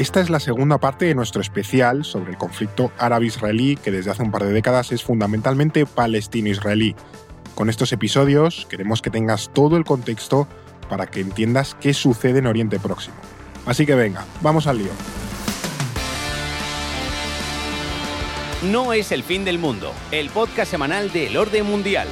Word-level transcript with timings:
Esta 0.00 0.22
es 0.22 0.30
la 0.30 0.40
segunda 0.40 0.78
parte 0.78 1.04
de 1.04 1.14
nuestro 1.14 1.42
especial 1.42 2.06
sobre 2.06 2.30
el 2.30 2.38
conflicto 2.38 2.90
árabe-israelí 2.96 3.76
que 3.76 3.90
desde 3.90 4.10
hace 4.10 4.22
un 4.22 4.30
par 4.30 4.44
de 4.44 4.50
décadas 4.50 4.92
es 4.92 5.04
fundamentalmente 5.04 5.84
palestino-israelí. 5.84 6.96
Con 7.54 7.68
estos 7.68 7.92
episodios 7.92 8.66
queremos 8.70 9.02
que 9.02 9.10
tengas 9.10 9.50
todo 9.52 9.76
el 9.76 9.84
contexto 9.84 10.48
para 10.88 11.06
que 11.06 11.20
entiendas 11.20 11.76
qué 11.78 11.92
sucede 11.92 12.38
en 12.38 12.46
Oriente 12.46 12.80
Próximo. 12.80 13.16
Así 13.66 13.84
que 13.84 13.94
venga, 13.94 14.24
vamos 14.40 14.66
al 14.66 14.78
lío. 14.78 14.90
No 18.72 18.94
es 18.94 19.12
el 19.12 19.22
fin 19.22 19.44
del 19.44 19.58
mundo, 19.58 19.92
el 20.12 20.30
podcast 20.30 20.70
semanal 20.70 21.12
del 21.12 21.36
orden 21.36 21.66
mundial. 21.66 22.08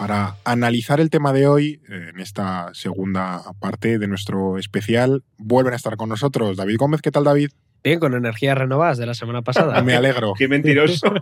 Para 0.00 0.36
analizar 0.44 0.98
el 0.98 1.10
tema 1.10 1.34
de 1.34 1.46
hoy, 1.46 1.82
eh, 1.90 2.08
en 2.14 2.20
esta 2.20 2.70
segunda 2.72 3.42
parte 3.60 3.98
de 3.98 4.08
nuestro 4.08 4.56
especial, 4.56 5.24
vuelven 5.36 5.74
a 5.74 5.76
estar 5.76 5.98
con 5.98 6.08
nosotros 6.08 6.56
David 6.56 6.78
Gómez. 6.78 7.02
¿Qué 7.02 7.10
tal, 7.10 7.24
David? 7.24 7.50
Bien, 7.84 8.00
con 8.00 8.14
energías 8.14 8.56
renovadas 8.56 8.96
de 8.96 9.04
la 9.04 9.12
semana 9.12 9.42
pasada. 9.42 9.82
Me 9.84 9.94
alegro. 9.94 10.32
Qué 10.38 10.48
mentiroso. 10.48 11.12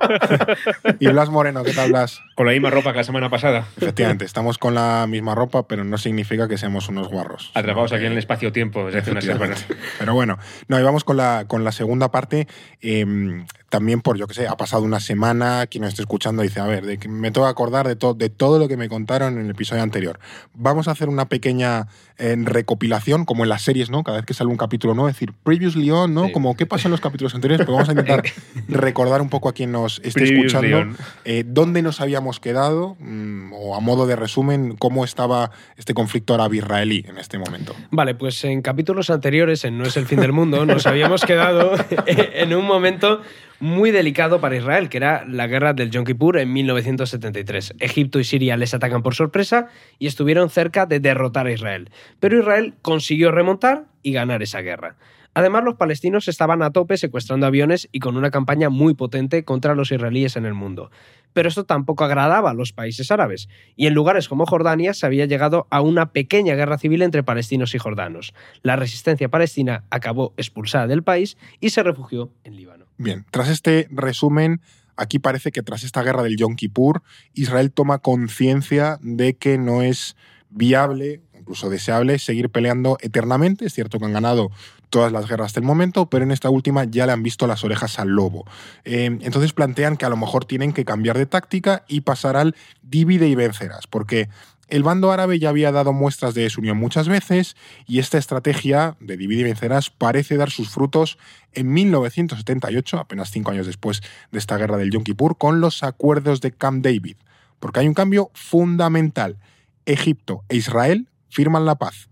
y 1.00 1.08
Blas 1.08 1.28
Moreno, 1.28 1.64
¿qué 1.64 1.72
tal, 1.72 1.90
Blas? 1.90 2.20
Con 2.36 2.46
la 2.46 2.52
misma 2.52 2.70
ropa 2.70 2.92
que 2.92 2.98
la 2.98 3.04
semana 3.04 3.28
pasada. 3.28 3.66
Efectivamente, 3.78 4.24
estamos 4.24 4.58
con 4.58 4.76
la 4.76 5.06
misma 5.08 5.34
ropa, 5.34 5.66
pero 5.66 5.82
no 5.82 5.98
significa 5.98 6.46
que 6.46 6.56
seamos 6.56 6.88
unos 6.88 7.08
guarros. 7.08 7.50
Atrapados 7.54 7.92
aquí 7.92 8.04
en 8.04 8.12
el 8.12 8.18
espacio-tiempo 8.18 8.86
desde 8.86 9.00
hace 9.00 9.10
unas 9.10 9.24
semanas. 9.24 9.66
Pero 9.98 10.14
bueno, 10.14 10.38
no, 10.68 10.78
y 10.78 10.84
vamos 10.84 11.02
con 11.02 11.16
la, 11.16 11.46
con 11.48 11.64
la 11.64 11.72
segunda 11.72 12.12
parte. 12.12 12.46
Eh, 12.80 13.44
también 13.68 14.00
por, 14.00 14.16
yo 14.16 14.26
que 14.26 14.34
sé, 14.34 14.48
ha 14.48 14.56
pasado 14.56 14.82
una 14.82 15.00
semana, 15.00 15.66
quien 15.66 15.82
nos 15.82 15.90
esté 15.90 16.02
escuchando 16.02 16.42
dice, 16.42 16.60
a 16.60 16.66
ver, 16.66 16.86
de 16.86 16.98
que 16.98 17.08
me 17.08 17.30
tengo 17.30 17.46
que 17.46 17.50
acordar 17.50 17.86
de, 17.86 17.96
de 18.16 18.30
todo 18.30 18.58
lo 18.58 18.66
que 18.66 18.76
me 18.76 18.88
contaron 18.88 19.38
en 19.38 19.44
el 19.44 19.50
episodio 19.50 19.82
anterior. 19.82 20.18
Vamos 20.54 20.88
a 20.88 20.92
hacer 20.92 21.08
una 21.08 21.28
pequeña 21.28 21.88
eh, 22.16 22.34
recopilación, 22.36 23.24
como 23.24 23.42
en 23.42 23.50
las 23.50 23.62
series, 23.62 23.90
¿no? 23.90 24.02
Cada 24.02 24.18
vez 24.18 24.26
que 24.26 24.34
sale 24.34 24.50
un 24.50 24.56
capítulo 24.56 24.94
nuevo, 24.94 25.08
decir, 25.08 25.32
previously 25.44 25.90
on, 25.90 26.14
¿no? 26.14 26.32
Como, 26.32 26.56
¿qué 26.56 26.64
pasa 26.64 26.88
en 26.88 26.92
los 26.92 27.00
capítulos 27.00 27.34
anteriores? 27.34 27.66
Pues 27.66 27.74
vamos 27.74 27.88
a 27.88 27.92
intentar 27.92 28.22
recordar 28.68 29.20
un 29.20 29.28
poco 29.28 29.50
a 29.50 29.52
quien 29.52 29.70
nos 29.70 30.00
esté 30.02 30.24
escuchando 30.24 30.96
eh, 31.24 31.44
dónde 31.46 31.82
nos 31.82 32.00
habíamos 32.00 32.40
quedado, 32.40 32.96
mmm, 33.00 33.52
o 33.52 33.76
a 33.76 33.80
modo 33.80 34.06
de 34.06 34.16
resumen, 34.16 34.76
cómo 34.76 35.04
estaba 35.04 35.50
este 35.76 35.92
conflicto 35.92 36.34
árabe-israelí 36.34 37.04
en 37.06 37.18
este 37.18 37.38
momento. 37.38 37.74
Vale, 37.90 38.14
pues 38.14 38.42
en 38.44 38.62
capítulos 38.62 39.10
anteriores, 39.10 39.64
en 39.64 39.76
No 39.76 39.84
es 39.84 39.96
el 39.98 40.06
fin 40.06 40.20
del 40.20 40.32
mundo, 40.32 40.64
nos 40.64 40.86
habíamos 40.86 41.24
quedado 41.24 41.72
en 42.06 42.54
un 42.54 42.64
momento 42.64 43.20
muy 43.60 43.90
delicado 43.90 44.40
para 44.40 44.56
Israel, 44.56 44.88
que 44.88 44.98
era 44.98 45.24
la 45.26 45.46
guerra 45.46 45.72
del 45.72 45.90
Yom 45.90 46.04
Kippur 46.04 46.38
en 46.38 46.52
1973. 46.52 47.74
Egipto 47.80 48.20
y 48.20 48.24
Siria 48.24 48.56
les 48.56 48.74
atacan 48.74 49.02
por 49.02 49.14
sorpresa 49.14 49.68
y 49.98 50.06
estuvieron 50.06 50.50
cerca 50.50 50.86
de 50.86 51.00
derrotar 51.00 51.46
a 51.46 51.52
Israel. 51.52 51.90
Pero 52.20 52.38
Israel 52.38 52.74
consiguió 52.82 53.30
remontar 53.30 53.84
y 54.02 54.12
ganar 54.12 54.42
esa 54.42 54.60
guerra. 54.60 54.96
Además, 55.38 55.62
los 55.62 55.76
palestinos 55.76 56.26
estaban 56.26 56.62
a 56.62 56.72
tope 56.72 56.96
secuestrando 56.96 57.46
aviones 57.46 57.88
y 57.92 58.00
con 58.00 58.16
una 58.16 58.32
campaña 58.32 58.70
muy 58.70 58.94
potente 58.94 59.44
contra 59.44 59.76
los 59.76 59.92
israelíes 59.92 60.34
en 60.34 60.44
el 60.44 60.52
mundo. 60.52 60.90
Pero 61.32 61.48
esto 61.48 61.62
tampoco 61.62 62.02
agradaba 62.02 62.50
a 62.50 62.54
los 62.54 62.72
países 62.72 63.12
árabes, 63.12 63.48
y 63.76 63.86
en 63.86 63.94
lugares 63.94 64.28
como 64.28 64.46
Jordania 64.46 64.94
se 64.94 65.06
había 65.06 65.26
llegado 65.26 65.68
a 65.70 65.80
una 65.80 66.10
pequeña 66.10 66.56
guerra 66.56 66.76
civil 66.76 67.02
entre 67.02 67.22
palestinos 67.22 67.72
y 67.76 67.78
jordanos. 67.78 68.34
La 68.62 68.74
resistencia 68.74 69.28
palestina 69.28 69.84
acabó 69.90 70.34
expulsada 70.36 70.88
del 70.88 71.04
país 71.04 71.36
y 71.60 71.70
se 71.70 71.84
refugió 71.84 72.32
en 72.42 72.56
Líbano. 72.56 72.86
Bien, 72.96 73.24
tras 73.30 73.48
este 73.48 73.86
resumen, 73.92 74.60
aquí 74.96 75.20
parece 75.20 75.52
que 75.52 75.62
tras 75.62 75.84
esta 75.84 76.02
guerra 76.02 76.24
del 76.24 76.36
Yom 76.36 76.56
Kippur, 76.56 77.04
Israel 77.34 77.70
toma 77.70 78.00
conciencia 78.00 78.98
de 79.02 79.36
que 79.36 79.56
no 79.56 79.82
es 79.82 80.16
viable, 80.50 81.20
incluso 81.38 81.70
deseable, 81.70 82.18
seguir 82.18 82.50
peleando 82.50 82.98
eternamente. 83.02 83.66
Es 83.66 83.74
cierto 83.74 84.00
que 84.00 84.06
han 84.06 84.12
ganado 84.12 84.50
todas 84.90 85.12
las 85.12 85.28
guerras 85.28 85.54
del 85.54 85.64
momento, 85.64 86.06
pero 86.06 86.24
en 86.24 86.30
esta 86.30 86.50
última 86.50 86.84
ya 86.84 87.06
le 87.06 87.12
han 87.12 87.22
visto 87.22 87.46
las 87.46 87.64
orejas 87.64 87.98
al 87.98 88.08
lobo. 88.08 88.44
Eh, 88.84 89.04
entonces 89.20 89.52
plantean 89.52 89.96
que 89.96 90.06
a 90.06 90.08
lo 90.08 90.16
mejor 90.16 90.44
tienen 90.44 90.72
que 90.72 90.84
cambiar 90.84 91.18
de 91.18 91.26
táctica 91.26 91.84
y 91.88 92.02
pasar 92.02 92.36
al 92.36 92.54
divide 92.82 93.28
y 93.28 93.34
vencerás, 93.34 93.86
porque 93.86 94.28
el 94.68 94.82
bando 94.82 95.12
árabe 95.12 95.38
ya 95.38 95.48
había 95.48 95.72
dado 95.72 95.92
muestras 95.94 96.34
de 96.34 96.42
desunión 96.42 96.76
muchas 96.76 97.08
veces 97.08 97.56
y 97.86 98.00
esta 98.00 98.18
estrategia 98.18 98.96
de 99.00 99.16
divide 99.16 99.40
y 99.40 99.44
vencerás 99.44 99.88
parece 99.88 100.36
dar 100.36 100.50
sus 100.50 100.68
frutos 100.68 101.18
en 101.54 101.72
1978, 101.72 102.98
apenas 102.98 103.30
cinco 103.30 103.50
años 103.50 103.66
después 103.66 104.02
de 104.30 104.38
esta 104.38 104.58
guerra 104.58 104.76
del 104.76 104.90
Yom 104.90 105.04
Kippur, 105.04 105.38
con 105.38 105.60
los 105.60 105.82
acuerdos 105.82 106.42
de 106.42 106.52
Camp 106.52 106.84
David, 106.84 107.16
porque 107.58 107.80
hay 107.80 107.88
un 107.88 107.94
cambio 107.94 108.30
fundamental. 108.34 109.38
Egipto 109.86 110.44
e 110.50 110.56
Israel 110.56 111.08
firman 111.30 111.64
la 111.64 111.76
paz. 111.76 112.10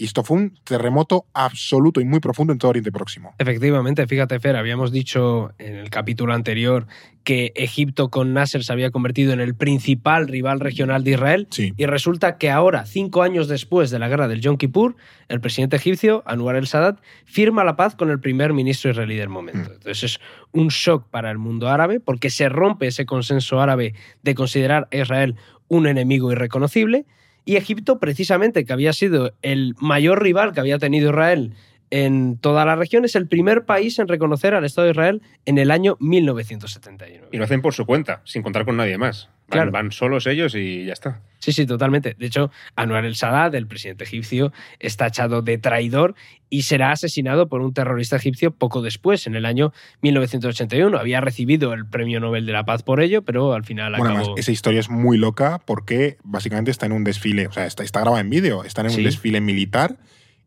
Y 0.00 0.04
esto 0.04 0.22
fue 0.22 0.36
un 0.36 0.54
terremoto 0.62 1.26
absoluto 1.34 2.00
y 2.00 2.04
muy 2.04 2.20
profundo 2.20 2.52
en 2.52 2.60
todo 2.60 2.70
Oriente 2.70 2.92
Próximo. 2.92 3.34
Efectivamente, 3.36 4.06
fíjate, 4.06 4.38
Fer, 4.38 4.54
habíamos 4.54 4.92
dicho 4.92 5.50
en 5.58 5.74
el 5.74 5.90
capítulo 5.90 6.34
anterior 6.34 6.86
que 7.24 7.52
Egipto 7.56 8.08
con 8.08 8.32
Nasser 8.32 8.62
se 8.62 8.72
había 8.72 8.92
convertido 8.92 9.32
en 9.32 9.40
el 9.40 9.56
principal 9.56 10.28
rival 10.28 10.60
regional 10.60 11.02
de 11.02 11.10
Israel. 11.10 11.48
Sí. 11.50 11.74
Y 11.76 11.86
resulta 11.86 12.38
que 12.38 12.48
ahora, 12.48 12.86
cinco 12.86 13.22
años 13.22 13.48
después 13.48 13.90
de 13.90 13.98
la 13.98 14.06
guerra 14.06 14.28
del 14.28 14.40
Yom 14.40 14.56
Kippur, 14.56 14.94
el 15.26 15.40
presidente 15.40 15.74
egipcio, 15.74 16.22
Anwar 16.26 16.54
el-Sadat, 16.54 17.00
firma 17.24 17.64
la 17.64 17.74
paz 17.74 17.96
con 17.96 18.10
el 18.10 18.20
primer 18.20 18.52
ministro 18.52 18.92
israelí 18.92 19.16
del 19.16 19.28
momento. 19.28 19.70
Mm. 19.70 19.72
Entonces 19.72 20.04
es 20.04 20.20
un 20.52 20.68
shock 20.68 21.08
para 21.10 21.32
el 21.32 21.38
mundo 21.38 21.68
árabe 21.68 21.98
porque 21.98 22.30
se 22.30 22.48
rompe 22.48 22.86
ese 22.86 23.04
consenso 23.04 23.60
árabe 23.60 23.94
de 24.22 24.34
considerar 24.36 24.86
a 24.92 24.96
Israel 24.96 25.34
un 25.66 25.88
enemigo 25.88 26.30
irreconocible 26.30 27.04
y 27.48 27.56
Egipto, 27.56 27.98
precisamente, 27.98 28.66
que 28.66 28.74
había 28.74 28.92
sido 28.92 29.32
el 29.40 29.74
mayor 29.80 30.22
rival 30.22 30.52
que 30.52 30.60
había 30.60 30.78
tenido 30.78 31.08
Israel 31.08 31.54
en 31.88 32.36
toda 32.36 32.66
la 32.66 32.76
región, 32.76 33.06
es 33.06 33.16
el 33.16 33.26
primer 33.26 33.64
país 33.64 33.98
en 33.98 34.06
reconocer 34.06 34.52
al 34.52 34.66
Estado 34.66 34.84
de 34.84 34.90
Israel 34.90 35.22
en 35.46 35.56
el 35.56 35.70
año 35.70 35.96
1979. 35.98 37.28
Y 37.32 37.38
lo 37.38 37.44
hacen 37.44 37.62
por 37.62 37.72
su 37.72 37.86
cuenta, 37.86 38.20
sin 38.24 38.42
contar 38.42 38.66
con 38.66 38.76
nadie 38.76 38.98
más. 38.98 39.30
Van, 39.48 39.56
Claro. 39.56 39.70
van 39.70 39.92
solos 39.92 40.26
ellos 40.26 40.54
y 40.54 40.84
ya 40.84 40.92
está. 40.92 41.22
Sí, 41.38 41.52
sí, 41.52 41.64
totalmente. 41.64 42.14
De 42.18 42.26
hecho, 42.26 42.50
Anwar 42.76 43.04
el-Sadat, 43.06 43.54
el 43.54 43.66
presidente 43.66 44.04
egipcio, 44.04 44.52
está 44.78 45.06
echado 45.06 45.40
de 45.40 45.56
traidor 45.56 46.14
y 46.50 46.62
será 46.62 46.90
asesinado 46.92 47.48
por 47.48 47.62
un 47.62 47.72
terrorista 47.72 48.16
egipcio 48.16 48.50
poco 48.50 48.82
después, 48.82 49.26
en 49.26 49.36
el 49.36 49.46
año 49.46 49.72
1981. 50.02 50.98
Había 50.98 51.20
recibido 51.20 51.72
el 51.72 51.86
Premio 51.86 52.20
Nobel 52.20 52.44
de 52.44 52.52
la 52.52 52.64
Paz 52.64 52.82
por 52.82 53.00
ello, 53.00 53.22
pero 53.22 53.54
al 53.54 53.64
final 53.64 53.92
Bueno, 53.92 54.04
acabó... 54.14 54.18
además, 54.26 54.38
esa 54.40 54.52
historia 54.52 54.80
es 54.80 54.90
muy 54.90 55.16
loca 55.16 55.60
porque 55.64 56.18
básicamente 56.24 56.70
está 56.70 56.86
en 56.86 56.92
un 56.92 57.04
desfile, 57.04 57.46
o 57.46 57.52
sea, 57.52 57.66
está, 57.66 57.84
está 57.84 58.00
grabada 58.00 58.20
en 58.20 58.30
vídeo, 58.30 58.64
están 58.64 58.86
en 58.86 58.92
Sí. 58.92 58.98
un 58.98 59.04
desfile 59.04 59.40
militar 59.40 59.96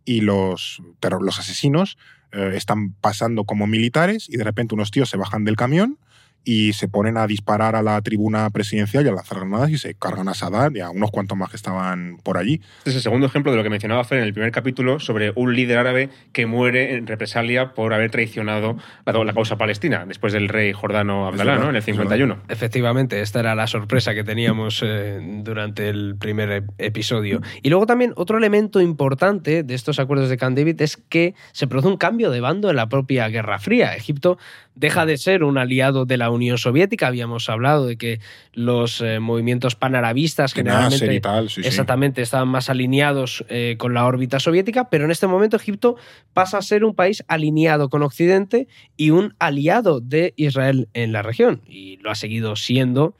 y 0.06 0.22
los, 0.22 0.81
terror- 1.00 1.23
los 1.23 1.39
asesinos 1.39 1.97
eh, 2.33 2.51
están 2.56 2.94
pasando 2.94 3.45
como 3.45 3.66
militares 3.66 4.28
y 4.29 4.38
de 4.38 4.44
repente 4.44 4.75
unos 4.75 4.91
tíos 4.91 5.09
se 5.09 5.18
bajan 5.18 5.45
del 5.45 5.56
camión 5.56 5.97
y 6.44 6.74
se 6.74 6.88
ponen 6.88 7.18
a 7.18 7.28
disparar 7.28 7.75
a 7.75 7.84
la 7.84 8.02
tribuna 8.02 8.50
presidencial 8.50 9.06
y 9.06 9.09
a 9.09 9.12
lanzar 9.12 9.40
granadas 9.40 9.69
y 9.69 9.78
se 9.78 9.94
cargan 9.94 10.28
a 10.28 10.34
Sadat 10.34 10.75
y 10.75 10.79
a 10.79 10.90
unos 10.90 11.12
cuantos 11.12 11.38
más 11.38 11.50
que 11.50 11.56
estaban 11.56 12.18
por 12.24 12.38
allí. 12.38 12.62
Este 12.79 12.90
es 12.91 12.96
el 12.96 13.02
segundo 13.03 13.28
ejemplo 13.28 13.52
de 13.52 13.57
lo 13.57 13.63
que 13.63 13.69
mencionaba 13.69 14.03
Fer 14.03 14.18
en 14.19 14.24
el 14.24 14.34
primer 14.34 14.51
capítulo 14.51 15.00
sobre 15.00 15.31
un 15.35 15.56
líder 15.56 15.78
árabe 15.78 16.09
que 16.34 16.46
muere 16.47 16.96
en 16.96 17.06
represalia 17.07 17.74
por 17.74 17.94
haber 17.94 18.09
traicionado 18.12 18.78
la, 19.06 19.24
la 19.24 19.34
causa 19.34 19.57
palestina, 19.57 20.06
después 20.07 20.34
del 20.34 20.50
rey 20.50 20.74
jordano 20.74 21.28
Abdalá, 21.28 21.57
¿no? 21.57 21.69
En 21.69 21.75
el 21.75 21.78
es 21.78 21.85
verdad. 21.85 22.01
51. 22.16 22.38
Efectivamente, 22.50 23.22
esta 23.22 23.40
era 23.40 23.53
la 23.56 23.68
sorpresa 23.68 24.13
que 24.13 24.24
teníamos 24.24 24.81
eh, 24.84 25.19
durante 25.44 25.90
el 25.90 26.16
primer 26.18 26.63
ep- 26.63 26.72
episodio. 26.80 27.41
Y 27.62 27.69
luego 27.69 27.85
también 27.85 28.13
otro 28.16 28.38
elemento 28.38 28.81
importante 28.81 29.63
de 29.63 29.74
estos 29.75 30.00
acuerdos 30.00 30.30
de 30.30 30.38
Camp 30.38 30.57
David 30.57 30.81
es 30.81 30.97
que 30.97 31.35
se 31.51 31.68
produce 31.68 31.88
un 31.90 31.97
cambio 31.97 32.31
de 32.31 32.40
bando 32.41 32.69
en 32.69 32.75
la 32.75 32.90
propia 32.90 33.28
Guerra 33.30 33.59
Fría. 33.59 33.96
Egipto 33.96 34.38
deja 34.75 35.05
de 35.05 35.17
ser 35.17 35.43
un 35.43 35.57
aliado 35.57 36.05
de 36.05 36.17
la 36.17 36.29
Unión 36.29 36.57
Soviética. 36.57 37.07
Habíamos 37.07 37.49
hablado 37.49 37.85
de 37.87 37.97
que 37.97 38.19
los 38.53 39.01
eh, 39.01 39.19
movimientos 39.19 39.75
panarabistas 39.75 40.53
generalmente 40.53 41.13
y 41.13 41.19
tal, 41.19 41.49
sí, 41.49 41.62
sí. 41.62 41.68
Exactamente, 41.68 42.21
estaban 42.21 42.47
más 42.47 42.69
alineados 42.69 43.45
eh, 43.50 43.75
con 43.77 43.94
la 43.94 44.06
órbita 44.06 44.39
soviética, 44.39 44.89
pero 44.89 45.06
en 45.06 45.12
este 45.12 45.27
momento 45.27 45.57
Egipto 45.57 45.95
pasa 46.33 46.57
a 46.57 46.62
ser 46.62 46.83
un 46.83 46.95
país 46.95 47.23
alineado 47.27 47.89
con 47.89 48.03
Occidente 48.03 48.68
y 48.97 49.12
un 49.12 49.35
aliado 49.39 50.00
de 50.00 50.33
Israel 50.35 50.88
en 50.94 51.12
la 51.12 51.21
región, 51.21 51.62
y 51.67 51.97
lo 51.97 52.12
ha 52.12 52.15
seguido 52.15 52.56
siendo 52.56 53.15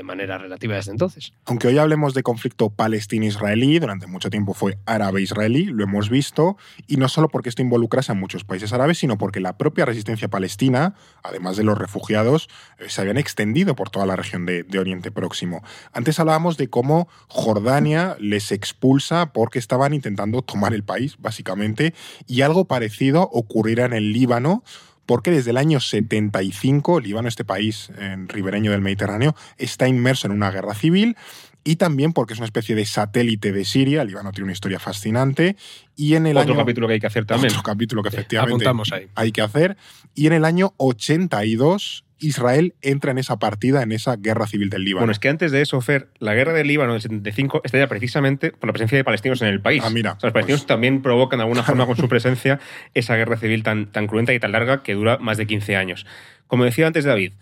de 0.00 0.04
manera 0.04 0.38
relativa 0.38 0.76
desde 0.76 0.92
entonces. 0.92 1.34
Aunque 1.44 1.68
hoy 1.68 1.76
hablemos 1.76 2.14
de 2.14 2.22
conflicto 2.22 2.70
palestino-israelí, 2.70 3.78
durante 3.78 4.06
mucho 4.06 4.30
tiempo 4.30 4.54
fue 4.54 4.78
árabe-israelí, 4.86 5.66
lo 5.66 5.84
hemos 5.84 6.08
visto, 6.08 6.56
y 6.86 6.96
no 6.96 7.06
solo 7.06 7.28
porque 7.28 7.50
esto 7.50 7.60
involucrase 7.60 8.12
a 8.12 8.14
muchos 8.14 8.44
países 8.44 8.72
árabes, 8.72 8.96
sino 8.96 9.18
porque 9.18 9.40
la 9.40 9.58
propia 9.58 9.84
resistencia 9.84 10.28
palestina, 10.28 10.94
además 11.22 11.58
de 11.58 11.64
los 11.64 11.76
refugiados, 11.76 12.48
eh, 12.78 12.88
se 12.88 13.02
habían 13.02 13.18
extendido 13.18 13.76
por 13.76 13.90
toda 13.90 14.06
la 14.06 14.16
región 14.16 14.46
de, 14.46 14.62
de 14.62 14.78
Oriente 14.78 15.10
Próximo. 15.10 15.62
Antes 15.92 16.18
hablábamos 16.18 16.56
de 16.56 16.70
cómo 16.70 17.06
Jordania 17.28 18.16
les 18.18 18.52
expulsa 18.52 19.34
porque 19.34 19.58
estaban 19.58 19.92
intentando 19.92 20.40
tomar 20.40 20.72
el 20.72 20.82
país, 20.82 21.16
básicamente, 21.18 21.92
y 22.26 22.40
algo 22.40 22.64
parecido 22.64 23.28
ocurrirá 23.34 23.84
en 23.84 23.92
el 23.92 24.14
Líbano, 24.14 24.64
porque 25.06 25.30
desde 25.30 25.50
el 25.50 25.56
año 25.56 25.80
75, 25.80 27.00
Líbano, 27.00 27.28
este 27.28 27.44
país 27.44 27.90
en 27.98 28.28
ribereño 28.28 28.70
del 28.70 28.80
Mediterráneo, 28.80 29.34
está 29.58 29.88
inmerso 29.88 30.26
en 30.26 30.32
una 30.32 30.50
guerra 30.50 30.74
civil 30.74 31.16
y 31.64 31.76
también 31.76 32.12
porque 32.12 32.32
es 32.32 32.38
una 32.38 32.46
especie 32.46 32.74
de 32.74 32.86
satélite 32.86 33.52
de 33.52 33.64
Siria. 33.64 34.04
Líbano 34.04 34.32
tiene 34.32 34.44
una 34.44 34.52
historia 34.52 34.78
fascinante. 34.78 35.56
Y 35.94 36.14
en 36.14 36.26
el 36.26 36.36
Otro 36.36 36.52
año, 36.52 36.60
capítulo 36.60 36.86
que 36.86 36.94
hay 36.94 37.00
que 37.00 37.06
hacer 37.06 37.26
también. 37.26 37.52
Otro 37.52 37.62
capítulo 37.62 38.02
que 38.02 38.08
efectivamente 38.08 38.64
Apuntamos 38.64 38.92
ahí. 38.92 39.08
hay 39.14 39.32
que 39.32 39.42
hacer. 39.42 39.76
Y 40.14 40.26
en 40.26 40.32
el 40.32 40.44
año 40.44 40.72
82, 40.78 42.04
Israel 42.20 42.74
entra 42.82 43.10
en 43.10 43.18
esa 43.18 43.38
partida, 43.38 43.82
en 43.82 43.92
esa 43.92 44.16
guerra 44.16 44.46
civil 44.46 44.70
del 44.70 44.84
Líbano. 44.84 45.02
Bueno, 45.02 45.12
es 45.12 45.18
que 45.18 45.28
antes 45.28 45.50
de 45.52 45.62
eso, 45.62 45.80
Fer, 45.80 46.08
la 46.18 46.34
guerra 46.34 46.52
del 46.52 46.66
Líbano 46.68 46.92
del 46.92 47.02
75 47.02 47.62
estalla 47.64 47.88
precisamente 47.88 48.52
por 48.52 48.66
la 48.68 48.72
presencia 48.72 48.96
de 48.98 49.04
palestinos 49.04 49.40
en 49.42 49.48
el 49.48 49.60
país. 49.60 49.82
Ah, 49.84 49.90
mira, 49.90 50.12
O 50.12 50.20
sea, 50.20 50.28
los 50.28 50.32
palestinos 50.32 50.60
pues- 50.62 50.66
también 50.68 51.02
provocan 51.02 51.38
de 51.38 51.44
alguna 51.44 51.62
forma 51.62 51.86
con 51.86 51.96
su 51.96 52.08
presencia 52.08 52.60
esa 52.94 53.16
guerra 53.16 53.36
civil 53.36 53.62
tan, 53.62 53.86
tan 53.86 54.06
cruenta 54.06 54.32
y 54.34 54.38
tan 54.40 54.52
larga 54.52 54.82
que 54.82 54.94
dura 54.94 55.18
más 55.18 55.36
de 55.38 55.46
15 55.46 55.76
años. 55.76 56.06
Como 56.46 56.64
decía 56.64 56.86
antes 56.86 57.04
David, 57.04 57.32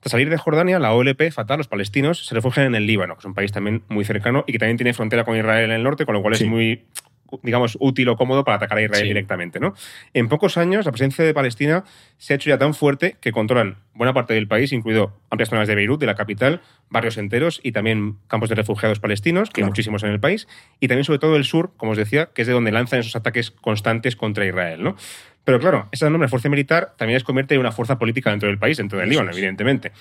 tras 0.00 0.12
salir 0.12 0.30
de 0.30 0.36
Jordania, 0.36 0.78
la 0.78 0.92
OLP, 0.92 1.30
Fatah, 1.32 1.56
los 1.56 1.66
palestinos, 1.66 2.24
se 2.26 2.34
refugian 2.34 2.66
en 2.66 2.74
el 2.76 2.86
Líbano, 2.86 3.14
que 3.16 3.20
es 3.20 3.24
un 3.24 3.34
país 3.34 3.50
también 3.50 3.82
muy 3.88 4.04
cercano 4.04 4.44
y 4.46 4.52
que 4.52 4.58
también 4.60 4.76
tiene 4.76 4.94
frontera 4.94 5.24
con 5.24 5.36
Israel 5.36 5.64
en 5.64 5.72
el 5.72 5.82
norte, 5.82 6.06
con 6.06 6.14
lo 6.14 6.22
cual 6.22 6.36
Sí. 6.36 6.44
es 6.44 6.50
muy 6.50 6.84
digamos, 7.42 7.76
útil 7.80 8.08
o 8.08 8.16
cómodo 8.16 8.44
para 8.44 8.56
atacar 8.56 8.78
a 8.78 8.82
Israel 8.82 9.02
Sí. 9.02 9.08
directamente. 9.08 9.60
¿no? 9.60 9.74
En 10.14 10.28
pocos 10.28 10.56
años, 10.56 10.84
la 10.86 10.92
presencia 10.92 11.24
de 11.24 11.34
Palestina 11.34 11.84
se 12.16 12.32
ha 12.32 12.36
hecho 12.36 12.50
ya 12.50 12.58
tan 12.58 12.74
fuerte 12.74 13.16
que 13.20 13.32
controlan 13.32 13.76
buena 13.94 14.14
parte 14.14 14.34
del 14.34 14.46
país, 14.46 14.72
incluido 14.72 15.12
amplias 15.30 15.48
zonas 15.48 15.66
de 15.68 15.74
Beirut, 15.74 16.00
de 16.00 16.06
la 16.06 16.14
capital, 16.14 16.60
barrios 16.88 17.18
enteros 17.18 17.60
y 17.62 17.72
también 17.72 18.16
campos 18.28 18.48
de 18.48 18.54
refugiados 18.54 19.00
palestinos, 19.00 19.50
que 19.50 19.60
hay 19.62 19.66
muchísimos 19.66 20.02
en 20.04 20.10
el 20.10 20.20
país, 20.20 20.46
y 20.80 20.88
también 20.88 21.04
sobre 21.04 21.18
todo 21.18 21.36
el 21.36 21.44
sur, 21.44 21.72
como 21.76 21.92
os 21.92 21.98
decía, 21.98 22.30
que 22.32 22.42
es 22.42 22.48
de 22.48 22.54
donde 22.54 22.70
lanzan 22.70 23.00
esos 23.00 23.16
ataques 23.16 23.50
constantes 23.50 24.14
contra 24.16 24.46
Israel. 24.46 24.82
¿no? 24.82 24.96
Pero 25.44 25.58
claro, 25.60 25.88
esa 25.92 26.06
enorme 26.06 26.28
fuerza 26.28 26.48
militar 26.48 26.94
también 26.98 27.16
es 27.16 27.24
convierte 27.24 27.54
en 27.54 27.60
una 27.60 27.72
fuerza 27.72 27.98
política 27.98 28.30
dentro 28.30 28.48
del 28.48 28.58
país, 28.58 28.76
dentro 28.76 28.98
del 28.98 29.08
Líbano, 29.08 29.30
evidentemente. 29.32 29.92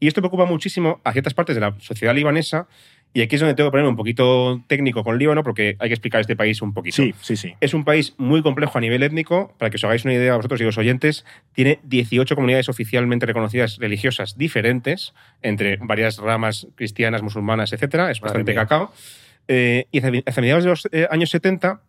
Y 0.00 0.08
esto 0.08 0.20
preocupa 0.20 0.44
muchísimo 0.46 1.00
a 1.04 1.12
ciertas 1.12 1.32
partes 1.32 1.54
de 1.54 1.60
la 1.60 1.74
sociedad 1.78 2.12
libanesa, 2.14 2.66
y 3.14 3.22
aquí 3.22 3.36
es 3.36 3.40
donde 3.40 3.54
tengo 3.54 3.68
que 3.68 3.72
ponerme 3.72 3.90
un 3.90 3.96
poquito 3.96 4.62
técnico 4.66 5.02
con 5.02 5.18
Líbano, 5.18 5.42
porque 5.42 5.76
hay 5.78 5.88
que 5.88 5.94
explicar 5.94 6.20
este 6.20 6.36
país 6.36 6.60
un 6.60 6.74
poquito. 6.74 6.96
Sí, 6.96 7.14
sí, 7.22 7.36
sí. 7.36 7.54
Es 7.60 7.72
un 7.72 7.84
país 7.84 8.14
muy 8.18 8.42
complejo 8.42 8.76
a 8.76 8.80
nivel 8.80 9.02
étnico. 9.02 9.54
Para 9.58 9.70
que 9.70 9.76
os 9.76 9.84
hagáis 9.84 10.04
una 10.04 10.12
idea 10.12 10.36
vosotros 10.36 10.60
y 10.60 10.64
los 10.64 10.76
oyentes, 10.76 11.24
tiene 11.52 11.78
18 11.84 12.34
comunidades 12.34 12.68
oficialmente 12.68 13.24
reconocidas 13.24 13.78
religiosas 13.78 14.36
diferentes, 14.36 15.14
entre 15.40 15.78
varias 15.78 16.18
ramas 16.18 16.68
cristianas, 16.74 17.22
musulmanas, 17.22 17.72
etcétera. 17.72 18.10
Es 18.10 18.20
bastante 18.20 18.54
cacao. 18.54 18.92
Eh, 19.48 19.86
y 19.92 19.98
hacia 19.98 20.40
mediados 20.42 20.64
de 20.64 20.70
los 20.70 20.88
eh, 20.92 21.08
años 21.10 21.30
70, 21.30 21.80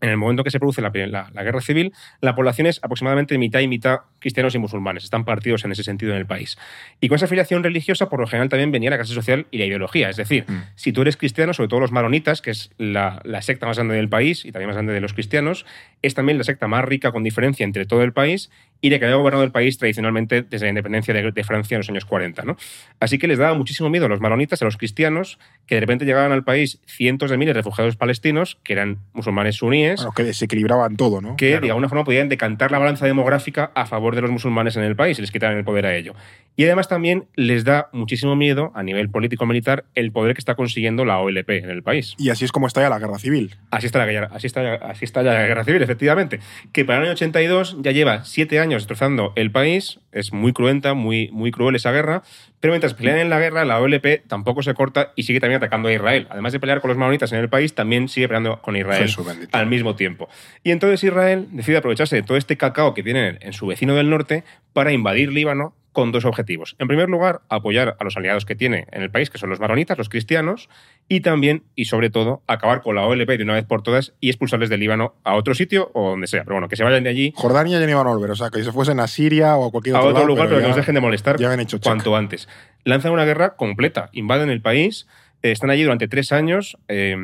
en 0.00 0.08
el 0.10 0.16
momento 0.16 0.44
que 0.44 0.50
se 0.50 0.58
produce 0.58 0.82
la, 0.82 0.90
la- 0.94 1.30
la 1.32 1.42
guerra 1.42 1.60
civil, 1.60 1.92
la 2.20 2.34
población 2.34 2.66
es 2.66 2.78
aproximadamente 2.82 3.36
mitad 3.38 3.60
y 3.60 3.68
mitad 3.68 4.00
cristianos 4.18 4.54
y 4.54 4.58
musulmanes. 4.58 5.04
Están 5.04 5.24
partidos 5.24 5.64
en 5.64 5.72
ese 5.72 5.82
sentido 5.84 6.12
en 6.12 6.18
el 6.18 6.26
país. 6.26 6.58
Y 7.00 7.08
con 7.08 7.16
esa 7.16 7.24
afiliación 7.26 7.62
religiosa, 7.62 8.08
por 8.08 8.20
lo 8.20 8.26
general, 8.26 8.48
también 8.48 8.72
venía 8.72 8.90
la 8.90 8.96
clase 8.96 9.14
social 9.14 9.46
y 9.50 9.58
la 9.58 9.64
ideología. 9.66 10.08
Es 10.10 10.16
decir, 10.16 10.44
Mm. 10.48 10.62
si 10.74 10.92
tú 10.92 11.02
eres 11.02 11.16
cristiano, 11.16 11.54
sobre 11.54 11.68
todo 11.68 11.80
los 11.80 11.92
maronitas, 11.92 12.42
que 12.42 12.50
es 12.50 12.70
la, 12.78 13.20
la 13.24 13.42
secta 13.42 13.66
más 13.66 13.76
grande 13.76 13.94
del 13.94 14.08
país 14.08 14.44
y 14.44 14.52
también 14.52 14.68
más 14.68 14.76
grande 14.76 14.92
de 14.92 15.00
los 15.00 15.12
cristianos, 15.14 15.64
es 16.02 16.14
también 16.14 16.38
la 16.38 16.44
secta 16.44 16.66
más 16.68 16.84
rica 16.84 17.12
con 17.12 17.22
diferencia 17.24 17.64
entre 17.64 17.86
todo 17.86 18.02
el 18.02 18.12
país 18.12 18.50
y 18.80 18.90
la 18.90 18.98
que 18.98 19.04
había 19.06 19.16
gobernado 19.16 19.42
el 19.44 19.52
país 19.52 19.78
tradicionalmente 19.78 20.42
desde 20.42 20.66
la 20.66 20.70
independencia 20.70 21.12
de, 21.14 21.32
de 21.32 21.44
Francia 21.44 21.74
en 21.74 21.80
los 21.80 21.88
años 21.88 22.04
40. 22.04 22.42
¿no? 22.42 22.56
Así 23.00 23.18
que 23.18 23.26
les 23.26 23.38
daba 23.38 23.54
muchísimo 23.54 23.88
miedo 23.90 24.06
a 24.06 24.08
los 24.08 24.20
maronitas, 24.20 24.60
a 24.62 24.64
los 24.64 24.76
cristianos, 24.76 25.38
que 25.66 25.76
de 25.76 25.80
repente 25.80 26.04
llegaban 26.04 26.32
al 26.32 26.44
país 26.44 26.80
cientos 26.86 27.30
de 27.30 27.36
miles 27.38 27.54
de 27.54 27.60
refugiados 27.60 27.96
palestinos, 27.96 28.58
que 28.62 28.74
eran 28.74 28.98
musulmanes 29.12 29.56
suníes, 29.56 29.96
Bueno, 29.96 30.12
que 30.12 30.24
desequilibraban 30.24 30.96
todo, 30.96 31.20
¿no? 31.20 31.36
que 31.36 31.50
Claro. 31.50 31.62
de 31.64 31.70
alguna 31.70 31.88
forma 31.88 32.04
podían 32.04 32.28
decantar 32.28 32.70
la 32.70 32.78
balanza 32.78 33.06
demográfica 33.06 33.70
a 33.74 33.86
favor 33.86 34.14
de 34.14 34.22
los 34.22 34.30
musulmanes 34.30 34.76
en 34.76 34.82
el 34.84 34.94
país 34.96 35.18
y 35.18 35.22
les 35.22 35.30
quitaran 35.30 35.56
el 35.56 35.64
poder 35.64 35.86
a 35.86 35.96
ello. 35.96 36.14
Y 36.58 36.64
además 36.64 36.88
también 36.88 37.24
les 37.34 37.64
da 37.64 37.88
muchísimo 37.92 38.34
miedo 38.34 38.72
a 38.74 38.82
nivel 38.82 39.10
político-militar 39.10 39.84
el 39.94 40.10
poder 40.10 40.34
que 40.34 40.38
está 40.40 40.54
consiguiendo 40.54 41.04
la 41.04 41.18
OLP 41.18 41.50
en 41.50 41.70
el 41.70 41.82
país. 41.82 42.14
Y 42.18 42.30
así 42.30 42.44
es 42.46 42.52
como 42.52 42.66
está 42.66 42.80
ya 42.80 42.88
la 42.88 42.98
guerra 42.98 43.18
civil. 43.18 43.56
Así 43.70 43.86
está, 43.86 43.98
la 43.98 44.06
guerra, 44.06 44.30
así, 44.32 44.46
está, 44.46 44.74
así 44.76 45.04
está 45.04 45.22
ya 45.22 45.34
la 45.34 45.46
guerra 45.46 45.64
civil, 45.64 45.82
efectivamente. 45.82 46.40
Que 46.72 46.84
para 46.86 46.98
el 46.98 47.04
año 47.04 47.12
82 47.12 47.76
ya 47.82 47.90
lleva 47.92 48.24
siete 48.24 48.58
años 48.58 48.65
destrozando 48.74 49.32
el 49.36 49.50
país. 49.50 50.00
Es 50.12 50.32
muy 50.32 50.52
cruenta, 50.52 50.94
muy, 50.94 51.30
muy 51.32 51.50
cruel 51.50 51.76
esa 51.76 51.92
guerra. 51.92 52.22
Pero 52.60 52.72
mientras 52.72 52.94
pelean 52.94 53.18
en 53.18 53.30
la 53.30 53.38
guerra, 53.38 53.64
la 53.64 53.80
OLP 53.80 54.26
tampoco 54.26 54.62
se 54.62 54.74
corta 54.74 55.12
y 55.14 55.22
sigue 55.22 55.40
también 55.40 55.58
atacando 55.58 55.88
a 55.88 55.92
Israel. 55.92 56.26
Además 56.30 56.52
de 56.52 56.60
pelear 56.60 56.80
con 56.80 56.88
los 56.88 56.98
maronitas 56.98 57.32
en 57.32 57.38
el 57.38 57.48
país, 57.48 57.74
también 57.74 58.08
sigue 58.08 58.28
peleando 58.28 58.60
con 58.62 58.76
Israel 58.76 59.08
al 59.52 59.66
mismo 59.66 59.94
tiempo. 59.94 60.28
Y 60.64 60.70
entonces 60.70 61.04
Israel 61.04 61.46
decide 61.52 61.76
aprovecharse 61.76 62.16
de 62.16 62.22
todo 62.22 62.36
este 62.36 62.56
cacao 62.56 62.94
que 62.94 63.02
tiene 63.02 63.38
en 63.40 63.52
su 63.52 63.66
vecino 63.66 63.94
del 63.94 64.10
norte 64.10 64.44
para 64.72 64.92
invadir 64.92 65.32
Líbano 65.32 65.74
con 65.96 66.12
dos 66.12 66.26
objetivos. 66.26 66.76
En 66.78 66.88
primer 66.88 67.08
lugar, 67.08 67.40
apoyar 67.48 67.96
a 67.98 68.04
los 68.04 68.18
aliados 68.18 68.44
que 68.44 68.54
tiene 68.54 68.86
en 68.92 69.00
el 69.00 69.10
país, 69.10 69.30
que 69.30 69.38
son 69.38 69.48
los 69.48 69.60
maronitas, 69.60 69.96
los 69.96 70.10
cristianos, 70.10 70.68
y 71.08 71.20
también, 71.20 71.62
y 71.74 71.86
sobre 71.86 72.10
todo, 72.10 72.42
acabar 72.46 72.82
con 72.82 72.96
la 72.96 73.06
OLP 73.06 73.38
de 73.38 73.44
una 73.44 73.54
vez 73.54 73.64
por 73.64 73.82
todas 73.82 74.12
y 74.20 74.28
expulsarles 74.28 74.68
de 74.68 74.76
Líbano 74.76 75.14
a 75.24 75.36
otro 75.36 75.54
sitio 75.54 75.90
o 75.94 76.10
donde 76.10 76.26
sea. 76.26 76.44
Pero 76.44 76.56
bueno, 76.56 76.68
que 76.68 76.76
se 76.76 76.84
vayan 76.84 77.02
de 77.02 77.08
allí 77.08 77.32
Jordania 77.34 77.80
ya 77.80 77.86
no 77.86 77.90
iban 77.92 78.06
a 78.06 78.10
volver, 78.10 78.30
o 78.30 78.36
sea, 78.36 78.50
que 78.50 78.62
se 78.62 78.72
fuesen 78.72 79.00
a 79.00 79.06
Siria 79.06 79.56
o 79.56 79.68
a 79.68 79.70
cualquier 79.70 79.96
a 79.96 80.00
otro, 80.00 80.10
otro 80.10 80.20
lado, 80.20 80.28
lugar, 80.28 80.48
pero, 80.48 80.60
que 80.60 80.66
nos 80.66 80.76
dejen 80.76 80.96
de 80.96 81.00
molestar 81.00 81.38
ya 81.38 81.46
habían 81.46 81.60
hecho 81.60 81.80
cuanto 81.80 82.14
antes. 82.14 82.46
Lanzan 82.84 83.12
una 83.12 83.24
guerra 83.24 83.56
completa, 83.56 84.10
invaden 84.12 84.50
el 84.50 84.60
país, 84.60 85.06
eh, 85.42 85.50
están 85.50 85.70
allí 85.70 85.82
durante 85.82 86.08
tres 86.08 86.30
años. 86.30 86.76
eh, 86.88 87.16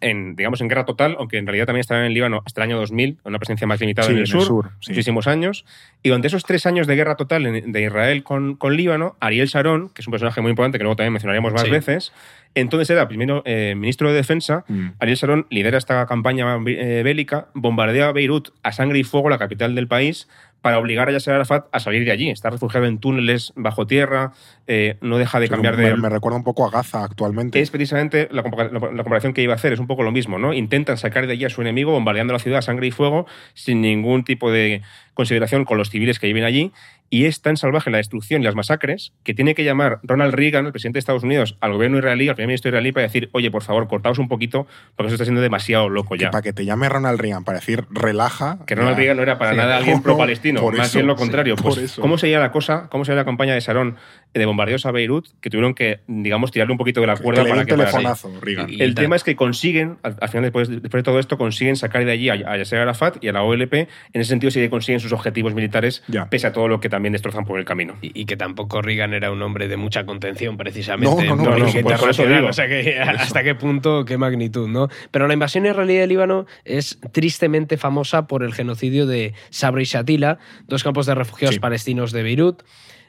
en, 0.00 0.36
digamos, 0.36 0.60
en 0.60 0.68
guerra 0.68 0.84
total, 0.84 1.16
aunque 1.18 1.38
en 1.38 1.46
realidad 1.46 1.66
también 1.66 1.80
estarán 1.80 2.04
en 2.04 2.12
Líbano 2.14 2.42
hasta 2.44 2.60
el 2.62 2.70
año 2.70 2.78
2000, 2.78 3.18
con 3.22 3.30
una 3.30 3.38
presencia 3.38 3.66
más 3.66 3.80
limitada 3.80 4.08
Sí, 4.08 4.12
en 4.14 4.18
el 4.20 4.26
sur, 4.26 4.70
sí. 4.80 4.90
muchísimos 4.90 5.26
años. 5.26 5.64
Y 6.02 6.08
durante 6.10 6.26
esos 6.28 6.44
tres 6.44 6.66
años 6.66 6.86
de 6.86 6.96
guerra 6.96 7.16
total 7.16 7.46
en- 7.46 7.72
de 7.72 7.82
Israel 7.82 8.22
con, 8.22 8.56
con 8.56 8.76
Líbano, 8.76 9.16
Ariel 9.20 9.46
Sharon, 9.48 9.88
que 9.88 10.02
es 10.02 10.06
un 10.06 10.10
personaje 10.12 10.40
muy 10.40 10.50
importante 10.50 10.78
que 10.78 10.84
luego 10.84 10.96
también 10.96 11.12
mencionaremos 11.12 11.52
más 11.52 11.62
Sí. 11.62 11.70
veces, 11.70 12.12
entonces 12.54 12.90
era 12.90 13.08
primero 13.08 13.42
eh, 13.46 13.74
ministro 13.76 14.08
de 14.10 14.14
Defensa. 14.16 14.64
Mm. 14.68 14.88
Ariel 15.00 15.16
Sharon 15.16 15.46
lidera 15.50 15.78
esta 15.78 16.04
campaña 16.06 16.56
eh, 16.66 17.02
bélica, 17.04 17.48
bombardea 17.54 18.12
Beirut 18.12 18.50
a 18.62 18.72
sangre 18.72 18.98
y 18.98 19.04
fuego, 19.04 19.28
la 19.30 19.38
capital 19.38 19.74
del 19.74 19.88
país, 19.88 20.28
para 20.64 20.78
obligar 20.78 21.10
a 21.10 21.12
Yasser 21.12 21.34
Arafat 21.34 21.66
a 21.72 21.78
salir 21.78 22.06
de 22.06 22.10
allí. 22.10 22.30
Está 22.30 22.48
refugiado 22.48 22.86
en 22.86 22.96
túneles 22.98 23.52
bajo 23.54 23.86
tierra, 23.86 24.32
eh, 24.66 24.96
no 25.02 25.18
deja 25.18 25.38
de 25.38 25.50
cambiar 25.50 25.76
me, 25.76 25.90
de, 25.90 25.96
me 25.96 26.08
recuerda 26.08 26.38
un 26.38 26.42
poco 26.44 26.66
a 26.66 26.70
Gaza 26.70 27.04
actualmente. 27.04 27.60
es 27.60 27.70
precisamente 27.70 28.28
la- 28.30 28.42
la 28.42 29.02
comparación 29.02 29.34
que 29.34 29.42
iba 29.42 29.52
a 29.52 29.56
hacer, 29.56 29.74
es 29.74 29.78
un 29.78 29.86
poco 29.86 30.02
lo 30.02 30.10
mismo, 30.10 30.38
¿no? 30.38 30.54
Intentan 30.54 30.96
sacar 30.96 31.26
de 31.26 31.34
allí 31.34 31.44
a 31.44 31.50
su 31.50 31.60
enemigo, 31.60 31.92
bombardeando 31.92 32.32
la 32.32 32.38
ciudad 32.38 32.60
a 32.60 32.62
sangre 32.62 32.86
y 32.86 32.92
fuego, 32.92 33.26
sin 33.52 33.82
ningún 33.82 34.24
tipo 34.24 34.50
de 34.50 34.80
consideración 35.14 35.64
con 35.64 35.78
los 35.78 35.90
civiles 35.90 36.18
que 36.18 36.26
viven 36.26 36.44
allí, 36.44 36.72
y 37.10 37.26
es 37.26 37.42
tan 37.42 37.56
salvaje 37.56 37.90
la 37.90 37.98
destrucción 37.98 38.42
y 38.42 38.44
las 38.44 38.54
masacres 38.56 39.12
que 39.22 39.34
tiene 39.34 39.54
que 39.54 39.62
llamar 39.62 40.00
Ronald 40.02 40.34
Reagan, 40.34 40.66
el 40.66 40.72
presidente 40.72 40.96
de 40.96 41.00
Estados 41.00 41.22
Unidos, 41.22 41.56
al 41.60 41.72
gobierno 41.72 41.98
israelí, 41.98 42.28
al 42.28 42.34
primer 42.34 42.48
ministro 42.48 42.70
israelí, 42.70 42.90
para 42.92 43.04
decir, 43.04 43.28
oye, 43.32 43.50
por 43.50 43.62
favor, 43.62 43.86
cortaos 43.86 44.18
un 44.18 44.26
poquito, 44.28 44.66
porque 44.96 45.08
eso 45.08 45.14
está 45.14 45.24
siendo 45.24 45.40
demasiado 45.40 45.88
loco 45.88 46.14
que 46.16 46.22
ya. 46.22 46.30
para 46.30 46.42
que 46.42 46.52
te 46.52 46.64
llame 46.64 46.88
Ronald 46.88 47.20
Reagan, 47.20 47.44
para 47.44 47.58
decir 47.60 47.84
relaja. 47.90 48.58
Que 48.66 48.74
Ronald 48.74 48.96
ya- 48.96 48.98
Reagan 48.98 49.16
no 49.18 49.22
era 49.22 49.38
para 49.38 49.52
Sí. 49.52 49.56
nada 49.56 49.76
alguien 49.76 49.96
No, 49.98 50.02
pro-palestino, 50.02 50.62
más 50.72 50.92
bien 50.92 51.06
lo 51.06 51.14
sí, 51.14 51.18
contrario. 51.18 51.54
por 51.56 51.66
pues, 51.74 51.78
eso. 51.78 52.02
¿Cómo 52.02 52.18
sería 52.18 52.40
la 52.40 52.50
cosa, 52.50 52.88
cómo 52.90 53.04
sería 53.04 53.20
la 53.20 53.24
campaña 53.24 53.54
de 53.54 53.60
Sharon 53.60 53.96
de 54.34 54.46
bombardeos 54.46 54.84
a 54.86 54.90
Beirut, 54.90 55.28
que 55.40 55.48
tuvieron 55.48 55.74
que, 55.74 56.00
digamos, 56.08 56.50
tirarle 56.50 56.72
un 56.72 56.78
poquito 56.78 57.00
de 57.00 57.06
la 57.06 57.16
cuerda 57.16 57.44
para 57.44 57.64
que 57.64 57.70
telefonazo, 57.74 58.32
Reagan. 58.40 58.68
Y- 58.70 58.82
El 58.82 58.94
tal. 58.94 59.04
tema 59.04 59.16
es 59.16 59.24
que 59.24 59.36
consiguen, 59.36 59.96
al, 60.02 60.16
al 60.20 60.28
final, 60.28 60.42
después, 60.42 60.68
después 60.68 60.92
de 60.92 61.02
todo 61.02 61.18
esto, 61.18 61.38
consiguen 61.38 61.76
sacar 61.76 62.04
de 62.04 62.10
allí 62.12 62.28
a, 62.28 62.34
a 62.34 62.56
Yasser 62.56 62.80
Arafat 62.80 63.22
y 63.22 63.28
a 63.28 63.32
la 63.32 63.42
OLP. 63.42 63.72
En 63.74 63.88
ese 64.12 64.30
sentido, 64.30 64.50
sí 64.50 64.60
que 64.60 64.68
consiguen 64.70 65.00
sus 65.00 65.12
objetivos 65.12 65.54
militares, 65.54 66.02
Ya. 66.08 66.28
pese 66.28 66.46
a 66.48 66.52
todo 66.52 66.68
lo 66.68 66.80
que 66.80 66.88
también 66.88 67.12
destrozan 67.12 67.44
por 67.44 67.58
el 67.58 67.64
camino. 67.64 67.94
Y, 68.02 68.18
y 68.20 68.24
que 68.26 68.36
tampoco 68.36 68.82
Reagan 68.82 69.14
era 69.14 69.30
un 69.30 69.40
hombre 69.42 69.68
de 69.68 69.76
mucha 69.76 70.04
contención, 70.04 70.56
precisamente. 70.56 71.24
No, 71.26 71.36
no, 71.36 71.36
no, 71.36 71.50
no, 71.50 71.58
política 71.58 71.96
por 71.96 72.10
eso 72.10 72.22
internacional. 72.24 72.38
digo. 72.40 72.50
O 72.50 72.52
sea, 72.52 72.66
que 72.68 72.98
hasta 73.00 73.42
qué 73.42 73.54
punto, 73.54 74.04
qué 74.04 74.18
magnitud, 74.18 74.68
¿no? 74.68 74.88
Pero 75.10 75.28
la 75.28 75.34
invasión 75.34 75.64
israelí 75.66 75.94
de 75.94 76.06
Líbano 76.06 76.46
es 76.64 76.98
tristemente 77.12 77.76
famosa 77.76 78.26
por 78.26 78.42
el 78.42 78.52
genocidio 78.52 79.06
de 79.06 79.34
Sabra 79.50 79.80
y 79.82 79.84
Shatila, 79.84 80.38
dos 80.66 80.82
campos 80.82 81.06
de 81.06 81.14
refugiados 81.14 81.54
Sí. 81.54 81.60
palestinos 81.60 82.10
de 82.12 82.22
Beirut, 82.22 82.62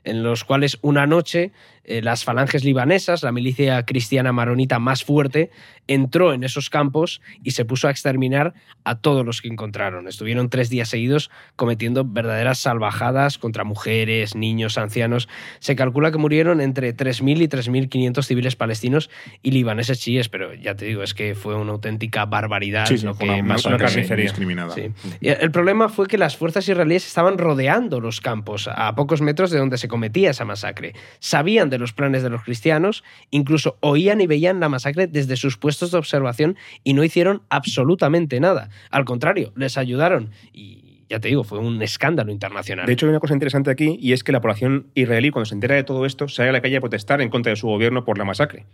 en 0.06 0.24
los 0.24 0.44
cuales 0.44 0.78
una 0.82 1.06
noche 1.08 1.52
eh, 1.88 2.02
las 2.02 2.24
falanges 2.24 2.64
libanesas, 2.64 3.24
la 3.24 3.32
milicia 3.32 3.84
cristiana 3.86 4.32
maronita 4.32 4.80
más 4.80 5.04
fuerte, 5.04 5.52
entró 5.88 6.34
en 6.34 6.44
esos 6.44 6.70
campos 6.70 7.22
y 7.44 7.52
se 7.52 7.64
puso 7.66 7.88
a 7.88 7.92
exterminar 7.92 8.54
a 8.84 8.96
todos 8.96 9.26
los 9.26 9.42
que 9.42 9.48
encontraron. 9.50 10.08
Estuvieron 10.08 10.50
tres 10.50 10.70
días 10.70 10.90
seguidos 10.90 11.30
cometiendo 11.56 12.04
verdaderas 12.06 12.58
salvajadas 12.60 13.38
contra 13.38 13.64
mujeres, 13.64 14.36
niños, 14.36 14.78
ancianos. 14.78 15.30
Se 15.60 15.76
calcula 15.76 16.12
que 16.12 16.18
murieron 16.18 16.60
entre 16.62 16.96
3.000 16.96 17.42
y 17.42 17.48
3.500 17.48 18.24
civiles 18.24 18.56
palestinos 18.56 19.10
y 19.44 19.52
libaneses 19.52 20.00
chiíes, 20.00 20.30
pero 20.30 20.54
ya 20.54 20.76
te 20.76 20.86
digo, 20.86 21.04
es 21.04 21.14
que 21.14 21.36
fue 21.36 21.56
una 21.56 21.74
auténtica 21.74 22.26
barbaridad 22.26 22.86
Sí, 22.88 22.98
sí, 22.98 23.06
lo 23.06 23.16
que 23.16 23.30
una 23.30 23.54
pasó. 23.56 23.70
una 23.70 23.78
carnicería. 23.78 24.34
Sí. 24.74 24.92
El 25.22 25.52
problema 25.52 25.90
fue 25.90 26.08
que 26.08 26.18
las 26.18 26.36
fuerzas 26.36 26.68
israelíes 26.68 27.06
estaban 27.06 27.38
rodeando 27.38 28.00
los 28.00 28.22
campos, 28.22 28.68
a 28.74 28.94
pocos 28.96 29.22
metros 29.22 29.52
de 29.52 29.60
donde 29.60 29.78
se 29.78 29.88
cometía 29.88 30.32
esa 30.32 30.46
masacre. 30.46 30.94
Sabían 31.20 31.70
de 31.70 31.75
los 31.78 31.94
planes 31.94 32.24
de 32.24 32.30
los 32.30 32.44
cristianos, 32.44 33.04
incluso 33.32 33.78
oían 33.82 34.22
y 34.22 34.28
veían 34.28 34.60
la 34.60 34.70
masacre 34.70 35.08
desde 35.08 35.36
sus 35.36 35.58
puestos 35.58 35.92
de 35.92 35.98
observación 35.98 36.58
y 36.84 36.94
no 36.94 37.04
hicieron 37.04 37.42
absolutamente 37.50 38.40
nada. 38.40 38.70
Al 38.92 39.06
contrario, 39.06 39.52
les 39.56 39.78
ayudaron. 39.78 40.32
Y 40.54 41.06
ya 41.10 41.20
te 41.20 41.28
digo, 41.28 41.44
fue 41.44 41.60
un 41.60 41.82
escándalo 41.82 42.32
internacional. 42.32 42.86
De 42.86 42.94
hecho, 42.94 43.06
hay 43.06 43.12
una 43.12 43.20
cosa 43.20 43.34
interesante 43.34 43.72
aquí 43.72 43.98
y 44.00 44.14
es 44.14 44.24
que 44.24 44.32
la 44.32 44.42
población 44.42 44.88
israelí, 44.96 45.32
cuando 45.32 45.46
se 45.46 45.56
entera 45.56 45.76
de 45.76 45.84
todo 45.84 46.06
esto, 46.06 46.28
sale 46.28 46.50
a 46.50 46.52
la 46.52 46.62
calle 46.62 46.78
a 46.78 46.82
protestar 46.82 47.22
en 47.22 47.30
contra 47.30 47.52
de 47.52 47.56
su 47.56 47.68
gobierno 47.68 48.04
por 48.04 48.18
la 48.18 48.26
masacre. 48.26 48.66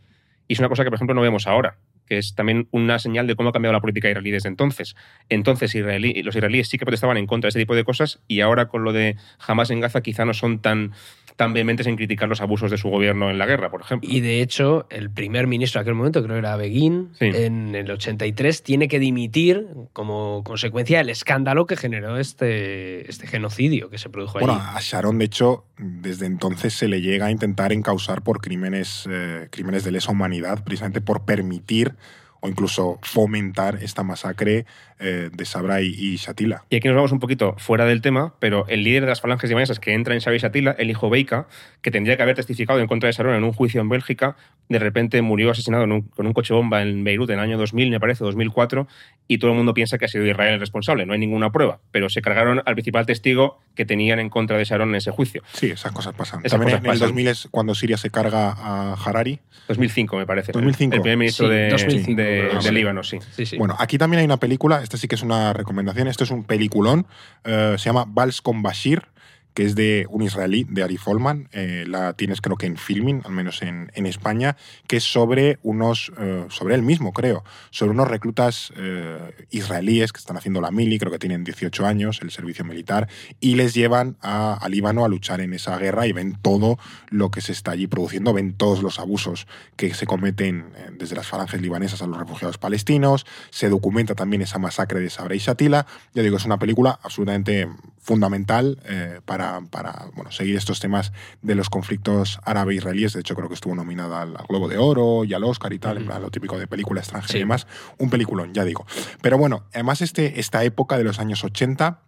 Y 0.48 0.54
es 0.54 0.60
una 0.60 0.70
cosa 0.70 0.84
que, 0.84 0.90
por 0.90 0.98
ejemplo, 0.98 1.14
no 1.14 1.22
vemos 1.22 1.48
ahora 1.48 1.78
que 2.12 2.18
es 2.18 2.36
también 2.36 2.68
una 2.72 3.00
señal 3.00 3.26
de 3.26 3.38
cómo 3.38 3.48
ha 3.48 3.52
cambiado 3.54 3.72
la 3.72 3.80
política 3.80 4.10
israelí 4.10 4.32
desde 4.32 4.50
entonces. 4.50 4.98
Entonces 5.30 5.74
israelí, 5.74 6.22
los 6.24 6.36
israelíes 6.36 6.68
sí 6.68 6.78
que 6.78 6.84
protestaban 6.84 7.16
en 7.16 7.26
contra 7.26 7.46
de 7.46 7.52
este 7.52 7.62
tipo 7.62 7.74
de 7.74 7.86
cosas 7.86 8.20
y 8.28 8.42
ahora 8.42 8.68
con 8.68 8.84
lo 8.84 8.92
de 8.92 9.16
Hamas 9.48 9.70
en 9.70 9.80
Gaza 9.80 10.02
quizá 10.02 10.26
no 10.26 10.34
son 10.34 10.60
tan, 10.60 10.92
tan 11.38 11.54
vehementes 11.54 11.88
en 11.88 11.96
criticar 11.96 12.28
los 12.28 12.42
abusos 12.42 12.70
de 12.70 12.78
su 12.78 12.90
gobierno 12.90 13.30
en 13.32 13.38
la 13.38 13.46
guerra, 13.46 13.72
por 13.72 13.80
ejemplo. 13.80 14.10
Y 14.12 14.20
de 14.20 14.42
hecho, 14.42 14.88
el 14.90 15.10
primer 15.10 15.48
ministro 15.48 15.80
de 15.80 15.84
aquel 15.84 15.96
momento, 15.96 16.22
creo 16.22 16.36
que 16.36 16.40
era 16.40 16.58
Begin, 16.58 17.12
Sí. 17.14 17.32
en 17.34 17.76
el 17.76 17.90
83, 17.90 18.62
tiene 18.62 18.90
que 18.90 19.00
dimitir 19.00 19.68
como 19.94 20.44
consecuencia 20.44 20.98
del 20.98 21.10
escándalo 21.10 21.66
que 21.66 21.78
generó 21.78 22.18
este, 22.18 23.10
este 23.10 23.26
genocidio 23.26 23.90
que 23.90 23.98
se 23.98 24.10
produjo 24.10 24.38
allí. 24.38 24.48
Bueno, 24.48 24.62
a 24.62 24.78
Sharon, 24.82 25.18
de 25.18 25.26
hecho, 25.26 25.64
desde 25.78 26.26
entonces 26.26 26.74
se 26.74 26.90
le 26.90 27.00
llega 27.00 27.28
a 27.28 27.32
intentar 27.32 27.72
encausar 27.72 28.22
por 28.22 28.42
crímenes, 28.42 29.08
eh, 29.10 29.48
crímenes 29.50 29.86
de 29.86 29.92
lesa 29.92 30.12
humanidad, 30.12 30.64
precisamente 30.66 31.00
por 31.00 31.24
permitir 31.24 31.96
o 32.42 32.50
incluso 32.50 33.00
fomentar 33.04 33.80
esta 33.82 34.04
masacre 34.04 34.66
eh, 35.00 35.30
de 35.32 35.46
Sabra 35.46 35.82
y, 35.82 35.88
y 35.90 36.16
Shatila. 36.18 36.64
Y 36.70 36.76
aquí 36.76 36.88
nos 36.88 36.96
vamos 36.96 37.12
un 37.12 37.20
poquito 37.20 37.56
fuera 37.58 37.86
del 37.86 38.02
tema, 38.02 38.34
pero 38.40 38.66
el 38.68 38.84
líder 38.84 39.02
de 39.04 39.08
las 39.10 39.22
falanges 39.22 39.50
libanesas 39.50 39.80
que 39.80 39.94
entra 39.94 40.14
en 40.16 40.22
Sabra 40.22 40.36
y 40.38 40.40
Shatila, 40.40 40.72
el 40.78 40.90
hijo 40.90 41.10
Beika, 41.10 41.48
que 41.82 41.92
tendría 41.92 42.18
que 42.18 42.24
haber 42.24 42.36
testificado 42.36 42.80
en 42.80 42.88
contra 42.88 43.08
de 43.08 43.14
Sharon 43.14 43.36
en 43.36 43.44
un 43.44 43.54
juicio 43.54 43.80
en 43.82 43.90
Bélgica, 43.90 44.36
de 44.70 44.80
repente 44.80 45.22
murió 45.22 45.52
asesinado 45.52 45.84
un- 45.86 46.02
con 46.02 46.28
un 46.28 46.34
coche 46.34 46.54
bomba 46.54 46.82
en 46.82 47.04
Beirut 47.04 47.30
en 47.30 47.38
el 47.40 47.44
año 47.46 47.58
2000, 47.58 47.90
me 47.90 48.00
parece, 48.00 48.24
2004, 48.24 48.88
y 49.28 49.38
todo 49.38 49.52
el 49.52 49.58
mundo 49.58 49.74
piensa 49.74 49.98
que 49.98 50.06
ha 50.06 50.08
sido 50.08 50.26
Israel 50.26 50.56
el 50.56 50.60
responsable. 50.60 51.06
No 51.06 51.14
hay 51.14 51.20
ninguna 51.20 51.52
prueba, 51.52 51.80
pero 51.92 52.10
se 52.10 52.22
cargaron 52.22 52.62
al 52.66 52.74
principal 52.76 53.06
testigo 53.06 53.60
que 53.76 53.86
tenían 53.86 54.20
en 54.20 54.30
contra 54.30 54.58
de 54.58 54.66
Sharon 54.66 54.90
en 54.90 54.96
ese 54.96 55.12
juicio. 55.12 55.42
Sí, 55.54 55.68
esas 55.72 55.92
cosas 55.92 56.14
pasan. 56.16 56.40
Esas 56.44 56.52
También 56.60 56.78
cosas 56.80 56.80
en 56.86 56.86
el 56.86 56.92
pasan. 57.00 57.08
2000 57.10 57.28
es 57.28 57.48
cuando 57.52 57.76
Siria 57.76 57.98
se 57.98 58.10
carga 58.10 58.52
a 58.52 58.94
Harari. 58.94 59.40
2005, 59.68 60.18
me 60.18 60.26
parece. 60.26 60.52
2005. 60.52 60.96
El 60.96 61.02
primer 61.02 61.18
ministro 61.18 61.48
Sí, 61.48 61.54
de, 61.54 61.70
2005, 61.70 62.22
de- 62.22 62.31
de 62.32 62.62
sí. 62.62 62.72
Líbano, 62.72 63.04
sí. 63.04 63.20
sí, 63.36 63.46
sí. 63.46 63.58
Bueno, 63.58 63.76
aquí 63.80 63.98
también 63.98 64.20
hay 64.20 64.26
una 64.26 64.38
película, 64.38 64.82
esta 64.82 64.98
sí 64.98 65.08
que 65.08 65.16
es 65.16 65.24
una 65.24 65.54
recomendación, 65.54 66.08
esto 66.08 66.24
es 66.24 66.32
un 66.32 66.44
peliculón, 66.44 67.08
eh, 67.44 67.76
se 67.78 67.86
llama 67.86 68.06
Vals 68.08 68.42
con 68.42 68.62
Bashir, 68.62 69.04
que 69.54 69.66
es 69.66 69.76
de 69.76 70.06
un 70.10 70.22
israelí, 70.22 70.66
de 70.70 70.84
Ari 70.84 70.98
Folman, 70.98 71.50
eh, 71.52 71.86
la 71.88 72.14
tienes 72.14 72.42
creo 72.42 72.58
que 72.58 72.66
en 72.66 72.78
Filming, 72.78 73.22
al 73.26 73.32
menos 73.32 73.62
en, 73.62 73.92
en 73.96 74.06
España, 74.06 74.56
que 74.88 74.98
es 74.98 75.04
sobre 75.04 75.60
unos, 75.64 76.12
eh, 76.18 76.46
sobre 76.50 76.76
él 76.76 76.84
mismo 76.84 77.14
creo, 77.14 77.44
sobre 77.70 77.92
unos 77.92 78.08
reclutas 78.08 78.72
eh, 78.78 79.46
israelíes 79.50 80.14
que 80.14 80.20
están 80.20 80.38
haciendo 80.38 80.62
la 80.62 80.72
mili, 80.72 81.00
creo 81.00 81.12
que 81.12 81.20
tienen 81.20 81.44
18 81.44 81.86
años, 81.86 82.20
el 82.22 82.32
servicio 82.32 82.64
militar, 82.64 83.08
y 83.40 83.56
les 83.56 83.74
llevan 83.74 84.18
a, 84.22 84.54
a 84.54 84.70
Líbano 84.70 85.04
a 85.04 85.10
luchar 85.10 85.42
en 85.42 85.54
esa 85.54 85.78
guerra 85.78 86.08
y 86.08 86.14
ven 86.14 86.38
todo 86.42 86.80
lo 87.10 87.32
que 87.32 87.42
se 87.42 87.52
está 87.52 87.72
allí 87.72 87.88
produciendo, 87.88 88.34
ven 88.34 88.54
todos 88.54 88.82
los 88.82 89.00
abusos 89.00 89.48
que 89.76 89.94
se 89.94 90.06
cometen 90.06 90.72
desde 90.98 91.16
las 91.16 91.28
falanges 91.28 91.62
libanesas 91.62 92.02
a 92.02 92.08
los 92.08 92.18
refugiados 92.18 92.58
palestinos, 92.58 93.26
se 93.50 93.70
documenta 93.70 94.16
también 94.16 94.42
esa 94.42 94.60
masacre 94.60 95.00
de 95.00 95.10
Sabra 95.10 95.36
y 95.36 95.40
Shatila. 95.40 95.86
Ya 96.14 96.24
digo, 96.24 96.38
es 96.38 96.46
una 96.46 96.60
película 96.60 97.00
absolutamente 97.04 97.68
fundamental 98.02 98.82
eh, 98.86 99.22
para, 99.26 99.62
para 99.70 100.08
bueno, 100.16 100.32
seguir 100.32 100.58
estos 100.58 100.80
temas 100.80 101.14
de 101.42 101.56
los 101.56 101.70
conflictos 101.70 102.40
árabe-israelíes. 102.44 103.14
De 103.14 103.20
hecho, 103.22 103.36
creo 103.36 103.48
que 103.48 103.54
estuvo 103.54 103.76
nominada 103.76 104.24
al, 104.24 104.36
al 104.36 104.46
Globo 104.48 104.68
de 104.68 104.78
Oro 104.78 105.24
y 105.24 105.34
al 105.34 105.44
Oscar 105.44 105.72
y 105.72 105.80
tal, 105.80 105.98
en 105.98 106.04
Ujú. 106.04 106.10
plan, 106.12 106.22
lo 106.24 106.32
típico 106.32 106.58
de 106.58 106.68
película 106.68 107.00
extranjera 107.02 107.32
Sí. 107.32 107.38
y 107.38 107.42
demás. 107.42 107.68
Un 108.00 108.10
peliculón, 108.10 108.54
ya 108.54 108.66
digo. 108.66 108.86
Pero 109.22 109.38
bueno, 109.38 109.68
además 109.74 110.02
este, 110.02 110.40
esta 110.40 110.64
época 110.64 110.98
de 110.98 111.04
los 111.04 111.20
años 111.20 111.44
80 111.44 112.02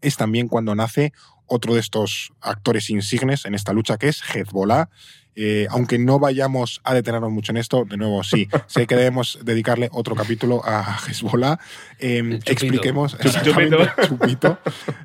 es 0.00 0.16
también 0.16 0.46
cuando 0.48 0.74
nace 0.76 1.12
otro 1.46 1.74
de 1.74 1.80
estos 1.80 2.32
actores 2.40 2.88
insignes 2.88 3.44
en 3.44 3.54
esta 3.54 3.72
lucha, 3.72 3.96
que 3.98 4.08
es 4.08 4.22
Hezbollah. 4.34 4.88
Eh, 5.40 5.68
aunque 5.70 6.00
no 6.00 6.18
vayamos 6.18 6.80
a 6.82 6.94
detenernos 6.94 7.30
mucho 7.30 7.52
en 7.52 7.58
esto, 7.58 7.84
de 7.84 7.96
nuevo, 7.96 8.24
sí, 8.24 8.48
sé 8.66 8.88
que 8.88 8.96
debemos 8.96 9.38
dedicarle 9.44 9.88
otro 9.92 10.16
capítulo 10.16 10.62
a 10.64 10.98
Hezbollah. 11.08 11.60
Eh, 12.00 12.22
chupito. 12.22 12.50
expliquemos, 12.50 13.16
chupito. 13.18 13.78
chupito. 14.02 14.58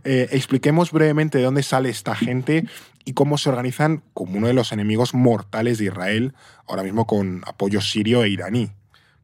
Eh, 0.03 0.29
expliquemos 0.31 0.91
brevemente 0.91 1.37
de 1.37 1.43
dónde 1.43 1.61
sale 1.61 1.89
esta 1.89 2.15
gente 2.15 2.65
y 3.05 3.13
cómo 3.13 3.37
se 3.37 3.49
organizan 3.49 4.01
como 4.15 4.39
uno 4.39 4.47
de 4.47 4.55
los 4.55 4.71
enemigos 4.71 5.13
mortales 5.13 5.77
de 5.77 5.85
Israel, 5.85 6.33
ahora 6.67 6.81
mismo 6.81 7.05
con 7.05 7.43
apoyo 7.45 7.79
sirio 7.79 8.23
e 8.23 8.29
iraní. 8.29 8.71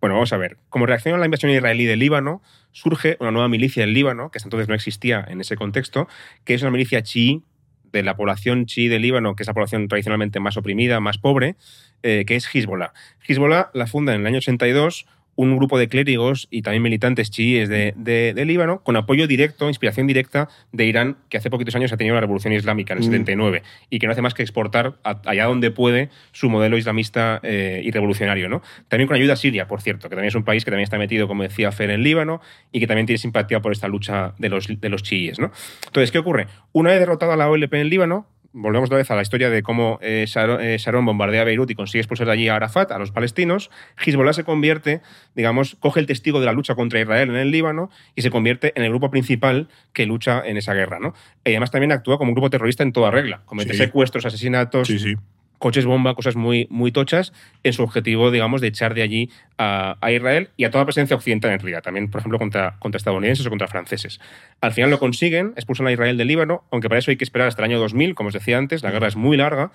Bueno, 0.01 0.13
vamos 0.13 0.31
a 0.31 0.37
ver. 0.37 0.57
Como 0.69 0.85
reacción 0.85 1.15
a 1.15 1.17
la 1.17 1.25
invasión 1.25 1.51
israelí 1.51 1.85
del 1.85 1.97
Líbano, 1.97 2.43
surge 2.71 3.17
una 3.19 3.31
nueva 3.31 3.49
milicia 3.49 3.83
en 3.83 3.93
Líbano, 3.95 4.29
que 4.29 4.37
hasta 4.37 4.45
entonces 4.45 4.67
no 4.67 4.75
existía 4.75 5.25
en 5.27 5.41
ese 5.41 5.55
contexto, 5.55 6.07
que 6.45 6.53
es 6.53 6.61
una 6.61 6.69
milicia 6.69 7.01
chií 7.01 7.43
de 7.91 8.03
la 8.03 8.15
población 8.15 8.65
chií 8.65 8.87
del 8.87 9.01
Líbano, 9.01 9.35
que 9.35 9.43
es 9.43 9.47
la 9.47 9.53
población 9.53 9.87
tradicionalmente 9.87 10.39
más 10.39 10.57
oprimida, 10.57 10.99
más 10.99 11.17
pobre, 11.17 11.55
eh, 12.03 12.23
que 12.25 12.35
es 12.35 12.47
Hezbollah. 12.53 12.93
Hezbollah 13.27 13.69
la 13.73 13.87
funda 13.87 14.13
en 14.13 14.21
el 14.21 14.27
año 14.27 14.37
82 14.37 15.05
un 15.47 15.55
grupo 15.55 15.79
de 15.79 15.87
clérigos 15.87 16.47
y 16.51 16.63
también 16.63 16.83
militantes 16.83 17.31
chiíes 17.31 17.69
de, 17.69 17.93
de- 17.95 18.33
de 18.33 18.45
Líbano, 18.45 18.81
con 18.83 18.95
apoyo 18.97 19.25
directo, 19.25 19.67
inspiración 19.69 20.05
directa 20.05 20.49
de 20.73 20.85
Irán, 20.85 21.17
que 21.29 21.37
hace 21.37 21.49
poquitos 21.49 21.75
años 21.75 21.93
ha 21.93 21.97
tenido 21.97 22.15
la 22.15 22.21
revolución 22.21 22.51
islámica 22.53 22.93
en 22.93 22.97
el 22.99 23.03
Mm. 23.03 23.11
79 23.11 23.63
y 23.89 23.99
que 23.99 24.05
no 24.07 24.11
hace 24.11 24.21
más 24.21 24.33
que 24.33 24.41
exportar 24.43 24.95
a- 25.03 25.21
allá 25.25 25.45
donde 25.45 25.71
puede 25.71 26.09
su 26.33 26.49
modelo 26.49 26.77
islamista 26.77 27.39
eh, 27.43 27.81
y 27.83 27.91
revolucionario. 27.91 28.49
¿no? 28.49 28.61
También 28.89 29.07
con 29.07 29.15
ayuda 29.15 29.35
siria, 29.37 29.67
por 29.67 29.81
cierto, 29.81 30.09
que 30.09 30.15
también 30.15 30.27
es 30.27 30.35
un 30.35 30.43
país 30.43 30.65
que 30.65 30.71
también 30.71 30.83
está 30.83 30.97
metido, 30.97 31.27
como 31.27 31.43
decía 31.43 31.71
Fer, 31.71 31.89
en 31.91 32.03
Líbano 32.03 32.41
y 32.71 32.79
que 32.81 32.87
también 32.87 33.05
tiene 33.05 33.17
simpatía 33.19 33.61
por 33.61 33.71
esta 33.71 33.87
lucha 33.87 34.33
de 34.39 34.49
los, 34.49 34.67
de 34.81 34.89
los 34.89 35.03
chiíes. 35.03 35.39
¿no? 35.39 35.51
Entonces, 35.85 36.11
¿qué 36.11 36.19
ocurre? 36.19 36.47
Una 36.73 36.89
vez 36.91 36.99
derrotada 36.99 37.37
la 37.37 37.49
OLP 37.49 37.73
en 37.75 37.89
Líbano, 37.89 38.27
volvemos 38.53 38.87
otra 38.87 38.97
vez 38.97 39.09
a 39.11 39.15
la 39.15 39.21
historia 39.21 39.49
de 39.49 39.61
cómo 39.63 39.99
eh, 40.01 40.25
Sharon, 40.27 40.61
eh, 40.61 40.77
Sharon 40.77 41.05
bombardea 41.05 41.43
Beirut 41.43 41.69
y 41.71 41.75
consigue 41.75 41.99
expulsar 42.01 42.27
de 42.27 42.33
allí 42.33 42.47
a 42.47 42.55
Arafat, 42.55 42.91
a 42.91 42.97
los 42.97 43.11
palestinos. 43.11 43.69
Hezbollah 44.03 44.33
se 44.33 44.43
convierte, 44.43 45.01
digamos, 45.35 45.75
coge 45.79 45.99
el 45.99 46.05
testigo 46.05 46.39
de 46.39 46.45
la 46.45 46.53
lucha 46.53 46.75
contra 46.75 46.99
Israel 46.99 47.29
en 47.29 47.35
el 47.35 47.51
Líbano 47.51 47.89
y 48.15 48.21
se 48.21 48.31
convierte 48.31 48.73
en 48.75 48.83
el 48.83 48.89
grupo 48.89 49.11
principal 49.11 49.67
que 49.93 50.05
lucha 50.05 50.41
en 50.45 50.57
esa 50.57 50.73
guerra. 50.73 50.99
¿no? 50.99 51.13
Y 51.45 51.49
además 51.51 51.71
también 51.71 51.91
actúa 51.91 52.17
como 52.17 52.29
un 52.31 52.35
grupo 52.35 52.49
terrorista 52.49 52.83
en 52.83 52.91
toda 52.93 53.11
regla. 53.11 53.41
Comete 53.45 53.73
Sí. 53.73 53.77
secuestros, 53.79 54.25
asesinatos, 54.25 54.87
Sí, 54.87 54.97
sí. 54.99 55.15
Coches 55.59 55.85
bomba, 55.85 56.15
cosas 56.15 56.35
muy, 56.35 56.67
muy 56.69 56.91
tochas, 56.91 57.33
en 57.63 57.73
su 57.73 57.83
objetivo, 57.83 58.31
digamos, 58.31 58.61
de 58.61 58.67
echar 58.67 58.95
de 58.95 59.03
allí 59.03 59.29
a, 59.57 59.97
a 60.01 60.11
Israel 60.11 60.49
y 60.57 60.63
a 60.63 60.71
toda 60.71 60.85
presencia 60.85 61.15
occidental 61.15 61.51
en 61.51 61.59
realidad, 61.59 61.83
también, 61.83 62.09
por 62.09 62.19
ejemplo, 62.19 62.39
contra, 62.39 62.77
contra 62.79 62.97
estadounidenses 62.97 63.45
o 63.45 63.49
contra 63.49 63.67
franceses. 63.67 64.19
Al 64.61 64.71
final 64.71 64.89
lo 64.89 64.99
consiguen, 64.99 65.53
expulsan 65.55 65.85
a 65.87 65.91
Israel 65.91 66.17
del 66.17 66.27
Líbano, 66.27 66.63
aunque 66.71 66.89
para 66.89 66.99
eso 66.99 67.11
hay 67.11 67.17
que 67.17 67.23
esperar 67.23 67.47
hasta 67.47 67.61
el 67.61 67.71
año 67.71 67.79
2000, 67.79 68.15
como 68.15 68.27
os 68.29 68.33
decía 68.33 68.57
antes, 68.57 68.81
la 68.81 68.91
guerra 68.91 69.07
es 69.07 69.15
muy 69.15 69.37
larga, 69.37 69.71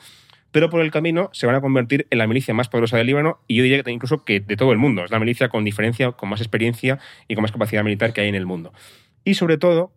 pero 0.55 0.71
por 0.71 0.81
el 0.81 0.93
camino 0.93 1.31
se 1.33 1.47
van 1.47 1.57
a 1.57 1.61
convertir 1.61 2.07
en 2.11 2.19
la 2.19 2.29
milicia 2.29 2.55
más 2.55 2.69
poderosa 2.69 2.97
del 2.97 3.09
Líbano 3.09 3.41
y 3.49 3.57
yo 3.57 3.64
diría 3.64 3.83
que 3.83 3.91
incluso 3.91 4.25
que 4.25 4.38
de 4.38 4.57
todo 4.57 4.71
el 4.71 4.79
mundo. 4.79 5.05
Es 5.05 5.11
la 5.11 5.19
milicia 5.19 5.49
con 5.49 5.64
diferencia, 5.64 6.12
con 6.12 6.29
más 6.29 6.41
experiencia 6.41 7.00
y 7.26 7.35
con 7.35 7.43
más 7.43 7.50
capacidad 7.50 7.83
militar 7.83 8.12
que 8.12 8.21
hay 8.21 8.29
en 8.29 8.37
el 8.37 8.47
mundo. 8.47 8.73
Y 9.25 9.35
sobre 9.35 9.59
todo, 9.59 9.91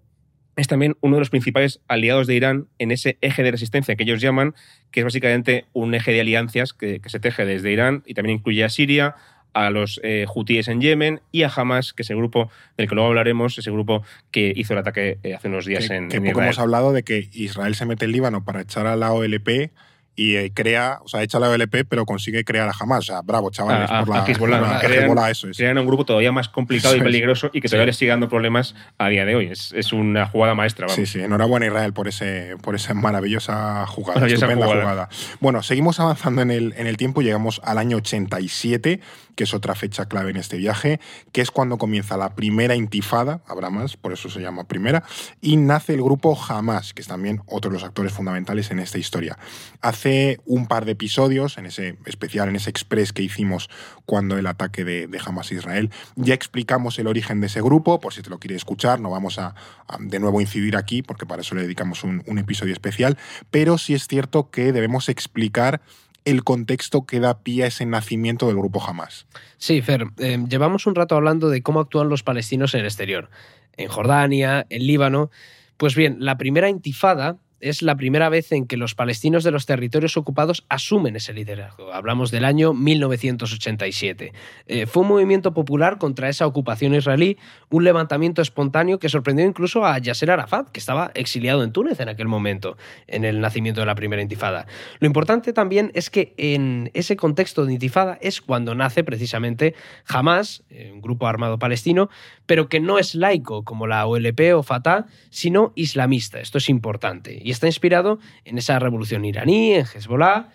es 0.57 0.67
también 0.67 0.97
uno 1.01 1.15
de 1.15 1.21
los 1.21 1.29
principales 1.29 1.79
aliados 1.87 2.27
de 2.27 2.35
Irán 2.35 2.67
en 2.79 2.91
ese 2.91 3.17
eje 3.21 3.43
de 3.43 3.51
resistencia 3.51 3.95
que 3.95 4.03
ellos 4.03 4.19
llaman, 4.19 4.55
que 4.91 4.99
es 4.99 5.03
básicamente 5.03 5.65
un 5.71 5.93
eje 5.93 6.11
de 6.11 6.21
alianzas 6.21 6.73
que, 6.73 6.99
que 6.99 7.09
se 7.09 7.19
teje 7.19 7.45
desde 7.45 7.71
Irán 7.71 8.03
y 8.05 8.15
también 8.15 8.39
incluye 8.39 8.63
a 8.63 8.69
Siria, 8.69 9.15
a 9.53 9.69
los 9.69 9.99
eh, 10.03 10.25
hutíes 10.33 10.67
en 10.67 10.81
Yemen 10.81 11.21
y 11.31 11.43
a 11.43 11.51
Hamas, 11.55 11.93
que 11.93 12.03
es 12.03 12.09
el 12.09 12.17
grupo 12.17 12.51
del 12.77 12.87
que 12.87 12.95
luego 12.95 13.07
hablaremos, 13.07 13.57
ese 13.57 13.71
grupo 13.71 14.03
que 14.29 14.53
hizo 14.55 14.73
el 14.73 14.79
ataque 14.79 15.19
eh, 15.23 15.33
hace 15.33 15.47
unos 15.47 15.65
días 15.65 15.87
que, 15.87 15.95
en, 15.95 16.09
que 16.09 16.17
en 16.17 16.27
Israel. 16.27 16.45
hemos 16.45 16.59
hablado 16.59 16.93
de 16.93 17.03
que 17.03 17.29
Israel 17.31 17.73
se 17.75 17.85
mete 17.85 18.05
en 18.05 18.11
Líbano 18.11 18.43
para 18.43 18.61
echar 18.61 18.85
a 18.85 18.95
la 18.95 19.13
OLP 19.13 19.71
y 20.19 20.35
eh, 20.35 20.51
crea, 20.53 20.99
o 21.03 21.07
sea, 21.07 21.21
echa 21.21 21.39
la 21.39 21.47
OLP, 21.47 21.85
pero 21.87 22.05
consigue 22.05 22.43
crear 22.43 22.67
a 22.67 22.73
Hamas. 22.77 22.99
O 22.99 23.01
sea, 23.03 23.21
bravo, 23.21 23.51
chavales, 23.51 23.89
A- 23.89 23.99
a- 23.99 24.03
por 24.03 24.15
la, 24.15 24.23
a 24.23 24.25
Hezbollah, 24.27 24.59
por 24.59 24.67
la- 24.69 24.79
crean- 24.79 25.03
Hezbollah, 25.03 25.29
eso 25.29 25.47
es. 25.47 25.55
Crean 25.57 25.77
un 25.77 25.85
grupo 25.85 26.05
todavía 26.05 26.31
más 26.31 26.49
complicado 26.49 26.95
y 26.95 26.97
es. 26.97 27.03
peligroso 27.03 27.51
y 27.53 27.61
que 27.61 27.69
todavía 27.69 27.83
Sí. 27.85 27.87
les 27.89 27.95
sigue 27.97 28.09
dando 28.11 28.27
problemas 28.27 28.73
a 28.97 29.07
día 29.09 29.23
de 29.25 29.35
hoy. 29.35 29.45
Es, 29.51 29.71
es 29.73 29.93
una 29.93 30.25
jugada 30.25 30.55
maestra. 30.55 30.87
Vamos. 30.87 30.95
Sí, 30.95 31.05
sí, 31.05 31.19
enhorabuena 31.21 31.67
Israel 31.67 31.93
por, 31.93 32.07
ese, 32.07 32.55
por 32.63 32.73
esa 32.75 32.93
maravillosa 32.95 33.85
jugada, 33.85 34.15
Maravillosa 34.15 34.45
estupenda 34.47 34.65
jugada. 34.65 34.81
jugada. 34.81 35.09
Bueno, 35.39 35.61
seguimos 35.61 35.99
avanzando 35.99 36.41
en 36.41 36.49
el, 36.51 36.73
en 36.77 36.87
el 36.87 36.97
tiempo, 36.97 37.21
llegamos 37.21 37.61
al 37.63 37.77
año 37.77 37.97
87, 37.97 38.99
que 39.37 39.43
es 39.43 39.53
otra 39.53 39.75
fecha 39.75 40.07
clave 40.07 40.31
en 40.31 40.37
este 40.37 40.57
viaje, 40.57 40.99
que 41.31 41.41
es 41.41 41.51
cuando 41.51 41.77
comienza 41.77 42.17
la 42.17 42.33
primera 42.33 42.75
intifada, 42.75 43.41
habrá 43.47 43.69
más, 43.69 43.95
por 43.95 44.11
eso 44.11 44.29
se 44.29 44.41
llama 44.41 44.67
primera, 44.67 45.03
y 45.41 45.57
nace 45.57 45.93
el 45.93 46.01
grupo 46.01 46.35
Hamas, 46.35 46.93
que 46.95 47.03
es 47.03 47.07
también 47.07 47.43
otro 47.45 47.69
de 47.69 47.75
los 47.75 47.83
actores 47.83 48.11
fundamentales 48.11 48.71
en 48.71 48.79
esta 48.79 48.97
historia. 48.97 49.37
Hace 49.79 50.39
un 50.45 50.65
par 50.65 50.85
de 50.85 50.93
episodios, 50.93 51.59
en 51.59 51.67
ese 51.67 51.97
especial, 52.05 52.49
en 52.49 52.55
ese 52.55 52.71
express 52.71 53.13
que 53.13 53.21
hicimos 53.21 53.69
cuando 54.05 54.39
el 54.39 54.47
ataque 54.47 54.83
de, 54.83 55.07
Hamas 55.23 55.51
a 55.51 55.53
Israel, 55.53 55.91
ya 56.15 56.33
explicamos 56.33 56.97
el 56.97 57.05
origen 57.05 57.39
de 57.39 57.47
ese 57.47 57.61
grupo, 57.61 57.99
por 57.99 58.13
si 58.13 58.23
te 58.23 58.31
lo 58.31 58.39
quieres 58.39 58.57
escuchar, 58.57 58.99
no 58.99 59.11
vamos 59.11 59.37
a, 59.37 59.53
de 59.99 60.19
nuevo 60.19 60.41
incidir 60.41 60.75
aquí, 60.75 61.03
porque 61.03 61.27
para 61.27 61.43
eso 61.43 61.53
le 61.53 61.61
dedicamos 61.61 62.03
un 62.03 62.39
episodio 62.39 62.73
especial, 62.73 63.19
pero 63.51 63.77
sí 63.77 63.93
es 63.93 64.07
cierto 64.07 64.49
que 64.49 64.73
debemos 64.73 65.09
explicar 65.09 65.81
el 66.27 66.43
contexto 66.43 67.05
que 67.05 67.21
da 67.21 67.39
pie 67.39 67.63
a 67.63 67.67
ese 67.67 67.85
nacimiento 67.85 68.47
del 68.47 68.57
grupo 68.57 68.83
Hamas. 68.85 69.27
Sí, 69.57 69.81
Fer, 69.81 70.07
eh, 70.17 70.37
llevamos 70.49 70.85
un 70.85 70.93
rato 70.93 71.15
hablando 71.15 71.49
de 71.49 71.63
cómo 71.63 71.79
actúan 71.79 72.09
los 72.09 72.21
palestinos 72.21 72.73
en 72.73 72.81
el 72.81 72.85
exterior, 72.85 73.29
en 73.77 73.87
Jordania, 73.87 74.65
en 74.69 74.85
Líbano. 74.85 75.31
Pues 75.77 75.95
bien, 75.95 76.17
la 76.19 76.37
primera 76.37 76.67
intifada 76.67 77.37
es 77.59 77.81
la 77.81 77.95
primera 77.95 78.29
vez 78.29 78.51
en 78.51 78.67
que 78.67 78.77
los 78.77 78.95
palestinos 78.95 79.43
de 79.43 79.51
los 79.51 79.65
territorios 79.65 80.17
ocupados 80.17 80.65
asumen 80.69 81.15
ese 81.15 81.33
liderazgo. 81.33 81.93
Hablamos 81.93 82.31
del 82.31 82.45
año 82.45 82.73
1987. 82.73 84.33
Eh, 84.67 84.85
fue 84.85 85.03
un 85.03 85.09
movimiento 85.09 85.53
popular 85.53 85.97
contra 85.97 86.29
esa 86.29 86.45
ocupación 86.45 86.93
israelí, 86.93 87.37
un 87.69 87.83
levantamiento 87.83 88.41
espontáneo 88.41 88.99
que 88.99 89.09
sorprendió 89.09 89.45
incluso 89.45 89.85
a 89.85 89.97
Yasser 89.97 90.31
Arafat, 90.31 90.69
que 90.69 90.79
estaba 90.79 91.11
exiliado 91.15 91.63
en 91.63 91.71
Túnez 91.71 91.99
en 91.99 92.09
aquel 92.09 92.27
momento, 92.27 92.77
en 93.07 93.25
el 93.25 93.41
nacimiento 93.41 93.81
de 93.81 93.87
la 93.87 93.95
primera 93.95 94.21
intifada. 94.21 94.67
Lo 94.99 95.07
importante 95.07 95.53
también 95.53 95.91
es 95.95 96.09
que 96.09 96.33
en 96.37 96.91
ese 96.93 97.15
contexto 97.15 97.65
de 97.65 97.73
intifada 97.73 98.17
es 98.21 98.41
cuando 98.41 98.75
nace 98.75 99.03
precisamente 99.03 99.73
Hamas, 100.07 100.63
eh, 100.69 100.91
un 100.93 101.01
grupo 101.01 101.27
armado 101.27 101.57
palestino, 101.57 102.09
pero 102.45 102.69
que 102.69 102.79
no 102.79 102.99
es 102.99 103.15
laico 103.15 103.63
como 103.63 103.87
la 103.87 104.05
OLP 104.05 104.53
o 104.55 104.63
Fatah, 104.63 105.05
sino 105.29 105.73
islamista. 105.75 106.39
Esto 106.39 106.57
es 106.59 106.69
importante 106.69 107.46
y 107.47 107.51
está 107.51 107.65
inspirado 107.65 108.19
en 108.43 108.57
esa 108.57 108.77
revolución 108.77 109.23
iraní, 109.23 109.71
en 109.71 109.85
Hezbollah, 109.85 110.49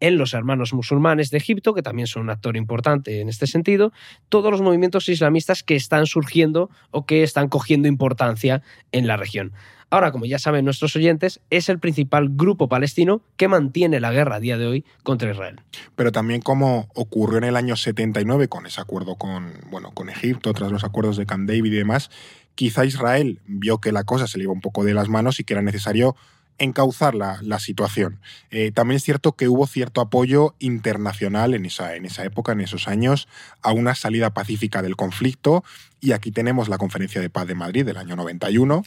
en 0.00 0.16
los 0.16 0.32
hermanos 0.32 0.72
musulmanes 0.72 1.28
de 1.28 1.36
Egipto, 1.36 1.74
que 1.74 1.82
también 1.82 2.06
son 2.06 2.22
un 2.22 2.30
actor 2.30 2.56
importante 2.56 3.20
en 3.20 3.28
este 3.28 3.46
sentido, 3.46 3.92
todos 4.30 4.50
los 4.50 4.62
movimientos 4.62 5.10
islamistas 5.10 5.62
que 5.62 5.76
están 5.76 6.06
surgiendo 6.06 6.70
o 6.90 7.04
que 7.04 7.22
están 7.22 7.48
cogiendo 7.50 7.86
importancia 7.86 8.62
en 8.92 9.06
la 9.06 9.18
región. 9.18 9.52
Ahora, 9.90 10.10
como 10.10 10.24
ya 10.24 10.38
saben 10.38 10.64
nuestros 10.64 10.96
oyentes, 10.96 11.40
es 11.50 11.68
el 11.68 11.80
principal 11.80 12.30
grupo 12.30 12.66
palestino 12.66 13.20
que 13.36 13.48
mantiene 13.48 14.00
la 14.00 14.10
guerra 14.10 14.36
a 14.36 14.40
día 14.40 14.56
de 14.56 14.68
hoy 14.68 14.84
contra 15.02 15.30
Israel. 15.30 15.60
Pero 15.96 16.12
también 16.12 16.40
como 16.40 16.88
ocurrió 16.94 17.36
en 17.36 17.44
el 17.44 17.56
año 17.56 17.76
79 17.76 18.48
con 18.48 18.64
ese 18.64 18.80
acuerdo 18.80 19.16
con, 19.16 19.52
bueno, 19.70 19.90
con 19.90 20.08
Egipto, 20.08 20.54
tras 20.54 20.72
los 20.72 20.82
acuerdos 20.82 21.18
de 21.18 21.26
Camp 21.26 21.46
David 21.46 21.74
y 21.74 21.76
demás, 21.76 22.10
quizá 22.54 22.86
Israel 22.86 23.38
vio 23.46 23.78
que 23.78 23.92
la 23.92 24.04
cosa 24.04 24.26
se 24.26 24.38
le 24.38 24.44
iba 24.44 24.52
un 24.52 24.62
poco 24.62 24.82
de 24.82 24.92
las 24.94 25.08
manos 25.10 25.38
y 25.40 25.44
que 25.44 25.52
era 25.52 25.62
necesario 25.62 26.16
encauzar 26.58 27.14
la, 27.14 27.38
la 27.42 27.58
situación. 27.58 28.20
Eh, 28.50 28.72
también 28.72 28.96
es 28.96 29.04
cierto 29.04 29.32
que 29.32 29.48
hubo 29.48 29.66
cierto 29.66 30.00
apoyo 30.00 30.54
internacional 30.58 31.54
en 31.54 31.66
esa, 31.66 31.96
en 31.96 32.04
esa 32.04 32.24
época, 32.24 32.52
en 32.52 32.60
esos 32.60 32.88
años, 32.88 33.28
a 33.62 33.72
una 33.72 33.94
salida 33.94 34.34
pacífica 34.34 34.82
del 34.82 34.96
conflicto. 34.96 35.64
Y 36.00 36.12
aquí 36.12 36.30
tenemos 36.30 36.68
la 36.68 36.78
Conferencia 36.78 37.20
de 37.20 37.28
Paz 37.28 37.48
de 37.48 37.56
Madrid 37.56 37.84
del 37.84 37.96
año 37.96 38.14
91, 38.14 38.84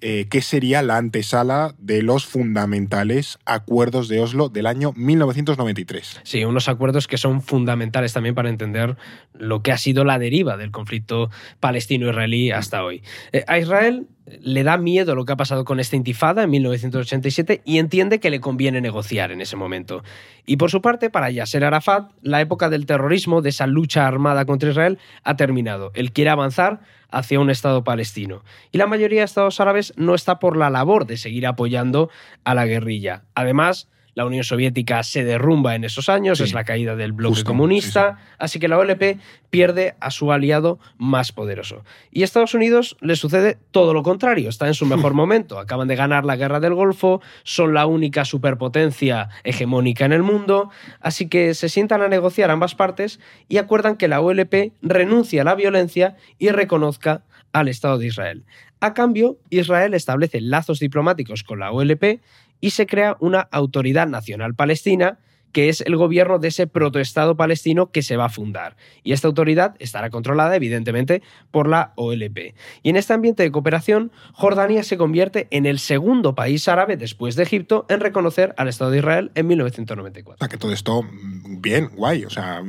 eh, 0.00 0.26
que 0.30 0.40
sería 0.40 0.80
la 0.80 0.96
antesala 0.96 1.74
de 1.78 2.02
los 2.02 2.24
fundamentales 2.24 3.38
acuerdos 3.44 4.08
de 4.08 4.20
Oslo 4.20 4.48
del 4.48 4.66
año 4.66 4.92
1993. 4.96 6.20
Sí, 6.22 6.42
unos 6.44 6.70
acuerdos 6.70 7.06
que 7.06 7.18
son 7.18 7.42
fundamentales 7.42 8.14
también 8.14 8.34
para 8.34 8.48
entender 8.48 8.96
lo 9.34 9.62
que 9.62 9.72
ha 9.72 9.78
sido 9.78 10.04
la 10.04 10.18
deriva 10.18 10.56
del 10.56 10.70
conflicto 10.70 11.30
palestino-israelí 11.60 12.50
hasta 12.50 12.82
hoy. 12.82 13.02
Eh, 13.32 13.44
a 13.46 13.58
Israel 13.58 14.06
le 14.26 14.62
da 14.62 14.78
miedo 14.78 15.14
lo 15.14 15.24
que 15.24 15.32
ha 15.32 15.36
pasado 15.36 15.64
con 15.64 15.80
esta 15.80 15.96
intifada 15.96 16.44
en 16.44 16.50
1987 16.50 17.62
y 17.64 17.78
entiende 17.78 18.20
que 18.20 18.30
le 18.30 18.40
conviene 18.40 18.80
negociar 18.80 19.30
en 19.32 19.40
ese 19.40 19.56
momento. 19.56 20.02
Y 20.46 20.56
por 20.56 20.70
su 20.70 20.80
parte, 20.80 21.10
para 21.10 21.30
Yasser 21.30 21.64
Arafat, 21.64 22.10
la 22.22 22.40
época 22.40 22.70
del 22.70 22.86
terrorismo, 22.86 23.42
de 23.42 23.50
esa 23.50 23.66
lucha 23.66 24.06
armada 24.06 24.44
contra 24.46 24.70
Israel, 24.70 24.98
ha 25.24 25.36
terminado. 25.36 25.90
Él 25.94 26.12
quiere 26.12 26.30
avanzar 26.30 26.80
hacia 27.10 27.38
un 27.38 27.50
Estado 27.50 27.84
palestino. 27.84 28.42
Y 28.72 28.78
la 28.78 28.86
mayoría 28.86 29.20
de 29.20 29.26
Estados 29.26 29.60
árabes 29.60 29.92
no 29.96 30.14
está 30.14 30.38
por 30.38 30.56
la 30.56 30.70
labor 30.70 31.06
de 31.06 31.16
seguir 31.16 31.46
apoyando 31.46 32.10
a 32.44 32.54
la 32.54 32.66
guerrilla. 32.66 33.24
Además, 33.34 33.88
la 34.14 34.24
Unión 34.24 34.44
Soviética 34.44 35.02
se 35.02 35.24
derrumba 35.24 35.74
en 35.74 35.84
esos 35.84 36.08
años, 36.08 36.40
es 36.40 36.54
la 36.54 36.64
caída 36.64 36.96
del 36.96 37.12
bloque 37.12 37.44
comunista, 37.44 38.18
así 38.38 38.58
que 38.58 38.68
la 38.68 38.78
OLP 38.78 39.18
pierde 39.50 39.94
a 40.00 40.10
su 40.10 40.32
aliado 40.32 40.78
más 40.98 41.32
poderoso. 41.32 41.84
Y 42.10 42.22
a 42.22 42.24
Estados 42.24 42.54
Unidos 42.54 42.96
le 43.00 43.16
sucede 43.16 43.58
todo 43.70 43.92
lo 43.92 44.02
contrario, 44.02 44.48
está 44.48 44.66
en 44.66 44.74
su 44.74 44.86
mejor 44.86 45.14
momento, 45.14 45.58
acaban 45.58 45.88
de 45.88 45.96
ganar 45.96 46.24
la 46.24 46.36
guerra 46.36 46.60
del 46.60 46.74
Golfo, 46.74 47.20
son 47.42 47.74
la 47.74 47.86
única 47.86 48.24
superpotencia 48.24 49.28
hegemónica 49.42 50.04
en 50.04 50.12
el 50.12 50.22
mundo, 50.22 50.70
así 51.00 51.28
que 51.28 51.54
se 51.54 51.68
sientan 51.68 52.02
a 52.02 52.08
negociar 52.08 52.50
ambas 52.50 52.74
partes 52.74 53.20
y 53.48 53.58
acuerdan 53.58 53.96
que 53.96 54.08
la 54.08 54.20
OLP 54.20 54.72
renuncie 54.82 55.40
a 55.40 55.44
la 55.44 55.54
violencia 55.54 56.16
y 56.38 56.50
reconozca 56.50 57.24
al 57.52 57.68
Estado 57.68 57.98
de 57.98 58.06
Israel. 58.06 58.44
A 58.80 58.92
cambio, 58.92 59.38
Israel 59.48 59.94
establece 59.94 60.42
lazos 60.42 60.78
diplomáticos 60.78 61.42
con 61.42 61.58
la 61.60 61.72
OLP 61.72 62.20
y 62.60 62.70
se 62.70 62.86
crea 62.86 63.16
una 63.20 63.40
autoridad 63.40 64.06
nacional 64.06 64.54
palestina 64.54 65.18
que 65.54 65.68
es 65.68 65.82
el 65.82 65.96
gobierno 65.96 66.40
de 66.40 66.48
ese 66.48 66.66
protoestado 66.66 67.36
palestino 67.36 67.92
que 67.92 68.02
se 68.02 68.16
va 68.16 68.26
a 68.26 68.28
fundar. 68.28 68.76
Y 69.04 69.12
esta 69.12 69.28
autoridad 69.28 69.76
estará 69.78 70.10
controlada, 70.10 70.56
evidentemente, 70.56 71.22
por 71.52 71.68
la 71.68 71.92
OLP. 71.94 72.54
Y 72.82 72.90
en 72.90 72.96
este 72.96 73.12
ambiente 73.14 73.44
de 73.44 73.52
cooperación, 73.52 74.10
Jordania 74.32 74.82
se 74.82 74.98
convierte 74.98 75.46
en 75.52 75.64
el 75.64 75.78
segundo 75.78 76.34
país 76.34 76.66
árabe 76.66 76.96
después 76.96 77.36
de 77.36 77.44
Egipto 77.44 77.86
en 77.88 78.00
reconocer 78.00 78.52
al 78.58 78.66
Estado 78.66 78.90
de 78.90 78.98
Israel 78.98 79.30
en 79.36 79.46
1994. 79.46 80.34
O 80.34 80.38
sea, 80.38 80.48
que 80.48 80.58
todo 80.58 80.72
esto, 80.72 81.04
mm, 81.04 81.60
bien, 81.60 81.88
guay. 81.94 82.24
O 82.24 82.30
sea, 82.30 82.60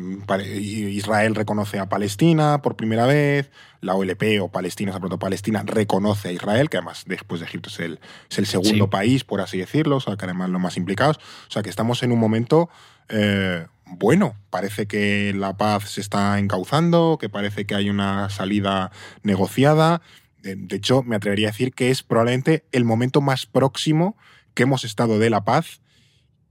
Israel 0.56 1.34
reconoce 1.34 1.80
a 1.80 1.90
Palestina 1.90 2.62
por 2.62 2.76
primera 2.76 3.08
vez, 3.08 3.50
la 3.86 3.96
OLP 3.96 4.42
o 4.42 4.50
Palestina, 4.50 4.92
esa 4.92 5.00
proto-Palestina, 5.00 5.64
reconoce 5.66 6.30
a 6.30 6.32
Israel, 6.32 6.70
que 6.70 6.78
además 6.78 7.04
después 7.06 7.40
de 7.40 7.48
Egipto 7.48 7.70
es 7.70 7.80
el, 7.80 8.00
es 8.30 8.38
el 8.38 8.46
segundo 8.46 8.90
país, 8.90 9.24
por 9.24 9.42
así 9.42 9.58
decirlo, 9.58 9.98
o 9.98 10.02
sea, 10.02 10.18
que 10.18 10.26
además 10.26 10.50
los 10.50 10.62
más 10.62 10.78
implicados. 10.78 11.18
O 11.48 11.52
sea, 11.52 11.64
que 11.64 11.70
estamos 11.70 12.04
en 12.04 12.12
un 12.12 12.20
momento 12.20 12.70
eh, 13.10 13.68
bueno, 13.86 14.36
parece 14.50 14.88
que 14.88 15.34
la 15.36 15.58
paz 15.58 15.90
se 15.92 16.02
está 16.02 16.40
encauzando, 16.40 17.18
que 17.20 17.30
parece 17.30 17.66
que 17.66 17.76
hay 17.76 17.90
una 17.90 18.30
salida 18.30 18.92
negociada. 19.24 20.02
De, 20.42 20.76
hecho, 20.76 21.04
me 21.04 21.16
atrevería 21.16 21.50
a 21.50 21.52
decir 21.52 21.74
que 21.74 21.92
es 21.92 22.04
probablemente 22.04 22.66
el 22.72 22.86
momento 22.86 23.22
más 23.22 23.46
próximo 23.46 24.18
que 24.54 24.64
hemos 24.64 24.84
estado 24.84 25.20
de 25.20 25.30
la 25.30 25.44
paz. 25.44 25.82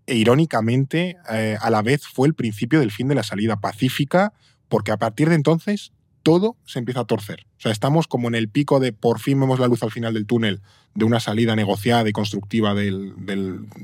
E 0.06 0.16
irónicamente, 0.16 1.16
eh, 1.30 1.56
a 1.60 1.70
la 1.70 1.82
vez 1.82 2.06
fue 2.06 2.28
el 2.28 2.34
principio 2.34 2.80
del 2.80 2.90
fin 2.90 3.08
de 3.08 3.14
la 3.14 3.22
salida 3.22 3.56
pacífica, 3.60 4.32
porque 4.68 4.92
a 4.92 4.96
partir 4.96 5.28
de 5.28 5.34
entonces 5.34 5.92
todo 6.24 6.56
se 6.64 6.80
empieza 6.80 7.00
a 7.00 7.04
torcer. 7.04 7.46
O 7.58 7.60
sea, 7.60 7.70
estamos 7.70 8.08
como 8.08 8.26
en 8.26 8.34
el 8.34 8.48
pico 8.48 8.80
de 8.80 8.92
por 8.92 9.20
fin 9.20 9.38
vemos 9.38 9.60
la 9.60 9.68
luz 9.68 9.84
al 9.84 9.92
final 9.92 10.14
del 10.14 10.26
túnel 10.26 10.62
de 10.94 11.04
una 11.04 11.20
salida 11.20 11.54
negociada 11.54 12.08
y 12.08 12.12
constructiva 12.12 12.74
de 12.74 12.90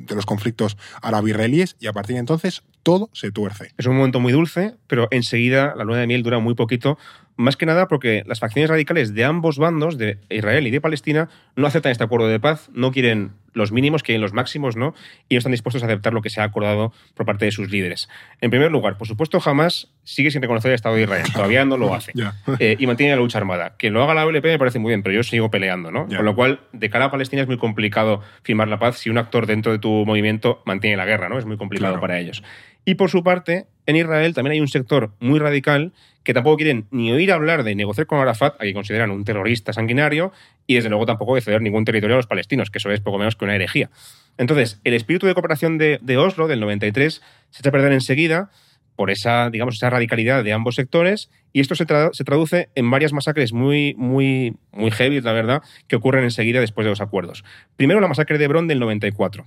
los 0.09 0.27
conflictos 0.27 0.77
árabe-israelíes 1.03 1.77
y 1.79 1.87
a 1.87 1.93
partir 1.93 2.15
de 2.15 2.21
entonces 2.21 2.63
todo 2.83 3.11
se 3.13 3.31
tuerce. 3.31 3.73
Es 3.77 3.87
un 3.87 3.97
momento 3.97 4.21
muy 4.21 4.33
dulce, 4.33 4.77
pero 4.87 5.07
enseguida 5.11 5.75
la 5.77 5.85
luna 5.85 6.01
de 6.01 6.07
miel 6.07 6.23
dura 6.23 6.39
muy 6.39 6.55
poquito, 6.55 6.99
más 7.41 7.57
que 7.57 7.67
nada 7.67 7.89
porque 7.89 8.23
las 8.27 8.39
facciones 8.39 8.71
radicales 8.71 9.15
de 9.15 9.25
ambos 9.25 9.59
bandos, 9.59 9.99
de 9.99 10.19
Israel 10.29 10.67
y 10.67 10.71
de 10.71 10.81
Palestina, 10.81 11.29
no 11.57 11.67
aceptan 11.67 11.93
este 11.93 12.05
acuerdo 12.05 12.29
de 12.29 12.39
paz, 12.39 12.71
no 12.73 12.93
quieren 12.93 13.33
los 13.53 13.73
mínimos, 13.73 14.03
quieren 14.03 14.21
los 14.21 14.33
máximos, 14.33 14.77
¿no? 14.77 14.95
Y 15.29 15.35
no 15.35 15.39
están 15.39 15.53
dispuestos 15.53 15.83
a 15.83 15.87
aceptar 15.87 16.13
lo 16.13 16.23
que 16.23 16.31
se 16.31 16.41
ha 16.41 16.45
acordado 16.45 16.93
por 17.15 17.27
parte 17.27 17.47
de 17.47 17.51
sus 17.51 17.71
líderes. 17.71 18.09
En 18.41 18.51
primer 18.51 18.71
lugar, 18.71 18.97
por 18.97 19.09
supuesto, 19.09 19.41
jamás 19.41 19.89
sigue 20.05 20.31
sin 20.31 20.43
reconocer 20.43 20.71
el 20.71 20.75
Estado 20.77 20.95
de 20.95 21.03
Israel, 21.03 21.27
todavía 21.33 21.65
no 21.65 21.77
lo 21.77 21.95
hace. 21.95 22.13
Eh, 22.59 22.77
y 22.79 22.87
mantiene 22.87 23.15
la 23.15 23.21
lucha 23.21 23.39
armada. 23.39 23.75
Que 23.77 23.91
lo 23.91 24.03
haga 24.03 24.15
la 24.15 24.27
OLP 24.27 24.45
me 24.45 24.59
parece 24.59 24.79
muy 24.79 24.91
bien, 24.91 25.03
pero 25.03 25.15
yo 25.15 25.23
sigo 25.23 25.51
peleando, 25.51 25.91
¿no? 25.91 26.07
Con 26.07 26.25
lo 26.25 26.35
cual, 26.35 26.61
de 26.73 26.91
cara 26.91 27.07
a 27.07 27.11
Palestina 27.11 27.43
es 27.43 27.49
muy 27.49 27.59
complicado 27.59 28.23
firmar 28.43 28.69
la 28.69 28.79
paz 28.79 28.99
si 28.99 29.11
un 29.11 29.19
actor 29.19 29.47
dentro 29.47 29.73
de 29.73 29.79
tu 29.79 30.05
movimiento 30.05 30.63
mantiene 30.65 30.97
la 30.97 31.07
guerra, 31.07 31.29
¿no? 31.29 31.39
Es 31.39 31.47
muy 31.47 31.57
complicado 31.57 32.01
para 32.01 32.19
ellos. 32.19 32.43
Y 32.85 32.95
por 32.95 33.11
su 33.11 33.23
parte, 33.23 33.67
en 33.87 33.97
Israel 33.97 34.35
también 34.35 34.53
hay 34.53 34.61
un 34.61 34.69
sector 34.69 35.13
muy 35.21 35.39
radical 35.39 35.93
que 36.23 36.35
tampoco 36.35 36.57
quieren 36.57 36.87
ni 36.91 37.11
oír 37.13 37.33
hablar 37.33 37.65
de 37.65 37.75
negociar 37.75 38.07
con 38.07 38.19
Arafat, 38.19 38.55
a 38.57 38.59
quien 38.59 38.75
consideran 38.75 39.11
un 39.11 39.25
terrorista 39.25 39.73
sanguinario, 39.73 40.33
y 40.67 40.75
desde 40.75 40.89
luego 40.89 41.07
tampoco 41.07 41.35
de 41.35 41.41
ceder 41.41 41.63
ningún 41.63 41.85
territorio 41.85 42.17
a 42.17 42.19
los 42.19 42.27
palestinos, 42.27 42.71
que 42.71 42.79
eso 42.79 42.91
es 42.91 43.01
poco 43.01 43.19
menos 43.19 43.37
que 43.37 43.45
una 43.45 43.55
herejía. 43.55 43.91
Entonces, 44.37 44.81
el 44.85 44.95
espíritu 44.95 45.27
de 45.27 45.35
cooperación 45.35 45.79
de, 45.79 46.17
Oslo, 46.19 46.47
del 46.47 46.61
93, 46.61 47.23
se 47.51 47.61
echa 47.61 47.69
a 47.69 47.73
perder 47.73 47.93
enseguida 47.93 48.51
por 48.97 49.11
esa, 49.11 49.49
digamos, 49.49 49.77
esa 49.77 49.89
radicalidad 49.89 50.45
de 50.45 50.53
ambos 50.53 50.75
sectores, 50.75 51.31
y 51.53 51.61
esto 51.61 51.75
se, 51.75 51.87
traduce 51.87 52.69
en 52.75 52.91
varias 52.91 53.13
masacres 53.13 53.53
muy, 53.53 53.95
muy, 53.97 54.57
muy 54.73 54.91
heavy, 54.91 55.21
la 55.23 55.33
verdad, 55.33 55.63
que 55.89 55.97
ocurren 55.97 56.25
enseguida 56.25 56.61
después 56.61 56.85
de 56.85 56.91
los 56.91 57.01
acuerdos. 57.01 57.45
Primero, 57.77 58.01
la 58.01 58.09
masacre 58.09 58.37
de 58.37 58.45
Hebrón 58.45 58.69
del 58.69 58.79
94 58.79 59.47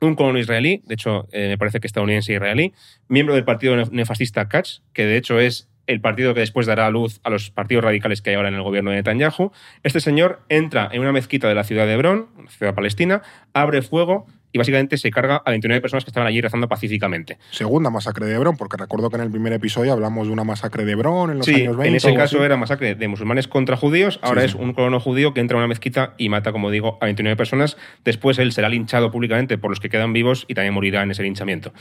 un 0.00 0.14
colono 0.14 0.38
israelí, 0.38 0.82
de 0.86 0.94
hecho 0.94 1.28
eh, 1.32 1.48
me 1.48 1.58
parece 1.58 1.80
que 1.80 1.86
estadounidense 1.86 2.32
israelí, 2.32 2.72
miembro 3.08 3.34
del 3.34 3.44
partido 3.44 3.76
neofascista 3.76 4.48
Katz, 4.48 4.82
que 4.92 5.04
de 5.04 5.16
hecho 5.16 5.38
es 5.38 5.68
el 5.86 6.00
partido 6.00 6.34
que 6.34 6.40
después 6.40 6.66
dará 6.66 6.88
luz 6.90 7.20
a 7.24 7.30
los 7.30 7.50
partidos 7.50 7.84
radicales 7.84 8.22
que 8.22 8.30
hay 8.30 8.36
ahora 8.36 8.48
en 8.48 8.54
el 8.54 8.62
gobierno 8.62 8.90
de 8.90 8.96
Netanyahu. 8.96 9.50
Este 9.82 10.00
señor 10.00 10.40
entra 10.48 10.88
en 10.92 11.00
una 11.00 11.12
mezquita 11.12 11.48
de 11.48 11.54
la 11.54 11.64
ciudad 11.64 11.86
de 11.86 11.94
Hebrón, 11.94 12.28
ciudad 12.48 12.74
palestina, 12.74 13.22
abre 13.52 13.82
fuego 13.82 14.26
y 14.52 14.58
básicamente 14.58 14.96
se 14.98 15.10
carga 15.10 15.42
a 15.44 15.50
29 15.50 15.80
personas 15.80 16.04
que 16.04 16.10
estaban 16.10 16.26
allí 16.26 16.40
rezando 16.40 16.68
pacíficamente. 16.68 17.38
Segunda 17.50 17.90
masacre 17.90 18.26
de 18.26 18.34
Hebrón, 18.34 18.56
porque 18.56 18.76
recuerdo 18.76 19.10
que 19.10 19.16
en 19.16 19.22
el 19.22 19.30
primer 19.30 19.52
episodio 19.52 19.92
hablamos 19.92 20.26
de 20.26 20.32
una 20.32 20.44
masacre 20.44 20.84
de 20.84 20.92
Hebrón 20.92 21.30
en 21.30 21.38
los 21.38 21.48
años 21.48 21.76
20. 21.76 21.88
En 21.88 21.94
ese 21.94 22.14
caso 22.14 22.44
era 22.44 22.56
masacre 22.56 22.94
de 22.94 23.08
musulmanes 23.08 23.48
contra 23.48 23.76
judíos, 23.76 24.18
ahora 24.22 24.44
es 24.44 24.54
un 24.54 24.72
colono 24.72 25.00
judío 25.00 25.34
que 25.34 25.40
entra 25.40 25.56
a 25.56 25.58
una 25.58 25.68
mezquita 25.68 26.14
y 26.18 26.28
mata, 26.28 26.52
como 26.52 26.70
digo, 26.70 26.98
a 27.00 27.06
29 27.06 27.36
personas. 27.36 27.76
Después 28.04 28.38
él 28.38 28.52
será 28.52 28.68
linchado 28.68 29.10
públicamente 29.10 29.58
por 29.58 29.70
los 29.70 29.80
que 29.80 29.88
quedan 29.88 30.12
vivos 30.12 30.44
y 30.48 30.54
también 30.54 30.74
morirá 30.74 31.02
en 31.02 31.10
ese 31.10 31.22
linchamiento. 31.22 31.72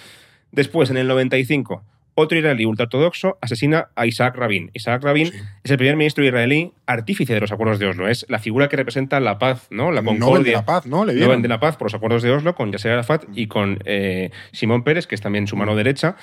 Después, 0.51 0.89
en 0.89 0.97
el 0.97 1.08
95, 1.08 1.84
otro 2.19 2.38
israelí 2.38 2.65
ultraortodoxo 2.65 3.38
asesina 3.41 3.89
a 3.95 4.05
Isaac 4.05 4.36
Rabin. 4.36 4.69
Isaac 4.73 5.03
Rabin 5.03 5.27
Sí. 5.27 5.38
es 5.63 5.71
el 5.71 5.77
primer 5.77 5.95
ministro 5.95 6.23
israelí 6.23 6.71
artífice 6.86 7.34
de 7.34 7.39
los 7.41 7.51
acuerdos 7.51 7.79
de 7.79 7.88
Oslo. 7.88 8.08
Es 8.08 8.25
la 8.29 8.39
figura 8.39 8.69
que 8.69 8.77
representa 8.77 9.19
la 9.19 9.39
paz, 9.39 9.67
¿no? 9.69 9.91
La 9.91 10.01
Nobel 10.01 10.19
concordia. 10.19 10.51
de 10.51 10.58
la 10.58 10.65
paz, 10.65 10.86
¿no? 10.86 11.05
Le 11.05 11.13
Nobel 11.15 11.41
de 11.41 11.47
la 11.47 11.60
Paz 11.60 11.75
por 11.77 11.86
los 11.88 11.93
acuerdos 11.93 12.21
de 12.23 12.32
Oslo 12.32 12.55
con 12.55 12.71
Yasser 12.71 12.91
Arafat 12.91 13.25
y 13.34 13.47
con 13.47 13.79
eh, 13.86 14.32
Simón 14.51 14.84
Pérez, 14.84 15.08
que 15.08 15.15
es 15.15 15.21
también 15.21 15.47
su 15.47 15.55
mano 15.55 15.75
derecha. 15.75 16.15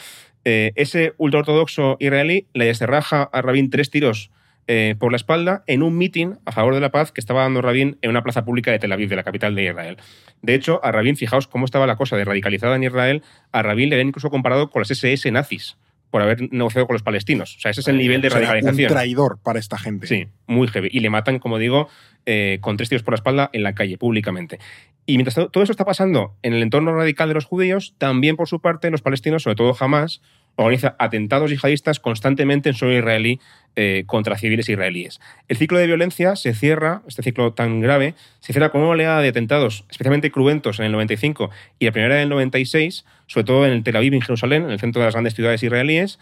Eh, 0.45 0.73
ese 0.77 1.15
ultraortodoxo 1.19 1.97
israelí 2.01 2.47
le 2.55 2.67
desterraja 2.67 3.23
a 3.33 3.43
Rabin 3.43 3.69
tres 3.71 3.91
tiros 3.91 4.31
eh, 4.69 4.97
por 4.99 5.13
la 5.13 5.17
espalda 5.17 5.63
en 5.69 5.83
un 5.83 5.97
mitin 5.97 6.39
a 6.45 6.51
favor 6.53 6.75
de 6.75 6.81
la 6.81 6.91
paz 6.91 7.13
que 7.13 7.21
estaba 7.21 7.43
dando 7.43 7.63
Rabin 7.63 7.99
en 8.03 8.11
una 8.11 8.23
plaza 8.25 8.45
pública 8.45 8.73
de 8.73 8.81
Tel 8.81 8.91
Aviv, 8.93 9.09
de 9.09 9.15
la 9.17 9.23
capital 9.23 9.55
de 9.55 9.65
Israel. 9.65 9.97
De 10.43 10.55
hecho, 10.55 10.81
a 10.85 10.91
Rabin, 10.91 11.17
fijaos 11.17 11.47
cómo 11.47 11.65
estaba 11.67 11.87
la 11.87 11.95
cosa 11.97 12.17
de 12.17 12.25
radicalizada 12.25 12.75
en 12.75 12.83
Israel, 12.83 13.23
a 13.53 13.63
Rabin 13.63 13.89
le 13.91 13.95
habían 13.95 14.09
incluso 14.09 14.29
comparado 14.31 14.71
con 14.71 14.81
las 14.83 14.91
SS 14.91 15.31
nazis 15.31 15.77
por 16.11 16.23
haber 16.23 16.53
negociado 16.53 16.87
con 16.87 16.95
los 16.95 17.03
palestinos. 17.03 17.57
O 17.57 17.61
sea, 17.61 17.71
ese 17.71 17.81
es 17.81 17.89
el 17.89 17.99
nivel 17.99 18.21
de 18.21 18.29
O 18.29 18.31
sea, 18.31 18.41
radicalización. 18.41 18.91
un 18.91 18.95
traidor 18.95 19.39
para 19.43 19.59
esta 19.59 19.77
gente. 19.79 20.07
Sí, 20.07 20.29
muy 20.47 20.69
heavy. 20.69 20.89
Y 20.93 21.01
le 21.01 21.11
matan, 21.11 21.39
como 21.39 21.59
digo, 21.59 21.89
eh, 22.25 22.59
con 22.61 22.77
tres 22.77 22.89
tiros 22.89 23.03
por 23.03 23.13
la 23.13 23.17
espalda 23.17 23.51
en 23.53 23.63
la 23.63 23.75
calle, 23.75 23.99
públicamente. 23.99 24.59
Y 25.05 25.17
mientras 25.17 25.35
to- 25.35 25.49
todo 25.51 25.63
eso 25.63 25.73
está 25.73 25.85
pasando 25.85 26.37
en 26.43 26.53
el 26.55 26.63
entorno 26.63 26.95
radical 26.95 27.29
de 27.29 27.35
los 27.35 27.45
judíos, 27.45 27.95
también 27.99 28.37
por 28.37 28.49
su 28.49 28.61
parte 28.61 28.91
los 28.91 29.03
palestinos, 29.03 29.43
sobre 29.45 29.57
todo 29.57 29.77
Hamas, 29.79 30.21
organiza 30.57 30.97
atentados 30.99 31.51
yihadistas 31.51 32.01
constantemente 32.01 32.69
en 32.69 32.75
suelo 32.75 32.97
israelí 32.97 33.41
eh, 33.77 34.05
contra 34.07 34.39
civiles 34.39 34.69
israelíes. 34.69 35.21
El 35.49 35.57
ciclo 35.57 35.79
de 35.79 35.87
violencia 35.87 36.35
se 36.35 36.55
cierra, 36.55 37.03
este 37.07 37.23
ciclo 37.23 37.53
tan 37.53 37.81
grave, 37.81 38.15
se 38.41 38.53
cierra 38.53 38.71
con 38.71 38.81
una 38.81 38.91
oleada 38.91 39.21
de 39.21 39.29
atentados 39.29 39.85
especialmente 39.91 40.31
cruentos 40.31 40.79
en 40.81 40.87
el 40.87 40.93
95 40.93 41.51
y 41.79 41.85
la 41.85 41.93
primera 41.93 42.17
del 42.17 42.31
96, 42.31 43.05
sobre 43.27 43.45
todo 43.45 43.67
en 43.67 43.83
Tel 43.83 43.97
Aviv 43.97 44.15
y 44.15 44.17
en 44.17 44.23
Jerusalén, 44.23 44.65
en 44.65 44.71
el 44.71 44.81
centro 44.81 45.01
de 45.01 45.07
las 45.07 45.15
grandes 45.15 45.35
ciudades 45.35 45.63
israelíes, 45.63 46.19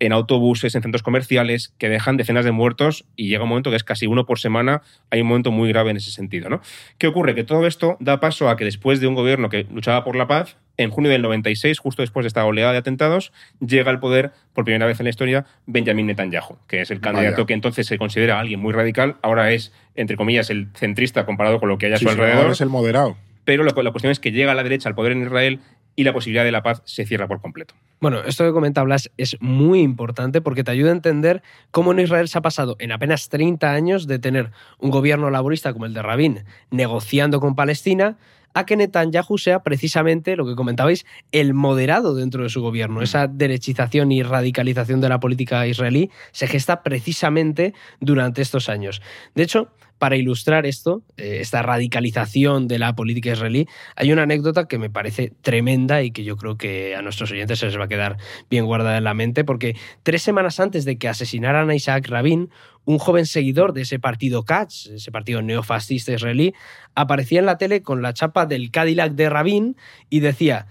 en 0.00 0.12
autobuses, 0.12 0.74
en 0.74 0.82
centros 0.82 1.02
comerciales, 1.02 1.74
que 1.78 1.88
dejan 1.88 2.16
decenas 2.16 2.44
de 2.44 2.52
muertos 2.52 3.04
y 3.16 3.28
llega 3.28 3.44
un 3.44 3.50
momento 3.50 3.70
que 3.70 3.76
es 3.76 3.84
casi 3.84 4.06
uno 4.06 4.26
por 4.26 4.38
semana. 4.38 4.82
Hay 5.10 5.20
un 5.20 5.28
momento 5.28 5.52
muy 5.52 5.68
grave 5.68 5.90
en 5.90 5.98
ese 5.98 6.10
sentido. 6.10 6.48
¿no? 6.48 6.60
¿Qué 6.98 7.06
ocurre? 7.06 7.34
Que 7.34 7.44
todo 7.44 7.66
esto 7.66 7.96
da 8.00 8.18
paso 8.18 8.48
a 8.48 8.56
que 8.56 8.64
después 8.64 9.00
de 9.00 9.06
un 9.06 9.14
gobierno 9.14 9.50
que 9.50 9.66
luchaba 9.70 10.02
por 10.02 10.16
la 10.16 10.26
paz, 10.26 10.56
en 10.82 10.90
junio 10.90 11.10
del 11.10 11.22
96, 11.22 11.78
justo 11.78 12.02
después 12.02 12.24
de 12.24 12.28
esta 12.28 12.44
oleada 12.44 12.72
de 12.72 12.78
atentados, 12.78 13.32
llega 13.64 13.90
al 13.90 14.00
poder 14.00 14.32
por 14.54 14.64
primera 14.64 14.86
vez 14.86 14.98
en 15.00 15.04
la 15.04 15.10
historia 15.10 15.46
Benjamin 15.66 16.06
Netanyahu, 16.06 16.56
que 16.66 16.80
es 16.80 16.90
el 16.90 17.00
candidato 17.00 17.36
Vaya. 17.36 17.46
que 17.46 17.54
entonces 17.54 17.86
se 17.86 17.98
considera 17.98 18.40
alguien 18.40 18.60
muy 18.60 18.72
radical, 18.72 19.16
ahora 19.22 19.52
es, 19.52 19.72
entre 19.94 20.16
comillas, 20.16 20.50
el 20.50 20.68
centrista 20.74 21.26
comparado 21.26 21.60
con 21.60 21.68
lo 21.68 21.78
que 21.78 21.86
hay 21.86 21.92
a 21.92 21.96
Sí, 21.98 22.04
su 22.04 22.10
sí, 22.10 22.16
ahora 22.16 22.26
alrededor. 22.30 22.52
es 22.52 22.60
el 22.60 22.68
moderado. 22.68 23.16
Pero 23.44 23.64
la, 23.64 23.72
la 23.82 23.90
cuestión 23.90 24.10
es 24.10 24.20
que 24.20 24.32
llega 24.32 24.52
a 24.52 24.54
la 24.54 24.62
derecha 24.62 24.88
al 24.88 24.94
poder 24.94 25.12
en 25.12 25.22
Israel 25.22 25.60
y 25.96 26.04
la 26.04 26.12
posibilidad 26.12 26.44
de 26.44 26.52
la 26.52 26.62
paz 26.62 26.82
se 26.84 27.04
cierra 27.04 27.26
por 27.26 27.40
completo. 27.40 27.74
Bueno, 28.00 28.22
esto 28.24 28.44
que 28.44 28.52
comenta 28.52 28.82
Blas 28.82 29.10
es 29.18 29.36
muy 29.40 29.80
importante 29.80 30.40
porque 30.40 30.64
te 30.64 30.70
ayuda 30.70 30.90
a 30.90 30.94
entender 30.94 31.42
cómo 31.70 31.92
en 31.92 32.00
Israel 32.00 32.28
se 32.28 32.38
ha 32.38 32.40
pasado 32.40 32.76
en 32.78 32.92
apenas 32.92 33.28
30 33.28 33.70
años 33.72 34.06
de 34.06 34.18
tener 34.18 34.50
un 34.78 34.90
gobierno 34.90 35.28
laborista 35.30 35.72
como 35.74 35.84
el 35.84 35.92
de 35.92 36.00
Rabin 36.00 36.44
negociando 36.70 37.40
con 37.40 37.54
Palestina 37.54 38.16
a 38.54 38.66
que 38.66 38.76
Netanyahu 38.76 39.38
sea 39.38 39.62
precisamente 39.62 40.36
lo 40.36 40.46
que 40.46 40.54
comentabais, 40.54 41.06
el 41.32 41.54
moderado 41.54 42.14
dentro 42.14 42.42
de 42.42 42.48
su 42.48 42.60
gobierno. 42.62 43.02
Esa 43.02 43.26
derechización 43.26 44.12
y 44.12 44.22
radicalización 44.22 45.00
de 45.00 45.08
la 45.08 45.20
política 45.20 45.66
israelí 45.66 46.10
se 46.32 46.46
gesta 46.46 46.82
precisamente 46.82 47.74
durante 48.00 48.42
estos 48.42 48.68
años. 48.68 49.02
De 49.34 49.42
hecho, 49.42 49.72
para 50.00 50.16
ilustrar 50.16 50.64
esto, 50.64 51.02
eh, 51.18 51.40
esta 51.42 51.60
radicalización 51.60 52.68
de 52.68 52.78
la 52.78 52.94
política 52.94 53.32
israelí, 53.32 53.68
hay 53.96 54.10
una 54.12 54.22
anécdota 54.22 54.66
que 54.66 54.78
me 54.78 54.88
parece 54.88 55.34
tremenda 55.42 56.02
y 56.02 56.10
que 56.10 56.24
yo 56.24 56.38
creo 56.38 56.56
que 56.56 56.96
a 56.96 57.02
nuestros 57.02 57.30
oyentes 57.30 57.58
se 57.58 57.66
les 57.66 57.78
va 57.78 57.84
a 57.84 57.88
quedar 57.88 58.16
bien 58.48 58.64
guardada 58.64 58.96
en 58.96 59.04
la 59.04 59.12
mente, 59.12 59.44
porque 59.44 59.76
tres 60.02 60.22
semanas 60.22 60.58
antes 60.58 60.86
de 60.86 60.96
que 60.96 61.06
asesinaran 61.06 61.68
a 61.68 61.74
Isaac 61.74 62.08
Rabin, 62.08 62.48
un 62.86 62.98
joven 62.98 63.26
seguidor 63.26 63.74
de 63.74 63.82
ese 63.82 63.98
partido 63.98 64.42
Katz, 64.44 64.86
ese 64.86 65.12
partido 65.12 65.42
neofascista 65.42 66.12
israelí, 66.12 66.54
aparecía 66.94 67.40
en 67.40 67.46
la 67.46 67.58
tele 67.58 67.82
con 67.82 68.00
la 68.00 68.14
chapa 68.14 68.46
del 68.46 68.70
Cadillac 68.70 69.12
de 69.12 69.28
Rabin 69.28 69.76
y 70.08 70.20
decía, 70.20 70.66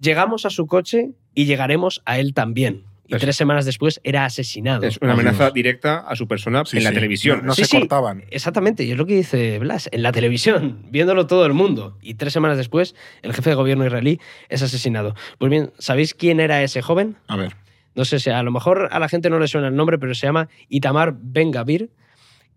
llegamos 0.00 0.46
a 0.46 0.50
su 0.50 0.66
coche 0.66 1.10
y 1.34 1.44
llegaremos 1.44 2.00
a 2.06 2.18
él 2.18 2.32
también. 2.32 2.89
Y 3.10 3.16
Es- 3.16 3.20
tres 3.22 3.34
semanas 3.36 3.64
después 3.64 4.00
era 4.04 4.24
asesinado. 4.24 4.86
Es 4.86 4.98
una 5.02 5.14
amenaza 5.14 5.44
Dios. 5.46 5.54
directa 5.54 5.98
a 5.98 6.14
su 6.14 6.28
persona 6.28 6.64
Sí, 6.64 6.76
en 6.78 6.84
la 6.84 6.90
sí. 6.90 6.94
televisión. 6.94 7.38
No, 7.40 7.46
no 7.48 7.54
Sí, 7.54 7.62
se 7.64 7.68
sí. 7.70 7.78
cortaban. 7.80 8.24
Exactamente, 8.30 8.84
y 8.84 8.92
es 8.92 8.96
lo 8.96 9.04
que 9.04 9.16
dice 9.16 9.58
Blas, 9.58 9.88
en 9.92 10.02
la 10.02 10.12
televisión, 10.12 10.86
viéndolo 10.90 11.26
todo 11.26 11.44
el 11.44 11.52
mundo. 11.52 11.98
Y 12.00 12.14
tres 12.14 12.32
semanas 12.32 12.56
después, 12.56 12.94
el 13.22 13.34
jefe 13.34 13.50
de 13.50 13.56
gobierno 13.56 13.84
israelí 13.84 14.20
es 14.48 14.62
asesinado. 14.62 15.14
Pues 15.38 15.50
bien, 15.50 15.72
¿sabéis 15.78 16.14
quién 16.14 16.38
era 16.40 16.62
ese 16.62 16.82
joven? 16.82 17.16
A 17.26 17.36
ver. 17.36 17.56
No 17.96 18.04
sé 18.04 18.20
si 18.20 18.30
a 18.30 18.42
lo 18.44 18.52
mejor 18.52 18.88
a 18.92 18.98
la 19.00 19.08
gente 19.08 19.28
no 19.28 19.40
le 19.40 19.48
suena 19.48 19.66
el 19.68 19.74
nombre, 19.74 19.98
pero 19.98 20.14
se 20.14 20.26
llama 20.26 20.48
Itamar 20.68 21.16
Ben 21.20 21.50
Gavir, 21.50 21.90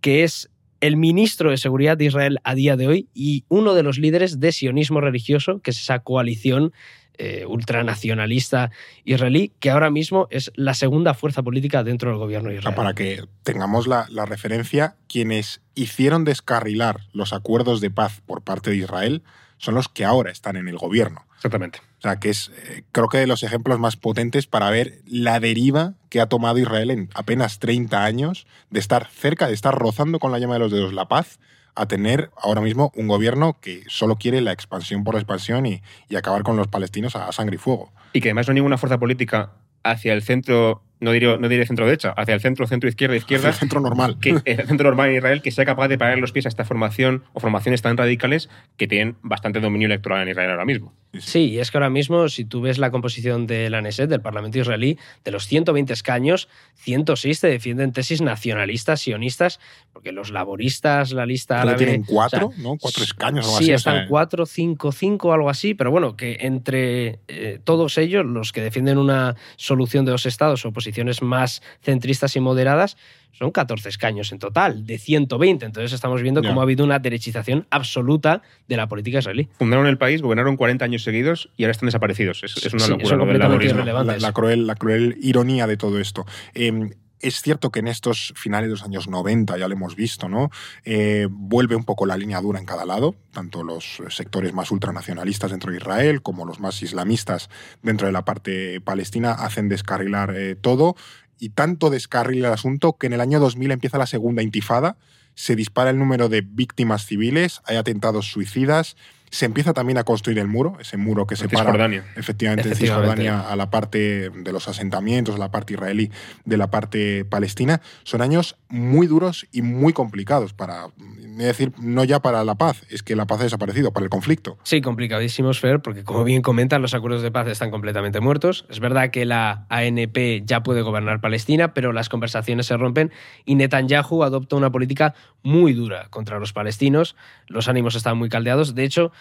que 0.02 0.24
es 0.24 0.52
el 0.82 0.98
ministro 0.98 1.50
de 1.50 1.58
Seguridad 1.58 1.98
de 1.98 2.06
Israel 2.06 2.38
a 2.44 2.54
día 2.56 2.76
de 2.78 2.88
hoy 2.88 3.08
y 3.14 3.46
uno 3.48 3.74
de 3.74 3.84
los 3.84 3.98
líderes 3.98 4.40
de 4.40 4.52
sionismo 4.52 5.02
religioso, 5.02 5.62
que 5.62 5.72
es 5.72 5.80
esa 5.82 6.00
coalición 6.00 6.74
eh, 7.18 7.46
ultranacionalista 7.46 8.72
israelí, 9.06 9.52
que 9.60 9.70
ahora 9.70 9.90
mismo 9.90 10.28
es 10.32 10.52
la 10.56 10.74
segunda 10.74 11.14
fuerza 11.14 11.44
política 11.44 11.84
dentro 11.84 12.10
del 12.10 12.20
gobierno 12.20 12.50
de 12.50 12.58
O 12.58 12.62
sea, 12.62 12.72
Israel. 12.72 12.76
para 12.76 12.94
que 12.96 13.24
tengamos 13.44 13.88
la, 13.88 14.08
la 14.10 14.26
referencia, 14.26 14.96
quienes 15.08 15.62
hicieron 15.76 16.26
descarrilar 16.26 17.02
los 17.14 17.34
acuerdos 17.34 17.82
de 17.82 17.92
paz 17.92 18.22
por 18.26 18.42
parte 18.42 18.72
de 18.72 18.78
Israel 18.78 19.24
son 19.58 19.76
los 19.76 19.88
que 19.88 20.04
ahora 20.04 20.32
están 20.32 20.58
en 20.58 20.68
el 20.68 20.78
gobierno. 20.78 21.26
Exactamente. 21.38 21.80
O 22.00 22.02
sea, 22.02 22.20
que 22.20 22.30
es, 22.30 22.52
eh, 22.68 22.84
creo 22.92 23.08
que 23.08 23.18
de 23.18 23.28
los 23.28 23.44
ejemplos 23.44 23.80
más 23.80 23.96
potentes 23.96 24.46
para 24.48 24.70
ver 24.70 25.02
la 25.06 25.40
deriva 25.40 25.94
que 26.10 26.20
ha 26.20 26.28
tomado 26.28 26.58
Israel 26.58 26.92
en 26.92 27.10
apenas 27.14 27.60
30 27.60 28.04
años 28.04 28.46
de 28.72 28.80
estar 28.80 29.08
cerca, 29.10 29.48
de 29.48 29.54
estar 29.54 29.74
rozando 29.74 30.20
con 30.20 30.32
la 30.32 30.40
llama 30.40 30.56
de 30.56 30.60
los 30.60 30.72
dedos 30.72 30.94
la 30.94 31.08
paz, 31.08 31.40
a 31.76 31.88
tener 31.88 32.32
ahora 32.38 32.62
mismo 32.62 32.92
un 32.96 33.08
gobierno 33.08 33.58
que 33.60 33.84
solo 33.88 34.16
quiere 34.16 34.42
la 34.42 34.52
expansión 34.52 35.04
por 35.04 35.16
la 35.16 35.22
expansión 35.22 35.66
y, 35.66 35.82
y 36.10 36.16
acabar 36.16 36.44
con 36.44 36.56
los 36.56 36.68
palestinos 36.68 37.16
a 37.16 37.32
sangre 37.32 37.56
y 37.56 37.60
fuego. 37.60 37.92
Y 38.14 38.22
que 38.22 38.30
además 38.30 38.48
no 38.48 38.52
hay 38.52 38.56
ninguna 38.56 38.78
fuerza 38.78 39.00
política 39.00 39.52
hacia 39.84 40.14
el 40.14 40.24
centro, 40.24 40.82
no 41.04 41.12
diré, 41.12 41.38
no 41.38 41.48
diré 41.50 41.66
centro 41.68 41.86
derecha, 41.86 42.12
hacia 42.18 42.34
el 42.34 42.42
centro, 42.42 42.66
centro 42.66 42.90
izquierda, 42.90 43.16
izquierda, 43.16 43.50
El 43.54 43.54
centro 43.56 43.80
normal. 43.80 44.18
que 44.20 44.30
el 44.46 44.68
centro 44.68 44.88
normal 44.90 45.10
en 45.10 45.18
Israel 45.18 45.42
que 45.42 45.52
sea 45.52 45.66
capaz 45.66 45.88
de 45.90 45.98
parar 45.98 46.18
los 46.18 46.32
pies 46.32 46.46
a 46.46 46.50
esta 46.50 46.66
formación 46.66 47.24
o 47.34 47.40
formaciones 47.40 47.82
tan 47.82 47.98
radicales 47.98 48.50
que 48.78 48.88
tienen 48.88 49.18
bastante 49.22 49.60
dominio 49.60 49.86
electoral 49.86 50.24
en 50.24 50.30
Israel 50.30 50.50
ahora 50.52 50.66
mismo. 50.66 50.94
Sí, 51.20 51.52
y 51.52 51.60
es 51.60 51.70
que 51.70 51.78
ahora 51.78 51.92
mismo, 51.92 52.28
si 52.28 52.44
tú 52.44 52.62
ves 52.62 52.80
la 52.80 52.90
composición 52.90 53.46
de 53.46 53.70
la 53.70 53.82
Neset, 53.84 54.10
del 54.10 54.22
Parlamento 54.22 54.58
israelí, 54.58 54.98
de 55.24 55.30
los 55.30 55.46
120 55.46 55.94
escaños, 55.94 56.50
106 56.76 57.40
te 57.40 57.48
defienden 57.48 57.92
tesis 57.92 58.22
nacionalistas, 58.22 59.02
sionistas, 59.02 59.60
porque 59.92 60.12
los 60.12 60.32
laboristas, 60.32 61.12
la 61.12 61.28
lista 61.28 61.62
árabe... 61.62 61.78
tienen 61.78 62.04
cuatro, 62.04 62.48
o 62.48 62.52
sea, 62.52 62.64
¿no? 62.64 62.78
Cuatro 62.78 63.04
escaños 63.04 63.46
o 63.46 63.50
algo 63.50 63.58
Sí, 63.60 63.66
así. 63.66 63.74
o 63.74 63.76
están 63.76 63.96
sea, 63.96 64.08
cuatro, 64.08 64.46
cinco, 64.48 64.92
cinco, 64.92 65.34
algo 65.34 65.50
así, 65.52 65.76
pero 65.76 65.92
bueno, 65.92 66.16
que 66.18 66.38
entre 66.42 67.20
eh, 67.28 67.60
todos 67.64 68.00
ellos, 68.00 68.26
los 68.26 68.52
que 68.52 68.62
defienden 68.62 68.98
una 68.98 69.36
solución 69.56 70.06
de 70.06 70.12
dos 70.12 70.26
estados 70.26 70.66
o 70.66 70.72
posiciones 70.94 71.22
más 71.24 71.62
centristas 71.82 72.36
y 72.36 72.40
moderadas, 72.40 72.98
son 73.32 73.50
14 73.50 73.90
escaños 73.90 74.32
en 74.32 74.38
total, 74.38 74.86
de 74.86 75.00
120. 75.00 75.66
Entonces 75.66 75.92
estamos 75.92 76.22
viendo 76.22 76.44
cómo 76.44 76.62
ha 76.62 76.64
habido 76.64 76.86
una 76.86 77.00
derechización 77.00 77.66
absoluta 77.72 78.44
de 78.68 78.78
la 78.78 78.88
política 78.88 79.18
israelí. 79.20 79.50
Fundaron 79.58 79.88
el 79.88 79.98
país, 79.98 80.22
gobernaron 80.22 80.56
40 80.56 80.86
años 80.86 81.04
seguidos 81.04 81.50
y 81.58 81.64
ahora 81.64 81.72
están 81.72 81.88
desaparecidos. 81.88 82.44
Es, 82.44 82.64
es 82.64 82.72
una 82.74 82.86
Sí, 82.86 82.92
locura 82.92 83.18
lo 83.18 84.04
la, 84.04 84.18
la 84.20 84.32
cruel, 84.34 84.68
la 84.68 84.76
cruel 84.76 85.18
ironía 85.20 85.66
de 85.66 85.78
todo 85.78 86.00
esto. 86.00 86.28
Eh, 86.54 86.92
es 87.24 87.42
cierto 87.42 87.72
que 87.72 87.80
en 87.80 87.88
estos 87.88 88.34
finales 88.36 88.68
de 88.68 88.72
los 88.72 88.84
años 88.84 89.08
90, 89.08 89.58
ya 89.58 89.68
lo 89.68 89.74
hemos 89.74 89.96
visto, 89.96 90.30
¿no? 90.30 90.52
Eh, 90.84 91.28
vuelve 91.30 91.76
un 91.76 91.86
poco 91.86 92.06
la 92.06 92.18
línea 92.18 92.42
dura 92.42 92.60
en 92.60 92.66
cada 92.66 92.86
lado, 92.86 93.16
tanto 93.32 93.64
los 93.64 94.02
sectores 94.10 94.54
más 94.54 94.70
ultranacionalistas 94.72 95.52
dentro 95.52 95.72
de 95.72 95.78
Israel 95.78 96.22
como 96.22 96.46
los 96.46 96.60
más 96.60 96.82
islamistas 96.82 97.50
dentro 97.82 98.08
de 98.08 98.14
la 98.14 98.26
parte 98.26 98.82
palestina 98.82 99.32
hacen 99.32 99.70
descarrilar 99.70 100.36
eh, 100.36 100.56
todo 100.56 100.96
y 101.40 101.50
tanto 101.50 101.90
descarrila 101.90 102.50
el 102.50 102.54
asunto 102.54 102.98
que 102.98 103.08
en 103.08 103.14
el 103.14 103.22
año 103.22 103.40
2000 103.40 103.72
empieza 103.72 103.98
la 103.98 104.06
segunda 104.06 104.44
intifada, 104.44 104.98
se 105.36 105.56
dispara 105.56 105.90
el 105.90 105.98
número 105.98 106.30
de 106.30 106.42
víctimas 106.42 107.06
civiles, 107.06 107.62
hay 107.66 107.78
atentados 107.78 108.32
suicidas, 108.32 108.96
se 109.34 109.46
empieza 109.46 109.74
también 109.74 109.98
a 109.98 110.04
construir 110.04 110.38
el 110.38 110.48
muro, 110.48 110.78
ese 110.80 110.96
muro 110.96 111.26
que 111.26 111.36
separa 111.36 111.64
Cisjordania. 111.64 112.06
efectivamente 112.16 112.68
en 112.68 112.74
Efectivamente. 112.74 112.76
Cisjordania 112.76 113.40
a 113.52 113.56
la 113.56 113.72
parte 113.72 114.30
de 114.30 114.52
los 114.52 114.68
asentamientos, 114.68 115.34
a 115.34 115.38
la 115.40 115.50
parte 115.50 115.74
israelí 115.74 116.12
de 116.46 116.56
la 116.56 116.70
parte 116.70 117.26
palestina, 117.26 117.82
son 118.04 118.22
años 118.22 118.58
muy 118.70 119.08
duros 119.08 119.48
y 119.52 119.64
muy 119.64 119.92
complicados 119.92 120.54
para, 120.54 120.86
es 121.32 121.38
decir, 121.38 121.72
no 121.82 122.04
ya 122.04 122.20
para 122.20 122.44
la 122.44 122.54
paz, 122.54 122.84
es 122.92 123.02
que 123.02 123.16
la 123.16 123.26
paz 123.26 123.40
ha 123.40 123.44
desaparecido, 123.46 123.92
para 123.92 124.04
el 124.04 124.12
conflicto. 124.12 124.60
Sí, 124.62 124.82
complicadísimos, 124.82 125.60
Fer, 125.60 125.82
porque 125.82 126.04
como 126.04 126.24
bien 126.24 126.44
comentan, 126.44 126.84
los 126.84 126.94
acuerdos 126.94 127.24
de 127.24 127.32
paz 127.32 127.48
están 127.48 127.72
completamente 127.72 128.20
muertos. 128.20 128.68
Es 128.70 128.80
verdad 128.80 129.10
que 129.10 129.26
la 129.26 129.66
ANP 129.70 130.46
ya 130.46 130.62
puede 130.62 130.84
gobernar 130.84 131.22
Palestina, 131.22 131.74
pero 131.74 131.92
las 131.92 132.08
conversaciones 132.08 132.68
se 132.68 132.78
rompen 132.78 133.12
y 133.46 133.56
Netanyahu 133.56 134.22
adopta 134.22 134.56
una 134.56 134.72
política 134.72 135.16
muy 135.42 135.74
dura 135.74 136.08
contra 136.12 136.38
los 136.38 136.54
palestinos. 136.54 137.16
Los 137.48 137.68
ánimos 137.68 137.96
están 137.96 138.16
muy 138.18 138.30
caldeados. 138.30 138.76
De 138.76 138.84
hecho, 138.84 139.12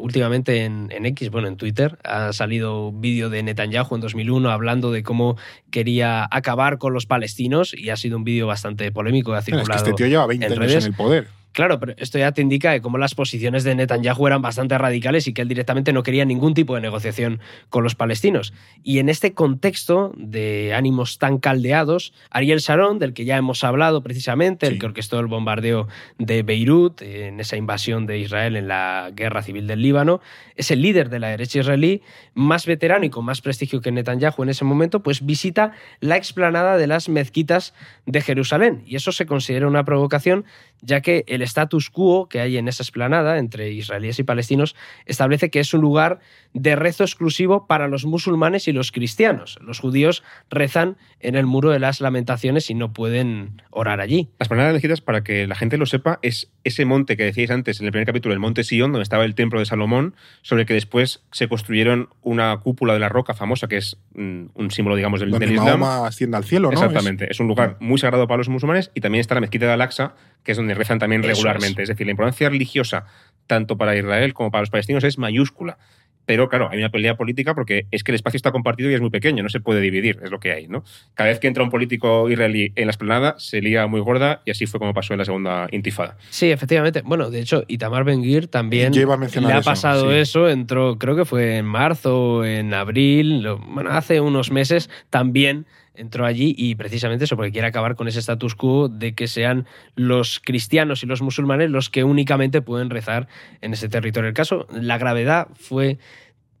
últimamente 0.00 0.64
en, 0.64 0.88
en, 0.90 1.06
X, 1.06 1.30
bueno, 1.30 1.48
en 1.48 1.56
Twitter, 1.56 1.98
ha 2.04 2.32
salido 2.32 2.88
un 2.88 3.00
vídeo 3.00 3.30
de 3.30 3.42
Netanyahu 3.42 3.94
en 3.94 4.00
2001 4.00 4.50
hablando 4.50 4.90
de 4.90 5.02
cómo 5.02 5.36
quería 5.70 6.26
acabar 6.30 6.78
con 6.78 6.92
los 6.92 7.06
palestinos 7.06 7.72
y 7.72 7.90
ha 7.90 7.96
sido 7.96 8.16
un 8.16 8.24
vídeo 8.24 8.46
bastante 8.46 8.90
polémico. 8.90 9.34
Ha 9.34 9.42
circulado 9.42 9.76
es 9.76 9.82
que 9.82 9.90
este 9.90 9.96
tío 9.96 10.06
lleva 10.06 10.26
20 10.26 10.46
en 10.46 10.52
años 10.52 10.58
redes. 10.58 10.84
en 10.84 10.92
el 10.92 10.96
poder. 10.96 11.28
Claro, 11.56 11.80
pero 11.80 11.94
esto 11.96 12.18
ya 12.18 12.32
te 12.32 12.42
indica 12.42 12.74
que 12.74 12.82
como 12.82 12.98
las 12.98 13.14
posiciones 13.14 13.64
de 13.64 13.74
Netanyahu 13.74 14.26
eran 14.26 14.42
bastante 14.42 14.76
radicales 14.76 15.26
y 15.26 15.32
que 15.32 15.40
él 15.40 15.48
directamente 15.48 15.94
no 15.94 16.02
quería 16.02 16.26
ningún 16.26 16.52
tipo 16.52 16.74
de 16.74 16.82
negociación 16.82 17.40
con 17.70 17.82
los 17.82 17.94
palestinos. 17.94 18.52
Y 18.82 18.98
en 18.98 19.08
este 19.08 19.32
contexto 19.32 20.12
de 20.18 20.74
ánimos 20.74 21.16
tan 21.16 21.38
caldeados, 21.38 22.12
Ariel 22.28 22.58
Sharon, 22.58 22.98
del 22.98 23.14
que 23.14 23.24
ya 23.24 23.38
hemos 23.38 23.64
hablado 23.64 24.02
precisamente, 24.02 24.66
Sí. 24.66 24.74
el 24.74 24.78
que 24.78 24.84
orquestó 24.84 25.18
el 25.18 25.28
bombardeo 25.28 25.88
de 26.18 26.42
Beirut 26.42 27.00
en 27.00 27.40
esa 27.40 27.56
invasión 27.56 28.04
de 28.04 28.18
Israel 28.18 28.54
en 28.56 28.68
la 28.68 29.10
guerra 29.14 29.40
civil 29.40 29.66
del 29.66 29.80
Líbano, 29.80 30.20
es 30.56 30.70
el 30.70 30.82
líder 30.82 31.08
de 31.08 31.20
la 31.20 31.28
derecha 31.28 31.60
israelí, 31.60 32.02
más 32.34 32.66
veterano 32.66 33.06
y 33.06 33.08
con 33.08 33.24
más 33.24 33.40
prestigio 33.40 33.80
que 33.80 33.92
Netanyahu 33.92 34.42
en 34.42 34.50
ese 34.50 34.66
momento, 34.66 35.02
pues 35.02 35.24
visita 35.24 35.72
la 36.00 36.18
explanada 36.18 36.76
de 36.76 36.86
las 36.86 37.08
mezquitas 37.08 37.72
de 38.04 38.20
Jerusalén. 38.20 38.82
Y 38.84 38.96
eso 38.96 39.10
se 39.10 39.24
considera 39.24 39.66
una 39.66 39.86
provocación, 39.86 40.44
ya 40.82 41.00
que 41.00 41.24
el 41.26 41.42
status 41.42 41.90
quo 41.90 42.28
que 42.28 42.40
hay 42.40 42.56
en 42.56 42.68
esa 42.68 42.82
explanada 42.82 43.38
entre 43.38 43.70
israelíes 43.70 44.18
y 44.18 44.24
palestinos 44.24 44.76
establece 45.04 45.50
que 45.50 45.60
es 45.60 45.72
un 45.74 45.80
lugar 45.80 46.20
de 46.52 46.76
rezo 46.76 47.04
exclusivo 47.04 47.66
para 47.66 47.88
los 47.88 48.04
musulmanes 48.04 48.68
y 48.68 48.72
los 48.72 48.92
cristianos. 48.92 49.58
Los 49.60 49.78
judíos 49.78 50.22
rezan 50.50 50.96
en 51.20 51.34
el 51.34 51.46
muro 51.46 51.70
de 51.70 51.78
las 51.78 52.00
lamentaciones 52.00 52.70
y 52.70 52.74
no 52.74 52.92
pueden 52.92 53.62
orar 53.70 54.00
allí. 54.00 54.30
Las 54.38 54.48
palabras 54.48 54.72
elegidas, 54.72 55.00
para 55.00 55.22
que 55.22 55.46
la 55.46 55.54
gente 55.54 55.76
lo 55.76 55.86
sepa, 55.86 56.18
es 56.22 56.50
ese 56.66 56.84
monte 56.84 57.16
que 57.16 57.22
decíais 57.22 57.50
antes 57.50 57.78
en 57.78 57.86
el 57.86 57.92
primer 57.92 58.06
capítulo, 58.06 58.34
el 58.34 58.40
monte 58.40 58.64
Sion, 58.64 58.90
donde 58.90 59.04
estaba 59.04 59.24
el 59.24 59.36
templo 59.36 59.60
de 59.60 59.66
Salomón, 59.66 60.16
sobre 60.42 60.62
el 60.62 60.66
que 60.66 60.74
después 60.74 61.22
se 61.30 61.46
construyeron 61.46 62.08
una 62.22 62.56
cúpula 62.56 62.92
de 62.92 62.98
la 62.98 63.08
roca 63.08 63.34
famosa, 63.34 63.68
que 63.68 63.76
es 63.76 63.96
mm, 64.14 64.46
un 64.52 64.70
símbolo, 64.72 64.96
digamos, 64.96 65.20
del, 65.20 65.30
Donde 65.30 65.46
del 65.46 65.54
Islam. 65.54 65.78
Mahoma 65.78 66.08
asciende 66.08 66.36
al 66.36 66.44
cielo, 66.44 66.72
¿no? 66.72 66.74
Exactamente. 66.74 67.30
Es... 67.30 67.38
un 67.38 67.46
lugar 67.46 67.76
muy 67.78 67.98
sagrado 67.98 68.26
para 68.26 68.38
los 68.38 68.48
musulmanes 68.48 68.90
y 68.94 69.00
también 69.00 69.20
está 69.20 69.36
la 69.36 69.42
mezquita 69.42 69.66
de 69.66 69.72
Al-Aqsa, 69.72 70.16
que 70.42 70.50
es 70.50 70.56
donde 70.56 70.74
rezan 70.74 70.98
también 70.98 71.20
Eso 71.20 71.28
regularmente. 71.28 71.84
Es. 71.84 71.88
decir, 71.88 72.04
la 72.04 72.10
importancia 72.10 72.48
religiosa, 72.48 73.06
tanto 73.46 73.78
para 73.78 73.96
Israel 73.96 74.34
como 74.34 74.50
para 74.50 74.62
los 74.62 74.70
palestinos, 74.70 75.04
es 75.04 75.18
mayúscula. 75.18 75.78
Pero 76.26 76.48
claro, 76.48 76.68
hay 76.70 76.78
una 76.78 76.90
pelea 76.90 77.16
política 77.16 77.54
porque 77.54 77.86
es 77.90 78.02
que 78.04 78.10
el 78.10 78.16
espacio 78.16 78.36
está 78.36 78.52
compartido 78.52 78.90
y 78.90 78.94
es 78.94 79.00
muy 79.00 79.10
pequeño, 79.10 79.42
no 79.42 79.48
se 79.48 79.60
puede 79.60 79.80
dividir, 79.80 80.18
es 80.22 80.30
lo 80.30 80.40
que 80.40 80.52
hay, 80.52 80.66
¿no? 80.68 80.84
Cada 81.14 81.30
vez 81.30 81.38
que 81.38 81.46
entra 81.46 81.62
un 81.62 81.70
político 81.70 82.28
israelí 82.28 82.72
en 82.76 82.86
la 82.86 82.90
esplanada, 82.90 83.36
se 83.38 83.62
lía 83.62 83.86
muy 83.86 84.00
gorda 84.00 84.42
y 84.44 84.50
así 84.50 84.66
fue 84.66 84.80
como 84.80 84.92
pasó 84.92 85.14
en 85.14 85.18
la 85.20 85.24
segunda 85.24 85.68
intifada. 85.70 86.16
Sí, 86.28 86.50
efectivamente. 86.50 87.02
Bueno, 87.04 87.30
de 87.30 87.40
hecho, 87.40 87.64
Itamar 87.68 88.04
Ben-Gvir 88.04 88.48
también 88.48 88.92
Yo 88.92 89.02
iba 89.02 89.14
a 89.14 89.16
mencionar 89.16 89.50
le 89.50 89.56
ha 89.56 89.60
eso, 89.60 89.70
pasado 89.70 90.10
sí. 90.10 90.16
eso. 90.18 90.48
Entró, 90.48 90.98
creo 90.98 91.14
que 91.16 91.24
fue 91.24 91.56
en 91.58 91.64
marzo, 91.66 92.44
en 92.44 92.74
abril, 92.74 93.42
lo- 93.42 93.58
bueno, 93.58 93.90
hace 93.90 94.20
unos 94.20 94.50
meses 94.50 94.90
también 95.10 95.66
entró 95.96 96.26
allí 96.26 96.54
y 96.56 96.74
precisamente 96.74 97.24
eso, 97.24 97.36
porque 97.36 97.52
quiere 97.52 97.68
acabar 97.68 97.96
con 97.96 98.08
ese 98.08 98.20
status 98.20 98.54
quo 98.54 98.88
de 98.88 99.14
que 99.14 99.26
sean 99.26 99.66
los 99.94 100.40
cristianos 100.44 101.02
y 101.02 101.06
los 101.06 101.22
musulmanes 101.22 101.70
los 101.70 101.90
que 101.90 102.04
únicamente 102.04 102.62
pueden 102.62 102.90
rezar 102.90 103.28
en 103.60 103.72
ese 103.72 103.88
territorio. 103.88 104.28
El 104.28 104.34
caso, 104.34 104.66
la 104.70 104.98
gravedad 104.98 105.48
fue 105.54 105.98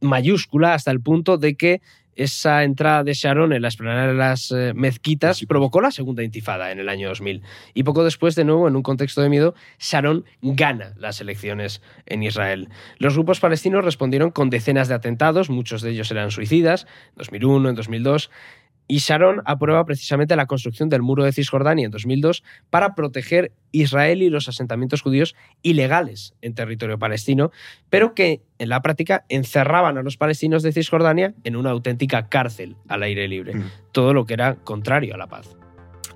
mayúscula 0.00 0.74
hasta 0.74 0.90
el 0.90 1.00
punto 1.00 1.38
de 1.38 1.56
que 1.56 1.80
esa 2.16 2.64
entrada 2.64 3.04
de 3.04 3.12
Sharon 3.12 3.52
en 3.52 3.62
la 3.62 3.68
explanada 3.68 4.06
de 4.08 4.14
las 4.14 4.50
eh, 4.50 4.72
mezquitas 4.74 4.96
Mezquitas. 4.96 5.44
provocó 5.46 5.80
la 5.80 5.90
segunda 5.90 6.22
intifada 6.22 6.72
en 6.72 6.78
el 6.78 6.88
año 6.88 7.08
2000. 7.08 7.42
Y 7.74 7.82
poco 7.82 8.02
después, 8.02 8.34
de 8.34 8.44
nuevo, 8.44 8.66
en 8.66 8.74
un 8.74 8.82
contexto 8.82 9.20
de 9.20 9.28
miedo, 9.28 9.54
Sharon 9.78 10.24
gana 10.40 10.94
las 10.96 11.20
elecciones 11.20 11.82
en 12.06 12.22
Israel. 12.22 12.68
Los 12.98 13.14
grupos 13.14 13.40
palestinos 13.40 13.84
respondieron 13.84 14.30
con 14.30 14.48
decenas 14.48 14.88
de 14.88 14.94
atentados, 14.94 15.50
muchos 15.50 15.82
de 15.82 15.90
ellos 15.90 16.10
eran 16.10 16.30
suicidas, 16.30 16.86
en 17.10 17.18
2001, 17.18 17.68
en 17.68 17.74
2002. 17.74 18.30
Y 18.88 18.98
Sharon 18.98 19.42
aprueba 19.44 19.84
precisamente 19.84 20.36
la 20.36 20.46
construcción 20.46 20.88
del 20.88 21.02
muro 21.02 21.24
de 21.24 21.32
Cisjordania 21.32 21.86
en 21.86 21.90
2002 21.90 22.44
para 22.70 22.94
proteger 22.94 23.52
Israel 23.72 24.22
y 24.22 24.30
los 24.30 24.48
asentamientos 24.48 25.02
judíos 25.02 25.34
ilegales 25.62 26.34
en 26.40 26.54
territorio 26.54 26.98
palestino, 26.98 27.50
pero 27.90 28.14
que 28.14 28.42
en 28.58 28.68
la 28.68 28.82
práctica 28.82 29.24
encerraban 29.28 29.98
a 29.98 30.02
los 30.02 30.16
palestinos 30.16 30.62
de 30.62 30.72
Cisjordania 30.72 31.34
en 31.44 31.56
una 31.56 31.70
auténtica 31.70 32.28
cárcel 32.28 32.76
al 32.88 33.02
aire 33.02 33.26
libre, 33.28 33.54
Mm. 33.54 33.64
todo 33.92 34.14
lo 34.14 34.24
que 34.24 34.34
era 34.34 34.54
contrario 34.56 35.14
a 35.14 35.18
la 35.18 35.26
paz. 35.26 35.56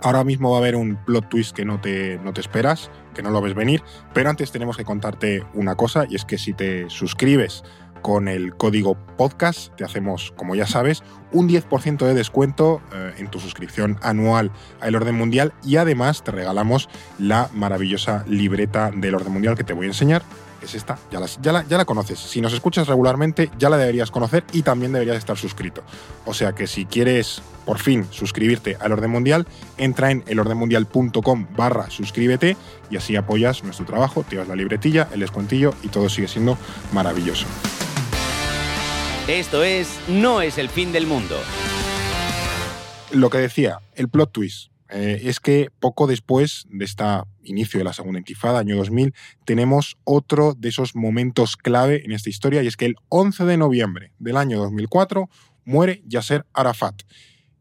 Ahora 0.03 0.25
mismo 0.25 0.51
va 0.51 0.57
a 0.57 0.61
haber 0.61 0.77
un 0.77 0.97
plot 1.05 1.29
twist 1.29 1.55
que 1.55 1.67
no 1.67 1.79
te, 1.81 2.19
no 2.25 2.33
te 2.33 2.41
esperas, 2.41 2.91
que 3.15 3.23
no 3.23 3.31
lo 3.31 3.43
ves 3.43 3.55
venir, 3.55 3.83
pero 4.15 4.31
antes 4.31 4.51
tenemos 4.51 4.79
que 4.79 4.85
contarte 4.85 5.43
una 5.53 5.75
cosa, 5.75 6.07
y 6.09 6.15
es 6.15 6.25
que 6.25 6.39
si 6.39 6.55
te 6.55 6.89
suscribes 6.89 7.63
con 8.03 8.29
el 8.29 8.55
código 8.55 8.97
podcast, 9.17 9.75
te 9.77 9.85
hacemos, 9.85 10.33
como 10.37 10.55
ya 10.55 10.67
sabes, 10.67 11.03
un 11.33 11.49
10% 11.49 12.07
de 12.07 12.15
descuento 12.15 12.81
eh, 12.93 13.15
en 13.19 13.29
tu 13.29 13.39
suscripción 13.41 13.99
anual 14.03 14.51
al 14.81 14.95
Orden 14.95 15.15
Mundial 15.15 15.53
y 15.65 15.77
además 15.77 16.25
te 16.25 16.31
regalamos 16.31 16.89
la 17.19 17.49
maravillosa 17.55 18.25
libreta 18.27 18.91
del 18.91 19.15
Orden 19.15 19.33
Mundial 19.33 19.57
que 19.57 19.65
te 19.65 19.73
voy 19.73 19.87
a 19.87 19.89
enseñar. 19.89 20.23
Es 20.63 20.75
esta, 20.75 20.99
ya, 21.11 21.19
las- 21.21 21.41
ya 21.41 21.53
la, 21.53 21.65
ya 21.67 21.79
la 21.79 21.85
conoces. 21.87 22.19
Si 22.19 22.41
nos 22.43 22.53
escuchas 22.53 22.87
regularmente, 22.87 23.51
ya 23.59 23.71
la 23.71 23.79
deberías 23.79 24.11
conocer 24.11 24.45
y 24.53 24.63
también 24.63 24.93
deberías 24.93 25.17
estar 25.17 25.39
suscrito. 25.39 25.83
O 26.27 26.35
sea 26.35 26.53
que 26.53 26.67
si 26.67 26.85
quieres 26.85 27.41
por 27.65 27.79
fin 27.79 28.07
suscribirte 28.11 28.77
al 28.81 28.93
Orden 28.93 29.11
Mundial, 29.11 29.47
entra 29.79 30.11
en 30.11 30.23
elordenmundial.com 30.27 31.47
barra 31.57 31.89
suscríbete 31.91 32.57
y 32.91 32.97
así 32.99 33.17
apoyas 33.17 33.65
nuestro 33.65 33.87
trabajo, 33.87 34.23
te 34.23 34.33
llevas 34.37 34.49
la 34.49 34.57
libretilla, 34.57 35.09
el 35.13 35.21
descuentillo 35.21 35.73
y 35.83 35.89
todo 35.89 36.09
sigue 36.11 36.29
siendo 36.29 36.59
maravilloso. 36.93 37.47
Esto 39.29 39.63
es 39.63 39.89
No 40.09 40.43
es 40.43 40.59
el 40.59 40.69
fin 40.69 40.93
del 40.93 41.07
mundo. 41.07 41.37
Lo 43.13 43.31
que 43.31 43.39
decía, 43.39 43.79
el 43.95 44.09
plot 44.09 44.33
twist, 44.33 44.71
eh, 44.93 45.21
es 45.25 45.41
que 45.41 45.71
poco 45.79 46.07
después 46.07 46.67
de 46.71 46.85
este 46.85 47.05
inicio 47.45 47.79
de 47.79 47.85
la 47.85 47.93
segunda 47.93 48.19
intifada, 48.19 48.59
año 48.59 48.77
2000, 48.77 49.15
tenemos 49.45 49.97
otro 50.05 50.55
de 50.55 50.69
esos 50.69 50.95
momentos 50.95 51.57
clave 51.57 52.05
en 52.05 52.13
esta 52.13 52.31
historia 52.31 52.63
y 52.63 52.67
es 52.67 52.77
que 52.77 52.87
el 52.87 52.97
11 53.09 53.45
de 53.45 53.57
noviembre 53.57 54.13
del 54.19 54.37
año 54.37 54.59
2004 54.59 55.29
muere 55.65 56.03
Yasser 56.07 56.47
Arafat. 56.53 57.03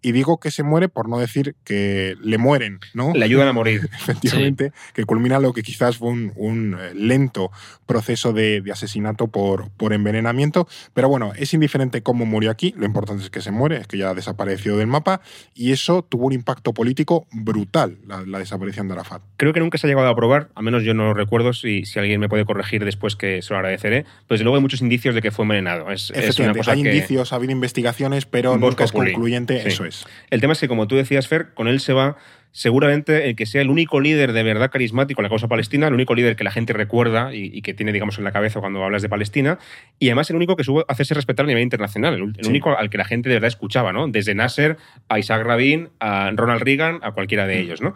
Y 0.01 0.12
digo 0.12 0.39
que 0.39 0.51
se 0.51 0.63
muere 0.63 0.89
por 0.89 1.09
no 1.09 1.19
decir 1.19 1.55
que 1.63 2.15
le 2.21 2.38
mueren, 2.38 2.79
¿no? 2.93 3.13
Le 3.13 3.25
ayudan 3.25 3.47
a 3.49 3.53
morir. 3.53 3.89
efectivamente, 3.93 4.71
que 4.93 5.05
culmina 5.05 5.39
lo 5.39 5.53
que 5.53 5.63
quizás 5.63 5.97
fue 5.97 6.09
un, 6.09 6.31
un, 6.35 6.77
eh, 6.79 6.93
lento 6.93 7.51
proceso 7.85 8.33
de, 8.33 8.62
de 8.62 8.71
asesinato 8.71 9.27
por, 9.27 9.69
por, 9.71 9.93
envenenamiento. 9.93 10.67
Pero 10.93 11.09
bueno, 11.09 11.33
es 11.35 11.53
indiferente 11.53 12.01
cómo 12.01 12.25
murió 12.25 12.51
aquí, 12.51 12.73
lo 12.77 12.85
importante 12.85 13.23
es 13.23 13.29
que 13.29 13.41
se 13.41 13.51
muere, 13.51 13.77
es 13.77 13.88
que 13.88 13.97
ya 13.97 14.09
ha 14.09 14.13
desaparecido 14.13 14.77
del 14.77 14.88
mapa, 14.88 15.21
y 15.53 15.71
eso 15.71 16.03
tuvo 16.03 16.27
un 16.27 16.33
impacto 16.33 16.73
político 16.73 17.27
brutal, 17.31 17.97
la, 18.07 18.23
la 18.25 18.39
desaparición 18.39 18.88
de 18.88 18.93
Arafat. 18.93 19.21
Creo 19.38 19.53
que 19.53 19.59
nunca 19.59 19.77
se 19.77 19.88
ha 19.88 19.89
llegado 19.89 20.07
a 20.07 20.15
probar, 20.15 20.49
al 20.55 20.63
menos 20.63 20.83
yo 20.83 20.93
no 20.93 21.05
lo 21.05 21.13
recuerdo, 21.13 21.53
si, 21.53 21.85
si 21.85 21.99
alguien 21.99 22.19
me 22.19 22.29
puede 22.29 22.45
corregir 22.45 22.85
después 22.85 23.15
que 23.15 23.41
se 23.41 23.53
lo 23.53 23.57
agradeceré, 23.57 24.03
pues 24.27 24.39
desde 24.39 24.43
luego 24.43 24.57
hay 24.57 24.62
muchos 24.62 24.81
indicios 24.81 25.15
de 25.15 25.21
que 25.21 25.31
fue 25.31 25.43
envenenado. 25.43 25.91
Es, 25.91 26.12
es 26.12 26.39
una 26.39 26.53
cosa 26.53 26.71
hay 26.71 26.83
que... 26.83 26.89
indicios, 26.89 27.33
ha 27.33 27.35
habido 27.35 27.51
investigaciones, 27.51 28.25
pero 28.25 28.57
nunca 28.57 28.83
es 28.83 28.91
concluyente, 28.91 29.59
Sí. 29.59 29.67
eso 29.67 29.85
es. 29.89 30.06
El 30.30 30.39
tema 30.41 30.54
es 30.54 30.60
que, 30.60 30.67
como 30.67 30.88
tú 30.88 30.95
decías, 30.95 31.28
Fer, 31.28 31.54
con 31.54 31.67
él 31.67 31.80
se 31.82 31.93
va 31.93 32.15
seguramente 32.52 33.28
el 33.30 33.36
que 33.36 33.45
sea 33.45 33.62
el 33.62 33.69
único 33.69 33.99
líder 33.99 34.34
de 34.34 34.41
verdad 34.41 34.71
carismático 34.71 35.21
en 35.21 35.23
la 35.23 35.30
causa 35.30 35.47
palestina, 35.47 35.88
el 35.88 35.93
único 35.93 36.15
líder 36.15 36.36
que 36.36 36.43
la 36.43 36.49
gente 36.52 36.73
recuerda 36.73 37.34
y, 37.36 37.52
y 37.54 37.62
que 37.62 37.75
tiene, 37.75 37.91
digamos, 37.93 38.17
en 38.17 38.23
la 38.23 38.32
cabeza 38.32 38.60
cuando 38.60 38.84
hablas 38.84 39.02
de 39.04 39.10
Palestina, 39.10 39.60
y 39.99 40.08
además 40.08 40.30
el 40.32 40.36
único 40.36 40.56
que 40.56 40.63
supo 40.63 40.84
hacerse 40.88 41.13
respetar 41.13 41.43
a 41.45 41.47
nivel 41.47 41.62
internacional, 41.63 42.15
el, 42.15 42.21
el 42.38 42.43
Sí. 42.43 42.49
único 42.49 42.75
al 42.75 42.89
que 42.89 42.97
la 42.97 43.06
gente 43.06 43.30
de 43.30 43.36
verdad 43.36 43.49
escuchaba, 43.49 43.93
¿no? 43.93 44.08
Desde 44.08 44.34
Nasser 44.34 44.78
a 45.10 45.19
Isaac 45.19 45.43
Rabin, 45.43 45.89
a 45.99 46.32
Ronald 46.36 46.63
Reagan, 46.63 46.99
a 47.04 47.12
cualquiera 47.12 47.45
de 47.45 47.58
Mm. 47.58 47.60
ellos, 47.60 47.82
¿no? 47.82 47.93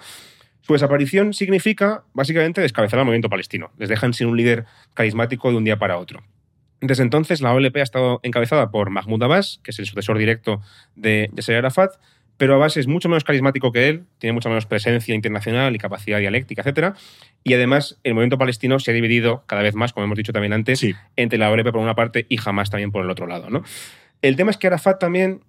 Su 0.62 0.74
desaparición 0.74 1.34
significa, 1.34 2.04
básicamente, 2.14 2.62
descabezar 2.62 3.00
al 3.00 3.06
movimiento 3.06 3.30
palestino. 3.30 3.72
Les 3.80 3.90
dejan 3.90 4.14
sin 4.14 4.28
un 4.28 4.38
líder 4.38 4.66
carismático 4.94 5.50
de 5.50 5.58
un 5.58 5.64
día 5.66 5.78
para 5.78 5.98
otro. 5.98 6.24
Desde 6.86 7.02
entonces, 7.04 7.40
la 7.40 7.54
OLP 7.54 7.78
ha 7.78 7.82
estado 7.82 8.20
encabezada 8.24 8.70
por 8.70 8.90
Mahmoud 8.90 9.24
Abbas, 9.24 9.62
que 9.64 9.72
es 9.72 9.80
el 9.80 9.86
sucesor 9.86 10.18
directo 10.18 10.62
de 10.96 11.30
Yasser 11.34 11.56
Arafat, 11.56 11.92
pero 12.36 12.56
Abbas 12.56 12.76
es 12.76 12.88
mucho 12.88 13.08
menos 13.08 13.24
carismático 13.24 13.72
que 13.72 13.88
él, 13.88 14.04
tiene 14.18 14.34
mucha 14.34 14.50
menos 14.50 14.66
presencia 14.66 15.16
internacional 15.16 15.74
y 15.74 15.78
capacidad 15.78 16.20
dialéctica, 16.20 16.62
etc. 16.66 16.94
Y 17.42 17.54
además, 17.54 18.00
el 18.04 18.16
movimiento 18.16 18.38
palestino 18.38 18.80
se 18.80 18.92
ha 18.92 18.94
dividido 18.94 19.46
cada 19.48 19.62
vez 19.62 19.76
más, 19.76 19.94
como 19.94 20.04
hemos 20.04 20.18
dicho 20.18 20.34
también 20.34 20.52
antes, 20.52 20.80
Sí. 20.80 20.94
entre 21.16 21.40
la 21.40 21.50
OLP 21.52 21.72
por 21.72 21.78
una 21.78 21.96
parte 21.96 22.26
y 22.28 22.38
Hamas 22.44 22.70
también 22.70 22.92
por 22.92 23.02
el 23.06 23.10
otro 23.10 23.28
lado. 23.28 23.50
¿no? 23.50 23.64
El 24.22 24.36
tema 24.36 24.52
es 24.52 24.58
que 24.58 24.68
Arafat 24.68 25.00
también, 25.00 25.40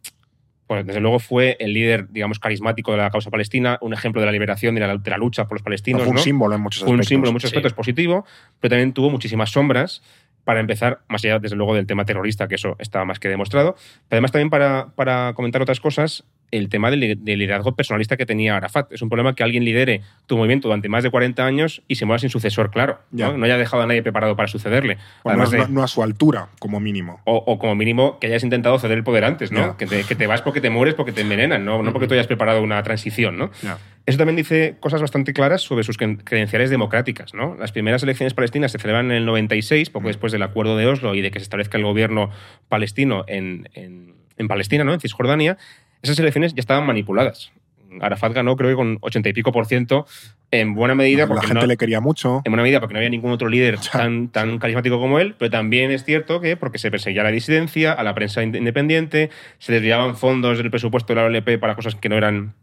pues 0.68 0.86
desde 0.86 1.00
luego 1.00 1.18
fue 1.18 1.56
el 1.58 1.72
líder, 1.72 2.10
digamos, 2.10 2.38
carismático 2.38 2.92
de 2.92 2.98
la 2.98 3.10
causa 3.10 3.30
palestina, 3.30 3.76
un 3.80 3.92
ejemplo 3.92 4.20
de 4.20 4.26
la 4.26 4.32
liberación, 4.32 4.76
de 4.76 4.82
la, 4.82 4.96
de 4.96 5.10
la 5.10 5.18
lucha 5.18 5.48
por 5.48 5.56
los 5.56 5.62
palestinos. 5.62 6.02
fue 6.02 6.10
un 6.10 6.16
¿no? 6.16 6.22
símbolo 6.22 6.54
en 6.54 6.60
muchos 6.60 6.82
Fue 6.84 6.90
un 6.90 7.00
aspectos. 7.00 7.08
símbolo 7.08 7.30
en 7.30 7.32
muchos 7.34 7.50
sí. 7.50 7.56
aspectos 7.56 7.72
positivo, 7.72 8.24
pero 8.60 8.70
también 8.70 8.92
tuvo 8.92 9.10
muchísimas 9.10 9.50
sombras. 9.50 10.00
Para 10.44 10.60
empezar, 10.60 11.00
más 11.08 11.24
allá, 11.24 11.38
desde 11.38 11.56
luego, 11.56 11.74
del 11.74 11.86
tema 11.86 12.04
terrorista, 12.04 12.48
que 12.48 12.56
eso 12.56 12.76
estaba 12.78 13.04
más 13.04 13.18
que 13.18 13.28
demostrado. 13.28 13.74
Pero 14.08 14.16
además, 14.18 14.32
también 14.32 14.50
para, 14.50 14.88
para 14.94 15.32
comentar 15.34 15.62
otras 15.62 15.80
cosas, 15.80 16.24
el 16.50 16.68
tema 16.68 16.90
del, 16.90 17.24
del, 17.24 17.38
liderazgo 17.38 17.74
personalista 17.74 18.16
que 18.16 18.26
tenía 18.26 18.56
Arafat. 18.56 18.92
Es 18.92 19.02
un 19.02 19.08
problema 19.08 19.34
que 19.34 19.42
alguien 19.42 19.64
lidere 19.64 20.02
tu 20.26 20.36
movimiento 20.36 20.68
durante 20.68 20.88
más 20.88 21.02
de 21.02 21.10
40 21.10 21.44
años 21.44 21.82
y 21.88 21.96
se 21.96 22.04
mueva 22.04 22.18
sin 22.18 22.30
sucesor, 22.30 22.70
claro. 22.70 23.00
¿no? 23.10 23.36
no 23.36 23.44
haya 23.44 23.58
dejado 23.58 23.82
a 23.82 23.86
nadie 23.86 24.02
preparado 24.02 24.36
para 24.36 24.48
sucederle. 24.48 24.98
Además, 25.24 25.52
no, 25.52 25.68
no, 25.68 25.82
a 25.82 25.88
su 25.88 26.02
altura, 26.02 26.48
como 26.60 26.78
mínimo. 26.78 27.20
O, 27.24 27.36
o, 27.36 27.58
como 27.58 27.74
mínimo 27.74 28.18
que 28.20 28.28
hayas 28.28 28.44
intentado 28.44 28.78
ceder 28.78 28.98
el 28.98 29.04
poder 29.04 29.24
antes, 29.24 29.50
¿no? 29.50 29.76
Que 29.76 29.86
te, 29.86 30.04
que 30.04 30.14
te, 30.14 30.26
vas 30.26 30.42
porque 30.42 30.60
te 30.60 30.70
mueres, 30.70 30.94
porque 30.94 31.12
te 31.12 31.22
envenenan, 31.22 31.64
no, 31.64 31.82
no 31.82 31.92
porque 31.92 32.06
tú 32.06 32.14
hayas 32.14 32.26
preparado 32.26 32.62
una 32.62 32.82
transición, 32.82 33.36
¿no? 33.36 33.50
Eso 34.06 34.18
también 34.18 34.36
dice 34.36 34.76
cosas 34.80 35.00
bastante 35.00 35.32
claras 35.32 35.62
sobre 35.62 35.82
sus 35.82 35.96
credenciales 35.96 36.68
democráticas, 36.68 37.32
¿no? 37.32 37.56
Las 37.58 37.72
primeras 37.72 38.02
elecciones 38.02 38.34
palestinas 38.34 38.70
se 38.72 38.78
celebran 38.78 39.06
en 39.06 39.16
el 39.16 39.24
96, 39.24 39.88
poco 39.88 40.08
después 40.08 40.30
del 40.30 40.42
acuerdo 40.42 40.76
de 40.76 40.86
Oslo 40.86 41.14
y 41.14 41.22
de 41.22 41.30
que 41.30 41.38
se 41.38 41.44
establezca 41.44 41.78
el 41.78 41.84
gobierno 41.84 42.30
palestino 42.68 43.24
en, 43.26 43.68
en, 43.72 44.14
en 44.36 44.48
Palestina, 44.48 44.84
¿no? 44.84 44.92
En 44.92 45.00
Cisjordania 45.00 45.56
esas 46.04 46.18
elecciones 46.18 46.54
ya 46.54 46.60
estaban 46.60 46.86
manipuladas. 46.86 47.50
Arafat 48.00 48.32
ganó, 48.34 48.56
creo 48.56 48.70
que 48.70 48.76
con 48.76 48.98
80 49.00 49.28
y 49.28 49.32
pico 49.32 49.52
por 49.52 49.66
ciento, 49.66 50.06
en 50.50 50.74
buena 50.74 50.94
medida 50.94 51.26
porque. 51.26 51.42
La 51.42 51.48
gente 51.48 51.60
no, 51.62 51.66
le 51.66 51.76
quería 51.76 52.00
mucho. 52.00 52.42
En 52.44 52.52
buena 52.52 52.62
medida 52.62 52.80
porque 52.80 52.92
no 52.92 52.98
había 52.98 53.08
ningún 53.08 53.32
otro 53.32 53.48
líder 53.48 53.78
tan, 53.92 54.28
tan 54.28 54.58
carismático 54.58 55.00
como 55.00 55.18
él, 55.18 55.34
pero 55.38 55.50
también 55.50 55.90
es 55.90 56.04
cierto 56.04 56.40
que 56.40 56.56
porque 56.56 56.78
se 56.78 56.90
perseguía 56.90 57.22
a 57.22 57.24
la 57.24 57.30
disidencia, 57.30 57.92
a 57.92 58.02
la 58.02 58.14
prensa 58.14 58.42
independiente, 58.42 59.30
se 59.58 59.72
desviaban 59.72 60.16
fondos 60.16 60.58
del 60.58 60.70
presupuesto 60.70 61.14
de 61.14 61.20
la 61.20 61.26
OLP 61.26 61.58
para 61.58 61.74
cosas 61.74 61.94
que 61.94 62.08
no 62.08 62.16
eran 62.16 62.54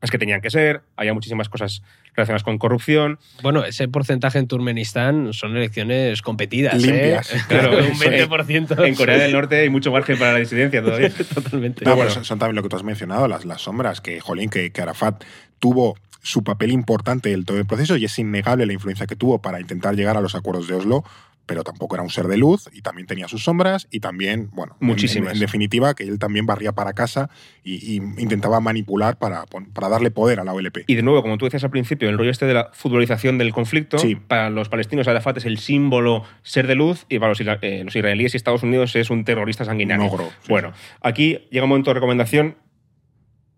las 0.00 0.10
que 0.10 0.18
tenían 0.18 0.40
que 0.40 0.50
ser, 0.50 0.82
había 0.96 1.12
muchísimas 1.12 1.48
cosas 1.48 1.82
relacionadas 2.14 2.42
con 2.42 2.58
corrupción. 2.58 3.18
Bueno, 3.42 3.64
ese 3.64 3.86
porcentaje 3.88 4.38
en 4.38 4.46
Turkmenistán 4.46 5.32
son 5.32 5.56
elecciones 5.56 6.22
competidas. 6.22 6.80
Limpias. 6.80 7.34
¿eh? 7.34 7.40
Claro, 7.48 7.78
un 7.78 7.98
20%. 7.98 8.86
En 8.86 8.94
Corea 8.94 9.18
del 9.18 9.32
Norte 9.32 9.60
hay 9.60 9.68
mucho 9.68 9.92
margen 9.92 10.18
para 10.18 10.32
la 10.32 10.38
disidencia 10.38 10.82
todavía. 10.82 11.10
Totalmente. 11.34 11.84
No, 11.84 11.96
bueno. 11.96 12.10
son, 12.10 12.24
son, 12.24 12.38
también 12.38 12.56
lo 12.56 12.62
que 12.62 12.68
tú 12.68 12.76
has 12.76 12.84
mencionado, 12.84 13.28
las, 13.28 13.44
las 13.44 13.62
sombras, 13.62 14.00
que, 14.00 14.20
jolín, 14.20 14.50
que, 14.50 14.70
que 14.72 14.82
Arafat 14.82 15.22
tuvo 15.58 15.96
su 16.22 16.44
papel 16.44 16.70
importante 16.70 17.32
en 17.32 17.44
todo 17.44 17.58
el 17.58 17.66
proceso 17.66 17.96
y 17.96 18.04
es 18.04 18.18
innegable 18.18 18.66
la 18.66 18.72
influencia 18.72 19.06
que 19.06 19.16
tuvo 19.16 19.40
para 19.40 19.60
intentar 19.60 19.94
llegar 19.94 20.16
a 20.16 20.20
los 20.20 20.34
acuerdos 20.34 20.68
de 20.68 20.74
Oslo, 20.74 21.04
pero 21.46 21.64
tampoco 21.64 21.96
era 21.96 22.02
un 22.02 22.10
ser 22.10 22.26
de 22.26 22.36
luz 22.36 22.68
y 22.72 22.82
también 22.82 23.06
tenía 23.06 23.26
sus 23.26 23.42
sombras 23.42 23.88
y 23.90 24.00
también, 24.00 24.50
bueno, 24.52 24.76
muchísimas. 24.80 25.30
En, 25.30 25.36
en 25.36 25.40
definitiva, 25.40 25.94
que 25.94 26.04
él 26.04 26.18
también 26.18 26.46
barría 26.46 26.72
para 26.72 26.92
casa 26.92 27.28
y, 27.64 27.96
y, 27.96 27.96
intentaba 28.18 28.60
manipular 28.60 29.18
para, 29.18 29.44
para 29.46 29.88
darle 29.88 30.10
poder 30.10 30.38
a 30.40 30.44
la 30.44 30.52
OLP. 30.52 30.84
Y 30.86 30.94
de 30.94 31.02
nuevo, 31.02 31.22
como 31.22 31.38
tú 31.38 31.46
decías 31.46 31.64
al 31.64 31.70
principio, 31.70 32.08
el 32.08 32.18
rollo 32.18 32.30
este 32.30 32.46
de 32.46 32.54
la 32.54 32.70
futbolización 32.72 33.38
del 33.38 33.52
conflicto, 33.52 33.98
Sí. 33.98 34.14
para 34.14 34.48
los 34.50 34.68
palestinos 34.68 35.08
Arafat 35.08 35.38
es 35.38 35.44
el 35.44 35.58
símbolo 35.58 36.24
ser 36.42 36.66
de 36.66 36.76
luz 36.76 37.06
y 37.08 37.18
para 37.18 37.30
los, 37.30 37.40
eh, 37.40 37.82
los 37.84 37.96
israelíes 37.96 38.34
y 38.34 38.36
Estados 38.36 38.62
Unidos 38.62 38.94
es 38.94 39.10
un 39.10 39.24
terrorista 39.24 39.64
sanguinario. 39.64 40.04
Un 40.04 40.10
ogro, 40.10 40.30
sí, 40.42 40.48
bueno, 40.48 40.72
aquí 41.00 41.46
llega 41.50 41.64
un 41.64 41.70
momento 41.70 41.90
de 41.90 41.94
recomendación. 41.94 42.56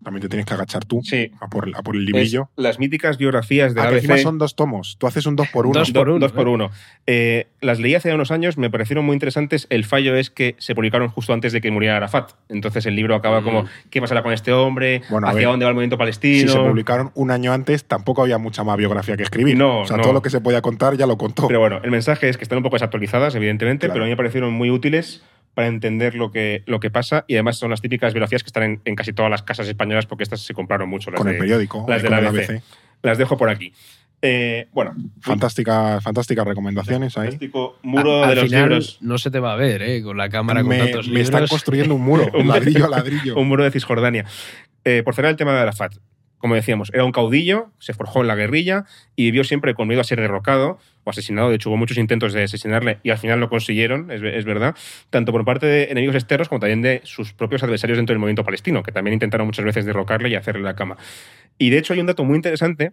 También 0.03 0.21
te 0.21 0.29
tienes 0.29 0.45
que 0.45 0.53
agachar 0.53 0.85
tú 0.85 1.01
Sí. 1.03 1.31
a, 1.39 1.47
por, 1.47 1.69
a 1.75 1.81
por 1.81 1.95
el 1.95 2.01
Es 2.01 2.07
librillo. 2.07 2.49
las 2.55 2.77
míticas 2.79 3.17
biografías 3.17 3.73
de 3.73 3.81
Ah, 3.81 3.85
la 3.85 3.89
que 3.91 3.95
encima 3.97 4.13
ABC. 4.15 4.23
son 4.23 4.37
dos 4.37 4.55
tomos. 4.55 4.97
Tú 4.99 5.07
haces 5.07 5.25
un 5.25 5.35
dos 5.35 5.47
por 5.49 5.65
uno. 5.65 5.79
Dos 5.79 5.93
Do- 5.93 5.99
por 6.01 6.09
uno, 6.09 6.19
dos 6.19 6.31
por 6.31 6.47
uno. 6.47 6.71
Eh, 7.07 7.47
las 7.61 7.79
leí 7.79 7.95
hace 7.95 8.13
unos 8.13 8.31
años, 8.31 8.57
me 8.57 8.69
parecieron 8.69 9.05
muy 9.05 9.13
interesantes. 9.13 9.67
El 9.69 9.85
fallo 9.85 10.15
es 10.15 10.29
que 10.29 10.55
se 10.59 10.75
publicaron 10.75 11.07
justo 11.09 11.33
antes 11.33 11.53
de 11.53 11.61
que 11.61 11.71
muriera 11.71 11.97
Arafat. 11.97 12.31
Entonces 12.49 12.85
el 12.85 12.95
libro 12.95 13.15
acaba 13.15 13.41
Mm. 13.41 13.43
como, 13.43 13.65
¿qué 13.89 14.01
pasará 14.01 14.23
con 14.23 14.33
este 14.33 14.51
hombre? 14.51 15.01
Bueno, 15.09 15.27
a 15.27 15.29
¿Hacia 15.31 15.39
ver, 15.39 15.47
dónde 15.47 15.65
va 15.65 15.69
el 15.69 15.75
movimiento 15.75 15.95
Si 15.95 15.99
palestino? 15.99 16.51
se 16.51 16.59
publicaron 16.59 17.11
un 17.15 17.31
año 17.31 17.53
antes, 17.53 17.85
tampoco 17.85 18.21
había 18.23 18.37
mucha 18.37 18.63
más 18.63 18.77
biografía 18.77 19.15
que 19.17 19.23
escribir. 19.23 19.57
No, 19.57 19.81
o 19.81 19.85
sea, 19.85 19.97
no. 19.97 20.03
todo 20.03 20.13
lo 20.13 20.21
que 20.21 20.29
se 20.29 20.41
podía 20.41 20.61
contar 20.61 20.95
ya 20.97 21.07
lo 21.07 21.17
contó. 21.17 21.47
Pero 21.47 21.59
bueno, 21.59 21.79
el 21.83 21.91
mensaje 21.91 22.29
es 22.29 22.37
que 22.37 22.43
están 22.43 22.57
un 22.57 22.63
poco 22.63 22.75
desactualizadas, 22.75 23.35
evidentemente, 23.35 23.87
Claro. 23.87 23.93
pero 23.93 24.03
a 24.03 24.07
mí 24.07 24.11
me 24.11 24.17
parecieron 24.17 24.53
muy 24.53 24.69
útiles 24.69 25.23
para 25.53 25.67
entender 25.67 26.15
lo 26.15 26.31
que, 26.31 26.63
lo 26.65 26.79
que 26.79 26.89
pasa 26.89 27.25
y 27.27 27.35
además 27.35 27.57
son 27.57 27.69
las 27.69 27.81
típicas 27.81 28.13
biografías 28.13 28.43
que 28.43 28.47
están 28.47 28.63
en, 28.63 28.81
en 28.85 28.95
casi 28.95 29.13
todas 29.13 29.29
las 29.29 29.43
casas 29.43 29.67
españolas 29.67 30.05
porque 30.05 30.23
estas 30.23 30.41
se 30.41 30.53
compraron 30.53 30.89
mucho. 30.89 31.11
Las 31.11 31.19
con 31.19 31.27
de, 31.27 31.33
el 31.33 31.39
periódico, 31.39 31.85
las 31.87 32.01
de 32.01 32.09
con 32.09 32.23
la 32.23 32.29
ABC. 32.29 32.49
ABC. 32.49 32.61
Las 33.03 33.17
dejo 33.17 33.37
por 33.37 33.49
aquí. 33.49 33.73
Eh, 34.25 34.67
bueno, 34.71 34.95
Fantástica, 35.19 35.99
fantásticas 35.99 36.47
recomendaciones 36.47 37.17
ahí. 37.17 37.23
fantástico 37.25 37.77
muro 37.83 38.23
A- 38.23 38.27
de 38.27 38.31
al 38.31 38.35
los 38.39 38.45
final 38.45 38.61
libros. 38.69 38.97
no 39.01 39.17
se 39.17 39.29
te 39.31 39.39
va 39.39 39.51
a 39.51 39.55
ver, 39.57 39.81
¿eh? 39.81 40.01
Con 40.01 40.15
la 40.17 40.29
cámara 40.29 40.63
Me, 40.63 40.77
con 40.77 40.87
tantos 40.87 41.07
me 41.09 41.19
están 41.19 41.41
libros. 41.41 41.49
construyendo 41.49 41.95
un 41.95 42.01
muro, 42.01 42.27
Un- 42.33 42.47
ladrillo 42.47 42.85
a 42.85 42.89
ladrillo. 42.89 43.35
Un 43.39 43.47
muro 43.49 43.63
de 43.65 43.71
Cisjordania. 43.71 44.23
Eh, 44.85 45.01
por 45.03 45.13
cerrar 45.13 45.31
el 45.31 45.37
tema 45.37 45.53
de 45.53 45.59
Arafat. 45.59 45.95
Como 46.43 46.55
decíamos, 46.55 46.91
era 46.93 47.05
un 47.05 47.13
caudillo, 47.13 47.69
se 47.79 47.93
forjó 47.93 48.19
en 48.19 48.27
la 48.27 48.35
guerrilla 48.35 48.83
y 49.15 49.23
vivió 49.23 49.45
siempre 49.45 49.75
con 49.75 49.87
miedo 49.87 50.01
a 50.01 50.03
ser 50.03 50.19
derrocado 50.19 50.77
o 51.05 51.09
asesinado. 51.09 51.47
De 51.47 51.55
hecho, 51.55 51.69
hubo 51.69 51.77
muchos 51.77 51.97
intentos 51.97 52.33
de 52.33 52.43
asesinarle 52.43 52.99
y 53.01 53.11
al 53.11 53.17
final 53.17 53.39
lo 53.39 53.47
consiguieron, 53.47 54.11
es, 54.11 54.21
es 54.21 54.43
verdad, 54.43 54.75
tanto 55.09 55.31
por 55.31 55.45
parte 55.45 55.67
de 55.67 55.83
enemigos 55.85 56.15
externos 56.17 56.49
como 56.49 56.59
también 56.59 56.81
de 56.81 56.99
sus 57.05 57.31
propios 57.31 57.63
adversarios 57.63 57.97
dentro 57.97 58.11
del 58.11 58.19
movimiento 58.19 58.43
palestino, 58.43 58.83
que 58.83 58.91
también 58.91 59.13
intentaron 59.13 59.47
muchas 59.47 59.63
veces 59.63 59.85
derrocarle 59.85 60.27
y 60.27 60.35
hacerle 60.35 60.63
la 60.63 60.75
cama. 60.75 60.97
Y 61.57 61.69
de 61.69 61.77
hecho, 61.77 61.93
hay 61.93 62.01
un 62.01 62.07
dato 62.07 62.25
muy 62.25 62.35
interesante 62.35 62.91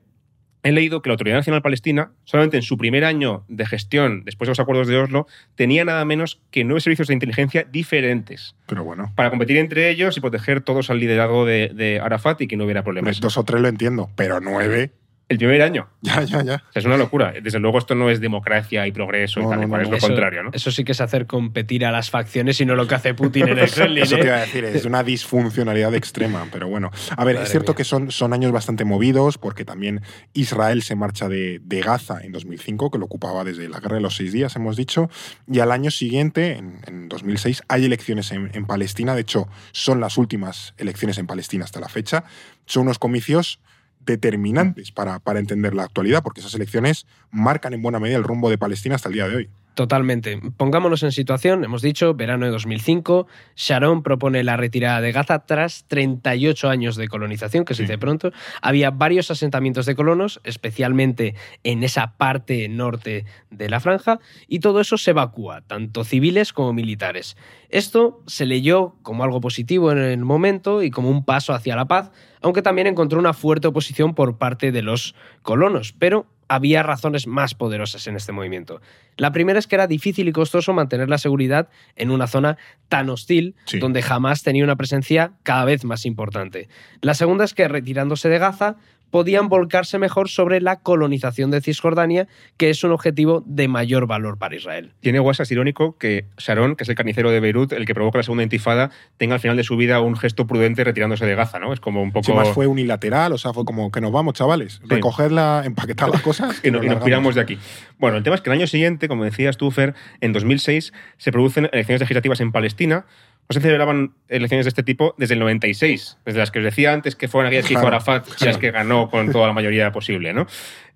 he 0.62 0.72
leído 0.72 1.02
que 1.02 1.08
la 1.08 1.14
Autoridad 1.14 1.36
Nacional 1.36 1.62
Palestina, 1.62 2.12
solamente 2.24 2.56
en 2.56 2.62
su 2.62 2.76
primer 2.76 3.04
año 3.04 3.44
de 3.48 3.66
gestión, 3.66 4.24
después 4.24 4.46
de 4.46 4.50
los 4.50 4.60
acuerdos 4.60 4.88
de 4.88 4.96
Oslo, 4.96 5.26
tenía 5.54 5.84
nada 5.84 6.04
menos 6.04 6.40
que 6.50 6.64
nueve 6.64 6.80
servicios 6.80 7.08
de 7.08 7.14
inteligencia 7.14 7.66
diferentes 7.70 8.54
Pero 8.66 8.84
bueno, 8.84 9.12
para 9.14 9.30
competir 9.30 9.56
entre 9.56 9.90
ellos 9.90 10.16
y 10.16 10.20
proteger 10.20 10.60
todos 10.60 10.90
al 10.90 10.98
liderazgo 10.98 11.44
de, 11.44 11.70
de 11.74 12.00
Arafat 12.00 12.40
y 12.42 12.46
que 12.46 12.56
no 12.56 12.64
hubiera 12.64 12.82
problemas. 12.82 13.20
dos 13.20 13.36
o 13.38 13.44
tres 13.44 13.60
lo 13.60 13.68
entiendo, 13.68 14.10
pero 14.16 14.40
nueve, 14.40 14.90
El 15.30 15.38
primer 15.38 15.62
año. 15.62 15.88
ya, 16.02 16.22
ya, 16.24 16.42
ya. 16.42 16.54
O 16.56 16.72
sea, 16.72 16.80
es 16.80 16.84
una 16.84 16.96
locura. 16.96 17.32
Desde 17.40 17.60
luego, 17.60 17.78
esto 17.78 17.94
no 17.94 18.10
es 18.10 18.20
democracia 18.20 18.84
y 18.88 18.92
progreso 18.92 19.40
y 19.40 19.44
tal 19.48 19.60
y 19.60 19.62
no, 19.62 19.68
cual, 19.68 19.82
no, 19.82 19.84
es 19.86 19.90
lo 19.90 19.96
Eso- 19.96 20.06
contrario, 20.08 20.42
¿no? 20.42 20.50
Eso 20.52 20.72
sí 20.72 20.82
que 20.84 20.90
es 20.92 21.00
hacer 21.00 21.26
competir 21.26 21.86
a 21.86 21.92
las 21.92 22.10
facciones 22.10 22.60
y 22.60 22.66
no 22.66 22.74
lo 22.74 22.86
que 22.88 22.96
hace 22.96 23.14
Putin 23.14 23.48
en 23.48 23.58
el 23.60 23.70
Kremlin. 23.70 24.02
Eso 24.02 24.16
te 24.16 24.22
¿eh? 24.22 24.26
iba 24.26 24.36
a 24.36 24.40
decir, 24.40 24.64
es 24.64 24.84
una 24.84 25.02
disfuncionalidad 25.04 25.94
extrema, 25.94 26.46
pero 26.52 26.68
bueno. 26.68 26.90
A 27.16 27.24
ver, 27.24 27.36
Madre 27.36 27.44
es 27.46 27.50
cierto 27.52 27.72
mía. 27.72 27.76
que 27.76 27.84
son, 27.84 28.10
son 28.10 28.32
años 28.32 28.50
bastante 28.50 28.84
movidos, 28.84 29.38
porque 29.38 29.64
también 29.64 30.02
Israel 30.34 30.82
se 30.82 30.96
marcha 30.96 31.28
de, 31.28 31.60
de 31.62 31.80
Gaza 31.80 32.18
en 32.22 32.32
2005, 32.32 32.90
que 32.90 32.98
lo 32.98 33.04
ocupaba 33.04 33.44
desde 33.44 33.68
la 33.68 33.78
guerra 33.78 33.96
de 33.96 34.02
los 34.02 34.16
seis 34.16 34.32
días, 34.32 34.56
hemos 34.56 34.76
dicho, 34.76 35.08
y 35.50 35.60
al 35.60 35.70
año 35.70 35.92
siguiente, 35.92 36.56
en, 36.56 36.80
en 36.88 37.08
2006, 37.08 37.62
hay 37.68 37.84
elecciones 37.84 38.32
en, 38.32 38.50
en 38.52 38.66
Palestina, 38.66 39.14
de 39.14 39.20
hecho, 39.20 39.46
son 39.70 40.00
las 40.00 40.18
últimas 40.18 40.74
elecciones 40.76 41.18
en 41.18 41.28
Palestina 41.28 41.64
hasta 41.64 41.78
la 41.78 41.88
fecha. 41.88 42.24
Son 42.66 42.82
unos 42.82 42.98
comicios 42.98 43.60
determinantes 44.00 44.92
para, 44.92 45.18
para 45.18 45.40
entender 45.40 45.74
la 45.74 45.84
actualidad, 45.84 46.22
porque 46.22 46.40
esas 46.40 46.54
elecciones 46.54 47.06
marcan 47.30 47.74
en 47.74 47.82
buena 47.82 48.00
medida 48.00 48.16
el 48.16 48.24
rumbo 48.24 48.50
de 48.50 48.58
Palestina 48.58 48.96
hasta 48.96 49.08
el 49.08 49.14
día 49.14 49.28
de 49.28 49.36
hoy. 49.36 49.50
Totalmente. 49.74 50.38
Pongámonos 50.56 51.02
en 51.04 51.12
situación, 51.12 51.64
hemos 51.64 51.80
dicho, 51.80 52.12
verano 52.14 52.44
de 52.44 52.52
2005, 52.52 53.28
Sharon 53.56 54.02
propone 54.02 54.42
la 54.42 54.56
retirada 54.56 55.00
de 55.00 55.12
Gaza 55.12 55.46
tras 55.46 55.84
38 55.86 56.68
años 56.68 56.96
de 56.96 57.08
colonización, 57.08 57.64
que 57.64 57.74
se 57.74 57.78
Sí. 57.78 57.82
dice 57.84 57.96
pronto. 57.96 58.32
Había 58.60 58.90
varios 58.90 59.30
asentamientos 59.30 59.86
de 59.86 59.94
colonos, 59.94 60.40
especialmente 60.44 61.34
en 61.62 61.82
esa 61.84 62.16
parte 62.18 62.68
norte 62.68 63.24
de 63.50 63.70
la 63.70 63.80
franja, 63.80 64.18
y 64.48 64.58
todo 64.58 64.80
eso 64.80 64.98
se 64.98 65.12
evacúa, 65.12 65.62
tanto 65.62 66.04
civiles 66.04 66.52
como 66.52 66.72
militares. 66.72 67.36
Esto 67.70 68.22
se 68.26 68.46
leyó 68.46 68.96
como 69.02 69.22
algo 69.24 69.40
positivo 69.40 69.92
en 69.92 69.98
el 69.98 70.18
momento 70.24 70.82
y 70.82 70.90
como 70.90 71.08
un 71.10 71.24
paso 71.24 71.54
hacia 71.54 71.76
la 71.76 71.86
paz, 71.86 72.10
aunque 72.42 72.60
también 72.60 72.88
encontró 72.88 73.18
una 73.20 73.32
fuerte 73.32 73.68
oposición 73.68 74.14
por 74.14 74.36
parte 74.36 74.72
de 74.72 74.82
los 74.82 75.14
colonos, 75.42 75.94
pero 75.98 76.26
había 76.50 76.82
razones 76.82 77.28
más 77.28 77.54
poderosas 77.54 78.08
en 78.08 78.16
este 78.16 78.32
movimiento. 78.32 78.80
La 79.16 79.30
primera 79.30 79.60
es 79.60 79.68
que 79.68 79.76
era 79.76 79.86
difícil 79.86 80.26
y 80.26 80.32
costoso 80.32 80.72
mantener 80.72 81.08
la 81.08 81.16
seguridad 81.16 81.68
en 81.94 82.10
una 82.10 82.26
zona 82.26 82.58
tan 82.88 83.08
hostil, 83.08 83.54
Sí. 83.66 83.78
donde 83.78 84.02
jamás 84.02 84.42
tenía 84.42 84.64
una 84.64 84.74
presencia 84.74 85.34
cada 85.44 85.64
vez 85.64 85.84
más 85.84 86.04
importante. 86.06 86.68
La 87.02 87.14
segunda 87.14 87.44
es 87.44 87.54
que 87.54 87.68
retirándose 87.68 88.28
de 88.28 88.38
Gaza 88.38 88.74
podían 89.10 89.48
volcarse 89.48 89.98
mejor 89.98 90.28
sobre 90.28 90.60
la 90.60 90.76
colonización 90.80 91.50
de 91.50 91.60
Cisjordania, 91.60 92.28
que 92.56 92.70
es 92.70 92.82
un 92.84 92.92
objetivo 92.92 93.42
de 93.46 93.68
mayor 93.68 94.06
valor 94.06 94.38
para 94.38 94.54
Israel. 94.56 94.92
Tiene 95.00 95.18
guasas 95.18 95.50
irónico 95.50 95.96
que 95.98 96.26
Sharon, 96.38 96.76
que 96.76 96.84
es 96.84 96.88
el 96.88 96.94
carnicero 96.94 97.30
de 97.30 97.40
Beirut, 97.40 97.72
el 97.72 97.86
que 97.86 97.94
provoca 97.94 98.18
la 98.18 98.22
segunda 98.22 98.42
intifada, 98.42 98.90
tenga 99.16 99.34
al 99.34 99.40
final 99.40 99.56
de 99.56 99.64
su 99.64 99.76
vida 99.76 100.00
un 100.00 100.16
gesto 100.16 100.46
prudente 100.46 100.84
retirándose 100.84 101.26
de 101.26 101.34
Gaza, 101.34 101.58
¿no? 101.58 101.72
Es 101.72 101.80
como 101.80 102.02
un 102.02 102.12
poco... 102.12 102.24
Si 102.26 102.32
más 102.32 102.48
fue 102.50 102.66
unilateral, 102.66 103.32
o 103.32 103.38
sea, 103.38 103.52
fue 103.52 103.64
como 103.64 103.90
que 103.90 104.00
nos 104.00 104.12
vamos, 104.12 104.34
chavales, 104.34 104.80
recogedla, 104.86 105.62
empaquetar 105.64 106.08
las 106.08 106.22
cosas 106.22 106.60
y, 106.64 106.70
no- 106.70 106.82
y 106.82 106.88
nos 106.88 107.02
piramos 107.02 107.34
de 107.34 107.40
aquí. 107.40 107.58
Bueno, 107.98 108.16
el 108.16 108.22
tema 108.22 108.36
es 108.36 108.42
que 108.42 108.50
el 108.50 108.56
año 108.56 108.66
siguiente, 108.66 109.08
como 109.08 109.24
decías 109.24 109.56
tú, 109.56 109.70
Fer, 109.70 109.94
en 110.20 110.32
2006 110.32 110.92
se 111.16 111.32
producen 111.32 111.68
elecciones 111.72 112.00
legislativas 112.00 112.40
en 112.40 112.52
Palestina. 112.52 113.04
No 113.50 113.54
se 113.54 113.60
celebraban 113.60 114.14
elecciones 114.28 114.64
de 114.64 114.68
este 114.68 114.84
tipo 114.84 115.16
desde 115.18 115.34
el 115.34 115.40
96, 115.40 116.18
desde 116.24 116.38
las 116.38 116.52
que 116.52 116.60
os 116.60 116.64
decía 116.64 116.92
antes 116.92 117.16
que 117.16 117.26
fueron 117.26 117.48
aquellas 117.48 117.66
que 117.66 117.74
hizo 117.74 117.84
Arafat 117.84 118.28
y 118.40 118.44
las 118.44 118.58
que 118.58 118.70
ganó 118.70 119.10
con 119.10 119.32
toda 119.32 119.48
la 119.48 119.52
mayoría 119.52 119.90
posible, 119.90 120.32
¿no? 120.32 120.46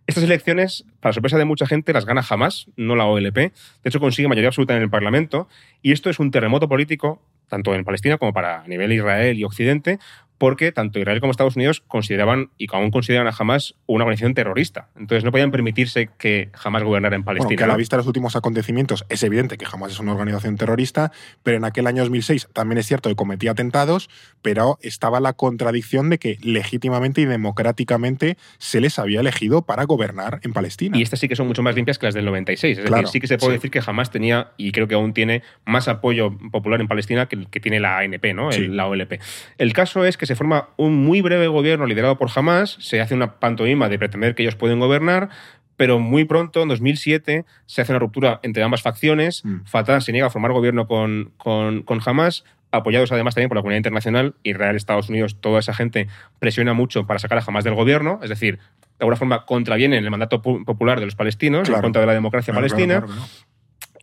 Estas 0.07 0.23
elecciones, 0.23 0.85
para 1.01 1.13
sorpresa 1.13 1.37
de 1.37 1.47
mucha 1.47 1.67
gente, 1.67 1.93
las 1.93 2.07
gana 2.07 2.23
jamás, 2.23 2.69
no 2.77 2.95
la 2.95 3.07
OLP. 3.07 3.35
De 3.35 3.53
hecho, 3.83 3.99
consigue 3.99 4.29
mayoría 4.29 4.51
absoluta 4.51 4.77
en 4.77 4.83
el 4.83 4.89
Parlamento. 4.89 5.49
Y 5.83 5.91
esto 5.91 6.11
es 6.11 6.21
un 6.21 6.31
terremoto 6.31 6.69
político, 6.69 7.21
tanto 7.49 7.75
en 7.75 7.85
Palestina 7.85 8.19
como 8.19 8.33
para 8.33 8.61
a 8.61 8.69
nivel 8.69 8.93
Israel 8.93 9.37
y 9.37 9.43
Occidente, 9.43 9.99
porque 10.39 10.73
tanto 10.73 10.99
Israel 10.99 11.21
como 11.21 11.31
Estados 11.31 11.57
Unidos 11.57 11.83
consideraban 11.87 12.51
y 12.59 12.67
aún 12.73 12.91
consideran 12.91 13.27
a 13.27 13.33
Hamas 13.39 13.75
una 13.87 14.05
organización 14.05 14.35
terrorista. 14.35 14.89
Entonces 14.97 15.25
no 15.25 15.31
podían 15.31 15.51
permitirse 15.51 16.11
que 16.19 16.51
Hamas 16.63 16.83
gobernara 16.83 17.17
en 17.17 17.23
Palestina. 17.25 17.47
Bueno, 17.49 17.59
que 17.59 17.65
a 17.65 17.69
la 17.69 17.77
vista 17.77 17.97
de 17.97 17.99
los 18.01 18.07
últimos 18.07 18.35
acontecimientos 18.37 19.05
es 19.09 19.23
evidente 19.23 19.57
que 19.57 19.67
Hamas 19.71 19.93
es 19.93 20.01
una 20.01 20.13
organización 20.13 20.57
terrorista, 20.57 21.13
pero 21.43 21.57
en 21.57 21.65
aquel 21.65 21.87
año 21.87 22.03
2006 22.03 22.49
también 22.53 22.79
es 22.79 22.87
cierto 22.87 23.09
que 23.09 23.15
cometía 23.17 23.53
atentados, 23.53 24.11
pero 24.43 24.79
estaba 24.83 25.21
la 25.21 25.33
contradicción 25.35 26.11
de 26.11 26.19
que 26.19 26.39
legítimamente 26.43 27.21
y 27.21 27.27
democráticamente 27.27 28.37
se 28.59 28.81
les 28.81 28.99
había 28.99 29.21
elegido 29.21 29.63
para 29.63 29.85
gobernar 29.85 30.41
en 30.43 30.53
Palestina. 30.53 30.99
Y 30.99 31.03
estas 31.03 31.21
sí 31.21 31.29
que 31.29 31.37
son 31.37 31.47
mucho 31.47 31.63
más 31.63 31.75
limpias 31.75 31.99
que 31.99 32.07
las 32.07 32.15
del 32.15 32.25
96. 32.25 32.79
Es 32.79 32.85
Claro, 32.85 33.03
decir, 33.03 33.13
sí 33.13 33.21
que 33.21 33.27
se 33.27 33.39
puede 33.39 33.53
sí. 33.53 33.57
decir 33.59 33.71
que 33.71 33.81
jamás 33.81 34.11
tenía, 34.11 34.53
y 34.57 34.73
creo 34.73 34.89
que 34.89 34.95
aún 34.95 35.15
tiene, 35.15 35.43
más 35.65 35.89
apoyo 35.89 36.37
popular 36.51 36.81
en 36.81 36.89
Palestina 36.89 37.27
que 37.27 37.37
el 37.37 37.49
que 37.49 37.61
tiene 37.61 37.81
la 37.81 37.99
ANP, 37.99 38.35
¿no? 38.35 38.49
El- 38.51 38.55
Sí. 38.55 38.67
la 38.69 38.87
OLP. 38.87 39.21
El 39.59 39.73
caso 39.73 40.05
es 40.05 40.17
que 40.17 40.24
se 40.27 40.37
forma 40.37 40.69
un 40.77 41.05
muy 41.05 41.21
breve 41.21 41.47
gobierno 41.49 41.87
liderado 41.87 42.17
por 42.19 42.29
Hamas, 42.35 42.77
se 42.81 43.01
hace 43.01 43.15
una 43.15 43.35
pantomima 43.41 43.89
de 43.89 43.99
pretender 43.99 44.35
que 44.35 44.43
ellos 44.43 44.57
pueden 44.57 44.79
gobernar, 44.81 45.29
pero 45.77 45.99
muy 45.99 46.25
pronto, 46.25 46.63
en 46.63 46.69
2007, 46.69 47.45
se 47.67 47.83
hace 47.83 47.93
una 47.93 47.99
ruptura 47.99 48.39
entre 48.43 48.63
ambas 48.63 48.83
facciones. 48.83 49.45
Mm. 49.45 49.65
Fatah 49.65 50.01
se 50.01 50.13
niega 50.13 50.29
a 50.29 50.31
formar 50.31 50.53
gobierno 50.53 50.87
con, 50.87 51.33
con, 51.37 51.83
con 51.83 52.01
Hamas, 52.05 52.45
apoyados 52.71 53.11
además 53.13 53.35
también 53.35 53.49
por 53.49 53.57
la 53.57 53.63
comunidad 53.63 53.79
internacional, 53.79 54.35
Israel, 54.43 54.77
Estados 54.77 55.09
Unidos, 55.09 55.37
toda 55.41 55.61
esa 55.61 55.75
gente 55.75 56.09
presiona 56.39 56.75
mucho 56.75 57.07
para 57.07 57.19
sacar 57.19 57.39
a 57.39 57.45
Hamas 57.47 57.65
del 57.65 57.75
gobierno, 57.75 58.21
es 58.23 58.29
decir, 58.31 58.59
de 58.59 58.61
alguna 59.01 59.17
forma 59.17 59.45
contravienen 59.47 60.05
el 60.05 60.11
mandato 60.11 60.41
pu- 60.43 60.65
popular 60.65 61.01
de 61.01 61.07
los 61.07 61.17
palestinos 61.17 61.69
en 61.69 61.81
contra 61.81 62.01
de 62.01 62.07
la 62.07 62.15
democracia 62.15 62.53
Claro, 62.53 62.67
palestina. 62.69 63.01
claro. 63.03 63.21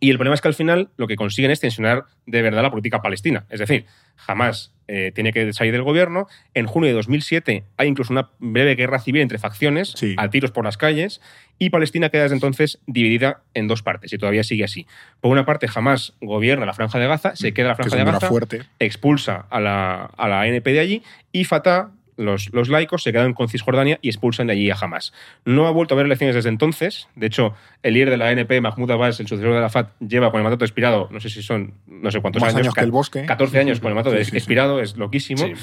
Y 0.03 0.09
el 0.09 0.17
problema 0.17 0.33
es 0.33 0.41
que 0.41 0.47
al 0.49 0.53
final 0.55 0.89
lo 0.97 1.07
que 1.07 1.15
consiguen 1.15 1.51
es 1.51 1.59
tensionar 1.59 2.05
de 2.25 2.41
verdad 2.41 2.63
la 2.63 2.71
política 2.71 3.01
palestina. 3.03 3.45
Es 3.49 3.59
decir, 3.59 3.85
jamás 4.15 4.73
tiene 5.13 5.31
que 5.31 5.53
salir 5.53 5.71
del 5.71 5.83
gobierno. 5.83 6.27
En 6.53 6.65
junio 6.65 6.89
de 6.89 6.93
2007 6.95 7.63
hay 7.77 7.87
incluso 7.87 8.11
una 8.11 8.29
breve 8.39 8.75
guerra 8.75 8.99
civil 8.99 9.21
entre 9.21 9.37
facciones, 9.37 9.93
Sí. 9.95 10.15
a 10.17 10.29
tiros 10.29 10.51
por 10.51 10.65
las 10.65 10.75
calles, 10.77 11.21
y 11.59 11.69
Palestina 11.69 12.09
queda 12.09 12.23
desde 12.23 12.35
entonces 12.35 12.79
dividida 12.87 13.43
en 13.53 13.67
dos 13.67 13.83
partes, 13.83 14.11
y 14.11 14.17
todavía 14.17 14.43
sigue 14.43 14.63
así. 14.65 14.87
Por 15.21 15.31
una 15.31 15.45
parte, 15.45 15.67
jamás 15.67 16.13
gobierna 16.19 16.65
la 16.65 16.73
Franja 16.73 16.97
de 16.99 17.07
Gaza, 17.07 17.35
se 17.37 17.53
queda 17.53 17.67
la 17.69 17.73
Mm. 17.75 17.77
Que 17.77 17.81
es 17.83 17.89
Franja 17.93 18.05
de 18.05 18.11
Gaza, 18.11 18.27
fuerte. 18.27 18.61
expulsa 18.79 19.45
a 19.49 19.59
la, 19.61 20.05
a 20.17 20.27
la 20.27 20.41
ANP 20.41 20.65
de 20.73 20.79
allí, 20.79 21.03
y 21.31 21.43
Fatah, 21.45 21.91
los, 22.21 22.51
los 22.53 22.69
laicos, 22.69 23.03
se 23.03 23.11
quedan 23.11 23.33
con 23.33 23.49
Cisjordania 23.49 23.99
y 24.01 24.09
expulsan 24.09 24.47
de 24.47 24.53
allí 24.53 24.69
a 24.69 24.75
Hamas. 24.79 25.13
No 25.45 25.67
ha 25.67 25.71
vuelto 25.71 25.93
a 25.93 25.95
haber 25.95 26.05
elecciones 26.05 26.35
desde 26.35 26.49
entonces. 26.49 27.07
De 27.15 27.27
hecho, 27.27 27.53
el 27.83 27.93
líder 27.95 28.09
de 28.11 28.17
la 28.17 28.29
ANP, 28.29 28.61
Mahmoud 28.61 28.91
Abbas, 28.91 29.19
el 29.19 29.27
sucesor 29.27 29.53
de 29.53 29.59
la 29.61 29.69
FAT, 29.69 29.91
lleva 29.99 30.31
con 30.31 30.39
el 30.39 30.43
mandato 30.43 30.63
expirado, 30.65 31.09
no 31.11 31.19
sé 31.19 31.29
si 31.29 31.41
son, 31.41 31.73
no 31.87 32.11
sé 32.11 32.21
cuántos 32.21 32.41
Más 32.41 32.53
años. 32.53 32.67
años 32.67 32.73
que 32.73 32.81
el 32.81 32.91
bosque. 32.91 33.25
14 33.25 33.59
años 33.59 33.79
con 33.79 33.89
el 33.89 33.95
mandato 33.95 34.15
Sí, 34.17 34.23
sí, 34.25 34.31
sí. 34.31 34.37
expirado, 34.37 34.79
es 34.81 34.97
loquísimo. 34.97 35.45
Sí. 35.45 35.53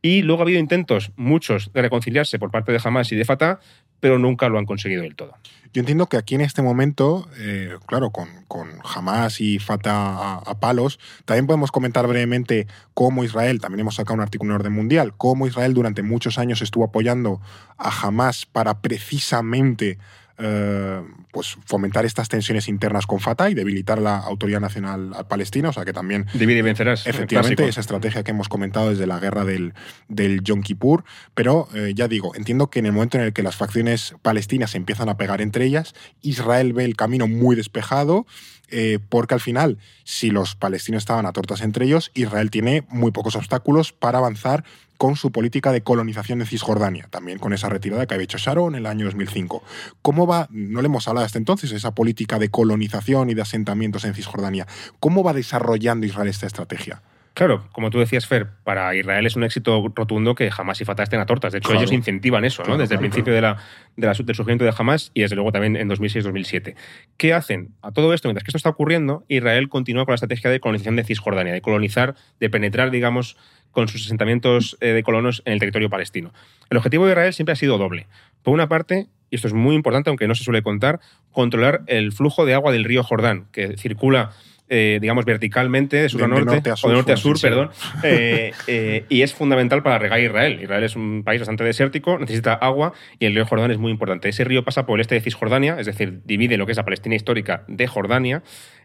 Y 0.00 0.22
luego 0.22 0.42
ha 0.42 0.44
habido 0.44 0.60
intentos, 0.60 1.10
muchos, 1.16 1.72
de 1.72 1.82
reconciliarse 1.82 2.38
por 2.38 2.50
parte 2.50 2.70
de 2.72 2.80
Hamas 2.82 3.10
y 3.10 3.16
de 3.16 3.24
Fatah, 3.24 3.58
pero 4.00 4.18
nunca 4.18 4.48
lo 4.48 4.58
han 4.58 4.66
conseguido 4.66 5.02
del 5.02 5.14
todo. 5.14 5.34
Yo 5.74 5.80
entiendo 5.80 6.06
que 6.06 6.16
aquí 6.16 6.34
en 6.34 6.40
este 6.40 6.62
momento, 6.62 7.28
eh, 7.36 7.76
claro, 7.86 8.10
con, 8.10 8.28
con 8.48 8.70
Hamas 8.82 9.40
y 9.40 9.58
Fatah 9.58 9.92
a, 9.92 10.34
a 10.38 10.60
palos, 10.60 10.98
también 11.26 11.46
podemos 11.46 11.70
comentar 11.70 12.06
brevemente 12.06 12.66
cómo 12.94 13.22
Israel, 13.22 13.60
también 13.60 13.80
hemos 13.80 13.96
sacado 13.96 14.14
un 14.14 14.22
artículo 14.22 14.52
en 14.52 14.60
Orden 14.60 14.72
Mundial, 14.72 15.12
cómo 15.16 15.46
Israel 15.46 15.74
durante 15.74 16.02
muchos 16.02 16.38
años 16.38 16.62
estuvo 16.62 16.84
apoyando 16.84 17.40
a 17.76 17.90
Hamas 17.90 18.46
para 18.46 18.80
precisamente 18.80 19.98
eh, 20.38 21.02
pues 21.32 21.56
fomentar 21.66 22.06
estas 22.06 22.28
tensiones 22.28 22.68
internas 22.68 23.06
con 23.06 23.20
Fatah 23.20 23.50
y 23.50 23.54
debilitar 23.54 24.00
la 24.00 24.18
autoridad 24.18 24.60
nacional 24.60 25.12
palestina, 25.28 25.70
o 25.70 25.72
sea 25.72 25.84
que 25.84 25.92
también 25.92 26.26
Divide 26.34 26.60
y 26.60 26.62
vencerás. 26.62 27.06
Efectivamente, 27.06 27.68
esa 27.68 27.80
estrategia 27.80 28.22
que 28.22 28.30
hemos 28.30 28.48
comentado 28.48 28.90
desde 28.90 29.06
la 29.06 29.18
guerra 29.18 29.44
del, 29.44 29.74
del 30.08 30.42
Yom 30.42 30.62
Kippur, 30.62 31.04
pero 31.34 31.68
eh, 31.74 31.92
ya 31.94 32.08
digo, 32.08 32.34
entiendo 32.34 32.70
que 32.70 32.78
en 32.78 32.86
el 32.86 32.92
momento 32.92 33.18
en 33.18 33.24
el 33.24 33.32
que 33.32 33.42
las 33.42 33.56
facciones 33.56 34.14
palestinas 34.22 34.70
se 34.70 34.78
empiezan 34.78 35.08
a 35.08 35.16
pegar 35.16 35.40
entre 35.40 35.64
ellas, 35.64 35.94
Israel 36.22 36.72
ve 36.72 36.84
el 36.84 36.96
camino 36.96 37.26
muy 37.26 37.56
despejado, 37.56 38.26
eh, 38.70 38.98
porque 39.08 39.34
al 39.34 39.40
final, 39.40 39.78
si 40.04 40.30
los 40.30 40.54
palestinos 40.54 41.02
estaban 41.02 41.26
a 41.26 41.32
tortas 41.32 41.60
entre 41.60 41.86
ellos, 41.86 42.10
Israel 42.14 42.50
tiene 42.50 42.84
muy 42.88 43.10
pocos 43.12 43.36
obstáculos 43.36 43.92
para 43.92 44.18
avanzar 44.18 44.64
con 44.98 45.14
su 45.14 45.30
política 45.30 45.70
de 45.72 45.82
colonización 45.82 46.40
de 46.40 46.46
Cisjordania, 46.46 47.06
también 47.08 47.38
con 47.38 47.52
esa 47.52 47.68
retirada 47.68 48.06
que 48.06 48.14
había 48.14 48.24
hecho 48.24 48.36
Sharon 48.36 48.74
en 48.74 48.80
el 48.80 48.86
año 48.86 49.06
2005. 49.06 49.62
¿Cómo 50.02 50.26
va, 50.26 50.48
no 50.50 50.82
le 50.82 50.86
hemos 50.86 51.06
hablado 51.06 51.24
hasta 51.24 51.38
entonces, 51.38 51.70
esa 51.70 51.94
política 51.94 52.38
de 52.38 52.50
colonización 52.50 53.30
y 53.30 53.34
de 53.34 53.42
asentamientos 53.42 54.04
en 54.04 54.14
Cisjordania? 54.14 54.66
¿Cómo 54.98 55.22
va 55.22 55.32
desarrollando 55.32 56.04
Israel 56.04 56.28
esta 56.28 56.46
estrategia? 56.46 57.00
Claro, 57.38 57.68
como 57.70 57.88
tú 57.90 58.00
decías, 58.00 58.26
Fer, 58.26 58.48
para 58.64 58.92
Israel 58.96 59.24
es 59.24 59.36
un 59.36 59.44
éxito 59.44 59.92
rotundo 59.94 60.34
que 60.34 60.50
Hamas 60.58 60.80
y 60.80 60.84
Fatah 60.84 61.04
estén 61.04 61.20
a 61.20 61.24
tortas. 61.26 61.52
De 61.52 61.58
hecho, 61.58 61.68
Claro. 61.68 61.82
ellos 61.82 61.92
incentivan 61.92 62.44
eso, 62.44 62.62
¿no? 62.62 62.66
Claro, 62.66 62.78
Desde 62.80 62.96
claro, 62.96 63.04
el 63.04 63.10
principio 63.10 63.32
de 63.32 63.40
la, 63.40 63.58
de 63.96 64.06
la- 64.08 64.12
del 64.12 64.34
surgimiento 64.34 64.64
de 64.64 64.74
Hamas 64.76 65.12
y 65.14 65.20
desde 65.20 65.36
luego 65.36 65.52
también 65.52 65.76
en 65.76 65.86
2006-2007. 65.86 66.74
¿Qué 67.16 67.32
hacen? 67.32 67.68
A 67.80 67.92
todo 67.92 68.12
esto, 68.12 68.26
mientras 68.26 68.42
que 68.42 68.48
esto 68.48 68.56
está 68.56 68.70
ocurriendo, 68.70 69.24
Israel 69.28 69.68
continúa 69.68 70.04
con 70.04 70.14
la 70.14 70.16
estrategia 70.16 70.50
de 70.50 70.58
colonización 70.58 70.96
de 70.96 71.04
Cisjordania, 71.04 71.52
de 71.52 71.60
colonizar, 71.60 72.16
de 72.40 72.50
penetrar, 72.50 72.90
digamos, 72.90 73.36
con 73.70 73.86
sus 73.86 74.04
asentamientos 74.06 74.76
eh, 74.80 74.88
de 74.88 75.04
colonos 75.04 75.42
en 75.44 75.52
el 75.52 75.60
territorio 75.60 75.88
palestino. 75.90 76.32
El 76.70 76.78
objetivo 76.78 77.06
de 77.06 77.12
Israel 77.12 77.32
siempre 77.32 77.52
ha 77.52 77.56
sido 77.56 77.78
doble. 77.78 78.08
Por 78.42 78.52
una 78.52 78.68
parte, 78.68 79.06
y 79.30 79.36
esto 79.36 79.46
es 79.46 79.54
muy 79.54 79.76
importante, 79.76 80.10
aunque 80.10 80.26
no 80.26 80.34
se 80.34 80.42
suele 80.42 80.62
contar, 80.62 80.98
controlar 81.30 81.82
el 81.86 82.10
flujo 82.10 82.46
de 82.46 82.54
agua 82.54 82.72
del 82.72 82.82
río 82.82 83.04
Jordán, 83.04 83.46
que 83.52 83.76
circula 83.76 84.32
eh, 84.68 84.98
digamos, 85.00 85.24
verticalmente, 85.24 85.96
de 85.96 86.08
sur 86.08 86.20
De- 86.20 86.26
a 86.26 86.28
de 86.28 86.44
norte, 86.44 86.70
a 86.70 86.74
o 86.74 86.76
sur, 86.76 86.90
de 86.90 86.96
norte 86.96 87.12
a 87.12 87.16
sur, 87.16 87.40
perdón, 87.40 87.70
eh, 88.02 88.52
eh, 88.66 89.04
y 89.08 89.22
es 89.22 89.34
fundamental 89.34 89.82
para 89.82 89.98
regar 89.98 90.20
Israel. 90.20 90.60
Israel 90.62 90.84
es 90.84 90.96
un 90.96 91.22
país 91.24 91.40
bastante 91.40 91.64
desértico, 91.64 92.18
necesita 92.18 92.54
agua 92.54 92.92
y 93.18 93.26
el 93.26 93.34
río 93.34 93.46
Jordán 93.46 93.70
es 93.70 93.78
muy 93.78 93.90
importante. 93.92 94.28
Ese 94.28 94.44
río 94.44 94.64
pasa 94.64 94.86
por 94.86 94.98
el 94.98 95.00
este 95.00 95.14
de 95.14 95.20
Cisjordania, 95.20 95.76
es 95.78 95.86
decir, 95.86 96.20
divide 96.24 96.56
lo 96.56 96.66
que 96.66 96.72
es 96.72 96.76
la 96.78 96.84
Palestina 96.84 97.14
histórica 97.14 97.64
de 97.68 97.86
Jordania. 97.86 98.42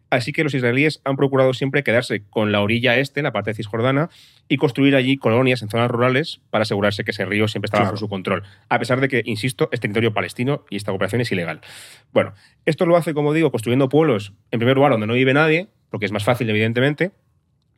Así 0.10 0.32
que 0.32 0.44
los 0.44 0.54
israelíes 0.54 1.02
han 1.06 1.16
procurado 1.16 1.54
siempre 1.54 1.84
quedarse 1.84 2.24
con 2.30 2.52
la 2.52 2.62
orilla 2.62 2.98
este, 2.98 3.22
la 3.24 3.32
parte 3.32 3.50
de 3.52 3.56
Cisjordana, 3.56 4.10
y 4.48 4.58
construir 4.58 4.96
allí 4.96 5.18
colonias 5.18 5.62
en 5.62 5.70
zonas 5.70 5.90
rurales 5.90 6.42
para 6.50 6.64
asegurarse 6.64 7.04
que 7.04 7.12
ese 7.12 7.26
río 7.26 7.48
siempre 7.48 7.68
está 7.68 7.80
bajo 7.80 7.92
Claro. 7.92 7.98
su 7.98 8.10
control. 8.10 8.44
A 8.70 8.78
pesar 8.78 9.00
de 9.02 9.08
que, 9.08 9.24
insisto, 9.26 9.70
es 9.72 9.80
territorio 9.80 10.14
palestino 10.14 10.66
y 10.70 10.76
esta 10.76 10.92
operación 10.92 11.22
es 11.22 11.32
ilegal. 11.32 11.62
Bueno, 12.12 12.34
esto 12.66 12.86
lo 12.86 12.96
hace, 12.98 13.14
como 13.14 13.34
digo, 13.34 13.52
construyendo 13.52 13.90
pueblos, 13.90 14.34
en 14.52 14.60
primer 14.60 14.76
lugar, 14.76 14.92
donde 14.92 15.08
no 15.08 15.14
vive 15.14 15.34
nadie, 15.34 15.70
porque 15.90 16.06
es 16.06 16.12
más 16.12 16.24
fácil, 16.24 16.50
evidentemente, 16.50 17.12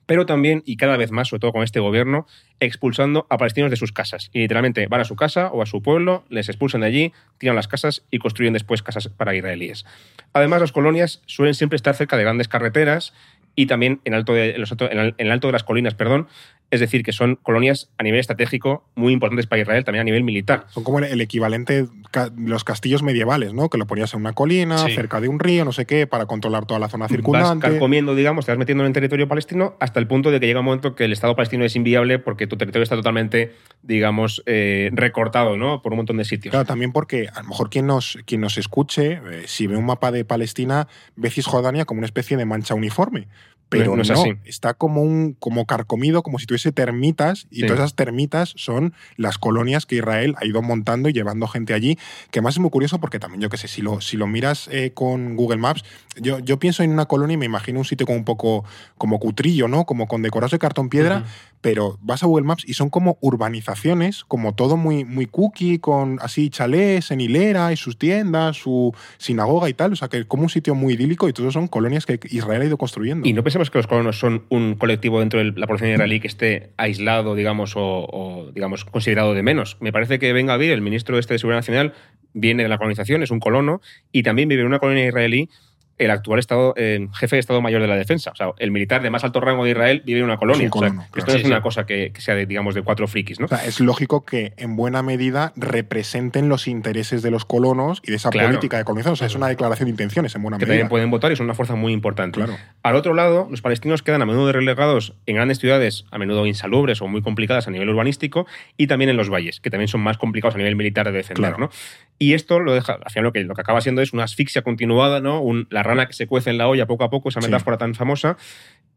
pero 0.05 0.25
también, 0.25 0.63
y 0.65 0.77
cada 0.77 0.97
vez 0.97 1.11
más, 1.11 1.29
sobre 1.29 1.41
todo 1.41 1.51
con 1.51 1.63
este 1.63 1.79
gobierno, 1.79 2.27
expulsando 2.59 3.25
a 3.29 3.37
palestinos 3.37 3.71
de 3.71 3.77
sus 3.77 3.91
casas. 3.91 4.29
Y 4.33 4.39
literalmente 4.39 4.87
van 4.87 5.01
a 5.01 5.05
su 5.05 5.15
casa 5.15 5.47
o 5.47 5.61
a 5.61 5.65
su 5.65 5.81
pueblo, 5.81 6.23
les 6.29 6.49
expulsan 6.49 6.81
de 6.81 6.87
allí, 6.87 7.13
tiran 7.37 7.55
las 7.55 7.67
casas 7.67 8.03
y 8.11 8.19
construyen 8.19 8.53
después 8.53 8.83
casas 8.83 9.07
para 9.09 9.35
israelíes. 9.35 9.85
Además, 10.33 10.61
las 10.61 10.71
colonias 10.71 11.21
suelen 11.25 11.55
siempre 11.55 11.75
estar 11.75 11.95
cerca 11.95 12.17
de 12.17 12.23
grandes 12.23 12.47
carreteras 12.47 13.13
y 13.55 13.67
también 13.67 14.01
en, 14.03 14.13
alto 14.13 14.33
de, 14.33 14.51
en 14.51 15.13
el 15.17 15.31
alto 15.31 15.47
de 15.47 15.53
las 15.53 15.63
colinas, 15.63 15.93
perdón. 15.93 16.27
Es 16.71 16.79
decir, 16.79 17.03
que 17.03 17.13
son 17.13 17.35
colonias 17.35 17.91
a 17.97 18.03
nivel 18.03 18.19
estratégico 18.19 18.89
muy 18.95 19.13
importantes 19.13 19.45
para 19.45 19.61
Israel, 19.61 19.83
también 19.83 20.01
a 20.01 20.03
nivel 20.03 20.23
militar. 20.23 20.65
Son 20.69 20.83
como 20.83 20.99
el, 20.99 21.21
equivalente 21.21 21.85
ca- 22.11 22.31
los 22.35 22.63
castillos 22.63 23.03
medievales, 23.03 23.53
¿no? 23.53 23.69
Que 23.69 23.77
lo 23.77 23.85
ponías 23.85 24.13
en 24.15 24.21
una 24.21 24.33
colina, 24.33 24.79
Sí. 24.79 24.93
cerca 24.95 25.21
de 25.21 25.27
un 25.27 25.39
río, 25.39 25.63
no 25.63 25.71
sé 25.71 25.85
qué, 25.85 26.07
para 26.07 26.25
controlar 26.25 26.65
toda 26.65 26.79
la 26.79 26.89
zona 26.89 27.03
Vas 27.05 27.11
circundante. 27.11 27.67
carcomiendo, 27.69 28.15
digamos, 28.15 28.45
te 28.45 28.51
vas 28.51 28.57
metiendo 28.59 28.83
en 28.83 28.87
el 28.87 28.93
territorio 28.93 29.27
palestino 29.27 29.75
hasta 29.79 29.99
el 29.99 30.07
punto 30.07 30.31
de 30.31 30.39
que 30.39 30.47
llega 30.47 30.59
un 30.59 30.65
momento 30.65 30.95
que 30.95 31.05
el 31.05 31.13
Estado 31.13 31.35
palestino 31.35 31.63
es 31.65 31.75
inviable 31.75 32.17
porque 32.19 32.47
tu 32.47 32.57
territorio 32.57 32.83
está 32.83 32.95
totalmente, 32.95 33.53
digamos, 33.83 34.41
eh, 34.47 34.89
recortado, 34.93 35.57
¿no? 35.57 35.81
Por 35.81 35.93
un 35.93 35.97
montón 35.97 36.17
de 36.17 36.25
sitios. 36.25 36.51
Claro, 36.51 36.65
también 36.65 36.91
porque 36.91 37.27
a 37.33 37.41
lo 37.43 37.49
mejor 37.49 37.69
quien 37.69 37.85
nos, 37.85 38.17
quien 38.25 38.41
nos 38.41 38.57
escuche, 38.57 39.13
eh, 39.13 39.43
si 39.45 39.67
ve 39.67 39.77
un 39.77 39.85
mapa 39.85 40.11
de 40.11 40.25
Palestina, 40.25 40.87
ve 41.15 41.29
Cisjordania 41.29 41.85
como 41.85 41.99
una 41.99 42.05
especie 42.07 42.37
de 42.37 42.45
mancha 42.45 42.73
uniforme. 42.73 43.27
Pero 43.67 43.91
No 43.91 43.95
no, 43.97 44.01
es 44.03 44.11
así. 44.11 44.33
está 44.45 44.75
como 44.75 45.01
un 45.01 45.33
como 45.33 45.65
carcomido, 45.65 46.21
como 46.21 46.37
si 46.37 46.45
tuviese 46.55 46.71
termitas, 46.71 47.47
y 47.51 47.61
Sí. 47.61 47.67
todas 47.67 47.79
esas 47.79 47.95
termitas 47.95 48.53
son 48.55 48.93
las 49.17 49.37
colonias 49.37 49.85
que 49.85 49.95
Israel 49.97 50.35
ha 50.37 50.45
ido 50.45 50.61
montando 50.61 51.09
y 51.09 51.13
llevando 51.13 51.47
gente 51.47 51.73
allí, 51.73 51.95
que 52.31 52.39
además 52.39 52.55
es 52.55 52.59
muy 52.59 52.69
curioso 52.69 52.99
porque 52.99 53.19
también, 53.19 53.41
yo 53.41 53.49
qué 53.49 53.57
sé, 53.57 53.67
si 53.67 53.81
lo, 53.81 53.99
si 54.01 54.15
lo 54.17 54.25
miras 54.27 54.69
eh, 54.71 54.91
con 54.93 55.35
Google 55.35 55.57
Maps, 55.57 55.83
yo, 56.15 56.39
yo 56.39 56.57
pienso 56.59 56.81
en 56.83 56.91
una 56.91 57.05
colonia 57.05 57.33
y 57.33 57.37
me 57.37 57.45
imagino 57.45 57.79
un 57.79 57.85
sitio 57.85 58.05
como 58.05 58.17
un 58.17 58.25
poco 58.25 58.63
como 58.97 59.19
cutrillo, 59.19 59.67
¿no? 59.67 59.85
Como 59.85 60.07
con 60.07 60.21
decorados 60.21 60.51
de 60.51 60.59
cartón 60.59 60.87
piedra. 60.89 61.25
Pero 61.65 61.97
vas 61.99 62.21
a 62.21 62.27
Google 62.27 62.45
Maps 62.45 62.63
y 62.67 62.75
son 62.75 62.91
como 62.91 63.17
urbanizaciones, 63.21 64.23
como 64.23 64.53
todo 64.53 64.77
muy, 64.77 65.03
muy 65.03 65.25
cookie, 65.25 65.79
con 65.79 66.19
así 66.21 66.51
chalés 66.51 67.09
en 67.09 67.21
hilera 67.21 67.73
y 67.73 67.75
sus 67.75 67.97
tiendas, 67.97 68.57
su 68.57 68.93
sinagoga 69.17 69.67
y 69.67 69.73
tal. 69.73 69.93
O 69.93 69.95
sea, 69.95 70.07
que 70.07 70.25
como 70.25 70.43
un 70.43 70.49
sitio 70.49 70.75
muy 70.75 70.93
idílico 70.93 71.27
y 71.27 71.33
todos 71.33 71.55
son 71.55 71.67
colonias 71.67 72.05
que 72.05 72.19
Israel 72.29 72.61
ha 72.61 72.65
ido 72.65 72.77
construyendo. 72.77 73.27
Y 73.27 73.33
no 73.33 73.41
pensemos 73.41 73.71
que 73.71 73.79
los 73.79 73.87
colonos 73.87 74.19
son 74.19 74.43
un 74.49 74.75
colectivo 74.75 75.21
dentro 75.21 75.39
de 75.39 75.59
la 75.59 75.65
población 75.65 75.89
israelí 75.89 76.19
que 76.19 76.27
esté 76.27 76.69
aislado, 76.77 77.33
digamos, 77.33 77.73
o, 77.75 78.51
digamos, 78.53 78.85
considerado 78.85 79.33
de 79.33 79.41
menos. 79.41 79.77
Me 79.79 79.91
parece 79.91 80.19
que 80.19 80.31
Ben 80.33 80.45
Gavir, 80.45 80.69
el 80.69 80.81
ministro 80.81 81.17
este 81.17 81.33
de 81.33 81.39
Seguridad 81.39 81.61
Nacional, 81.61 81.95
viene 82.33 82.61
de 82.61 82.69
la 82.69 82.77
colonización, 82.77 83.23
es 83.23 83.31
un 83.31 83.39
colono, 83.39 83.81
y 84.11 84.21
también 84.21 84.49
vive 84.49 84.61
en 84.61 84.67
una 84.67 84.77
colonia 84.77 85.07
israelí 85.07 85.49
el 85.97 86.11
actual 86.11 86.39
estado, 86.39 86.73
eh, 86.77 87.07
jefe 87.13 87.35
de 87.37 87.39
Estado 87.39 87.61
Mayor 87.61 87.81
de 87.81 87.87
la 87.87 87.95
Defensa. 87.95 88.31
O 88.31 88.35
sea, 88.35 88.51
el 88.57 88.71
militar 88.71 89.01
de 89.01 89.09
más 89.09 89.23
alto 89.23 89.39
rango 89.39 89.63
de 89.63 89.71
Israel 89.71 90.01
vive 90.05 90.19
en 90.19 90.25
una 90.25 90.37
colonia. 90.37 90.63
un 90.65 90.69
colono, 90.69 91.01
O 91.01 91.03
sea, 91.03 91.09
claro. 91.11 91.19
Esto 91.19 91.31
no 91.31 91.37
Sí, 91.37 91.41
es 91.41 91.47
una 91.47 91.57
sí. 91.57 91.61
cosa 91.63 91.85
que, 91.85 92.11
que 92.11 92.21
sea, 92.21 92.35
de, 92.35 92.45
digamos, 92.45 92.75
de 92.75 92.81
cuatro 92.81 93.07
frikis, 93.07 93.39
¿no? 93.39 93.45
O 93.45 93.49
sea, 93.49 93.63
es 93.65 93.79
lógico 93.79 94.25
que 94.25 94.53
en 94.57 94.75
buena 94.75 95.01
medida 95.03 95.53
representen 95.55 96.49
los 96.49 96.67
intereses 96.67 97.21
de 97.21 97.31
los 97.31 97.45
colonos 97.45 98.01
y 98.03 98.11
de 98.11 98.17
esa 98.17 98.29
Claro. 98.29 98.49
política 98.49 98.77
de 98.77 98.83
colonización. 98.83 99.13
O 99.13 99.15
sea, 99.15 99.27
es 99.27 99.35
una 99.35 99.47
declaración 99.47 99.85
de 99.87 99.91
intenciones 99.91 100.35
en 100.35 100.41
buena 100.41 100.57
que 100.57 100.65
medida. 100.65 100.73
también 100.75 100.89
pueden 100.89 101.11
votar 101.11 101.31
y 101.31 101.35
son 101.35 101.45
una 101.45 101.53
fuerza 101.53 101.75
muy 101.75 101.93
importante. 101.93 102.39
Claro. 102.39 102.57
Al 102.83 102.95
otro 102.95 103.13
lado, 103.13 103.47
los 103.49 103.61
palestinos 103.61 104.03
quedan 104.03 104.21
a 104.21 104.25
menudo 104.25 104.51
relegados 104.51 105.13
en 105.25 105.35
grandes 105.35 105.59
ciudades, 105.59 106.05
a 106.11 106.17
menudo 106.17 106.45
insalubres 106.45 107.01
o 107.01 107.07
muy 107.07 107.21
complicadas 107.21 107.67
a 107.67 107.71
nivel 107.71 107.89
urbanístico, 107.89 108.47
y 108.77 108.87
también 108.87 109.09
en 109.09 109.17
los 109.17 109.29
valles, 109.29 109.59
que 109.59 109.69
también 109.69 109.87
son 109.87 110.01
más 110.01 110.17
complicados 110.17 110.55
a 110.55 110.57
nivel 110.57 110.75
militar 110.75 111.05
de 111.05 111.11
defender. 111.13 111.35
Claro. 111.37 111.57
¿no? 111.57 111.69
Y 112.17 112.33
esto 112.33 112.59
lo 112.61 112.73
deja, 112.73 112.93
al 112.93 113.11
final 113.11 113.25
lo 113.25 113.33
que, 113.33 113.43
lo 113.43 113.55
que 113.55 113.61
acaba 113.61 113.81
siendo 113.81 114.01
es 114.01 114.13
una 114.13 114.23
asfixia 114.23 114.61
continuada, 114.61 115.19
¿no? 115.19 115.41
Un- 115.41 115.67
la 115.69 115.83
rana 115.83 116.05
que 116.05 116.13
se 116.13 116.27
cuece 116.27 116.49
en 116.49 116.57
la 116.57 116.67
olla 116.69 116.85
poco 116.87 117.03
a 117.03 117.09
poco, 117.09 117.27
esa 117.29 117.41
Sí. 117.41 117.47
metáfora 117.47 117.77
tan 117.77 117.93
famosa, 117.93 118.37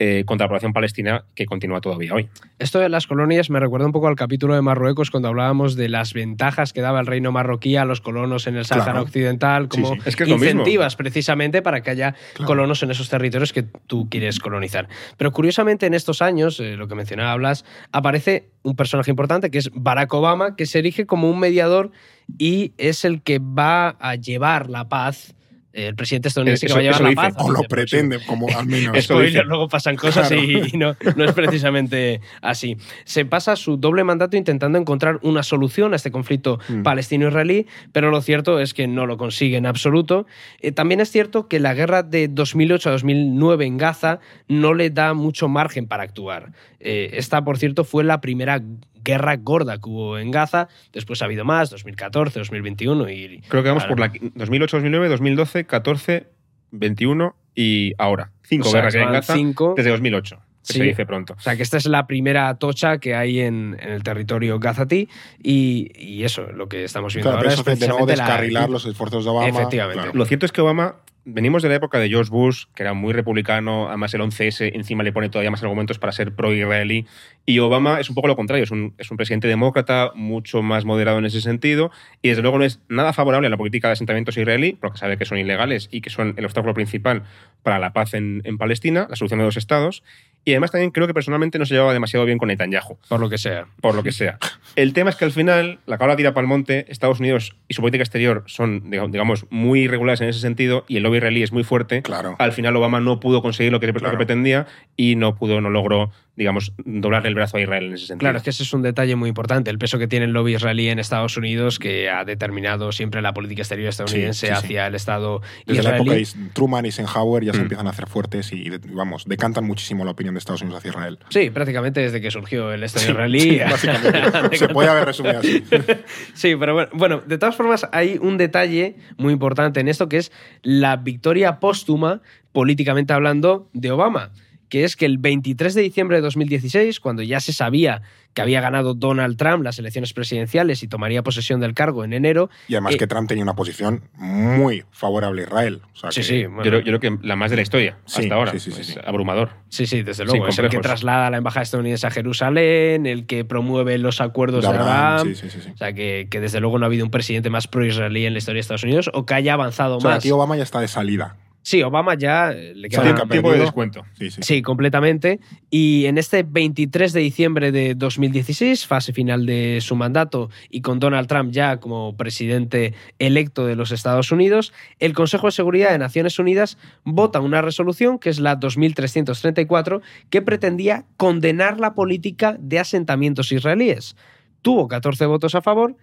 eh, 0.00 0.22
contra 0.26 0.44
la 0.44 0.48
población 0.48 0.72
palestina 0.72 1.24
que 1.34 1.46
continúa 1.46 1.80
todavía 1.80 2.14
hoy. 2.14 2.28
Esto 2.58 2.78
de 2.78 2.88
las 2.88 3.06
colonias 3.06 3.50
me 3.50 3.58
recuerda 3.60 3.86
un 3.86 3.92
poco 3.92 4.06
al 4.08 4.14
capítulo 4.16 4.54
de 4.54 4.62
Marruecos 4.62 5.10
cuando 5.10 5.28
hablábamos 5.28 5.74
de 5.74 5.88
las 5.88 6.12
ventajas 6.14 6.72
que 6.72 6.80
daba 6.80 7.00
el 7.00 7.06
reino 7.06 7.32
marroquí 7.32 7.76
a 7.76 7.84
los 7.84 8.00
colonos 8.00 8.46
en 8.46 8.56
el 8.56 8.64
Sáhara 8.64 8.84
Claro. 8.92 9.02
Occidental, 9.02 9.68
como 9.68 9.94
sí. 9.94 10.00
Es 10.04 10.14
que 10.16 10.22
es 10.24 10.28
incentivas 10.28 10.94
precisamente 10.96 11.62
para 11.62 11.80
que 11.82 11.90
haya 11.90 12.14
Claro. 12.34 12.46
colonos 12.46 12.82
en 12.82 12.90
esos 12.90 13.08
territorios 13.08 13.52
que 13.52 13.64
tú 13.64 14.08
quieres 14.08 14.38
colonizar. 14.38 14.88
Pero 15.16 15.32
curiosamente 15.32 15.86
en 15.86 15.94
estos 15.94 16.22
años, 16.22 16.60
eh, 16.60 16.76
lo 16.76 16.86
que 16.88 16.94
mencionaba 16.94 17.34
Blas, 17.36 17.64
aparece 17.92 18.50
un 18.62 18.76
personaje 18.76 19.10
importante 19.10 19.50
que 19.50 19.58
es 19.58 19.70
Barack 19.74 20.12
Obama, 20.14 20.54
que 20.56 20.66
se 20.66 20.78
erige 20.78 21.06
como 21.06 21.28
un 21.30 21.40
mediador 21.40 21.90
y 22.38 22.72
es 22.78 23.04
el 23.04 23.22
que 23.22 23.38
va 23.38 23.96
a 24.00 24.14
llevar 24.14 24.68
la 24.70 24.88
paz. 24.88 25.34
Eh, 25.72 25.88
El 25.88 25.94
presidente 25.94 26.28
estadounidense 26.28 26.66
Eso- 26.66 26.74
que 26.76 26.78
va 26.78 26.80
a 26.80 26.92
llevar 26.98 27.10
la 27.10 27.14
paz. 27.14 27.34
dice. 27.36 27.40
O 27.46 27.50
lo 27.50 27.62
próximo- 27.62 27.68
pretende, 27.68 28.18
como 28.26 28.48
al 28.56 28.66
menos. 28.66 29.04
Spoiler, 29.04 29.46
luego 29.46 29.68
pasan 29.68 29.96
cosas 29.96 30.28
Claro. 30.28 30.42
y, 30.42 30.72
no, 30.76 30.96
no 31.16 31.24
es 31.24 31.32
precisamente 31.32 32.20
así. 32.42 32.76
Se 33.04 33.24
pasa 33.24 33.56
su 33.56 33.76
doble 33.76 34.04
mandato 34.04 34.36
intentando 34.36 34.78
encontrar 34.78 35.18
una 35.22 35.42
solución 35.42 35.92
a 35.92 35.96
este 35.96 36.10
conflicto 36.10 36.58
Mm. 36.68 36.82
palestino-israelí, 36.82 37.66
pero 37.92 38.10
lo 38.10 38.20
cierto 38.22 38.60
es 38.60 38.74
que 38.74 38.86
no 38.86 39.06
lo 39.06 39.16
consigue 39.16 39.56
en 39.56 39.66
absoluto. 39.66 40.26
Eh, 40.60 40.72
también 40.72 41.00
es 41.00 41.10
cierto 41.10 41.48
que 41.48 41.60
la 41.60 41.74
guerra 41.74 42.02
de 42.02 42.28
2008 42.28 42.88
a 42.88 42.92
2009 42.92 43.66
en 43.66 43.76
Gaza 43.78 44.20
no 44.48 44.74
le 44.74 44.90
da 44.90 45.14
mucho 45.14 45.48
margen 45.48 45.86
para 45.86 46.02
actuar. 46.02 46.52
Eh, 46.80 47.10
esta, 47.14 47.44
por 47.44 47.58
cierto, 47.58 47.84
fue 47.84 48.04
la 48.04 48.20
primera 48.20 48.62
guerra 49.04 49.36
gorda 49.36 49.78
que 49.78 49.88
hubo 49.88 50.18
en 50.18 50.30
Gaza. 50.30 50.68
Después 50.92 51.22
ha 51.22 51.26
habido 51.26 51.44
más, 51.44 51.70
2014, 51.70 52.38
2021 52.40 53.08
y... 53.10 53.40
Creo 53.48 53.62
que 53.62 53.68
vamos 53.68 53.84
Claro. 53.84 53.96
por 54.12 54.20
la 54.22 54.30
2008, 54.34 54.76
2009, 54.78 55.08
2012, 55.08 55.64
14, 55.66 56.26
21 56.70 57.34
y 57.54 57.92
ahora. 57.98 58.30
Cinco 58.42 58.68
O 58.68 58.70
sea, 58.70 58.80
guerras 58.80 58.94
que 58.94 59.00
hay 59.00 59.06
en 59.06 59.12
Gaza 59.12 59.34
cinco. 59.34 59.74
desde 59.76 59.90
2008, 59.90 60.36
que 60.36 60.72
Sí. 60.72 60.78
se 60.78 60.84
dice 60.84 61.06
pronto. 61.06 61.34
O 61.36 61.40
sea, 61.40 61.56
que 61.56 61.62
esta 61.62 61.76
es 61.76 61.86
la 61.86 62.06
primera 62.06 62.54
tocha 62.58 62.98
que 62.98 63.14
hay 63.14 63.40
en, 63.40 63.76
en 63.80 63.90
el 63.92 64.02
territorio 64.02 64.58
gazatí 64.58 65.08
y, 65.42 65.90
y 65.98 66.24
eso, 66.24 66.42
lo 66.52 66.68
que 66.68 66.84
estamos 66.84 67.14
viendo 67.14 67.30
Claro, 67.30 67.38
ahora 67.48 67.62
pero 67.62 67.72
es 67.72 67.80
de 67.80 67.86
nuevo 67.88 68.06
precisamente 68.06 68.16
la- 68.16 68.24
descarrilar 68.28 68.70
los 68.70 68.86
esfuerzos 68.86 69.24
de 69.24 69.30
Obama. 69.30 69.48
Efectivamente. 69.48 70.02
claro. 70.02 70.18
Lo 70.18 70.24
cierto 70.26 70.46
es 70.46 70.52
que 70.52 70.60
Obama, 70.60 70.96
venimos 71.30 71.62
de 71.62 71.68
la 71.68 71.74
época 71.74 71.98
de 71.98 72.08
George 72.08 72.30
Bush, 72.30 72.64
que 72.74 72.82
era 72.82 72.94
muy 72.94 73.12
republicano, 73.12 73.88
además 73.88 74.14
el 74.14 74.22
11S 74.22 74.70
encima 74.74 75.02
le 75.02 75.12
pone 75.12 75.28
todavía 75.28 75.50
más 75.50 75.62
argumentos 75.62 75.98
para 75.98 76.12
ser 76.12 76.34
pro-israelí, 76.34 77.06
y 77.44 77.58
Obama 77.58 78.00
es 78.00 78.08
un 78.08 78.14
poco 78.14 78.28
lo 78.28 78.36
contrario, 78.36 78.64
es 78.64 78.70
un, 78.70 78.94
es 78.98 79.10
un 79.10 79.16
presidente 79.16 79.46
demócrata, 79.46 80.12
mucho 80.14 80.62
más 80.62 80.84
moderado 80.84 81.18
en 81.18 81.26
ese 81.26 81.40
sentido, 81.40 81.90
y 82.22 82.30
desde 82.30 82.42
luego 82.42 82.58
no 82.58 82.64
es 82.64 82.80
nada 82.88 83.12
favorable 83.12 83.46
a 83.46 83.50
la 83.50 83.56
política 83.56 83.88
de 83.88 83.92
asentamientos 83.92 84.36
israelí, 84.36 84.72
porque 84.80 84.98
sabe 84.98 85.18
que 85.18 85.26
son 85.26 85.38
ilegales 85.38 85.88
y 85.92 86.00
que 86.00 86.10
son 86.10 86.34
el 86.36 86.44
obstáculo 86.44 86.72
principal 86.74 87.24
para 87.62 87.78
la 87.78 87.92
paz 87.92 88.14
en, 88.14 88.40
en 88.44 88.56
Palestina, 88.56 89.06
la 89.10 89.16
solución 89.16 89.38
de 89.38 89.44
dos 89.44 89.56
estados, 89.56 90.02
y 90.44 90.52
además 90.52 90.70
también 90.70 90.90
creo 90.90 91.06
que 91.06 91.14
personalmente 91.14 91.58
no 91.58 91.66
se 91.66 91.74
llevaba 91.74 91.92
demasiado 91.92 92.24
bien 92.24 92.38
con 92.38 92.48
Netanyahu 92.48 92.96
Por 93.08 93.20
lo 93.20 93.28
que 93.28 93.36
sea. 93.38 93.66
por 93.82 93.94
lo 93.94 94.02
que 94.02 94.12
sea. 94.12 94.38
El 94.76 94.92
tema 94.92 95.10
es 95.10 95.16
que 95.16 95.24
al 95.24 95.32
final 95.32 95.78
la 95.86 95.98
cabra 95.98 96.16
tira 96.16 96.32
para 96.32 96.42
el 96.42 96.48
monte, 96.48 96.86
Estados 96.88 97.20
Unidos 97.20 97.56
y 97.68 97.74
su 97.74 97.82
política 97.82 98.02
exterior 98.02 98.44
son, 98.46 98.90
diga- 98.90 99.10
digamos, 99.10 99.46
muy 99.50 99.80
irregulares 99.82 100.20
en 100.20 100.28
ese 100.28 100.40
sentido 100.40 100.84
y 100.88 100.96
el 100.96 101.02
lobby 101.02 101.18
israelí 101.18 101.42
es 101.42 101.52
muy 101.52 101.64
fuerte. 101.64 102.00
Claro. 102.02 102.36
Al 102.38 102.52
final 102.52 102.74
Obama 102.76 103.00
no 103.00 103.20
pudo 103.20 103.42
conseguir 103.42 103.72
lo 103.72 103.80
que, 103.80 103.88
lo 103.88 103.92
que 103.94 103.98
Claro. 104.00 104.16
pretendía 104.16 104.66
y 104.96 105.16
no 105.16 105.34
pudo, 105.34 105.60
no 105.60 105.68
logró, 105.70 106.10
digamos, 106.38 106.72
doblarle 106.84 107.28
el 107.30 107.34
brazo 107.34 107.56
a 107.56 107.60
Israel 107.60 107.86
en 107.86 107.94
ese 107.94 108.06
sentido. 108.06 108.20
Claro, 108.20 108.38
es 108.38 108.44
que 108.44 108.50
ese 108.50 108.62
es 108.62 108.72
un 108.72 108.82
detalle 108.82 109.16
muy 109.16 109.28
importante, 109.28 109.70
el 109.70 109.78
peso 109.78 109.98
que 109.98 110.06
tiene 110.06 110.26
el 110.26 110.30
lobby 110.32 110.54
israelí 110.54 110.88
en 110.88 111.00
Estados 111.00 111.36
Unidos, 111.36 111.80
que 111.80 112.08
ha 112.08 112.24
determinado 112.24 112.92
siempre 112.92 113.20
la 113.22 113.34
política 113.34 113.62
exterior 113.62 113.88
estadounidense 113.88 114.46
Sí, 114.46 114.46
sí, 114.46 114.52
sí. 114.60 114.64
hacia 114.66 114.86
el 114.86 114.94
Estado 114.94 115.40
Desde 115.66 115.82
la 115.82 115.98
israelí. 115.98 116.22
época 116.22 116.38
de 116.44 116.50
Truman 116.54 116.84
y 116.84 116.88
Eisenhower 116.88 117.44
ya 117.44 117.52
se 117.52 117.58
Mm. 117.58 117.62
empiezan 117.62 117.86
a 117.88 117.90
hacer 117.90 118.06
fuertes 118.06 118.52
y, 118.52 118.70
vamos, 118.92 119.24
decantan 119.26 119.64
muchísimo 119.64 120.04
la 120.04 120.12
opinión 120.12 120.34
de 120.34 120.38
Estados 120.38 120.62
Unidos 120.62 120.78
hacia 120.78 120.90
Israel. 120.90 121.18
Sí, 121.30 121.50
prácticamente 121.50 122.00
desde 122.00 122.20
que 122.20 122.30
surgió 122.30 122.72
el 122.72 122.84
Estado 122.84 123.04
Sí, 123.06 123.10
israelí. 123.10 123.40
sí, 123.40 123.58
básicamente. 123.58 124.56
se 124.58 124.68
puede 124.68 124.88
haber 124.88 125.06
resumido 125.06 125.40
así. 125.40 125.64
Sí, 126.34 126.54
pero 126.56 126.74
bueno, 126.74 126.88
bueno, 126.92 127.22
de 127.26 127.36
todas 127.38 127.56
formas 127.56 127.88
hay 127.92 128.16
un 128.20 128.36
detalle 128.38 128.94
muy 129.16 129.32
importante 129.32 129.80
en 129.80 129.88
esto 129.88 130.08
que 130.08 130.18
es 130.18 130.30
la 130.62 130.96
victoria 130.96 131.58
póstuma, 131.58 132.20
políticamente 132.52 133.12
hablando, 133.12 133.68
de 133.72 133.90
Obama, 133.90 134.30
que 134.68 134.84
es 134.84 134.96
que 134.96 135.06
el 135.06 135.18
23 135.18 135.74
de 135.74 135.82
diciembre 135.82 136.16
de 136.18 136.22
2016, 136.22 137.00
cuando 137.00 137.22
ya 137.22 137.40
se 137.40 137.52
sabía 137.52 138.02
que 138.34 138.42
había 138.42 138.60
ganado 138.60 138.94
Donald 138.94 139.36
Trump 139.36 139.64
las 139.64 139.78
elecciones 139.78 140.12
presidenciales 140.12 140.82
y 140.82 140.88
tomaría 140.88 141.22
posesión 141.22 141.58
del 141.60 141.74
cargo 141.74 142.04
en 142.04 142.12
enero, 142.12 142.50
Y 142.68 142.74
además 142.74 142.94
Eh, 142.94 142.98
que 142.98 143.06
Trump 143.06 143.26
tenía 143.28 143.42
una 143.42 143.56
posición 143.56 144.02
muy 144.16 144.84
favorable 144.92 145.42
a 145.42 145.44
Israel. 145.46 145.80
O 145.94 145.96
sea 145.96 146.12
sí, 146.12 146.20
que- 146.20 146.24
sí, 146.26 146.42
yo, 146.42 146.48
bueno, 146.50 146.62
creo, 146.62 146.80
yo 146.80 146.98
creo 146.98 147.00
que 147.18 147.26
la 147.26 147.34
más 147.36 147.50
de 147.50 147.56
la 147.56 147.62
historia 147.62 147.98
Sí, 148.04 148.22
hasta 148.22 148.34
ahora. 148.34 148.52
sí, 148.52 148.60
sí, 148.60 148.70
sí, 148.70 148.80
Es 148.82 148.86
sí. 148.88 148.94
abrumador. 149.04 149.50
sí, 149.68 149.86
sí, 149.86 150.02
desde 150.02 150.24
luego, 150.24 150.46
es 150.48 150.58
el 150.58 150.68
que 150.68 150.78
traslada 150.78 151.30
la 151.30 151.38
embajada 151.38 151.62
estadounidense 151.62 152.06
a 152.06 152.10
Jerusalén, 152.10 153.06
el 153.06 153.26
que 153.26 153.44
promueve 153.44 153.98
los 153.98 154.20
acuerdos 154.20 154.62
de 154.64 154.68
de 154.70 154.76
Abraham, 154.76 154.88
Abraham. 155.20 155.34
sí, 155.34 155.34
sí, 155.34 155.50
sí, 155.50 155.60
sí. 155.64 155.70
O 155.74 155.76
sea, 155.76 155.92
que, 155.94 156.28
que 156.30 156.40
desde 156.40 156.60
luego 156.60 156.78
no 156.78 156.84
ha 156.84 156.88
habido 156.88 157.04
un 157.04 157.10
presidente 157.10 157.50
más 157.50 157.66
pro-israelí 157.66 158.26
en 158.26 158.34
la 158.34 158.38
historia 158.38 158.58
de 158.58 158.60
Estados 158.60 158.84
Unidos 158.84 159.10
o 159.14 159.26
que 159.26 159.34
haya 159.34 159.54
avanzado 159.54 159.96
O 159.96 160.00
sea, 160.00 160.10
más. 160.10 160.18
aquí 160.18 160.30
Obama 160.30 160.56
ya 160.56 160.62
está 160.62 160.80
de 160.80 160.88
salida. 160.88 161.36
Sí, 161.62 161.82
Obama 161.82 162.14
ya 162.14 162.52
eh, 162.52 162.72
le 162.74 162.88
queda 162.88 163.14
Tiempo, 163.28 163.52
de 163.52 163.58
descuento. 163.58 164.04
Sí, 164.14 164.30
sí. 164.30 164.40
Sí, 164.42 164.62
completamente. 164.62 165.40
Y 165.70 166.06
en 166.06 166.16
este 166.16 166.42
23 166.42 167.12
de 167.12 167.20
diciembre 167.20 167.72
de 167.72 167.94
2016, 167.94 168.86
fase 168.86 169.12
final 169.12 169.44
de 169.44 169.80
su 169.82 169.94
mandato 169.94 170.50
y 170.70 170.80
con 170.80 170.98
Donald 170.98 171.28
Trump 171.28 171.52
ya 171.52 171.78
como 171.78 172.16
presidente 172.16 172.94
electo 173.18 173.66
de 173.66 173.76
los 173.76 173.92
Estados 173.92 174.32
Unidos, 174.32 174.72
el 174.98 175.12
Consejo 175.12 175.48
de 175.48 175.52
Seguridad 175.52 175.90
de 175.90 175.98
Naciones 175.98 176.38
Unidas 176.38 176.78
vota 177.04 177.40
una 177.40 177.60
resolución 177.60 178.18
que 178.18 178.30
es 178.30 178.38
la 178.38 178.56
2334 178.56 180.00
que 180.30 180.42
pretendía 180.42 181.04
condenar 181.16 181.80
la 181.80 181.94
política 181.94 182.56
de 182.58 182.78
asentamientos 182.78 183.52
israelíes. 183.52 184.16
Tuvo 184.62 184.88
14 184.88 185.26
votos 185.26 185.54
a 185.54 185.60
favor, 185.60 185.96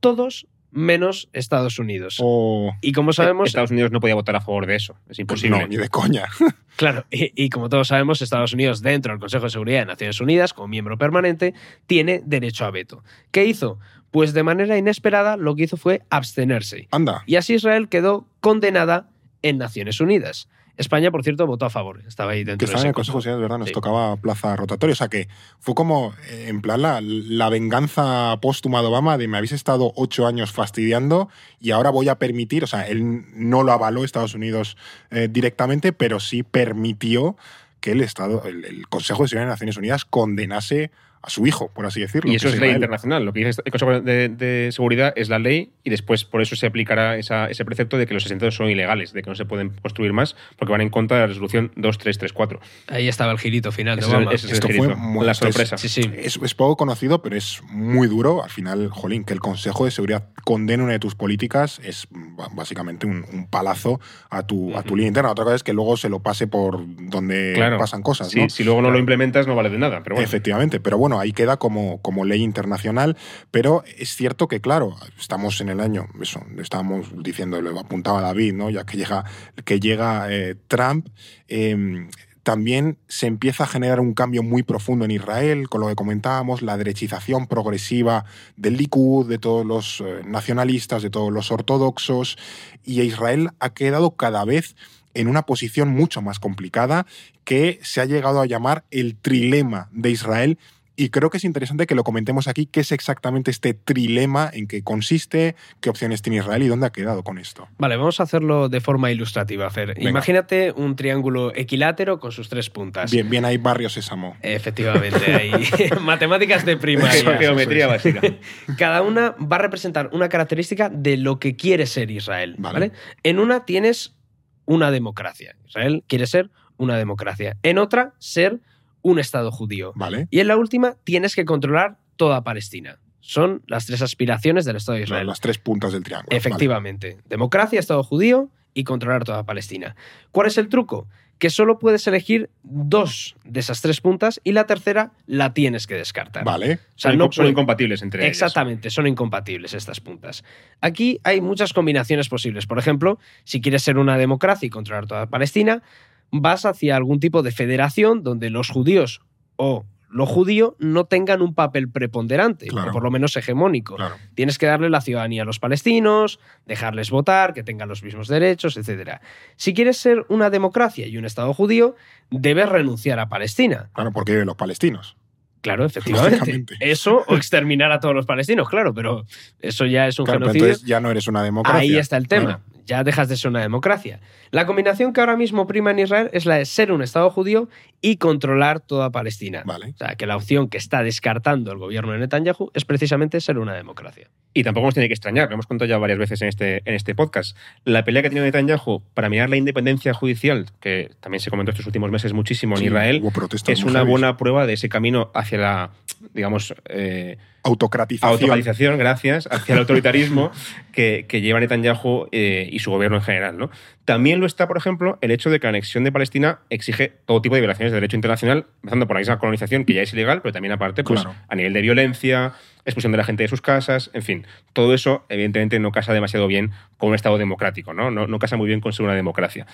todos 0.00 0.46
menos 0.76 1.28
Estados 1.32 1.78
Unidos. 1.78 2.18
O. 2.20 2.72
Y 2.82 2.92
como 2.92 3.12
sabemos, 3.12 3.48
Estados 3.48 3.70
Unidos 3.70 3.90
no 3.90 3.98
podía 3.98 4.14
votar 4.14 4.36
a 4.36 4.40
favor 4.40 4.66
de 4.66 4.76
eso. 4.76 4.94
Es 5.08 5.18
imposible. 5.18 5.58
No, 5.58 5.66
ni 5.66 5.76
de 5.76 5.88
coña. 5.88 6.26
Claro, 6.76 7.06
y, 7.10 7.32
y 7.42 7.48
como 7.48 7.70
todos 7.70 7.88
sabemos, 7.88 8.20
Estados 8.20 8.52
Unidos, 8.52 8.82
dentro 8.82 9.10
del 9.10 9.18
Consejo 9.18 9.44
de 9.44 9.50
Seguridad 9.50 9.78
de 9.78 9.86
Naciones 9.86 10.20
Unidas, 10.20 10.52
como 10.52 10.68
miembro 10.68 10.98
permanente, 10.98 11.54
tiene 11.86 12.20
derecho 12.22 12.66
a 12.66 12.70
veto. 12.70 13.02
¿Qué 13.30 13.46
hizo? 13.46 13.78
Pues 14.10 14.34
de 14.34 14.42
manera 14.42 14.76
inesperada 14.76 15.38
lo 15.38 15.56
que 15.56 15.62
hizo 15.62 15.78
fue 15.78 16.02
abstenerse. 16.10 16.86
Anda. 16.90 17.22
Y 17.24 17.36
así 17.36 17.54
Israel 17.54 17.88
quedó 17.88 18.28
condenada 18.42 19.08
en 19.40 19.56
Naciones 19.56 20.00
Unidas. 20.00 20.50
España, 20.76 21.10
por 21.10 21.22
cierto, 21.22 21.46
votó 21.46 21.64
a 21.66 21.70
favor. 21.70 22.02
Estaba 22.06 22.32
ahí 22.32 22.40
Que 22.40 22.50
dentro 22.50 22.66
de 22.66 22.70
estaba 22.70 22.82
en 22.82 22.88
el 22.88 22.94
Consejo 22.94 23.18
de 23.18 23.22
Seguridad, 23.22 23.38
es 23.38 23.42
verdad, 23.42 23.58
nos 23.58 23.68
Sí. 23.68 23.74
tocaba 23.74 24.16
plaza 24.16 24.56
rotatoria. 24.56 24.92
O 24.92 24.96
sea 24.96 25.08
que 25.08 25.28
fue 25.58 25.74
como, 25.74 26.14
eh, 26.30 26.46
en 26.48 26.60
plan, 26.60 26.82
la, 26.82 27.00
la 27.02 27.48
venganza 27.48 28.36
póstuma 28.42 28.82
de 28.82 28.88
Obama 28.88 29.16
de 29.18 29.26
me 29.28 29.38
habéis 29.38 29.52
estado 29.52 29.92
ocho 29.96 30.26
años 30.26 30.52
fastidiando 30.52 31.28
y 31.60 31.70
ahora 31.70 31.90
voy 31.90 32.08
a 32.08 32.18
permitir, 32.18 32.64
o 32.64 32.66
sea, 32.66 32.86
él 32.88 33.24
no 33.34 33.62
lo 33.62 33.72
avaló 33.72 34.04
Estados 34.04 34.34
Unidos 34.34 34.76
eh, 35.10 35.28
directamente, 35.30 35.92
pero 35.92 36.20
sí 36.20 36.42
permitió 36.42 37.36
que 37.80 37.92
el 37.92 38.00
Estado, 38.00 38.42
el, 38.46 38.64
el 38.64 38.88
Consejo 38.88 39.22
de 39.22 39.28
Seguridad 39.28 39.46
de 39.46 39.52
Naciones 39.52 39.76
Unidas 39.76 40.04
condenase 40.04 40.90
a 41.22 41.30
su 41.30 41.46
hijo, 41.46 41.70
por 41.74 41.86
así 41.86 42.00
decirlo. 42.00 42.30
Y 42.30 42.36
eso 42.36 42.46
es 42.48 42.52
ley 42.54 42.58
Israel. 42.68 42.76
internacional. 42.76 43.24
Lo 43.24 43.32
que 43.32 43.44
dice 43.44 43.60
el 43.64 43.70
Consejo 43.72 44.00
de, 44.00 44.28
de 44.28 44.70
Seguridad 44.72 45.12
es 45.16 45.28
la 45.28 45.38
ley 45.38 45.72
y 45.82 45.90
después 45.90 46.24
por 46.24 46.40
eso 46.42 46.54
se 46.56 46.66
aplicará 46.66 47.16
esa- 47.16 47.46
ese 47.50 47.64
precepto 47.64 47.98
de 47.98 48.06
que 48.06 48.14
los 48.14 48.24
asentamientos 48.24 48.54
son 48.56 48.70
ilegales, 48.70 49.12
de 49.12 49.22
que 49.22 49.30
no 49.30 49.34
se 49.36 49.44
pueden 49.44 49.70
construir 49.82 50.12
más 50.12 50.36
porque 50.58 50.72
van 50.72 50.80
en 50.80 50.90
contra 50.90 51.16
de 51.16 51.22
la 51.22 51.26
resolución 51.28 51.72
2334. 51.76 52.60
Ahí 52.88 53.08
estaba 53.08 53.32
el 53.32 53.38
girito 53.38 53.72
final 53.72 53.98
de 53.98 54.06
Ese 54.34 54.46
es 54.46 54.52
Esto 54.54 54.68
fue 54.68 54.94
muy- 54.94 55.24
la 55.26 55.32
es- 55.32 55.38
sorpresa. 55.38 55.76
Sí, 55.78 55.88
sí. 55.88 56.02
Es, 56.16 56.38
es 56.42 56.54
poco 56.54 56.76
conocido, 56.76 57.22
pero 57.22 57.36
es 57.36 57.60
muy 57.70 58.06
duro. 58.08 58.42
Al 58.44 58.50
final, 58.50 58.88
jolín, 58.90 59.24
que 59.24 59.32
el 59.32 59.40
Consejo 59.40 59.84
de 59.84 59.90
Seguridad 59.90 60.28
condene 60.44 60.82
una 60.82 60.92
de 60.92 60.98
tus 60.98 61.14
políticas 61.14 61.80
es 61.84 62.06
básicamente 62.54 63.06
un, 63.06 63.24
un 63.32 63.46
palazo 63.48 64.00
a 64.30 64.46
tu, 64.46 64.76
a 64.76 64.82
tu 64.82 64.96
línea 64.96 65.08
interna. 65.08 65.30
Otra 65.30 65.44
cosa 65.44 65.56
es 65.56 65.62
que 65.62 65.72
luego 65.72 65.96
se 65.96 66.08
lo 66.08 66.20
pase 66.20 66.46
por 66.46 66.84
donde 66.86 67.52
Claro. 67.54 67.78
pasan 67.78 68.02
cosas. 68.02 68.28
Sí, 68.30 68.40
¿no? 68.40 68.48
Si 68.50 68.64
luego 68.64 68.82
no 68.82 68.90
lo 68.90 68.98
implementas, 68.98 69.46
no 69.46 69.54
vale 69.54 69.70
de 69.70 69.78
nada. 69.78 70.02
Pero 70.02 70.16
bueno. 70.16 70.26
Efectivamente, 70.26 70.80
pero 70.80 70.98
bueno, 70.98 71.05
ahí 71.14 71.32
queda 71.32 71.56
como, 71.56 72.00
como 72.02 72.24
ley 72.24 72.42
internacional, 72.42 73.16
pero 73.50 73.84
es 73.98 74.16
cierto 74.16 74.48
que, 74.48 74.60
claro, 74.60 74.96
estamos 75.18 75.60
en 75.60 75.68
el 75.68 75.80
año, 75.80 76.08
eso, 76.20 76.40
estábamos 76.58 77.06
diciendo, 77.22 77.60
lo 77.60 77.78
apuntaba 77.78 78.20
David, 78.20 78.54
¿no? 78.54 78.70
ya 78.70 78.84
que 78.84 78.96
llega, 78.96 79.24
que 79.64 79.80
llega 79.80 80.26
eh, 80.30 80.56
Trump, 80.68 81.08
eh, 81.48 82.08
también 82.46 82.96
se 83.08 83.26
empieza 83.26 83.64
a 83.64 83.66
generar 83.66 83.98
un 83.98 84.14
cambio 84.14 84.44
muy 84.44 84.62
profundo 84.62 85.04
en 85.04 85.10
Israel, 85.10 85.68
con 85.68 85.80
lo 85.80 85.88
que 85.88 85.96
comentábamos, 85.96 86.62
la 86.62 86.76
derechización 86.76 87.48
progresiva 87.48 88.24
del 88.56 88.76
Likud, 88.76 89.28
de 89.28 89.38
todos 89.38 89.66
los 89.66 90.00
eh, 90.00 90.22
nacionalistas, 90.24 91.02
de 91.02 91.10
todos 91.10 91.32
los 91.32 91.50
ortodoxos, 91.50 92.38
y 92.84 93.00
Israel 93.00 93.50
ha 93.58 93.70
quedado 93.70 94.12
cada 94.12 94.44
vez 94.44 94.76
en 95.14 95.26
una 95.26 95.42
posición 95.42 95.88
mucho 95.88 96.22
más 96.22 96.38
complicada 96.38 97.04
que 97.42 97.80
se 97.82 98.00
ha 98.00 98.04
llegado 98.04 98.40
a 98.40 98.46
llamar 98.46 98.84
el 98.92 99.16
trilema 99.16 99.88
de 99.90 100.10
Israel. 100.10 100.58
Y 100.96 101.10
creo 101.10 101.28
que 101.28 101.36
es 101.36 101.44
interesante 101.44 101.86
que 101.86 101.94
lo 101.94 102.04
comentemos 102.04 102.48
aquí, 102.48 102.66
qué 102.66 102.80
es 102.80 102.90
exactamente 102.90 103.50
este 103.50 103.74
trilema, 103.74 104.50
en 104.52 104.66
qué 104.66 104.82
consiste, 104.82 105.54
qué 105.80 105.90
opciones 105.90 106.22
tiene 106.22 106.38
Israel 106.38 106.62
y 106.62 106.68
dónde 106.68 106.86
ha 106.86 106.90
quedado 106.90 107.22
con 107.22 107.38
esto. 107.38 107.68
Vale, 107.78 107.96
vamos 107.96 108.18
a 108.20 108.22
hacerlo 108.22 108.70
de 108.70 108.80
forma 108.80 109.10
ilustrativa, 109.10 109.68
Fer. 109.70 109.94
Venga. 109.94 110.08
Imagínate 110.08 110.72
un 110.72 110.96
triángulo 110.96 111.54
equilátero 111.54 112.18
con 112.18 112.32
sus 112.32 112.48
tres 112.48 112.70
puntas. 112.70 113.10
Bien, 113.10 113.28
bien 113.28 113.44
ahí 113.44 113.58
Barrio 113.58 113.90
Sésamo. 113.90 114.36
Efectivamente, 114.40 115.34
hay 115.34 115.52
matemáticas 116.00 116.64
de 116.64 116.78
primaria. 116.78 117.36
Geometría 117.36 117.86
básica. 117.86 118.20
Cada 118.78 119.02
una 119.02 119.34
va 119.40 119.56
a 119.56 119.60
representar 119.60 120.08
una 120.12 120.30
característica 120.30 120.88
de 120.88 121.18
lo 121.18 121.38
que 121.38 121.56
quiere 121.56 121.86
ser 121.86 122.10
Israel. 122.10 122.56
Vale. 122.58 122.72
¿vale? 122.72 122.92
En 123.22 123.38
una 123.38 123.66
tienes 123.66 124.16
una 124.64 124.90
democracia. 124.90 125.56
Israel 125.66 126.04
quiere 126.06 126.26
ser 126.26 126.50
una 126.78 126.96
democracia. 126.96 127.56
En 127.62 127.78
otra, 127.78 128.14
ser 128.18 128.60
un 129.06 129.20
Estado 129.20 129.52
judío. 129.52 129.92
¿Vale? 129.94 130.26
Y 130.30 130.40
en 130.40 130.48
la 130.48 130.56
última, 130.56 130.96
tienes 131.04 131.36
que 131.36 131.44
controlar 131.44 131.98
toda 132.16 132.42
Palestina. 132.42 132.98
Son 133.20 133.62
las 133.68 133.86
tres 133.86 134.02
aspiraciones 134.02 134.64
del 134.64 134.76
Estado 134.76 134.96
de 134.98 135.04
Israel. 135.04 135.28
las 135.28 135.40
tres 135.40 135.58
puntas 135.58 135.92
del 135.92 136.02
triángulo. 136.02 136.28
Vale. 136.30 136.38
Efectivamente. 136.38 137.18
Democracia, 137.28 137.78
Estado 137.78 138.02
judío 138.02 138.50
y 138.74 138.82
controlar 138.82 139.22
toda 139.22 139.44
Palestina. 139.44 139.94
¿Cuál 140.32 140.48
es 140.48 140.58
el 140.58 140.68
truco? 140.68 141.06
Que 141.38 141.50
solo 141.50 141.78
puedes 141.78 142.04
elegir 142.08 142.50
dos 142.64 143.36
de 143.44 143.60
esas 143.60 143.80
tres 143.80 144.00
puntas 144.00 144.40
y 144.42 144.52
la 144.52 144.64
tercera 144.64 145.12
la 145.26 145.54
tienes 145.54 145.86
que 145.86 145.94
descartar. 145.94 146.44
Vale. 146.44 146.74
O 146.74 146.78
sea, 146.98 147.12
son, 147.12 147.18
no 147.18 147.30
son 147.30 147.46
incompatibles 147.46 148.02
entre 148.02 148.22
ellas. 148.22 148.30
Exactamente, 148.30 148.90
son 148.90 149.06
incompatibles 149.06 149.72
estas 149.74 150.00
puntas. 150.00 150.42
Aquí 150.80 151.20
hay 151.22 151.40
muchas 151.40 151.72
combinaciones 151.72 152.28
posibles. 152.28 152.66
Por 152.66 152.78
ejemplo, 152.78 153.18
si 153.44 153.60
quieres 153.60 153.82
ser 153.82 153.98
una 153.98 154.18
democracia 154.18 154.66
y 154.66 154.70
controlar 154.70 155.06
toda 155.06 155.26
Palestina, 155.26 155.82
vas 156.30 156.64
hacia 156.66 156.96
algún 156.96 157.20
tipo 157.20 157.42
de 157.42 157.52
federación 157.52 158.22
donde 158.22 158.50
los 158.50 158.68
judíos 158.68 159.20
o 159.56 159.84
lo 160.08 160.24
judío 160.24 160.76
no 160.78 161.04
tengan 161.04 161.42
un 161.42 161.52
papel 161.54 161.90
preponderante, 161.90 162.68
Claro. 162.68 162.90
o 162.90 162.92
por 162.92 163.02
lo 163.02 163.10
menos 163.10 163.36
hegemónico. 163.36 163.96
Claro. 163.96 164.14
Tienes 164.34 164.56
que 164.56 164.64
darle 164.66 164.88
la 164.88 165.00
ciudadanía 165.00 165.42
a 165.42 165.44
los 165.44 165.58
palestinos, 165.58 166.38
dejarles 166.64 167.10
votar, 167.10 167.52
que 167.52 167.62
tengan 167.64 167.88
los 167.88 168.02
mismos 168.02 168.28
derechos, 168.28 168.76
etc. 168.76 169.20
Si 169.56 169.74
quieres 169.74 169.96
ser 169.98 170.24
una 170.28 170.48
democracia 170.48 171.06
y 171.06 171.16
un 171.18 171.24
Estado 171.24 171.52
judío, 171.52 171.96
debes 172.30 172.68
renunciar 172.68 173.18
a 173.18 173.28
Palestina. 173.28 173.90
Claro, 173.94 174.12
porque 174.12 174.32
viven 174.32 174.46
los 174.46 174.56
palestinos. 174.56 175.16
Claro, 175.60 175.84
efectivamente. 175.84 176.74
Eso 176.80 177.24
o 177.26 177.36
exterminar 177.36 177.90
a 177.90 177.98
todos 177.98 178.14
los 178.14 178.24
palestinos, 178.26 178.68
claro, 178.68 178.94
pero 178.94 179.24
eso 179.58 179.84
ya 179.86 180.06
es 180.06 180.18
un 180.20 180.24
Claro, 180.26 180.38
pero 180.40 180.52
genocidio. 180.52 180.66
entonces 180.68 180.88
ya 180.88 181.00
no 181.00 181.10
eres 181.10 181.26
una 181.26 181.42
democracia. 181.42 181.80
Ahí 181.80 181.96
está 181.96 182.16
el 182.16 182.28
tema. 182.28 182.60
Ya 182.86 183.04
dejas 183.04 183.28
de 183.28 183.36
ser 183.36 183.50
una 183.50 183.60
democracia. 183.60 184.20
La 184.52 184.64
combinación 184.64 185.12
que 185.12 185.20
ahora 185.20 185.36
mismo 185.36 185.66
prima 185.66 185.90
en 185.90 185.98
Israel 185.98 186.30
es 186.32 186.46
la 186.46 186.56
de 186.56 186.64
ser 186.64 186.92
un 186.92 187.02
Estado 187.02 187.28
judío 187.30 187.68
y 188.00 188.16
controlar 188.16 188.80
toda 188.80 189.10
Palestina. 189.10 189.62
Vale. 189.66 189.90
O 189.94 189.96
sea, 189.96 190.14
que 190.14 190.26
la 190.26 190.36
opción 190.36 190.68
que 190.68 190.78
está 190.78 191.02
descartando 191.02 191.72
el 191.72 191.78
gobierno 191.78 192.12
de 192.12 192.18
Netanyahu 192.18 192.70
es 192.74 192.84
precisamente 192.84 193.40
ser 193.40 193.58
una 193.58 193.74
democracia. 193.74 194.30
Y 194.54 194.62
tampoco 194.62 194.86
nos 194.86 194.94
tiene 194.94 195.08
que 195.08 195.14
extrañar, 195.14 195.48
lo 195.48 195.54
hemos 195.54 195.66
contado 195.66 195.88
ya 195.88 195.98
varias 195.98 196.18
veces 196.18 196.40
en 196.40 196.48
este, 196.48 196.82
en 196.84 196.94
este 196.94 197.14
podcast. 197.14 197.56
La 197.84 198.04
pelea 198.04 198.22
que 198.22 198.28
ha 198.28 198.30
tenido 198.30 198.46
Netanyahu 198.46 199.02
para 199.12 199.28
mirar 199.28 199.50
la 199.50 199.56
independencia 199.56 200.14
judicial, 200.14 200.66
que 200.80 201.10
también 201.20 201.40
se 201.40 201.50
comentó 201.50 201.72
estos 201.72 201.86
últimos 201.86 202.10
meses 202.10 202.32
muchísimo 202.32 202.76
en 202.76 202.80
Sí, 202.80 202.86
Israel, 202.86 203.22
es 203.66 203.84
una 203.84 204.02
buena 204.02 204.36
prueba 204.36 204.66
de 204.66 204.74
ese 204.74 204.88
camino 204.88 205.30
hacia 205.34 205.58
la, 205.58 205.90
digamos, 206.32 206.74
eh, 206.88 207.36
Autocratización. 207.66 208.32
autocratización, 208.32 208.98
gracias, 208.98 209.48
hacia 209.50 209.74
el 209.74 209.80
autoritarismo 209.80 210.50
que, 210.92 211.26
que 211.28 211.40
lleva 211.40 211.60
Netanyahu 211.60 212.28
eh, 212.32 212.68
y 212.70 212.78
su 212.78 212.90
gobierno 212.90 213.16
en 213.16 213.22
general. 213.22 213.58
¿no? 213.58 213.70
También 214.04 214.40
lo 214.40 214.46
está, 214.46 214.68
por 214.68 214.76
ejemplo, 214.76 215.18
el 215.20 215.30
hecho 215.30 215.50
de 215.50 215.58
que 215.60 215.66
la 215.66 215.70
anexión 215.70 216.04
de 216.04 216.12
Palestina 216.12 216.60
exige 216.70 217.12
todo 217.26 217.42
tipo 217.42 217.54
de 217.54 217.60
violaciones 217.60 217.92
de 217.92 217.96
derecho 217.96 218.16
internacional, 218.16 218.66
empezando 218.82 219.06
por 219.06 219.16
la 219.16 219.20
misma 219.20 219.38
colonización, 219.38 219.84
que 219.84 219.94
ya 219.94 220.02
es 220.02 220.12
ilegal, 220.12 220.40
pero 220.42 220.52
también 220.52 220.72
aparte, 220.72 221.02
pues, 221.04 221.22
Claro. 221.22 221.36
a 221.48 221.54
nivel 221.54 221.72
de 221.72 221.82
violencia, 221.82 222.52
expulsión 222.84 223.12
de 223.12 223.18
la 223.18 223.24
gente 223.24 223.42
de 223.42 223.48
sus 223.48 223.60
casas, 223.60 224.10
en 224.14 224.22
fin, 224.22 224.46
todo 224.72 224.94
eso 224.94 225.24
evidentemente 225.28 225.78
no 225.80 225.90
casa 225.90 226.12
demasiado 226.12 226.46
bien 226.46 226.70
con 226.98 227.08
un 227.10 227.14
Estado 227.14 227.36
democrático, 227.36 227.92
¿no? 227.92 228.10
No, 228.10 228.26
no 228.26 228.38
casa 228.38 228.56
muy 228.56 228.68
bien 228.68 228.80
con 228.80 228.92
ser 228.92 229.04
una 229.04 229.14
democracia. 229.14 229.66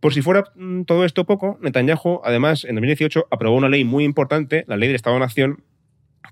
Por 0.00 0.14
si 0.14 0.22
fuera 0.22 0.44
mm, 0.54 0.82
todo 0.82 1.04
esto 1.04 1.24
poco, 1.24 1.58
Netanyahu, 1.60 2.20
además, 2.24 2.64
en 2.64 2.74
2018 2.76 3.26
aprobó 3.30 3.56
una 3.56 3.68
ley 3.68 3.84
muy 3.84 4.04
importante, 4.04 4.64
la 4.68 4.76
ley 4.76 4.88
del 4.88 4.96
Estado-Nación, 4.96 5.62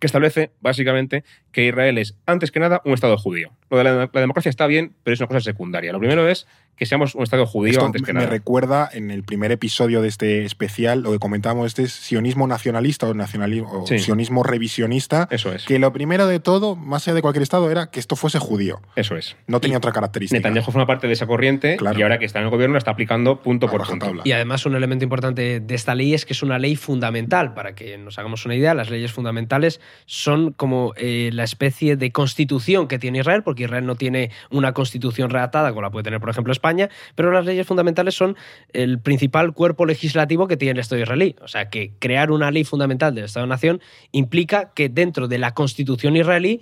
que 0.00 0.06
establece 0.06 0.50
básicamente 0.60 1.24
que 1.52 1.66
Israel 1.66 1.98
es, 1.98 2.16
antes 2.26 2.50
que 2.50 2.60
nada, 2.60 2.82
un 2.84 2.94
Estado 2.94 3.16
judío. 3.16 3.52
Lo 3.70 3.78
de 3.78 3.84
la, 3.84 4.06
democracia 4.12 4.50
está 4.50 4.66
bien, 4.66 4.94
pero 5.02 5.14
es 5.14 5.20
una 5.20 5.28
cosa 5.28 5.40
secundaria. 5.40 5.92
Lo 5.92 5.98
primero 5.98 6.28
es 6.28 6.46
que 6.76 6.86
seamos 6.86 7.14
un 7.14 7.22
Estado 7.22 7.46
judío 7.46 7.72
Esto 7.72 7.86
antes 7.86 8.02
que 8.02 8.12
me 8.12 8.20
nada. 8.20 8.30
recuerda 8.30 8.88
en 8.92 9.10
el 9.10 9.22
primer 9.24 9.50
episodio 9.52 10.02
de 10.02 10.08
este 10.08 10.44
especial, 10.44 11.00
lo 11.02 11.12
que 11.12 11.18
comentábamos, 11.18 11.66
este 11.66 11.82
es 11.84 11.92
sionismo 11.92 12.46
nacionalista 12.46 13.08
o, 13.08 13.14
nacionalismo, 13.14 13.82
o 13.82 13.86
Sí. 13.86 13.98
sionismo 13.98 14.42
revisionista, 14.42 15.26
Eso 15.30 15.52
es. 15.52 15.64
que 15.64 15.78
lo 15.78 15.92
primero 15.92 16.26
de 16.26 16.40
todo, 16.40 16.76
más 16.76 17.06
allá 17.06 17.14
de 17.14 17.22
cualquier 17.22 17.42
estado, 17.42 17.70
era 17.70 17.90
que 17.90 17.98
esto 18.00 18.14
fuese 18.16 18.38
judío. 18.38 18.80
Eso 18.94 19.16
es. 19.16 19.36
No 19.46 19.60
tenía 19.60 19.76
Y 19.76 19.78
otra 19.78 19.92
característica. 19.92 20.38
Netanyahu 20.38 20.64
forma 20.72 20.86
parte 20.86 21.06
de 21.06 21.12
esa 21.14 21.26
corriente 21.26 21.76
Claro. 21.76 21.98
y 21.98 22.02
ahora 22.02 22.18
que 22.18 22.24
está 22.26 22.40
en 22.40 22.44
el 22.46 22.50
gobierno 22.50 22.74
la 22.74 22.78
está 22.78 22.90
aplicando 22.90 23.40
punto 23.42 23.66
A 23.66 23.70
por 23.70 23.86
punto. 23.86 24.12
Y 24.24 24.32
además 24.32 24.66
un 24.66 24.74
elemento 24.76 25.04
importante 25.04 25.60
de 25.60 25.74
esta 25.74 25.94
ley 25.94 26.12
es 26.14 26.26
que 26.26 26.32
es 26.34 26.42
una 26.42 26.58
ley 26.58 26.76
fundamental. 26.76 27.54
Para 27.54 27.74
que 27.74 27.96
nos 27.98 28.18
hagamos 28.18 28.44
una 28.44 28.54
idea, 28.54 28.74
las 28.74 28.90
leyes 28.90 29.12
fundamentales 29.12 29.80
son 30.04 30.52
como 30.52 30.92
eh, 30.96 31.30
la 31.32 31.44
especie 31.44 31.96
de 31.96 32.12
constitución 32.12 32.86
que 32.88 32.98
tiene 32.98 33.18
Israel, 33.20 33.42
porque 33.42 33.64
Israel 33.64 33.86
no 33.86 33.94
tiene 33.94 34.30
una 34.50 34.72
constitución 34.72 35.30
redactada 35.30 35.70
como 35.70 35.82
la 35.82 35.90
puede 35.90 36.04
tener, 36.04 36.20
por 36.20 36.28
ejemplo, 36.30 36.52
España, 36.52 36.65
pero 37.14 37.32
las 37.32 37.44
leyes 37.44 37.66
fundamentales 37.66 38.14
son 38.14 38.36
el 38.72 38.98
principal 38.98 39.52
cuerpo 39.52 39.86
legislativo 39.86 40.48
que 40.48 40.56
tiene 40.56 40.72
el 40.72 40.78
Estado 40.78 41.02
israelí. 41.02 41.36
O 41.42 41.48
sea, 41.48 41.68
que 41.70 41.92
crear 41.98 42.30
una 42.30 42.50
ley 42.50 42.64
fundamental 42.64 43.14
del 43.14 43.24
Estado-Nación 43.24 43.80
implica 44.12 44.72
que 44.74 44.88
dentro 44.88 45.28
de 45.28 45.38
la 45.38 45.54
constitución 45.54 46.16
israelí 46.16 46.60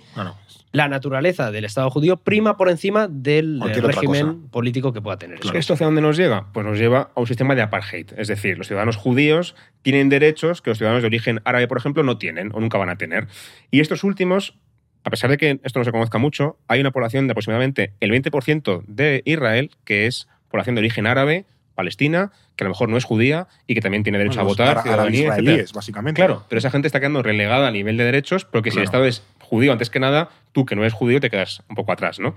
la 0.71 0.89
naturaleza 0.89 1.51
del 1.51 1.63
Estado 1.63 1.89
judío 1.89 2.17
prima 2.17 2.57
por 2.57 2.69
encima 2.69 3.07
del 3.09 3.59
Cualquier 3.59 3.85
régimen 3.85 4.49
político 4.49 4.91
que 4.91 5.01
pueda 5.01 5.17
tener. 5.17 5.39
Claro. 5.39 5.57
¿Esto 5.57 5.73
hacia 5.73 5.85
dónde 5.85 6.01
nos 6.01 6.17
llega? 6.17 6.47
Pues 6.51 6.65
nos 6.65 6.77
lleva 6.77 7.11
a 7.15 7.19
un 7.21 7.27
sistema 7.27 7.55
de 7.55 7.61
apartheid. 7.61 8.07
Es 8.17 8.27
decir, 8.27 8.57
los 8.57 8.67
ciudadanos 8.67 8.97
judíos 8.97 9.55
tienen 9.83 10.09
derechos 10.09 10.61
que 10.61 10.71
los 10.71 10.77
ciudadanos 10.77 11.01
de 11.01 11.07
origen 11.07 11.39
árabe, 11.45 11.69
por 11.69 11.77
ejemplo, 11.77 12.03
no 12.03 12.17
tienen 12.17 12.51
o 12.53 12.59
nunca 12.59 12.77
van 12.77 12.89
a 12.89 12.97
tener. 12.97 13.27
Y 13.71 13.79
estos 13.79 14.03
últimos, 14.03 14.57
a 15.05 15.09
pesar 15.11 15.29
de 15.29 15.37
que 15.37 15.59
esto 15.63 15.79
no 15.79 15.85
se 15.85 15.91
conozca 15.91 16.17
mucho, 16.17 16.57
hay 16.67 16.81
una 16.81 16.91
población 16.91 17.27
de 17.27 17.31
aproximadamente 17.31 17.93
el 17.99 18.11
20% 18.11 18.83
de 18.87 19.21
Israel 19.23 19.69
que 19.85 20.07
es 20.07 20.27
población 20.49 20.75
de 20.75 20.79
origen 20.79 21.05
árabe, 21.05 21.45
palestina, 21.75 22.31
que 22.55 22.63
a 22.63 22.65
lo 22.65 22.69
mejor 22.69 22.89
no 22.89 22.97
es 22.97 23.03
judía 23.03 23.47
y 23.67 23.75
que 23.75 23.81
también 23.81 24.03
tiene 24.03 24.17
derecho 24.17 24.43
Bueno, 24.43 24.63
a 24.63 24.65
votar, 24.65 24.81
ciudadanía, 24.81 25.23
israelíes, 25.23 25.73
básicamente. 25.73 26.19
Claro, 26.19 26.45
pero 26.49 26.57
esa 26.57 26.71
gente 26.71 26.87
está 26.87 26.99
quedando 26.99 27.21
relegada 27.21 27.67
a 27.67 27.71
nivel 27.71 27.97
de 27.97 28.03
derechos 28.03 28.45
porque 28.45 28.71
si 28.71 28.77
el. 28.77 28.85
Estado 28.85 29.05
es 29.05 29.23
judío 29.39 29.71
antes 29.71 29.89
que 29.89 29.99
nada, 29.99 30.29
tú 30.53 30.65
que 30.65 30.75
no 30.75 30.81
eres 30.81 30.93
judío 30.93 31.19
te 31.19 31.29
quedas 31.29 31.61
un 31.69 31.75
poco 31.75 31.91
atrás, 31.91 32.19
¿no? 32.19 32.33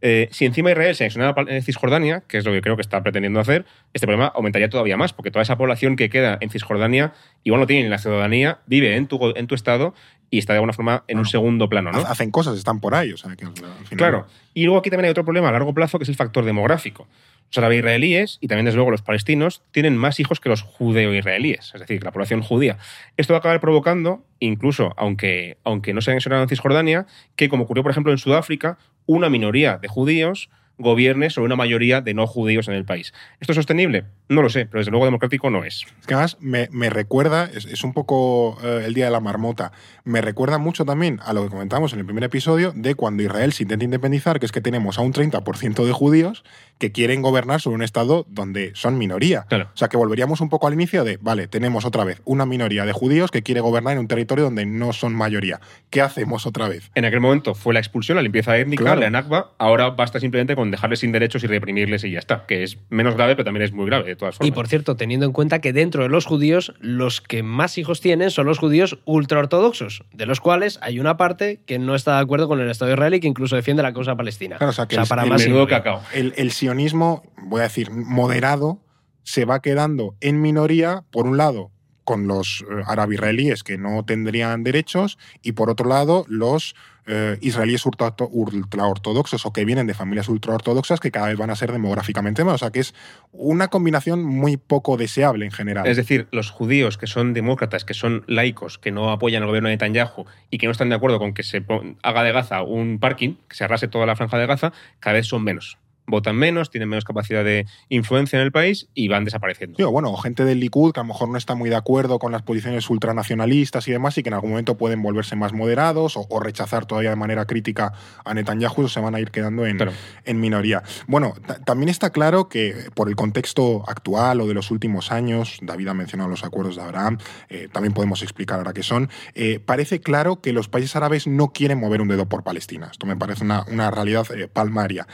Eh, 0.00 0.28
si 0.30 0.44
encima 0.44 0.70
Israel 0.70 0.94
se 0.94 1.04
anexionara 1.04 1.42
eh, 1.48 1.62
Cisjordania, 1.62 2.22
que 2.28 2.38
es 2.38 2.44
lo 2.44 2.52
que 2.52 2.60
creo 2.60 2.76
que 2.76 2.82
está 2.82 3.02
pretendiendo 3.02 3.40
hacer, 3.40 3.64
este 3.94 4.06
problema 4.06 4.30
aumentaría 4.34 4.68
todavía 4.68 4.96
más 4.96 5.12
porque 5.12 5.30
toda 5.30 5.42
esa 5.42 5.56
población 5.56 5.96
que 5.96 6.08
queda 6.08 6.38
en 6.40 6.50
Cisjordania 6.50 7.14
igual 7.42 7.60
no 7.60 7.66
tiene 7.66 7.84
ni 7.84 7.88
la 7.88 7.98
ciudadanía, 7.98 8.60
vive 8.66 8.94
en 8.96 9.06
tu, 9.06 9.32
en 9.34 9.46
tu 9.46 9.54
Estado 9.54 9.94
y 10.32 10.38
está 10.38 10.54
de 10.54 10.56
alguna 10.56 10.72
forma 10.72 11.04
en 11.06 11.18
un 11.18 11.26
segundo 11.26 11.68
plano, 11.68 11.92
¿no? 11.92 11.98
Ha- 11.98 12.10
Hacen 12.10 12.30
cosas, 12.32 12.56
están 12.58 12.80
por 12.80 12.94
ahí. 12.96 13.12
O 13.12 13.16
sea, 13.16 13.36
que 13.36 13.44
al 13.44 13.52
final- 13.52 13.70
Claro. 13.96 14.26
Y 14.54 14.64
luego 14.64 14.78
aquí 14.80 14.90
también 14.90 15.04
hay 15.04 15.10
otro 15.10 15.24
problema 15.24 15.50
a 15.50 15.52
largo 15.52 15.72
plazo 15.74 15.98
que 15.98 16.04
es 16.04 16.08
el 16.08 16.16
factor 16.16 16.44
demográfico. 16.44 17.06
Los 17.50 17.58
árabe-israelíes 17.58 18.38
y 18.40 18.48
también, 18.48 18.64
desde 18.64 18.76
luego, 18.76 18.90
los 18.90 19.02
palestinos 19.02 19.62
tienen 19.72 19.94
más 19.94 20.18
hijos 20.20 20.40
que 20.40 20.48
los 20.48 20.62
judeo-israelíes, 20.62 21.72
es 21.74 21.80
decir, 21.80 21.98
que 21.98 22.04
la 22.06 22.10
población 22.12 22.40
judía. 22.42 22.78
Esto 23.18 23.34
va 23.34 23.38
a 23.38 23.40
acabar 23.40 23.60
provocando, 23.60 24.24
incluso 24.40 24.94
aunque, 24.96 25.58
aunque 25.64 25.92
no 25.92 26.00
se 26.00 26.10
haya 26.10 26.14
anexionado 26.14 26.42
en 26.44 26.48
Cisjordania, 26.48 27.06
que, 27.36 27.48
como 27.50 27.64
ocurrió, 27.64 27.82
por 27.82 27.92
ejemplo, 27.92 28.10
en 28.10 28.18
Sudáfrica, 28.18 28.78
una 29.04 29.28
minoría 29.28 29.76
de 29.76 29.88
judíos 29.88 30.48
gobierne 30.78 31.30
sobre 31.30 31.46
una 31.46 31.56
mayoría 31.56 32.00
de 32.00 32.14
no 32.14 32.26
judíos 32.26 32.68
en 32.68 32.74
el 32.74 32.84
país. 32.84 33.12
¿Esto 33.40 33.52
es 33.52 33.56
sostenible? 33.56 34.04
No 34.28 34.42
lo 34.42 34.48
sé, 34.50 34.66
pero 34.66 34.78
desde 34.80 34.90
luego 34.90 35.04
democrático 35.04 35.50
no 35.50 35.64
es. 35.64 35.84
Es 36.00 36.06
que 36.06 36.14
además 36.14 36.36
me, 36.40 36.68
me 36.72 36.90
recuerda, 36.90 37.44
es, 37.52 37.66
es 37.66 37.84
un 37.84 37.92
poco 37.92 38.58
eh, 38.64 38.82
el 38.86 38.94
día 38.94 39.04
de 39.04 39.10
la 39.10 39.20
marmota, 39.20 39.72
me 40.04 40.20
recuerda 40.20 40.58
mucho 40.58 40.84
también 40.84 41.20
a 41.24 41.32
lo 41.32 41.42
que 41.44 41.50
comentamos 41.50 41.92
en 41.92 41.98
el 42.00 42.04
primer 42.06 42.24
episodio 42.24 42.72
de 42.74 42.94
cuando 42.94 43.22
Israel 43.22 43.52
se 43.52 43.64
intenta 43.64 43.84
independizar, 43.84 44.40
que 44.40 44.46
es 44.46 44.52
que 44.52 44.60
tenemos 44.60 44.98
a 44.98 45.02
un 45.02 45.12
30% 45.12 45.84
de 45.84 45.92
judíos 45.92 46.44
que 46.78 46.90
quieren 46.92 47.22
gobernar 47.22 47.60
sobre 47.60 47.76
un 47.76 47.82
Estado 47.82 48.26
donde 48.28 48.72
son 48.74 48.98
minoría. 48.98 49.42
Claro. 49.48 49.68
O 49.72 49.76
sea 49.76 49.88
que 49.88 49.96
volveríamos 49.96 50.40
un 50.40 50.48
poco 50.48 50.66
al 50.66 50.72
inicio 50.74 51.04
de, 51.04 51.18
vale, 51.20 51.46
tenemos 51.46 51.84
otra 51.84 52.04
vez 52.04 52.22
una 52.24 52.46
minoría 52.46 52.84
de 52.84 52.92
judíos 52.92 53.30
que 53.30 53.42
quiere 53.42 53.60
gobernar 53.60 53.92
en 53.94 53.98
un 54.00 54.08
territorio 54.08 54.44
donde 54.44 54.66
no 54.66 54.92
son 54.92 55.14
mayoría. 55.14 55.60
¿Qué 55.90 56.00
hacemos 56.00 56.46
otra 56.46 56.68
vez? 56.68 56.90
En 56.94 57.04
aquel 57.04 57.20
momento 57.20 57.54
fue 57.54 57.74
la 57.74 57.80
expulsión, 57.80 58.16
la 58.16 58.22
limpieza 58.22 58.56
étnica, 58.58 58.82
Claro. 58.84 59.00
la 59.00 59.10
Nakba. 59.10 59.52
Ahora 59.58 59.90
basta 59.90 60.18
simplemente 60.18 60.56
con 60.56 60.61
dejarles 60.70 61.00
sin 61.00 61.12
derechos 61.12 61.42
y 61.44 61.46
reprimirles 61.46 62.04
y 62.04 62.10
ya 62.12 62.18
está. 62.18 62.46
Que 62.46 62.62
es 62.62 62.78
menos 62.90 63.14
grave, 63.16 63.34
pero 63.34 63.44
también 63.44 63.64
es 63.64 63.72
muy 63.72 63.86
grave, 63.86 64.04
de 64.04 64.16
todas 64.16 64.36
formas. 64.36 64.48
Y 64.48 64.52
por 64.52 64.68
cierto, 64.68 64.96
teniendo 64.96 65.26
en 65.26 65.32
cuenta 65.32 65.60
que 65.60 65.72
dentro 65.72 66.02
de 66.04 66.08
los 66.08 66.24
judíos, 66.26 66.74
los 66.80 67.20
que 67.20 67.42
más 67.42 67.76
hijos 67.78 68.00
tienen 68.00 68.30
son 68.30 68.46
los 68.46 68.58
judíos 68.58 68.98
ultraortodoxos, 69.04 70.04
de 70.12 70.26
los 70.26 70.40
cuales 70.40 70.78
hay 70.82 71.00
una 71.00 71.16
parte 71.16 71.60
que 71.66 71.78
no 71.78 71.94
está 71.94 72.16
de 72.16 72.22
acuerdo 72.22 72.48
con 72.48 72.60
el 72.60 72.70
Estado 72.70 72.90
de 72.90 72.94
Israel 72.94 73.14
y 73.14 73.20
que 73.20 73.28
incluso 73.28 73.56
defiende 73.56 73.82
la 73.82 73.92
causa 73.92 74.14
palestina. 74.16 74.58
Claro, 74.58 74.70
o 74.70 74.74
sea, 74.74 74.86
que 74.86 74.96
el- 74.96 75.06
para 75.08 75.24
el 75.24 75.30
más 75.30 75.44
ignoria. 75.44 75.78
cacao. 75.78 76.02
el, 76.14 76.32
el 76.36 76.52
sionismo, 76.52 77.22
voy 77.42 77.60
a 77.60 77.64
decir, 77.64 77.90
moderado, 77.90 78.78
se 79.24 79.44
va 79.44 79.60
quedando 79.60 80.14
en 80.20 80.40
minoría, 80.40 81.02
por 81.10 81.26
un 81.26 81.36
lado, 81.36 81.70
con 82.04 82.26
los 82.26 82.64
eh, 82.70 82.82
árabe-israelíes 82.86 83.62
que 83.62 83.78
no 83.78 84.04
tendrían 84.04 84.64
derechos, 84.64 85.18
y 85.42 85.52
por 85.52 85.70
otro 85.70 85.88
lado, 85.88 86.24
los 86.28 86.74
eh, 87.06 87.36
israelíes 87.40 87.84
ultra- 87.84 88.14
ultraortodoxos 88.30 89.44
o 89.44 89.52
que 89.52 89.64
vienen 89.64 89.88
de 89.88 89.94
familias 89.94 90.28
ultraortodoxas 90.28 91.00
que 91.00 91.10
cada 91.10 91.28
vez 91.28 91.36
van 91.36 91.50
a 91.50 91.56
ser 91.56 91.72
demográficamente 91.72 92.44
más. 92.44 92.54
O 92.54 92.58
sea, 92.58 92.70
que 92.70 92.78
es 92.80 92.94
una 93.32 93.68
combinación 93.68 94.22
muy 94.22 94.56
poco 94.56 94.96
deseable 94.96 95.44
en 95.44 95.50
general. 95.50 95.86
Es 95.86 95.96
decir, 95.96 96.28
los 96.30 96.50
judíos 96.50 96.98
que 96.98 97.08
son 97.08 97.34
demócratas, 97.34 97.84
que 97.84 97.94
son 97.94 98.22
laicos, 98.28 98.78
que 98.78 98.92
no 98.92 99.10
apoyan 99.10 99.42
al 99.42 99.48
gobierno 99.48 99.68
de 99.68 99.74
Netanyahu 99.74 100.26
y 100.50 100.58
que 100.58 100.66
no 100.66 100.72
están 100.72 100.90
de 100.90 100.94
acuerdo 100.94 101.18
con 101.18 101.34
que 101.34 101.42
se 101.42 101.64
haga 102.02 102.22
de 102.22 102.32
Gaza 102.32 102.62
un 102.62 102.98
parking, 103.00 103.34
que 103.48 103.56
se 103.56 103.64
arrase 103.64 103.88
toda 103.88 104.06
la 104.06 104.14
franja 104.14 104.38
de 104.38 104.46
Gaza, 104.46 104.72
cada 105.00 105.14
vez 105.14 105.26
son 105.26 105.42
menos. 105.42 105.78
Votan 106.06 106.36
menos, 106.36 106.70
tienen 106.70 106.88
menos 106.88 107.04
capacidad 107.04 107.44
de 107.44 107.66
influencia 107.88 108.38
en 108.38 108.44
el 108.44 108.52
país 108.52 108.88
y 108.94 109.08
van 109.08 109.24
desapareciendo. 109.24 109.76
Sí, 109.76 109.82
o 109.84 109.90
bueno, 109.90 110.14
gente 110.16 110.44
del 110.44 110.58
Likud 110.60 110.92
que 110.92 111.00
a 111.00 111.02
lo 111.04 111.08
mejor 111.08 111.28
no 111.28 111.38
está 111.38 111.54
muy 111.54 111.70
de 111.70 111.76
acuerdo 111.76 112.18
con 112.18 112.32
las 112.32 112.42
posiciones 112.42 112.88
ultranacionalistas 112.90 113.86
y 113.88 113.92
demás 113.92 114.18
y 114.18 114.22
que 114.22 114.28
en 114.28 114.34
algún 114.34 114.50
momento 114.50 114.76
pueden 114.76 115.02
volverse 115.02 115.36
más 115.36 115.52
moderados 115.52 116.16
o, 116.16 116.26
o 116.28 116.40
rechazar 116.40 116.86
todavía 116.86 117.10
de 117.10 117.16
manera 117.16 117.46
crítica 117.46 117.92
a 118.24 118.34
Netanyahu 118.34 118.82
o 118.82 118.88
se 118.88 119.00
van 119.00 119.14
a 119.14 119.20
ir 119.20 119.30
quedando 119.30 119.64
en, 119.66 119.76
Claro. 119.76 119.92
en 120.24 120.40
minoría. 120.40 120.82
Bueno, 121.06 121.34
ta- 121.46 121.60
también 121.60 121.88
está 121.88 122.10
claro 122.10 122.48
que 122.48 122.74
por 122.94 123.08
el 123.08 123.16
contexto 123.16 123.84
actual 123.88 124.40
o 124.40 124.46
de 124.46 124.54
los 124.54 124.70
últimos 124.70 125.12
años, 125.12 125.58
David 125.62 125.88
ha 125.88 125.94
mencionado 125.94 126.28
los 126.30 126.44
acuerdos 126.44 126.76
de 126.76 126.82
Abraham, 126.82 127.18
eh, 127.48 127.68
también 127.72 127.94
podemos 127.94 128.22
explicar 128.22 128.58
ahora 128.58 128.72
qué 128.72 128.82
son, 128.82 129.08
eh, 129.34 129.60
parece 129.64 130.00
claro 130.00 130.40
que 130.40 130.52
los 130.52 130.68
países 130.68 130.96
árabes 130.96 131.26
no 131.26 131.52
quieren 131.52 131.78
mover 131.78 132.00
un 132.00 132.08
dedo 132.08 132.28
por 132.28 132.42
Palestina. 132.42 132.88
Esto 132.90 133.06
me 133.06 133.16
parece 133.16 133.44
una, 133.44 133.64
una 133.70 133.90
realidad 133.90 134.26
eh, 134.34 134.48
palmaria. 134.48 135.06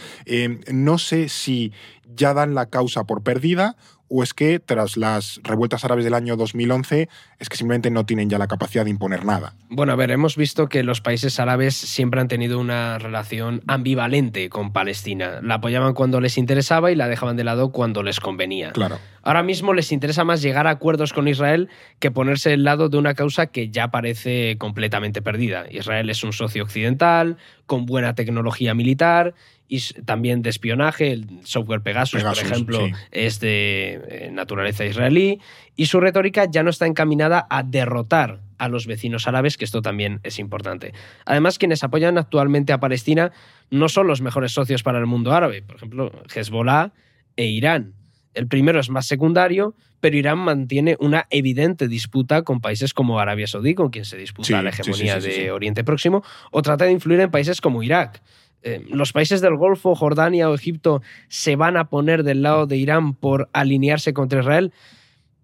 No 0.85 0.99
sé 0.99 1.29
si 1.29 1.73
ya 2.15 2.35
dan 2.35 2.55
la 2.55 2.67
causa 2.67 3.05
por 3.05 3.23
perdida 3.23 3.77
o 4.09 4.23
es 4.23 4.35
que 4.35 4.59
tras 4.59 4.97
las 4.97 5.41
revueltas 5.45 5.85
árabes 5.85 6.05
del 6.05 6.15
año 6.15 6.37
2011 6.37 7.09
es 7.39 7.49
que 7.49 7.57
simplemente 7.57 7.91
no 7.91 8.07
tienen 8.07 8.31
ya 8.31 8.39
la 8.39 8.47
capacidad 8.47 8.85
de 8.85 8.91
imponer 8.91 9.25
nada. 9.25 9.55
Bueno, 9.69 9.93
a 9.93 9.97
ver, 9.97 10.11
hemos 10.11 10.37
visto 10.37 10.69
que 10.69 10.83
los 10.83 11.01
países 11.01 11.39
árabes 11.39 11.77
siempre 11.77 12.21
han 12.21 12.29
tenido 12.29 12.59
una 12.59 12.99
relación 12.99 13.63
ambivalente 13.67 14.49
con 14.49 14.73
Palestina. 14.73 15.41
La 15.43 15.57
apoyaban 15.57 15.93
cuando 15.93 16.21
les 16.21 16.39
interesaba 16.39 16.91
y 16.91 16.95
la 16.95 17.09
dejaban 17.09 17.37
de 17.37 17.45
lado 17.45 17.71
cuando 17.71 18.03
les 18.03 18.19
convenía. 18.19 18.73
Claro. 18.73 18.99
Ahora 19.23 19.43
mismo 19.43 19.75
les 19.75 19.93
interesa 19.93 20.25
más 20.25 20.41
llegar 20.41 20.67
a 20.67 20.71
acuerdos 20.71 21.13
con 21.13 21.29
Israel 21.29 21.69
que 21.99 22.11
ponerse 22.11 22.51
del 22.51 22.65
lado 22.65 22.89
de 22.89 22.97
una 22.97 23.13
causa 23.13 23.49
que 23.49 23.69
ya 23.69 23.89
parece 23.91 24.57
completamente 24.57 25.21
perdida. 25.21 25.67
Israel 25.71 26.09
es 26.09 26.25
un 26.25 26.33
socio 26.33 26.63
occidental, 26.63 27.37
con 27.67 27.85
buena 27.85 28.15
tecnología 28.15 28.73
militar 28.75 29.35
y 29.69 29.81
también 30.05 30.43
de 30.43 30.51
espionaje. 30.51 31.13
El 31.13 31.41
software 31.45 31.83
Pegasus, 31.83 32.21
Pegasus, 32.21 32.43
por 32.43 32.53
ejemplo, 32.53 32.87
sí. 32.87 32.93
es 33.13 33.39
de 33.41 34.01
eh, 34.09 34.31
naturaleza 34.33 34.85
israelí. 34.85 35.41
Y 35.77 35.87
su 35.87 36.01
retórica 36.01 36.47
ya 36.51 36.63
no 36.63 36.71
está 36.71 36.87
encaminada 36.87 37.47
a 37.51 37.63
derrotar 37.63 38.41
a 38.59 38.69
los 38.69 38.87
vecinos 38.87 39.29
árabes, 39.29 39.57
que 39.57 39.65
esto 39.65 39.83
también 39.83 40.21
es 40.25 40.39
importante. 40.39 40.93
Además, 41.25 41.59
quienes 41.59 41.85
apoyan 41.85 42.19
actualmente 42.19 42.73
a 42.73 42.81
Palestina 42.81 43.31
no 43.71 43.89
son 43.89 44.07
los 44.07 44.21
mejores 44.21 44.53
socios 44.53 44.83
para 44.83 44.99
el 44.99 45.07
mundo 45.07 45.33
árabe. 45.33 45.63
Por 45.63 45.77
ejemplo, 45.77 46.11
Hezbollah 46.35 46.93
e 47.37 47.47
Irán. 47.47 47.95
El 48.35 48.49
primero 48.49 48.81
es 48.81 48.91
más 48.91 49.07
secundario, 49.07 49.75
pero 50.01 50.17
Irán 50.17 50.39
mantiene 50.39 50.97
una 51.01 51.27
evidente 51.31 51.89
disputa 51.89 52.43
con 52.43 52.61
países 52.61 52.95
como 52.95 53.21
Arabia 53.21 53.47
Saudí, 53.47 53.75
con 53.75 53.91
quien 53.91 54.05
se 54.05 54.17
disputa 54.17 54.47
Sí, 54.47 54.53
la 54.53 54.71
hegemonía 54.71 55.21
sí, 55.21 55.31
sí, 55.31 55.41
de. 55.43 55.51
Oriente 55.53 55.85
Próximo, 55.85 56.23
o 56.51 56.63
trata 56.63 56.85
de 56.85 56.93
influir 56.93 57.21
en 57.21 57.31
países 57.31 57.61
como 57.61 57.83
Irak. 57.83 58.23
Eh, 58.63 58.85
los 58.89 59.13
países 59.13 59.41
del 59.41 59.57
Golfo, 59.57 59.95
Jordania 59.95 60.51
o 60.51 60.55
Egipto, 60.55 61.03
se 61.29 61.57
van 61.57 61.77
a 61.77 61.89
poner 61.89 62.25
del 62.25 62.43
lado 62.43 62.67
de 62.67 62.77
Irán 62.77 63.15
por 63.15 63.49
alinearse 63.53 64.13
contra 64.13 64.41
Israel. 64.41 64.73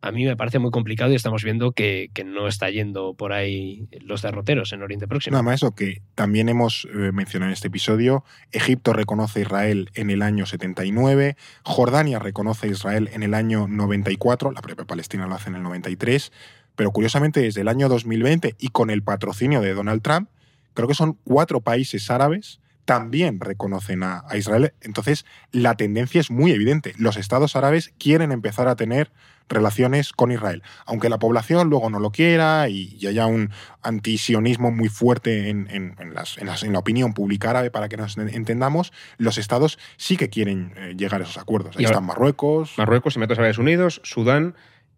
A 0.04 0.12
mí 0.12 0.26
me 0.26 0.36
parece 0.36 0.58
muy 0.58 0.70
complicado 0.70 1.12
y 1.12 1.14
estamos 1.14 1.42
viendo 1.44 1.72
que, 1.72 2.10
no 2.26 2.46
está 2.46 2.68
yendo 2.68 3.14
por 3.14 3.32
ahí 3.32 3.88
los 4.02 4.20
derroteros 4.20 4.70
en 4.74 4.82
Oriente 4.82 5.08
Próximo. 5.08 5.32
Nada 5.32 5.42
más 5.42 5.54
eso 5.54 5.74
que 5.74 6.02
también 6.14 6.50
hemos 6.50 6.86
eh, 6.92 7.10
mencionado 7.10 7.48
en 7.48 7.54
este 7.54 7.68
episodio, 7.68 8.22
Egipto 8.52 8.92
reconoce 8.92 9.38
a 9.38 9.42
Israel 9.42 9.90
en 9.94 10.10
el 10.10 10.20
año 10.20 10.44
79, 10.44 11.36
Jordania 11.62 12.18
reconoce 12.18 12.66
a 12.66 12.70
Israel 12.70 13.08
en 13.14 13.22
el 13.22 13.32
año 13.32 13.66
94, 13.66 14.52
la 14.52 14.60
propia 14.60 14.84
Palestina 14.84 15.26
lo 15.26 15.36
hace 15.36 15.48
en 15.48 15.54
el 15.54 15.62
93, 15.62 16.32
pero 16.76 16.90
curiosamente 16.90 17.40
desde 17.40 17.62
el 17.62 17.68
año 17.68 17.88
2020 17.88 18.56
y 18.58 18.68
con 18.68 18.90
el 18.90 19.02
patrocinio 19.02 19.62
de 19.62 19.72
Donald 19.72 20.02
Trump, 20.02 20.28
creo 20.74 20.86
que 20.86 20.94
son 20.94 21.14
cuatro 21.24 21.62
países 21.62 22.10
árabes 22.10 22.60
también 22.84 23.40
reconocen 23.40 24.02
a, 24.02 24.24
a 24.28 24.36
Israel. 24.36 24.74
Entonces, 24.80 25.24
la 25.52 25.74
tendencia 25.74 26.20
es 26.20 26.30
muy 26.30 26.52
evidente. 26.52 26.92
Los 26.98 27.16
estados 27.16 27.56
árabes 27.56 27.92
quieren 27.98 28.30
empezar 28.32 28.68
a 28.68 28.76
tener 28.76 29.10
relaciones 29.48 30.12
con 30.12 30.32
Israel. 30.32 30.62
Aunque 30.86 31.08
la 31.10 31.18
población 31.18 31.68
luego 31.68 31.90
no 31.90 31.98
lo 31.98 32.10
quiera 32.12 32.68
y, 32.68 32.96
y 32.98 33.06
haya 33.06 33.26
un 33.26 33.50
antisionismo 33.82 34.70
muy 34.70 34.88
fuerte 34.88 35.50
en, 35.50 35.68
en- 35.70 35.94
en 35.98 36.14
las- 36.14 36.38
en 36.38 36.46
las- 36.46 36.62
en 36.62 36.72
la 36.72 36.78
opinión 36.78 37.12
pública 37.14 37.50
árabe, 37.50 37.70
para 37.70 37.88
que 37.88 37.96
nos 37.96 38.16
entendamos, 38.16 38.92
los 39.18 39.38
estados 39.38 39.78
sí 39.96 40.16
que 40.16 40.28
quieren 40.30 40.72
eh, 40.76 40.94
llegar 40.96 41.20
a 41.20 41.24
esos 41.24 41.38
acuerdos. 41.38 41.76
Ahí 41.76 41.82
Y 41.82 41.86
están 41.86 42.04
Marruecos. 42.04 42.72
Marruecos, 42.78 43.16
Emiratos 43.16 43.38
Árabes 43.38 43.58
Unidos, 43.58 44.00
Sudán 44.04 44.54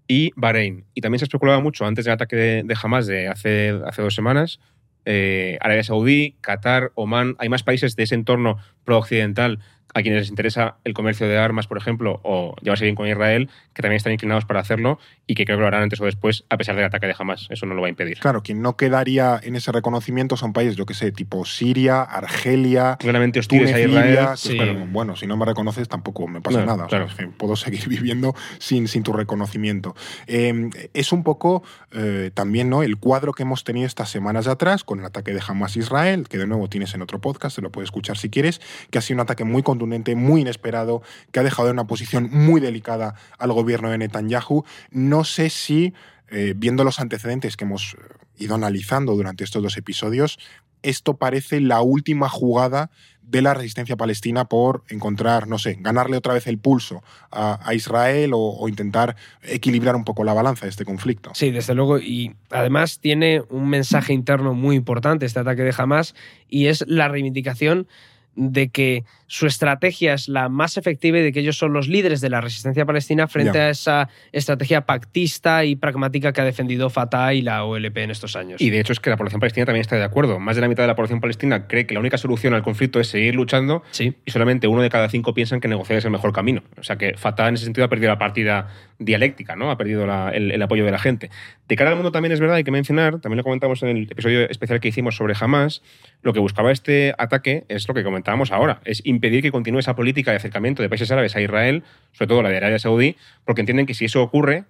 y 0.08 0.32
Bahrein. 0.36 0.84
Y 0.94 1.00
también 1.00 1.18
se 1.18 1.24
especulaba 1.24 1.60
mucho 1.60 1.84
antes 1.84 2.04
del 2.04 2.14
ataque 2.14 2.36
de, 2.36 2.62
de 2.64 2.76
Hamas 2.80 3.06
de 3.08 3.28
hace, 3.28 3.74
hace 3.86 4.02
dos 4.02 4.14
semanas. 4.14 4.60
Eh, 5.06 5.56
Arabia 5.60 5.84
Saudí, 5.84 6.36
Qatar, 6.42 6.92
Omán. 6.94 7.36
Hay 7.38 7.48
más 7.48 7.62
países 7.62 7.96
de 7.96 8.02
ese 8.02 8.14
entorno 8.14 8.58
pro-occidental 8.84 9.60
a 9.96 10.02
quienes 10.02 10.20
les 10.20 10.28
interesa 10.28 10.76
el 10.84 10.92
comercio 10.92 11.26
de 11.26 11.38
armas, 11.38 11.66
por 11.66 11.78
ejemplo, 11.78 12.20
o 12.22 12.54
llevarse 12.60 12.84
bien 12.84 12.94
con 12.94 13.08
Israel, 13.08 13.48
que 13.72 13.80
también 13.80 13.96
están 13.96 14.12
inclinados 14.12 14.44
para 14.44 14.60
hacerlo 14.60 14.98
y 15.26 15.34
que 15.34 15.46
creo 15.46 15.56
que 15.56 15.62
lo 15.62 15.66
harán 15.68 15.84
antes 15.84 15.98
o 16.02 16.04
después, 16.04 16.44
a 16.50 16.58
pesar 16.58 16.76
del 16.76 16.84
ataque 16.84 17.06
de 17.06 17.14
Hamas. 17.18 17.46
Eso 17.48 17.64
no 17.64 17.74
lo 17.74 17.80
va 17.80 17.86
a 17.86 17.88
impedir. 17.88 18.18
Claro, 18.18 18.42
quien 18.42 18.60
no 18.60 18.76
quedaría 18.76 19.40
en 19.42 19.56
ese 19.56 19.72
reconocimiento 19.72 20.36
son 20.36 20.52
países, 20.52 20.76
yo 20.76 20.84
que 20.84 20.92
sé, 20.92 21.12
tipo 21.12 21.46
Siria, 21.46 22.02
Argelia, 22.02 22.96
Claramente 22.98 23.40
hostiles 23.40 23.70
Túnez, 23.70 23.86
a 23.86 23.88
Israel. 23.88 24.06
Libia, 24.10 24.30
que, 24.32 24.36
sí. 24.36 24.56
bueno, 24.58 24.86
bueno, 24.90 25.16
si 25.16 25.26
no 25.26 25.38
me 25.38 25.46
reconoces 25.46 25.88
tampoco 25.88 26.28
me 26.28 26.42
pasa 26.42 26.60
No, 26.60 26.66
nada. 26.66 26.84
o 26.84 26.88
claro. 26.88 27.08
puedo 27.38 27.56
seguir 27.56 27.88
viviendo 27.88 28.34
sin, 28.58 28.88
sin 28.88 29.02
tu 29.02 29.14
reconocimiento. 29.14 29.94
Eh, 30.26 30.68
es 30.92 31.10
un 31.10 31.22
poco 31.22 31.62
eh, 31.92 32.30
también 32.34 32.68
¿no? 32.68 32.82
el 32.82 32.98
cuadro 32.98 33.32
que 33.32 33.44
hemos 33.44 33.64
tenido 33.64 33.86
estas 33.86 34.10
semanas 34.10 34.44
de 34.44 34.50
atrás 34.52 34.84
con 34.84 35.00
el 35.00 35.06
ataque 35.06 35.32
de 35.32 35.40
Hamas 35.46 35.74
Israel, 35.78 36.28
que 36.28 36.36
de 36.36 36.46
nuevo 36.46 36.68
tienes 36.68 36.92
en 36.94 37.00
otro 37.00 37.18
podcast, 37.18 37.56
te 37.56 37.62
lo 37.62 37.72
puedes 37.72 37.86
escuchar 37.86 38.18
si 38.18 38.28
quieres, 38.28 38.60
que 38.90 38.98
ha 38.98 39.00
sido 39.00 39.16
un 39.16 39.20
ataque 39.22 39.44
muy 39.44 39.62
contundente, 39.62 39.85
muy 40.16 40.40
inesperado, 40.42 41.02
que 41.32 41.40
ha 41.40 41.42
dejado 41.42 41.68
en 41.68 41.74
una 41.74 41.86
posición 41.86 42.28
muy 42.30 42.60
delicada 42.60 43.14
al 43.38 43.52
gobierno 43.52 43.90
de 43.90 43.98
Netanyahu. 43.98 44.64
No 44.90 45.24
sé 45.24 45.50
si, 45.50 45.94
eh, 46.28 46.54
viendo 46.56 46.84
los 46.84 47.00
antecedentes 47.00 47.56
que 47.56 47.64
hemos 47.64 47.94
eh, 47.94 47.96
ido 48.38 48.54
analizando 48.54 49.14
durante 49.14 49.44
estos 49.44 49.62
dos 49.62 49.76
episodios, 49.76 50.38
esto 50.82 51.16
parece 51.16 51.60
la 51.60 51.80
última 51.80 52.28
jugada 52.28 52.90
de 53.22 53.42
la 53.42 53.54
resistencia 53.54 53.96
palestina 53.96 54.44
por 54.44 54.84
encontrar, 54.88 55.48
no 55.48 55.58
sé, 55.58 55.76
ganarle 55.80 56.16
otra 56.16 56.32
vez 56.32 56.46
el 56.46 56.58
pulso 56.58 57.02
a, 57.32 57.74
Israel 57.74 58.32
o, 58.34 58.38
o 58.38 58.68
intentar 58.68 59.16
equilibrar 59.42 59.96
un 59.96 60.04
poco 60.04 60.22
la 60.22 60.32
balanza 60.32 60.66
de 60.66 60.70
este 60.70 60.84
conflicto. 60.84 61.32
Sí, 61.34 61.50
desde 61.50 61.74
luego. 61.74 61.98
Y 61.98 62.36
además 62.50 63.00
tiene 63.00 63.42
un 63.50 63.68
mensaje 63.68 64.12
interno 64.12 64.54
muy 64.54 64.76
importante 64.76 65.26
este 65.26 65.40
ataque 65.40 65.62
de 65.62 65.74
Hamas 65.76 66.14
y 66.48 66.66
es 66.66 66.84
la 66.86 67.08
reivindicación 67.08 67.88
de 68.36 68.68
que 68.68 69.04
su 69.28 69.46
estrategia 69.46 70.14
es 70.14 70.28
la 70.28 70.48
más 70.48 70.76
efectiva 70.76 71.18
y 71.18 71.22
de 71.22 71.32
que 71.32 71.40
ellos 71.40 71.56
son 71.58 71.72
los 71.72 71.88
líderes 71.88 72.20
de 72.20 72.30
la 72.30 72.40
resistencia 72.40 72.84
palestina 72.84 73.26
frente 73.26 73.58
a 73.58 73.70
esa 73.70 74.08
estrategia 74.30 74.82
pactista 74.82 75.64
y 75.64 75.74
pragmática 75.74 76.32
que 76.32 76.40
ha 76.42 76.44
defendido 76.44 76.90
Fatah 76.90 77.34
y 77.34 77.42
la 77.42 77.64
OLP 77.64 77.96
en 77.98 78.10
estos 78.10 78.36
años. 78.36 78.60
Y 78.60 78.70
de 78.70 78.78
hecho 78.78 78.92
es 78.92 79.00
que 79.00 79.10
la 79.10 79.16
población 79.16 79.40
palestina 79.40 79.66
también 79.66 79.80
está 79.80 79.96
de 79.96 80.04
acuerdo. 80.04 80.38
Más 80.38 80.54
de 80.54 80.62
la 80.62 80.68
mitad 80.68 80.82
de 80.84 80.86
la 80.88 80.94
población 80.94 81.20
palestina 81.20 81.66
cree 81.66 81.86
que 81.86 81.94
la 81.94 82.00
única 82.00 82.18
solución 82.18 82.54
al 82.54 82.62
conflicto 82.62 83.00
es 83.00 83.08
seguir 83.08 83.34
luchando 83.34 83.82
Sí. 83.90 84.14
y 84.24 84.30
solamente 84.30 84.68
uno 84.68 84.82
de 84.82 84.90
cada 84.90 85.08
cinco 85.08 85.34
piensan 85.34 85.60
que 85.60 85.66
negociar 85.68 85.98
es 85.98 86.04
el 86.04 86.10
mejor 86.12 86.32
camino. 86.32 86.62
O 86.78 86.82
sea 86.84 86.96
que 86.96 87.14
Fatah 87.16 87.48
en 87.48 87.54
ese 87.54 87.64
sentido 87.64 87.84
ha 87.84 87.88
perdido 87.88 88.10
la 88.10 88.18
partida 88.18 88.68
dialéctica, 88.98 89.56
¿no? 89.56 89.70
Ha 89.70 89.76
perdido 89.76 90.06
la- 90.06 90.30
el, 90.30 90.52
el 90.52 90.62
apoyo 90.62 90.84
de 90.84 90.90
la 90.90 90.98
gente. 90.98 91.30
De 91.68 91.76
cara 91.76 91.90
al 91.90 91.96
mundo 91.96 92.12
también 92.12 92.32
es 92.32 92.40
verdad, 92.40 92.56
hay 92.56 92.64
que 92.64 92.70
mencionar, 92.70 93.20
también 93.20 93.38
lo 93.38 93.44
comentamos 93.44 93.82
en 93.82 93.88
el 93.96 94.02
episodio 94.10 94.48
especial 94.48 94.80
que 94.80 94.88
hicimos 94.88 95.16
sobre 95.16 95.34
Hamas, 95.38 95.82
lo 96.22 96.32
que 96.32 96.38
buscaba 96.40 96.70
este 96.72 97.14
ataque 97.18 97.64
es 97.68 97.86
lo 97.88 97.94
que 97.94 98.02
comentábamos 98.26 98.50
ahora, 98.50 98.80
es 98.84 99.02
impedir 99.04 99.40
que 99.40 99.52
continúe 99.52 99.78
esa 99.78 99.94
política 99.94 100.32
de 100.32 100.38
acercamiento 100.38 100.82
de 100.82 100.88
países 100.88 101.08
árabes 101.12 101.36
a 101.36 101.40
Israel, 101.40 101.84
sobre 102.10 102.26
todo 102.26 102.42
la 102.42 102.48
de 102.48 102.56
Arabia 102.56 102.80
Saudí, 102.80 103.16
porque 103.44 103.60
entienden 103.60 103.86
que 103.86 103.94
si 103.94 104.06
eso 104.06 104.20
ocurre, 104.20 104.64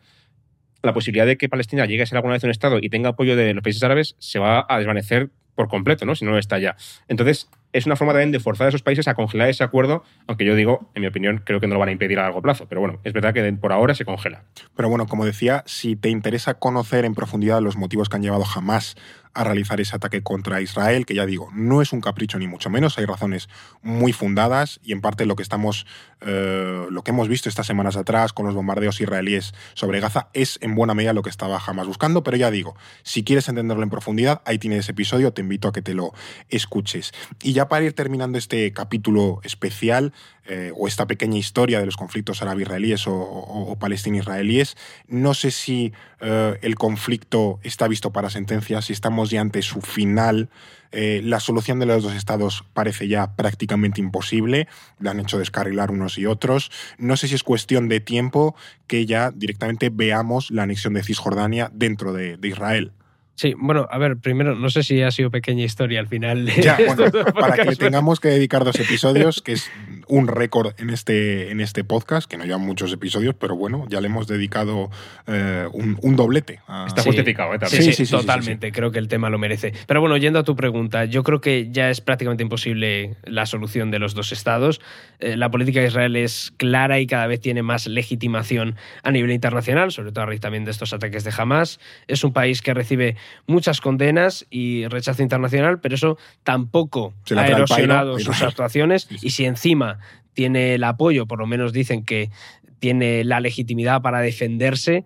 la 0.83 0.93
posibilidad 0.93 1.25
de 1.25 1.39
que 1.39 1.49
Palestina 1.49 1.87
llegue 1.87 2.03
a 2.03 2.07
ser 2.07 2.17
alguna 2.19 2.35
vez 2.35 2.45
un 2.45 2.51
Estado 2.51 2.79
y 2.83 2.91
tenga 2.91 3.09
apoyo 3.11 3.35
de 3.35 3.55
los 3.55 3.63
países 3.63 3.83
árabes 3.83 4.15
se 4.19 4.39
va 4.39 4.67
a 4.69 4.77
desvanecer 4.77 5.31
por 5.55 5.69
completo, 5.69 6.05
¿no? 6.05 6.15
Si 6.15 6.27
no 6.27 6.33
lo 6.33 6.39
está 6.39 6.59
ya. 6.59 6.77
Entonces, 7.09 7.49
es 7.77 7.85
una 7.85 7.95
forma 7.95 8.15
también 8.15 8.33
de 8.33 8.41
forzar 8.41 8.67
a 8.67 8.69
esos 8.69 8.83
países 8.83 9.07
a 9.07 9.15
congelar 9.15 9.51
ese 9.51 9.63
acuerdo, 9.63 10.03
aunque 10.27 10.47
yo 10.47 10.55
digo, 10.55 10.91
en 10.95 11.03
mi 11.03 11.09
opinión, 11.09 11.43
creo 11.45 11.61
que 11.61 11.67
no 11.67 11.75
lo 11.75 11.81
van 11.81 11.91
a 11.91 11.93
impedir 11.93 12.19
a 12.19 12.23
largo 12.23 12.41
plazo. 12.41 12.67
Pero 12.69 12.81
bueno, 12.81 13.01
es 13.05 13.13
verdad 13.13 13.35
que 13.35 13.53
por 13.53 13.71
ahora 13.71 13.95
se 13.95 14.07
congela. 14.07 14.45
Pero 14.75 14.89
bueno, 14.89 15.07
como 15.07 15.27
decía, 15.27 15.63
si 15.67 15.95
te 15.95 16.09
interesa 16.09 16.55
conocer 16.55 17.05
en 17.05 17.15
profundidad 17.15 17.61
los 17.61 17.77
motivos 17.77 18.09
que 18.09 18.17
han 18.17 18.23
llevado 18.23 18.45
jamás 18.45 18.97
a 19.37 19.45
realizar 19.45 19.81
ese 19.81 19.95
ataque 19.95 20.23
contra 20.23 20.63
Israel, 20.63 21.05
que 21.05 21.15
ya 21.15 21.27
digo, 21.27 21.51
no 21.53 21.83
es 21.83 21.93
un 21.93 22.01
capricho 22.01 22.39
ni 22.39 22.49
mucho 22.49 22.71
menos, 22.71 22.97
hay 22.97 23.05
razones 23.05 23.49
muy 23.83 24.15
fundadas 24.15 24.81
y 24.83 24.93
en 24.93 25.03
parte 25.03 25.27
lo 25.27 25.37
que 25.37 25.43
estamos, 25.43 25.87
eh, 26.23 26.87
lo 26.89 27.05
que 27.05 27.11
hemos 27.11 27.29
visto 27.29 27.51
estas 27.51 27.67
semanas 27.67 27.97
atrás 27.97 28.33
con 28.33 28.47
los 28.47 28.55
bombardeos 28.55 28.99
israelíes 28.99 29.53
sobre 29.75 30.01
Gaza 30.01 30.29
es 30.33 30.59
en 30.63 30.75
buena 30.75 30.95
medida 30.95 31.13
lo 31.13 31.21
que 31.21 31.29
estaba 31.29 31.61
jamás 31.61 31.87
buscando, 31.87 32.23
pero 32.23 32.39
ya 32.39 32.51
digo, 32.51 32.77
si 33.03 33.25
quieres 33.25 33.47
entenderlo 33.51 33.83
en 33.83 33.91
profundidad, 33.91 34.41
ahí 34.47 34.59
tienes 34.59 34.81
ese 34.81 34.93
episodio, 34.93 35.33
te 35.35 35.43
invito 35.43 35.69
a 35.69 35.73
que 35.73 35.83
te 35.83 35.93
lo 35.93 36.15
escuches. 36.49 37.13
Y 37.43 37.53
ya 37.53 37.66
para 37.69 37.85
ir 37.85 37.93
terminando 37.93 38.39
este 38.39 38.73
capítulo 38.73 39.41
especial, 39.45 40.13
eh, 40.49 40.71
o 40.77 40.87
esta 40.87 41.07
pequeña 41.07 41.37
historia 41.37 41.81
de 41.81 41.87
los 41.87 41.97
conflictos 41.97 42.41
árabe-israelíes 42.41 43.07
o, 43.09 43.77
palestino-israelíes, 43.81 44.77
no 45.09 45.35
sé 45.35 45.51
si 45.51 45.93
eh, 46.21 46.57
el 46.63 46.77
conflicto 46.77 47.59
está 47.65 47.89
visto 47.89 48.13
para 48.13 48.31
sentencia, 48.31 48.81
si 48.81 48.93
estamos 48.93 49.31
ya 49.31 49.41
ante 49.41 49.63
su 49.63 49.81
final. 49.81 50.49
Eh, 50.93 51.21
la 51.25 51.41
solución 51.41 51.81
de 51.81 51.87
los 51.87 52.05
dos 52.05 52.15
estados 52.15 52.65
parece 52.75 53.09
ya 53.09 53.35
prácticamente 53.35 54.01
imposible, 54.01 54.69
la 55.01 55.11
han 55.11 55.19
hecho 55.19 55.37
descarrilar 55.37 55.91
unos 55.91 56.17
y 56.17 56.27
otros. 56.27 56.71
No 56.97 57.17
sé 57.17 57.27
si 57.27 57.35
es 57.35 57.43
cuestión 57.43 57.89
de 57.89 57.99
tiempo 57.99 58.55
que 58.87 59.05
ya 59.05 59.33
directamente 59.33 59.91
veamos 59.91 60.53
la 60.53 60.63
anexión 60.63 60.95
de 60.95 61.03
Cisjordania 61.03 61.73
dentro 61.75 62.13
de, 62.13 62.37
de 62.37 62.49
Israel. 62.49 62.93
Sí, 63.37 63.55
bueno, 63.59 63.87
a 63.91 63.99
ver, 63.99 64.17
primero, 64.17 64.55
no 64.55 64.71
sé 64.71 64.83
si 64.83 65.03
ha 65.03 65.11
sido 65.11 65.31
pequeña 65.31 65.63
historia 65.63 66.01
al 66.01 66.09
final. 66.09 66.47
de 66.47 66.63
Ya, 66.63 66.79
bueno, 66.87 67.05
para 67.39 67.65
que 67.65 67.77
tengamos 67.77 68.19
que 68.19 68.29
dedicar 68.29 68.65
dos 68.65 68.81
episodios, 68.81 69.43
que 69.43 69.53
es 69.53 69.71
un 70.09 70.27
récord 70.27 70.73
en 70.79 70.89
este, 70.91 71.51
en 71.51 71.61
este 71.61 71.85
podcast, 71.85 72.29
que 72.31 72.39
no 72.39 72.45
llevan 72.45 72.63
muchos 72.63 72.91
episodios, 72.93 73.35
pero 73.39 73.55
bueno, 73.55 73.85
ya 73.91 74.01
le 74.01 74.07
hemos 74.09 74.27
dedicado 74.27 74.91
eh, 75.27 75.67
un, 75.73 75.99
un 76.03 76.17
doblete. 76.17 76.61
a- 76.67 76.87
Está 76.89 77.03
Sí. 77.03 77.11
justificado, 77.11 77.51
¿eh? 77.53 77.57
Sí, 77.57 77.61
También. 77.61 77.83
sí, 77.83 77.87
Sí, 77.93 77.93
sí, 77.93 78.07
sí, 78.07 78.11
totalmente. 78.13 78.73
Creo 78.73 78.91
que 78.91 78.99
el 78.99 79.09
tema 79.09 79.29
lo 79.29 79.39
merece. 79.39 79.75
Pero 79.87 80.01
bueno, 80.01 80.17
yendo 80.17 80.39
a 80.39 80.43
tu 80.45 80.57
pregunta, 80.57 81.05
yo 81.05 81.23
creo 81.23 81.41
que 81.43 81.69
ya 81.71 81.91
es 81.91 82.01
prácticamente 82.01 82.43
imposible 82.43 83.17
la 83.25 83.45
solución 83.45 83.91
de 83.91 83.99
los 83.99 84.15
dos 84.15 84.33
estados. 84.33 84.81
Eh, 85.21 85.37
la 85.37 85.51
política 85.51 85.81
de 85.81 85.89
Israel 85.89 86.17
es 86.17 86.55
clara 86.57 87.01
y 87.01 87.07
cada 87.07 87.27
vez 87.27 87.41
tiene 87.41 87.63
más 87.63 87.87
legitimación 87.87 88.77
a 89.03 89.11
nivel 89.11 89.31
internacional, 89.31 89.93
sobre 89.93 90.11
todo 90.13 90.23
a 90.23 90.27
raíz 90.27 90.41
también 90.41 90.65
de 90.65 90.71
estos 90.71 90.93
ataques 90.95 91.23
de 91.25 91.33
Hamas. 91.37 91.81
Es 92.09 92.25
un 92.25 92.33
país 92.33 92.63
que 92.63 92.73
recibe 92.73 93.17
muchas 93.47 93.81
condenas 93.81 94.47
y 94.51 94.87
rechazo 94.87 95.23
internacional, 95.23 95.81
pero 95.81 95.95
eso 95.95 96.19
tampoco 96.43 97.15
ha 97.31 97.35
pairo 97.35 97.57
erosionado 97.57 98.19
sus 98.19 98.43
actuaciones. 98.43 99.09
Y 99.23 99.31
si 99.31 99.45
encima 99.45 99.99
tiene 100.35 100.75
el 100.75 100.85
apoyo, 100.85 101.27
por 101.27 101.39
lo 101.39 101.47
menos 101.47 101.73
dicen 101.73 102.05
que 102.05 102.31
tiene 102.79 103.25
la 103.25 103.41
legitimidad 103.41 104.03
para 104.03 104.21
defenderse, 104.21 105.05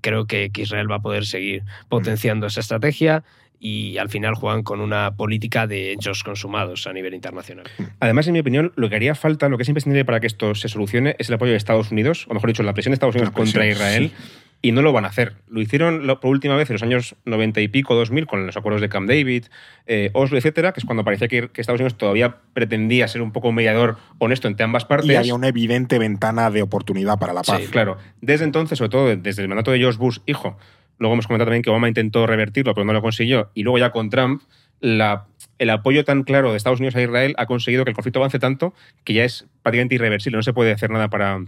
creo 0.00 0.26
que, 0.26 0.50
que 0.50 0.62
Israel 0.62 0.90
va 0.90 0.96
a 0.96 1.02
poder 1.02 1.26
seguir 1.26 1.62
potenciando 1.88 2.46
esa 2.46 2.60
estrategia 2.60 3.24
y 3.58 3.98
al 3.98 4.08
final 4.08 4.34
juegan 4.34 4.62
con 4.62 4.80
una 4.80 5.16
política 5.16 5.66
de 5.66 5.92
hechos 5.92 6.22
consumados 6.22 6.86
a 6.86 6.92
nivel 6.92 7.14
internacional. 7.14 7.66
Además, 8.00 8.26
en 8.26 8.34
mi 8.34 8.40
opinión, 8.40 8.72
lo 8.76 8.88
que 8.88 8.96
haría 8.96 9.14
falta, 9.14 9.48
lo 9.48 9.56
que 9.56 9.62
es 9.62 9.68
imprescindible 9.68 10.04
para 10.04 10.20
que 10.20 10.26
esto 10.26 10.54
se 10.54 10.68
solucione, 10.68 11.16
es 11.18 11.28
el 11.28 11.34
apoyo 11.34 11.52
de 11.52 11.56
Estados 11.56 11.90
Unidos, 11.90 12.26
o 12.28 12.34
mejor 12.34 12.50
dicho, 12.50 12.62
la 12.62 12.74
presión 12.74 12.92
de 12.92 12.94
Estados 12.94 13.14
Unidos 13.14 13.32
presión, 13.32 13.46
contra 13.46 13.66
Israel. 13.66 14.12
Y 14.66 14.72
no 14.72 14.82
lo 14.82 14.92
van 14.92 15.04
a 15.04 15.08
hacer. 15.08 15.34
Lo 15.48 15.60
hicieron 15.60 16.04
por 16.20 16.30
última 16.30 16.56
vez 16.56 16.68
en 16.70 16.74
los 16.74 16.82
años 16.82 17.14
90 17.24 17.60
y 17.60 17.68
pico, 17.68 17.94
2000, 17.94 18.26
con 18.26 18.46
los 18.46 18.56
acuerdos 18.56 18.80
de 18.80 18.88
Camp 18.88 19.08
David, 19.08 19.44
eh, 19.86 20.10
Oslo, 20.12 20.38
etcétera, 20.38 20.72
que 20.72 20.80
es 20.80 20.86
cuando 20.86 21.04
parecía 21.04 21.28
que, 21.28 21.48
que 21.50 21.60
Estados 21.60 21.80
Unidos 21.80 21.96
todavía 21.96 22.36
pretendía 22.52 23.06
ser 23.06 23.22
un 23.22 23.30
poco 23.32 23.48
un 23.50 23.54
mediador 23.54 23.96
honesto 24.18 24.48
entre 24.48 24.64
ambas 24.64 24.84
partes. 24.84 25.08
Y 25.10 25.14
había 25.14 25.34
una 25.34 25.48
evidente 25.48 25.98
ventana 25.98 26.50
de 26.50 26.62
oportunidad 26.62 27.18
para 27.18 27.32
la 27.32 27.42
paz. 27.42 27.60
Sí, 27.62 27.68
Claro, 27.70 27.96
desde 28.20 28.44
entonces, 28.44 28.78
sobre 28.78 28.88
todo 28.90 29.14
desde 29.16 29.42
el 29.42 29.48
mandato 29.48 29.70
de 29.70 29.78
George 29.78 29.98
Bush, 29.98 30.18
hijo, 30.26 30.58
luego 30.98 31.12
hemos 31.14 31.26
comentado 31.28 31.46
también 31.46 31.62
que 31.62 31.70
Obama 31.70 31.86
intentó 31.88 32.26
revertirlo, 32.26 32.74
pero 32.74 32.84
no 32.84 32.92
lo 32.92 33.02
consiguió, 33.02 33.50
y 33.54 33.62
luego 33.62 33.78
ya 33.78 33.90
con 33.90 34.10
Trump, 34.10 34.42
la- 34.80 35.26
el 35.58 35.70
apoyo 35.70 36.04
tan 36.04 36.22
claro 36.24 36.50
de 36.50 36.56
Estados 36.56 36.80
Unidos 36.80 36.96
a 36.96 37.02
Israel 37.02 37.34
ha 37.38 37.46
conseguido 37.46 37.84
que 37.84 37.90
el 37.90 37.94
conflicto 37.94 38.18
avance 38.18 38.38
tanto 38.38 38.74
que 39.04 39.14
ya 39.14 39.24
es 39.24 39.46
prácticamente 39.62 39.94
irreversible, 39.94 40.36
no 40.36 40.42
se 40.42 40.52
puede 40.52 40.72
hacer 40.72 40.90
nada 40.90 41.08
para, 41.08 41.40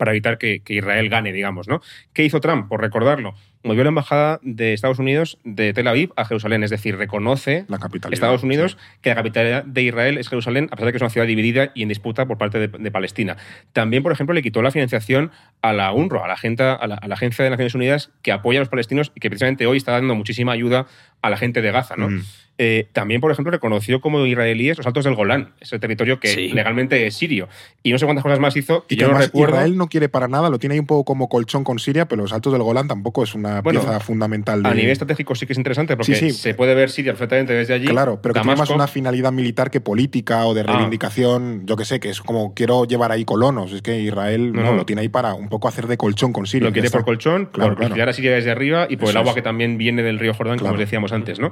para 0.00 0.12
evitar 0.12 0.38
que, 0.38 0.62
Israel 0.66 1.10
gane, 1.10 1.30
digamos, 1.30 1.68
¿no? 1.68 1.82
¿Qué 2.14 2.24
hizo 2.24 2.40
Trump? 2.40 2.70
Por 2.70 2.80
recordarlo, 2.80 3.34
movió 3.62 3.82
la 3.84 3.88
embajada 3.90 4.40
de 4.42 4.72
Estados 4.72 4.98
Unidos 4.98 5.38
de 5.44 5.72
Tel 5.74 5.86
Aviv 5.88 6.12
a 6.16 6.24
Jerusalén, 6.24 6.62
es 6.64 6.70
decir, 6.70 6.96
reconoce 6.96 7.64
La. 7.68 7.78
Estados 8.10 8.42
Unidos 8.42 8.78
que 9.02 9.10
la 9.10 9.14
capitalidad 9.16 9.64
de 9.64 9.82
Israel 9.82 10.16
es 10.18 10.28
Jerusalén, 10.28 10.68
a 10.70 10.76
pesar 10.76 10.86
de 10.86 10.92
que 10.92 10.96
es 10.96 11.02
una 11.02 11.10
ciudad 11.10 11.26
dividida 11.26 11.70
y 11.74 11.82
en 11.82 11.88
disputa 11.88 12.26
por 12.26 12.38
parte 12.38 12.58
de, 12.58 12.68
de 12.68 12.90
Palestina. 12.90 13.36
También, 13.72 14.02
por 14.02 14.12
ejemplo, 14.12 14.34
le 14.34 14.42
quitó 14.42 14.62
la 14.62 14.70
financiación 14.70 15.30
a 15.62 15.72
la 15.72 15.92
UNRWA, 15.92 16.24
a 16.24 16.28
la, 16.28 16.34
agenda- 16.34 16.74
a 16.74 16.86
la- 16.86 16.94
a 16.94 17.06
la 17.08 17.14
Agencia 17.14 17.44
de 17.44 17.50
Naciones 17.50 17.74
Unidas 17.74 18.10
que 18.22 18.32
apoya 18.32 18.58
a 18.58 18.62
los 18.62 18.68
palestinos 18.68 19.12
y 19.14 19.20
que 19.20 19.28
precisamente 19.28 19.66
hoy 19.66 19.76
está 19.76 19.92
dando 19.92 20.14
muchísima 20.14 20.52
ayuda 20.52 20.86
a 21.22 21.28
la 21.30 21.36
gente 21.36 21.60
de 21.60 21.70
Gaza. 21.70 21.96
¿no? 21.96 22.08
Mm. 22.08 22.22
Eh, 22.62 22.88
también, 22.92 23.22
por 23.22 23.30
ejemplo, 23.32 23.50
reconoció 23.50 24.02
como 24.02 24.26
israelíes 24.26 24.76
los 24.76 24.86
altos 24.86 25.04
del 25.04 25.14
Golán, 25.14 25.54
ese 25.60 25.78
territorio 25.78 26.20
que 26.20 26.28
Sí. 26.28 26.48
legalmente 26.52 27.06
es 27.06 27.14
sirio. 27.14 27.48
Y 27.82 27.90
no 27.90 27.98
sé 27.98 28.04
cuántas 28.04 28.22
cosas 28.22 28.38
más 28.38 28.54
hizo 28.54 28.86
que 28.86 28.94
Y 28.96 28.98
que 28.98 29.04
yo 29.04 29.12
no 29.12 29.16
recuerdo. 29.18 29.54
Israel 29.54 29.78
no 29.78 29.88
quiere 29.88 30.10
para 30.10 30.28
nada, 30.28 30.50
lo 30.50 30.58
tiene 30.58 30.74
ahí 30.74 30.78
un 30.78 30.86
poco 30.86 31.04
como 31.06 31.30
colchón 31.30 31.64
con 31.64 31.78
Siria, 31.78 32.06
pero 32.06 32.20
los 32.20 32.34
altos 32.34 32.52
del 32.52 32.62
Golán 32.62 32.86
tampoco 32.86 33.22
es 33.24 33.34
una 33.34 33.49
Bueno, 33.62 33.80
pieza 33.80 34.00
fundamental 34.00 34.62
de. 34.62 34.68
A 34.68 34.74
nivel 34.74 34.90
estratégico 34.92 35.34
sí 35.34 35.46
que 35.46 35.52
es 35.52 35.58
interesante 35.58 35.96
porque 35.96 36.14
Sí, 36.14 36.30
sí. 36.30 36.32
se 36.32 36.54
puede 36.54 36.74
ver 36.74 36.90
Siria 36.90 37.12
perfectamente 37.12 37.52
desde 37.52 37.74
allí. 37.74 37.86
Claro, 37.86 38.20
pero 38.22 38.34
que 38.34 38.40
tiene 38.40 38.56
más 38.56 38.70
una 38.70 38.86
finalidad 38.86 39.32
militar 39.32 39.70
que 39.70 39.80
política 39.80 40.44
o 40.46 40.54
de 40.54 40.60
Ah. 40.60 40.64
reivindicación, 40.64 41.66
yo 41.66 41.76
que 41.76 41.84
sé, 41.84 42.00
que 42.00 42.10
es 42.10 42.20
como 42.20 42.54
quiero 42.54 42.84
llevar 42.84 43.12
ahí 43.12 43.24
colonos. 43.24 43.72
Es 43.72 43.82
que 43.82 43.98
Israel 44.00 44.52
No, 44.52 44.72
lo 44.74 44.86
tiene 44.86 45.02
ahí 45.02 45.08
para 45.08 45.34
un 45.34 45.48
poco 45.48 45.68
hacer 45.68 45.86
de 45.86 45.96
colchón 45.96 46.32
con 46.32 46.46
Siria. 46.46 46.68
Lo 46.68 46.72
quiere 46.72 46.90
por 46.90 47.04
colchón, 47.04 47.46
Claro, 47.46 47.74
por 47.76 47.86
claro. 47.92 48.10
a 48.10 48.12
Siria 48.12 48.32
desde 48.32 48.50
arriba 48.50 48.86
y 48.88 48.96
por 48.96 49.04
Eso 49.04 49.12
el 49.12 49.16
agua 49.18 49.30
es. 49.30 49.34
que 49.36 49.42
también 49.42 49.78
viene 49.78 50.02
del 50.02 50.18
río 50.18 50.34
Jordán, 50.34 50.58
como 50.58 50.72
os 50.72 50.78
decíamos 50.78 51.12
antes. 51.12 51.38
¿no? 51.40 51.50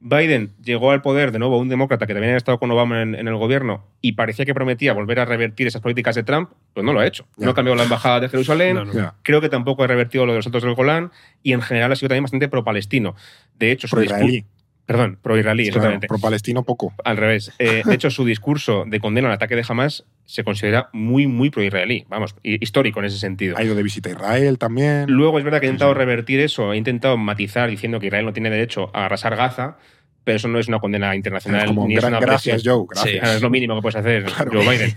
Biden 0.00 0.52
llegó 0.62 0.90
al 0.92 1.02
poder 1.02 1.30
de 1.30 1.38
nuevo 1.38 1.58
un 1.58 1.68
demócrata 1.68 2.06
que 2.06 2.14
también 2.14 2.30
había 2.30 2.38
estado 2.38 2.58
con 2.58 2.70
Obama 2.70 3.02
en, 3.02 3.14
en 3.14 3.28
el 3.28 3.36
gobierno 3.36 3.84
y 4.00 4.12
parecía 4.12 4.46
que 4.46 4.54
prometía 4.54 4.94
volver 4.94 5.20
a 5.20 5.26
revertir 5.26 5.66
esas 5.66 5.82
políticas 5.82 6.14
de 6.14 6.22
Trump, 6.22 6.50
pues 6.72 6.84
no 6.84 6.92
lo 6.92 7.00
ha 7.00 7.06
hecho. 7.06 7.26
No 7.36 7.52
cambió 7.54 7.74
la 7.74 7.82
embajada 7.82 8.20
de 8.20 8.28
Jerusalén, 8.30 8.76
No, 8.76 8.84
no. 8.86 8.92
Ya. 8.94 9.14
creo 9.22 9.40
que 9.40 9.48
tampoco 9.50 9.84
ha 9.84 9.86
revertido 9.86 10.24
lo 10.24 10.32
de 10.32 10.38
los 10.38 10.46
altos 10.46 10.62
del 10.62 10.74
Golán 10.74 11.10
y 11.42 11.52
en 11.52 11.60
general 11.60 11.92
ha 11.92 11.96
sido 11.96 12.08
también 12.08 12.24
bastante 12.24 12.48
pro-palestino. 12.48 13.14
De 13.58 13.72
hecho, 13.72 13.88
su 13.88 13.96
Pro-israelí. 13.96 14.44
Perdón, 14.90 15.18
pro-israelí, 15.22 15.68
exactamente. 15.68 16.08
pro 16.08 16.18
palestino 16.18 16.64
poco. 16.64 16.92
Al 17.04 17.16
revés. 17.16 17.52
Eh, 17.60 17.82
de 17.84 17.94
hecho, 17.94 18.10
su 18.10 18.24
discurso 18.24 18.82
de 18.88 18.98
condena 18.98 19.28
al 19.28 19.34
ataque 19.34 19.54
de 19.54 19.64
Hamas 19.68 20.04
se 20.24 20.42
considera 20.42 20.88
muy, 20.92 21.28
muy 21.28 21.50
pro-israelí. 21.50 22.06
Vamos, 22.08 22.34
hi- 22.42 22.58
histórico 22.60 22.98
en 22.98 23.04
ese 23.06 23.18
sentido. 23.18 23.56
Ha 23.56 23.62
ido 23.62 23.76
de 23.76 23.84
visita 23.84 24.08
a 24.08 24.12
Israel 24.12 24.58
también. 24.58 25.04
Luego 25.08 25.38
es 25.38 25.44
verdad 25.44 25.60
que 25.60 25.66
ha 25.66 25.68
Sí, 25.68 25.74
intentado 25.74 25.92
sí. 25.92 25.98
revertir 25.98 26.40
eso, 26.40 26.70
ha 26.72 26.76
intentado 26.76 27.16
matizar 27.16 27.70
diciendo 27.70 28.00
que 28.00 28.06
Israel 28.06 28.24
no 28.24 28.32
tiene 28.32 28.50
derecho 28.50 28.90
a 28.92 29.04
arrasar 29.04 29.36
Gaza, 29.36 29.76
pero 30.24 30.36
eso 30.38 30.48
no 30.48 30.58
es 30.58 30.66
una 30.66 30.80
condena 30.80 31.14
internacional 31.14 31.60
Es 31.62 31.66
como, 31.68 31.86
ni 31.86 31.94
es 31.94 32.02
"Gra- 32.02 32.08
una 32.08 32.18
gracias. 32.18 32.62
Joe, 32.64 32.84
gracias. 32.90 33.24
Ah, 33.24 33.34
Es 33.36 33.42
lo 33.42 33.48
mínimo 33.50 33.76
que 33.76 33.82
puedes 33.82 33.94
hacer, 33.96 34.24
Claro. 34.36 34.50
Joe 34.52 34.68
Biden. 34.76 34.92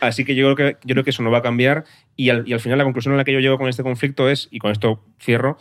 Así 0.00 0.26
que 0.26 0.34
yo 0.34 0.54
creo 0.54 0.72
que, 0.74 0.76
yo 0.86 0.94
creo 0.94 1.04
que 1.04 1.10
eso 1.10 1.22
no 1.22 1.30
va 1.30 1.38
a 1.38 1.42
cambiar 1.42 1.84
y 2.16 2.28
al, 2.28 2.46
y 2.46 2.52
al 2.52 2.60
final 2.60 2.76
la 2.76 2.84
conclusión 2.84 3.14
a 3.14 3.16
la 3.16 3.24
que 3.24 3.32
yo 3.32 3.40
llego 3.40 3.56
con 3.56 3.68
este 3.70 3.82
conflicto 3.82 4.28
es, 4.28 4.48
y 4.50 4.58
con 4.58 4.72
esto 4.72 5.02
cierro, 5.22 5.56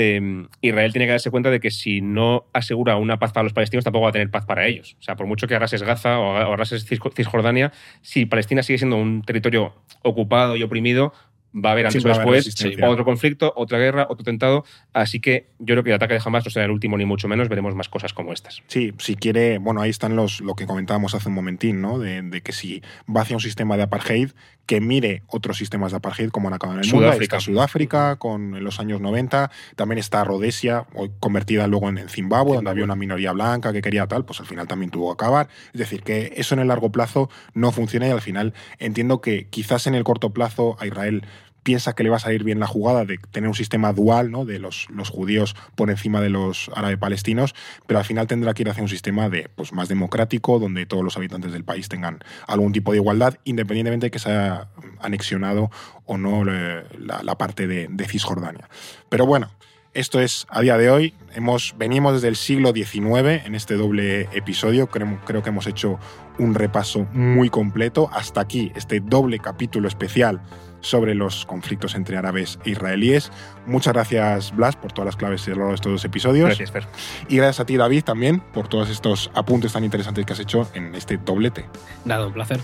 eh, 0.00 0.46
Israel 0.60 0.92
tiene 0.92 1.06
que 1.06 1.10
darse 1.12 1.30
cuenta 1.30 1.50
de 1.50 1.58
que 1.58 1.70
si 1.72 2.00
no 2.00 2.44
asegura 2.52 2.96
una 2.96 3.18
paz 3.18 3.32
para 3.32 3.42
los 3.44 3.52
palestinos, 3.52 3.84
tampoco 3.84 4.04
va 4.04 4.10
a 4.10 4.12
tener 4.12 4.30
paz 4.30 4.46
para 4.46 4.66
ellos. 4.66 4.96
O 5.00 5.02
sea, 5.02 5.16
por 5.16 5.26
mucho 5.26 5.48
que 5.48 5.56
arrases 5.56 5.82
Gaza 5.82 6.18
o, 6.20 6.36
arrases 6.52 6.88
Cis- 6.88 7.12
Cisjordania, 7.16 7.72
si 8.00 8.24
Palestina 8.26 8.62
sigue 8.62 8.78
siendo 8.78 8.96
un 8.96 9.22
territorio 9.22 9.74
ocupado 10.02 10.54
y 10.56 10.62
oprimido, 10.62 11.12
va 11.54 11.70
a 11.70 11.72
haber 11.72 11.86
antes 11.86 12.04
o 12.04 12.08
después 12.08 12.54
otro 12.82 13.04
conflicto, 13.04 13.52
otra 13.56 13.78
guerra, 13.78 14.06
otro 14.08 14.22
atentado. 14.22 14.64
Así 14.92 15.20
que 15.20 15.48
yo 15.58 15.74
creo 15.74 15.84
que 15.84 15.90
el 15.90 15.96
ataque 15.96 16.14
de 16.14 16.20
Hamas 16.24 16.44
no 16.44 16.50
será 16.50 16.66
el 16.66 16.70
último, 16.70 16.96
ni 16.98 17.04
mucho 17.04 17.28
menos. 17.28 17.48
Veremos 17.48 17.74
más 17.74 17.88
cosas 17.88 18.12
como 18.12 18.32
estas. 18.32 18.62
Sí, 18.66 18.92
si 18.98 19.16
quiere, 19.16 19.58
bueno, 19.58 19.80
ahí 19.80 19.90
están 19.90 20.16
los 20.16 20.40
lo 20.40 20.54
que 20.54 20.66
comentábamos 20.66 21.14
hace 21.14 21.28
un 21.28 21.34
momentín, 21.34 21.80
¿no? 21.80 21.98
De, 21.98 22.22
de 22.22 22.40
que 22.42 22.52
si 22.52 22.82
va 23.14 23.22
hacia 23.22 23.36
un 23.36 23.40
sistema 23.40 23.76
de 23.76 23.84
apartheid, 23.84 24.30
que 24.68 24.82
mire 24.82 25.22
otros 25.28 25.56
sistemas 25.56 25.92
de 25.92 25.96
apartheid 25.96 26.28
como 26.28 26.48
han 26.48 26.54
acabado 26.54 26.78
en 26.78 26.84
el 26.84 26.92
mundo. 26.92 27.06
Sudáfrica. 27.06 27.36
Está 27.38 27.44
Sudáfrica, 27.44 28.16
con, 28.16 28.54
en 28.54 28.62
los 28.62 28.80
años 28.80 29.00
90. 29.00 29.50
También 29.76 29.98
está 29.98 30.22
Rhodesia, 30.24 30.86
hoy 30.94 31.10
convertida 31.20 31.66
luego 31.66 31.88
en, 31.88 31.96
en 31.96 32.10
Zimbabue, 32.10 32.56
donde 32.56 32.70
había 32.70 32.84
una 32.84 32.94
minoría 32.94 33.32
blanca 33.32 33.72
que 33.72 33.80
quería 33.80 34.06
tal, 34.06 34.26
pues 34.26 34.40
al 34.40 34.46
final 34.46 34.68
también 34.68 34.90
tuvo 34.90 35.16
que 35.16 35.24
acabar. 35.24 35.48
Es 35.72 35.80
decir, 35.80 36.02
que 36.02 36.34
eso 36.36 36.54
en 36.54 36.60
el 36.60 36.68
largo 36.68 36.92
plazo 36.92 37.30
no 37.54 37.72
funciona 37.72 38.08
y 38.08 38.10
al 38.10 38.20
final 38.20 38.52
entiendo 38.78 39.22
que 39.22 39.48
quizás 39.48 39.86
en 39.86 39.94
el 39.94 40.04
corto 40.04 40.34
plazo 40.34 40.76
a 40.78 40.86
Israel 40.86 41.24
piensa 41.62 41.94
que 41.94 42.02
le 42.02 42.10
va 42.10 42.16
a 42.16 42.20
salir 42.20 42.44
bien 42.44 42.60
la 42.60 42.66
jugada 42.66 43.04
de 43.04 43.18
tener 43.30 43.48
un 43.48 43.54
sistema 43.54 43.92
dual, 43.92 44.30
¿no? 44.30 44.44
De 44.44 44.58
los, 44.58 44.88
los 44.90 45.10
judíos 45.10 45.54
por 45.74 45.90
encima 45.90 46.20
de 46.20 46.30
los 46.30 46.70
árabes 46.74 46.98
palestinos, 46.98 47.54
pero 47.86 47.98
al 47.98 48.04
final 48.04 48.26
tendrá 48.26 48.54
que 48.54 48.62
ir 48.62 48.70
hacia 48.70 48.82
un 48.82 48.88
sistema 48.88 49.28
de, 49.28 49.48
pues, 49.54 49.72
más 49.72 49.88
democrático, 49.88 50.58
donde 50.58 50.86
todos 50.86 51.04
los 51.04 51.16
habitantes 51.16 51.52
del 51.52 51.64
país 51.64 51.88
tengan 51.88 52.20
algún 52.46 52.72
tipo 52.72 52.92
de 52.92 52.98
igualdad, 52.98 53.34
independientemente 53.44 54.06
de 54.06 54.10
que 54.10 54.18
se 54.18 54.30
haya 54.30 54.68
anexionado 55.00 55.70
o 56.06 56.16
no 56.16 56.44
eh, 56.50 56.84
la, 56.98 57.38
parte 57.38 57.66
de, 57.66 57.88
de 57.90 58.04
Cisjordania. 58.06 58.68
Pero 59.08 59.26
bueno, 59.26 59.50
esto 59.94 60.20
es 60.20 60.46
a 60.50 60.60
día 60.60 60.76
de 60.76 60.90
hoy. 60.90 61.14
Hemos, 61.34 61.74
venimos 61.76 62.14
desde 62.14 62.28
el 62.28 62.36
siglo 62.36 62.72
XIX 62.72 63.44
en 63.44 63.54
este 63.54 63.74
doble 63.74 64.28
episodio. 64.32 64.86
Creo, 64.88 65.18
creo 65.24 65.42
que 65.42 65.48
hemos 65.48 65.66
hecho 65.66 65.98
un 66.38 66.54
repaso 66.54 67.06
muy 67.12 67.50
completo. 67.50 68.08
Hasta 68.12 68.40
aquí 68.40 68.70
este 68.76 69.00
doble 69.00 69.38
capítulo 69.38 69.88
especial 69.88 70.40
sobre 70.80 71.14
los 71.14 71.44
conflictos 71.46 71.94
entre 71.94 72.16
árabes 72.16 72.58
e 72.64 72.70
israelíes. 72.70 73.30
Muchas 73.66 73.92
gracias, 73.92 74.54
Blas, 74.54 74.76
por 74.76 74.92
todas 74.92 75.06
las 75.06 75.16
claves 75.16 75.46
a 75.46 75.50
lo 75.50 75.56
largo 75.56 75.70
de 75.70 75.74
estos 75.76 75.92
dos 75.92 76.04
episodios. 76.04 76.46
Gracias, 76.46 76.70
Fer. 76.70 76.86
Y 77.28 77.36
gracias 77.36 77.60
a 77.60 77.66
ti, 77.66 77.76
David, 77.76 78.04
también 78.04 78.40
por 78.40 78.68
todos 78.68 78.88
estos 78.90 79.30
apuntes 79.34 79.72
tan 79.72 79.84
interesantes 79.84 80.24
que 80.24 80.32
has 80.32 80.40
hecho 80.40 80.68
en 80.74 80.94
este 80.94 81.18
doblete. 81.18 81.66
Nada, 82.04 82.26
un 82.26 82.32
placer. 82.32 82.60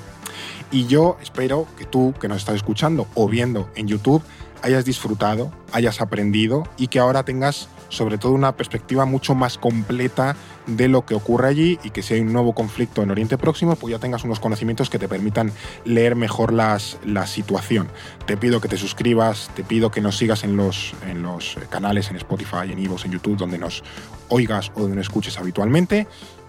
Y 0.71 0.87
yo 0.87 1.19
espero 1.23 1.67
que 1.79 1.85
tú, 1.85 2.15
que 2.21 2.29
nos 2.29 2.39
estás 2.39 2.57
escuchando 2.57 3.07
o 3.15 3.29
viendo 3.29 3.71
en 3.77 3.87
YouTube, 3.87 4.23
hayas 4.63 4.85
disfrutado, 4.85 5.53
hayas 5.73 6.01
aprendido 6.01 6.65
y 6.79 6.89
que 6.89 6.99
ahora 6.99 7.23
tengas 7.23 7.69
sobre 7.89 8.19
todo 8.19 8.33
una 8.33 8.57
perspectiva 8.57 9.05
mucho 9.05 9.35
más 9.35 9.59
completa 9.59 10.37
de 10.67 10.89
lo 10.89 11.05
que 11.05 11.15
ocurre 11.15 11.49
allí 11.49 11.79
y 11.85 11.91
que 11.91 12.03
si 12.03 12.15
hay 12.15 12.21
un 12.21 12.33
nuevo 12.33 12.55
conflicto 12.55 13.03
en 13.03 13.11
Oriente 13.11 13.39
Próximo, 13.39 13.77
pues 13.77 13.93
ya 13.93 13.99
tengas 13.99 14.25
unos 14.25 14.41
conocimientos 14.41 14.91
que 14.91 14.99
te 14.99 15.09
permitan 15.09 15.53
leer 15.85 16.17
mejor 16.17 16.53
las, 16.53 16.99
la 17.05 17.27
situación. 17.27 17.89
Te 18.27 18.37
pido 18.37 18.61
que 18.61 18.69
te 18.69 18.77
suscribas, 18.77 19.51
te 19.55 19.65
pido 19.65 19.91
que 19.91 20.01
nos 20.01 20.17
sigas 20.17 20.45
en 20.45 20.57
los, 20.57 20.95
en 21.07 21.23
los 21.23 21.57
canales, 21.71 22.11
en 22.11 22.17
Spotify, 22.17 22.71
en 22.71 22.79
Ivo, 22.79 22.97
en 23.05 23.13
YouTube, 23.13 23.37
donde 23.37 23.59
nos 23.59 23.83
oigas 24.29 24.73
o 24.75 24.83
donde 24.83 24.97
nos 24.97 25.07
escuches 25.07 25.39
habitualmente. 25.39 26.07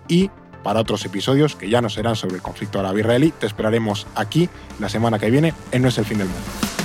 Y 0.07 0.29
para 0.63 0.79
otros 0.79 1.05
episodios 1.05 1.55
que 1.55 1.69
ya 1.69 1.81
no 1.81 1.89
serán 1.89 2.15
sobre 2.15 2.35
el 2.35 2.41
conflicto 2.41 2.79
árabe-israelí, 2.79 3.31
te 3.31 3.45
esperaremos 3.45 4.07
aquí 4.15 4.49
la 4.79 4.89
semana 4.89 5.19
que 5.19 5.29
viene 5.29 5.53
en 5.71 5.81
No 5.81 5.89
es 5.89 5.97
el 5.97 6.05
fin 6.05 6.17
del 6.17 6.27
mundo. 6.27 6.84